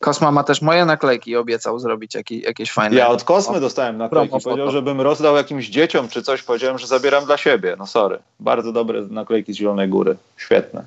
Kosma 0.00 0.30
ma 0.30 0.44
też 0.44 0.62
moje 0.62 0.84
naklejki 0.84 1.30
i 1.30 1.36
obiecał 1.36 1.78
zrobić 1.78 2.14
jakieś, 2.14 2.42
jakieś 2.42 2.72
fajne. 2.72 2.96
Ja 2.96 3.08
od 3.08 3.24
Kosmy 3.24 3.60
dostałem 3.60 3.98
naklejki. 3.98 4.36
Powiedział, 4.44 4.70
żebym 4.70 5.00
rozdał 5.00 5.36
jakimś 5.36 5.68
dzieciom 5.68 6.08
czy 6.08 6.22
coś. 6.22 6.42
Powiedziałem, 6.42 6.78
że 6.78 6.86
zabieram 6.86 7.24
dla 7.24 7.36
siebie. 7.36 7.76
No 7.78 7.86
sorry. 7.86 8.18
Bardzo 8.40 8.72
dobre 8.72 9.02
naklejki 9.02 9.52
z 9.52 9.56
Zielonej 9.56 9.88
Góry. 9.88 10.16
Świetne. 10.36 10.84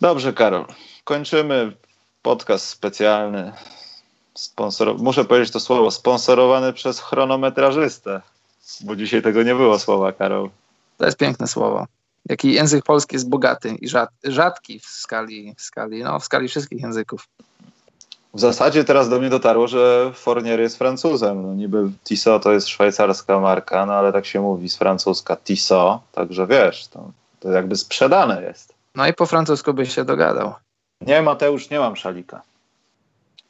Dobrze, 0.00 0.32
Karol. 0.32 0.64
Kończymy 1.04 1.72
podcast 2.22 2.66
specjalny. 2.66 3.52
Sponsor... 4.34 4.98
Muszę 4.98 5.24
powiedzieć 5.24 5.52
to 5.52 5.60
słowo. 5.60 5.90
Sponsorowany 5.90 6.72
przez 6.72 7.00
chronometrażystę. 7.00 8.20
Bo 8.80 8.96
dzisiaj 8.96 9.22
tego 9.22 9.42
nie 9.42 9.54
było 9.54 9.78
słowa, 9.78 10.12
Karol. 10.12 10.50
To 10.98 11.04
jest 11.04 11.18
piękne 11.18 11.46
słowo 11.46 11.86
jaki 12.28 12.52
język 12.52 12.84
polski 12.84 13.16
jest 13.16 13.28
bogaty 13.28 13.68
i 13.68 13.88
rzadki 14.24 14.80
w 14.80 14.86
skali, 14.86 15.54
w 15.56 15.62
skali, 15.62 16.02
no, 16.02 16.18
w 16.18 16.24
skali 16.24 16.48
wszystkich 16.48 16.80
języków. 16.80 17.28
W 18.34 18.40
zasadzie 18.40 18.84
teraz 18.84 19.08
do 19.08 19.18
mnie 19.18 19.30
dotarło, 19.30 19.68
że 19.68 20.12
Fournier 20.14 20.60
jest 20.60 20.78
Francuzem. 20.78 21.42
No, 21.42 21.54
niby 21.54 21.90
Tissot 22.04 22.42
to 22.42 22.52
jest 22.52 22.68
szwajcarska 22.68 23.40
marka, 23.40 23.86
no 23.86 23.92
ale 23.92 24.12
tak 24.12 24.26
się 24.26 24.40
mówi 24.40 24.68
z 24.68 24.76
francuska 24.76 25.36
Tissot, 25.36 26.00
także 26.12 26.46
wiesz, 26.46 26.86
to, 26.86 27.10
to 27.40 27.50
jakby 27.50 27.76
sprzedane 27.76 28.42
jest. 28.42 28.74
No 28.94 29.06
i 29.06 29.14
po 29.14 29.26
francusku 29.26 29.74
byś 29.74 29.94
się 29.94 30.04
dogadał. 30.04 30.54
Nie, 31.00 31.22
Mateusz, 31.22 31.70
nie 31.70 31.78
mam 31.78 31.96
szalika. 31.96 32.42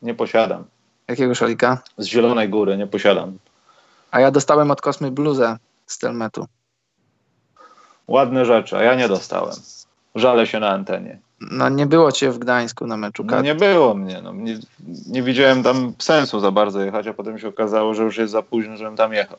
Nie 0.03 0.15
posiadam. 0.15 0.65
Jakiego 1.09 1.35
szalika? 1.35 1.83
Z 1.99 2.07
Zielonej 2.07 2.49
Góry, 2.49 2.77
nie 2.77 2.87
posiadam. 2.87 3.39
A 4.11 4.21
ja 4.21 4.31
dostałem 4.31 4.71
od 4.71 4.81
Kosmy 4.81 5.11
bluzę 5.11 5.57
z 5.87 5.99
Telmetu. 5.99 6.47
Ładne 8.09 8.45
rzeczy, 8.45 8.77
a 8.77 8.83
ja 8.83 8.95
nie 8.95 9.09
dostałem. 9.09 9.55
Żalę 10.15 10.47
się 10.47 10.61
na 10.61 10.69
antenie. 10.69 11.19
No 11.41 11.69
nie 11.69 11.87
było 11.87 12.13
cię 12.13 12.31
w 12.31 12.39
Gdańsku 12.39 12.87
na 12.87 12.97
meczu. 12.97 13.25
No 13.25 13.43
nie 13.43 13.55
było 13.55 13.95
mnie. 13.95 14.21
No, 14.23 14.33
nie, 14.33 14.59
nie 15.07 15.23
widziałem 15.23 15.63
tam 15.63 15.93
sensu 15.99 16.41
za 16.41 16.51
bardzo 16.51 16.81
jechać, 16.81 17.07
a 17.07 17.15
potem 17.15 17.39
się 17.39 17.49
okazało, 17.49 17.95
że 17.95 18.03
już 18.03 18.17
jest 18.17 18.33
za 18.33 18.43
późno, 18.43 18.77
żebym 18.77 18.97
tam 18.97 19.13
jechał. 19.13 19.39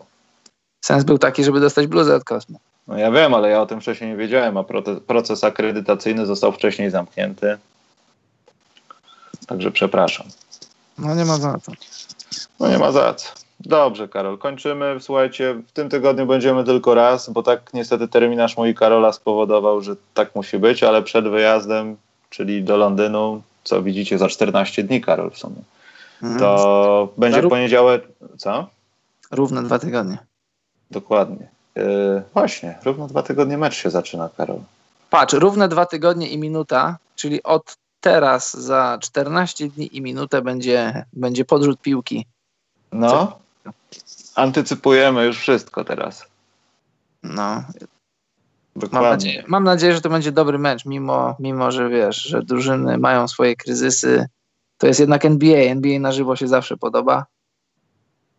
Sens 0.82 1.04
był 1.04 1.18
taki, 1.18 1.44
żeby 1.44 1.60
dostać 1.60 1.88
bluzę 1.88 2.16
od 2.16 2.24
Kosmo. 2.24 2.60
No 2.88 2.98
ja 2.98 3.12
wiem, 3.12 3.34
ale 3.34 3.50
ja 3.50 3.62
o 3.62 3.66
tym 3.66 3.82
wcześniej 3.82 4.10
nie 4.10 4.18
wiedziałem, 4.18 4.58
a 4.58 4.64
proces 5.08 5.44
akredytacyjny 5.44 6.26
został 6.26 6.52
wcześniej 6.52 6.90
zamknięty. 6.90 7.58
Także 9.48 9.72
przepraszam. 9.72 10.28
No 10.98 11.16
nie 11.16 11.26
ma 11.26 11.38
za 11.38 11.60
co. 11.60 11.72
No 12.60 12.70
nie 12.70 12.78
ma 12.78 12.92
za 12.92 13.14
co. 13.14 13.30
Dobrze, 13.60 14.08
Karol, 14.08 14.38
kończymy. 14.38 14.98
Słuchajcie, 15.00 15.62
w 15.68 15.72
tym 15.72 15.90
tygodniu 15.90 16.26
będziemy 16.26 16.64
tylko 16.64 16.96
raz, 16.96 17.30
bo 17.30 17.44
tak 17.44 17.74
niestety 17.74 18.08
terminarz 18.08 18.58
mój 18.58 18.76
Karola 18.76 19.14
spowodował, 19.14 19.82
że 19.82 19.96
tak 20.14 20.36
musi 20.36 20.60
być, 20.60 20.84
ale 20.84 21.04
przed 21.04 21.28
wyjazdem, 21.28 21.98
czyli 22.30 22.64
do 22.64 22.78
Londynu, 22.78 23.42
co 23.64 23.84
widzicie 23.84 24.18
za 24.18 24.28
14 24.28 24.84
dni, 24.84 25.02
Karol, 25.02 25.32
w 25.32 25.38
sumie, 25.38 25.62
mhm. 26.24 26.40
to 26.40 27.02
mhm. 27.02 27.08
będzie 27.18 27.50
poniedziałek. 27.50 28.08
Co? 28.38 28.68
Równo 29.32 29.64
dwa 29.64 29.80
tygodnie. 29.80 30.18
Dokładnie. 30.92 31.50
Yy, 31.76 32.22
właśnie, 32.34 32.78
równo 32.86 33.08
dwa 33.08 33.24
tygodnie 33.24 33.58
mecz 33.58 33.76
się 33.76 33.90
zaczyna, 33.90 34.30
Karol. 34.38 34.60
Patrz, 35.10 35.34
równe 35.34 35.68
dwa 35.68 35.86
tygodnie 35.86 36.30
i 36.30 36.38
minuta, 36.38 36.98
czyli 37.16 37.44
od 37.44 37.78
teraz 38.02 38.58
za 38.58 38.98
14 39.02 39.68
dni 39.68 39.98
i 39.98 40.02
minutę 40.02 40.42
będzie, 40.42 41.06
będzie 41.14 41.46
podrzut 41.46 41.82
piłki. 41.82 42.26
No. 42.92 43.40
Antycypujemy 44.36 45.26
już 45.26 45.40
wszystko 45.40 45.84
teraz. 45.84 46.26
No. 47.24 47.64
Mam 48.92 49.04
nadzieję, 49.04 49.44
mam 49.48 49.64
nadzieję, 49.64 49.94
że 49.94 50.02
to 50.02 50.10
będzie 50.10 50.32
dobry 50.32 50.60
mecz, 50.60 50.86
mimo, 50.86 51.36
mimo 51.40 51.72
że 51.72 51.90
wiesz, 51.90 52.24
że 52.24 52.44
drużyny 52.44 52.98
mają 52.98 53.28
swoje 53.28 53.56
kryzysy. 53.56 54.28
To 54.78 54.88
jest 54.88 55.00
jednak 55.00 55.26
NBA. 55.26 55.58
NBA 55.58 56.00
na 56.00 56.12
żywo 56.12 56.36
się 56.36 56.48
zawsze 56.48 56.78
podoba. 56.78 57.26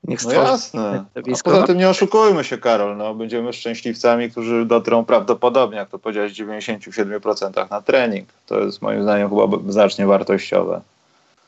Niech 0.05 0.25
no 0.25 0.33
jasne. 0.33 1.05
A 1.15 1.43
poza 1.45 1.63
tym 1.63 1.79
nie 1.79 1.89
oszukujmy 1.89 2.45
się, 2.45 2.59
Karol. 2.59 2.97
No, 2.97 3.15
będziemy 3.15 3.53
szczęśliwcami, 3.53 4.31
którzy 4.31 4.67
dotrą 4.67 5.05
prawdopodobnie, 5.05 5.77
jak 5.77 5.89
to 5.89 5.99
powiedziałeś, 5.99 6.33
w 6.33 6.47
97% 6.47 7.71
na 7.71 7.83
trening. 7.83 8.29
To 8.47 8.61
jest 8.61 8.83
moim 8.83 9.03
zdaniem 9.03 9.29
chyba 9.29 9.73
znacznie 9.73 10.07
wartościowe. 10.07 10.81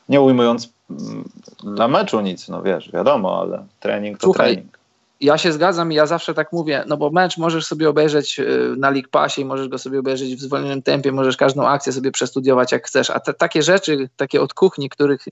Nie 0.09 0.21
ujmując 0.21 0.72
mm, 0.89 1.29
dla 1.63 1.87
meczu 1.87 2.21
nic, 2.21 2.49
no 2.49 2.61
wiesz, 2.61 2.91
wiadomo, 2.91 3.41
ale 3.41 3.65
trening 3.79 4.17
to 4.17 4.23
Słuchaj, 4.23 4.53
trening. 4.53 4.79
ja 5.21 5.37
się 5.37 5.51
zgadzam 5.51 5.91
i 5.91 5.95
ja 5.95 6.05
zawsze 6.05 6.33
tak 6.33 6.51
mówię, 6.51 6.83
no 6.87 6.97
bo 6.97 7.09
mecz 7.09 7.37
możesz 7.37 7.65
sobie 7.65 7.89
obejrzeć 7.89 8.39
y, 8.39 8.75
na 8.77 8.89
League 8.89 9.09
Passie 9.11 9.41
i 9.41 9.45
możesz 9.45 9.67
go 9.67 9.77
sobie 9.77 9.99
obejrzeć 9.99 10.35
w 10.35 10.41
zwolnionym 10.41 10.81
tempie, 10.81 11.11
możesz 11.11 11.37
każdą 11.37 11.67
akcję 11.67 11.93
sobie 11.93 12.11
przestudiować 12.11 12.71
jak 12.71 12.87
chcesz, 12.87 13.09
a 13.09 13.19
te, 13.19 13.33
takie 13.33 13.63
rzeczy, 13.63 14.09
takie 14.15 14.41
od 14.41 14.53
kuchni, 14.53 14.89
których 14.89 15.25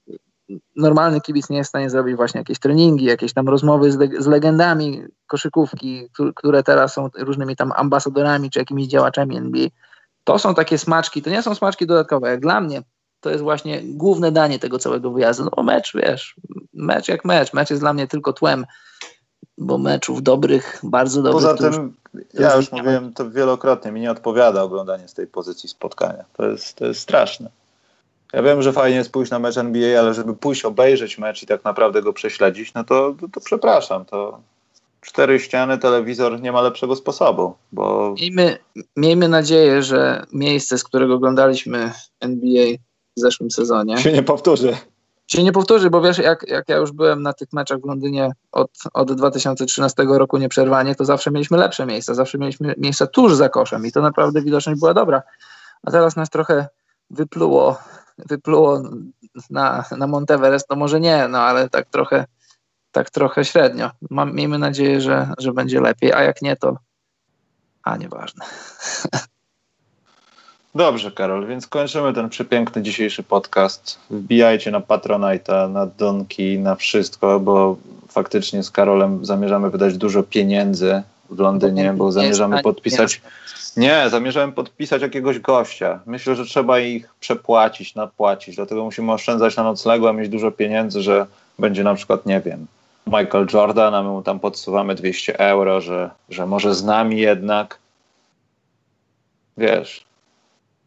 normalny 0.76 1.22
kibic 1.22 1.50
nie 1.50 1.58
jest 1.58 1.68
w 1.68 1.70
stanie 1.70 1.90
zrobić, 1.90 2.16
właśnie 2.16 2.40
jakieś 2.40 2.60
treningi, 2.60 3.06
jakieś 3.06 3.34
tam 3.34 3.50
rozmowy 3.50 3.92
z, 3.92 3.98
le 3.98 4.08
z 4.20 4.28
legendami 4.28 5.04
koszykówki, 5.28 6.10
które 6.36 6.64
teraz 6.64 6.94
są 6.94 7.10
różnymi 7.18 7.56
tam 7.56 7.72
ambasadorami 7.76 8.50
czy 8.50 8.60
jakimiś 8.60 8.88
działaczami 8.88 9.38
NBA, 9.38 9.68
to 10.24 10.40
są 10.40 10.56
takie 10.56 10.78
smaczki, 10.78 11.22
to 11.22 11.30
nie 11.30 11.44
są 11.44 11.56
smaczki 11.56 11.88
dodatkowe, 11.88 12.30
jak 12.30 12.40
dla 12.40 12.62
mnie 12.62 12.82
to 13.22 13.30
jest 13.30 13.44
właśnie 13.44 13.82
główne 13.84 14.32
danie 14.32 14.60
tego 14.60 14.80
całego 14.80 15.12
wyjazdu. 15.12 15.50
No 15.58 15.64
mecz, 15.64 15.94
wiesz, 15.96 16.36
mecz 16.74 17.08
jak 17.08 17.26
mecz. 17.26 17.54
Mecz 17.54 17.70
jest 17.70 17.82
dla 17.82 17.94
mnie 17.94 18.08
tylko 18.08 18.34
tłem, 18.34 18.66
bo 19.58 19.78
meczów 19.78 20.24
dobrych, 20.24 20.80
bardzo 20.84 21.22
dobrych. 21.22 21.44
Poza 21.44 21.72
tym, 21.72 21.94
ja 22.34 22.56
już 22.56 22.72
mówiłem 22.72 23.14
to 23.14 23.30
wielokrotnie, 23.30 23.92
mi 23.92 24.02
nie 24.02 24.12
odpowiada 24.12 24.64
oglądanie 24.64 25.08
z 25.08 25.14
tej 25.14 25.28
pozycji 25.28 25.70
spotkania. 25.70 26.26
To 26.34 26.46
jest, 26.46 26.76
to 26.76 26.86
jest 26.86 27.02
straszne. 27.02 27.50
Ja 28.34 28.44
wiem, 28.44 28.62
że 28.62 28.74
fajnie 28.74 28.98
jest 28.98 29.12
pójść 29.12 29.32
na 29.32 29.40
mecz 29.40 29.58
NBA, 29.58 30.00
ale 30.00 30.14
żeby 30.14 30.36
pójść 30.36 30.66
obejrzeć 30.66 31.18
mecz 31.18 31.44
i 31.44 31.46
tak 31.46 31.64
naprawdę 31.64 32.02
go 32.02 32.14
prześledzić, 32.14 32.74
no 32.74 32.84
to, 32.84 33.16
to, 33.22 33.28
to 33.28 33.42
przepraszam, 33.42 34.06
to 34.06 34.40
cztery 35.02 35.40
ściany, 35.40 35.78
telewizor 35.78 36.42
nie 36.42 36.52
ma 36.52 36.62
lepszego 36.62 36.96
sposobu, 36.96 37.54
bo... 37.72 38.16
Miejmy, 38.20 38.58
miejmy 38.96 39.28
nadzieję, 39.28 39.84
że 39.84 40.26
miejsce, 40.34 40.78
z 40.78 40.84
którego 40.84 41.14
oglądaliśmy 41.14 41.92
NBA 42.20 42.68
w 43.22 43.24
zeszłym 43.24 43.52
sezonie. 43.52 43.98
Się 43.98 44.12
nie 44.12 44.24
powtórzy. 44.24 44.78
Się 45.28 45.44
nie 45.44 45.52
powtórzy, 45.52 45.90
bo 45.90 46.02
wiesz, 46.02 46.18
jak, 46.18 46.46
jak 46.48 46.70
ja 46.70 46.78
już 46.78 46.92
byłem 46.92 47.22
na 47.22 47.34
tych 47.34 47.54
meczach 47.54 47.80
w 47.82 47.86
Londynie 47.86 48.32
od, 48.52 48.72
od 48.94 49.14
2013 49.14 50.04
roku 50.04 50.38
nieprzerwanie, 50.38 50.96
to 50.96 51.06
zawsze 51.06 51.32
mieliśmy 51.32 51.58
lepsze 51.58 51.86
miejsca, 51.86 52.14
zawsze 52.14 52.38
mieliśmy 52.38 52.76
miejsca 52.78 53.08
tuż 53.08 53.36
za 53.36 53.50
koszem 53.50 53.86
i 53.86 53.92
to 53.92 54.02
naprawdę 54.02 54.42
widoczność 54.42 54.80
była 54.80 54.94
dobra. 54.94 55.22
A 55.84 55.92
teraz 55.92 56.16
nas 56.16 56.30
trochę 56.30 56.68
wypluło, 57.10 57.78
wypluło 58.18 58.82
na, 59.50 59.86
na 59.98 60.08
Monteverest, 60.08 60.70
no 60.70 60.76
może 60.76 61.00
nie, 61.00 61.28
no 61.28 61.40
ale 61.40 61.70
tak 61.70 61.90
trochę, 61.90 62.26
tak 62.92 63.10
trochę 63.10 63.46
średnio. 63.46 63.90
Mam, 64.10 64.36
miejmy 64.36 64.58
nadzieję, 64.58 65.02
że, 65.02 65.34
że 65.38 65.54
będzie 65.54 65.82
lepiej, 65.82 66.14
a 66.14 66.24
jak 66.24 66.42
nie, 66.42 66.56
to 66.56 66.78
a 67.84 67.98
nieważne. 67.98 68.46
Dobrze, 70.76 71.12
Karol, 71.12 71.48
więc 71.48 71.68
kończymy 71.68 72.14
ten 72.14 72.30
przepiękny 72.30 72.82
dzisiejszy 72.82 73.24
podcast. 73.24 74.00
Wbijajcie 74.10 74.72
na 74.72 74.80
Patronite'a, 74.80 75.72
na 75.72 75.86
Donki, 75.86 76.60
na 76.60 76.76
wszystko, 76.76 77.40
bo 77.40 77.78
faktycznie 78.08 78.64
z 78.64 78.72
Karolem 78.72 79.26
zamierzamy 79.26 79.70
wydać 79.70 79.98
dużo 79.98 80.24
pieniędzy 80.24 81.04
w 81.30 81.40
Londynie, 81.40 81.94
bo 81.94 82.12
zamierzamy 82.12 82.62
podpisać. 82.62 83.22
Nie, 83.78 84.10
zamierzałem 84.10 84.52
podpisać 84.52 85.02
jakiegoś 85.02 85.40
gościa. 85.40 86.00
Myślę, 86.06 86.36
że 86.36 86.46
trzeba 86.46 86.80
ich 86.80 87.10
przepłacić, 87.20 87.96
nadpłacić, 87.96 88.56
dlatego 88.56 88.84
musimy 88.84 89.12
oszczędzać 89.12 89.56
na 89.56 89.64
noclegu, 89.64 90.08
a 90.08 90.14
mieć 90.14 90.30
dużo 90.30 90.52
pieniędzy, 90.52 91.02
że 91.02 91.26
będzie 91.60 91.84
na 91.84 91.96
przykład, 91.96 92.26
nie 92.26 92.42
wiem, 92.42 92.68
Michael 93.08 93.48
Jordan, 93.54 93.96
a 93.96 94.04
my 94.04 94.10
mu 94.10 94.22
tam 94.22 94.40
podsuwamy 94.40 94.96
200 94.96 95.40
euro, 95.40 95.82
że, 95.82 96.10
że 96.30 96.46
może 96.46 96.76
z 96.76 96.84
nami 96.84 97.18
jednak. 97.18 97.80
Wiesz, 99.58 100.11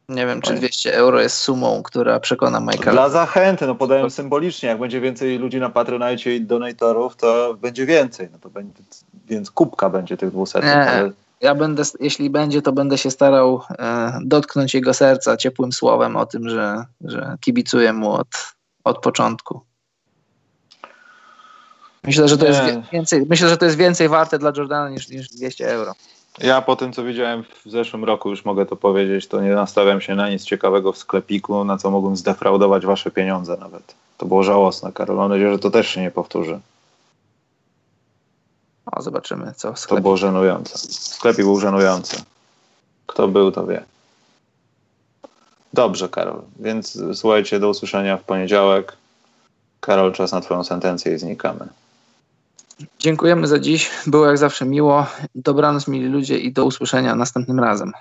nie 0.09 0.27
wiem, 0.27 0.41
czy 0.41 0.55
200 0.55 0.95
euro 0.95 1.21
jest 1.21 1.39
sumą, 1.39 1.83
która 1.83 2.21
przekona 2.21 2.61
Michaela. 2.61 2.93
Dla 2.93 3.09
zachęty, 3.09 3.67
no 3.67 3.75
podaję 3.75 4.11
symbolicznie. 4.11 4.69
Jak 4.69 4.79
będzie 4.79 5.01
więcej 5.01 5.39
ludzi 5.39 5.61
na 5.61 5.71
Patronite 5.71 6.35
i 6.35 6.41
donatorów, 6.41 7.17
to 7.17 7.55
będzie 7.55 7.87
więcej. 7.87 8.29
No 8.33 8.39
to 8.39 8.51
będzie, 8.51 8.83
więc 9.29 9.51
kubka 9.51 9.91
będzie 9.91 10.17
tych 10.17 10.31
200. 10.31 10.61
Nie, 10.61 10.91
ale... 10.91 11.11
Ja 11.41 11.55
będę, 11.55 11.83
jeśli 12.01 12.31
będzie, 12.31 12.63
to 12.63 12.73
będę 12.73 12.99
się 12.99 13.11
starał 13.11 13.63
e, 13.79 14.19
dotknąć 14.25 14.75
jego 14.75 14.95
serca 14.95 15.37
ciepłym 15.37 15.73
słowem 15.73 16.17
o 16.17 16.27
tym, 16.27 16.49
że, 16.49 16.85
że 17.05 17.37
kibicuję 17.41 17.93
mu 17.93 18.13
od, 18.13 18.55
od 18.85 18.99
początku. 18.99 19.61
Myślę, 22.05 22.29
że 22.29 22.39
to 22.39 22.47
jest 22.47 22.61
więcej, 22.93 23.27
myślę, 23.29 23.49
że 23.49 23.57
to 23.57 23.65
jest 23.65 23.77
więcej 23.77 24.09
warte 24.09 24.39
dla 24.39 24.53
Jordana 24.57 24.89
niż, 24.89 25.09
niż 25.09 25.29
200 25.29 25.69
euro. 25.69 25.95
Ja 26.39 26.63
po 26.63 26.77
tym, 26.77 26.93
co 26.93 27.05
widziałem 27.05 27.45
w 27.45 27.71
zeszłym 27.71 28.05
roku, 28.05 28.31
już 28.31 28.45
mogę 28.45 28.67
to 28.67 28.77
powiedzieć, 28.77 29.27
to 29.27 29.41
nie 29.41 29.55
nastawiam 29.55 30.01
się 30.01 30.15
na 30.15 30.31
nic 30.31 30.45
ciekawego 30.45 30.93
w 30.93 30.99
sklepiku, 30.99 31.65
na 31.65 31.79
co 31.79 31.91
mogłem 31.91 32.17
zdefraudować 32.17 32.87
wasze 32.87 33.11
pieniądze 33.11 33.57
nawet. 33.57 33.95
To 34.19 34.27
było 34.27 34.43
żałosne, 34.43 34.93
Karol. 34.93 35.17
Mam 35.17 35.31
nadzieję, 35.31 35.53
że 35.53 35.59
to 35.59 35.71
też 35.71 35.89
się 35.89 36.01
nie 36.01 36.11
powtórzy. 36.11 36.61
O, 38.87 39.03
zobaczymy, 39.03 39.53
co 39.57 39.73
w 39.73 39.79
sklepie. 39.79 39.97
To 39.97 40.03
było 40.03 40.17
żenujące. 40.17 40.79
Sklepik 40.79 41.45
był 41.45 41.61
żenujący. 41.61 42.23
Kto 43.07 43.29
był, 43.29 43.53
to 43.53 43.67
wie. 43.67 43.85
Dobrze, 45.73 46.09
Karol. 46.09 46.43
Więc 46.59 46.99
słuchajcie, 47.15 47.61
do 47.61 47.69
usłyszenia 47.69 48.17
w 48.17 48.23
poniedziałek. 48.23 48.97
Karol, 49.81 50.13
czas 50.13 50.33
na 50.33 50.41
twoją 50.41 50.65
sentencję 50.65 51.15
i 51.15 51.19
znikamy. 51.19 51.69
Dziękujemy 52.99 53.47
za 53.47 53.59
dziś. 53.59 53.91
Było 54.07 54.27
jak 54.27 54.39
zawsze 54.39 54.65
miło. 54.65 55.07
Dobranoc, 55.35 55.89
mili 55.89 56.09
ludzie, 56.09 56.39
i 56.39 56.53
do 56.53 56.65
usłyszenia 56.65 57.15
następnym 57.15 57.61
razem. 57.61 57.93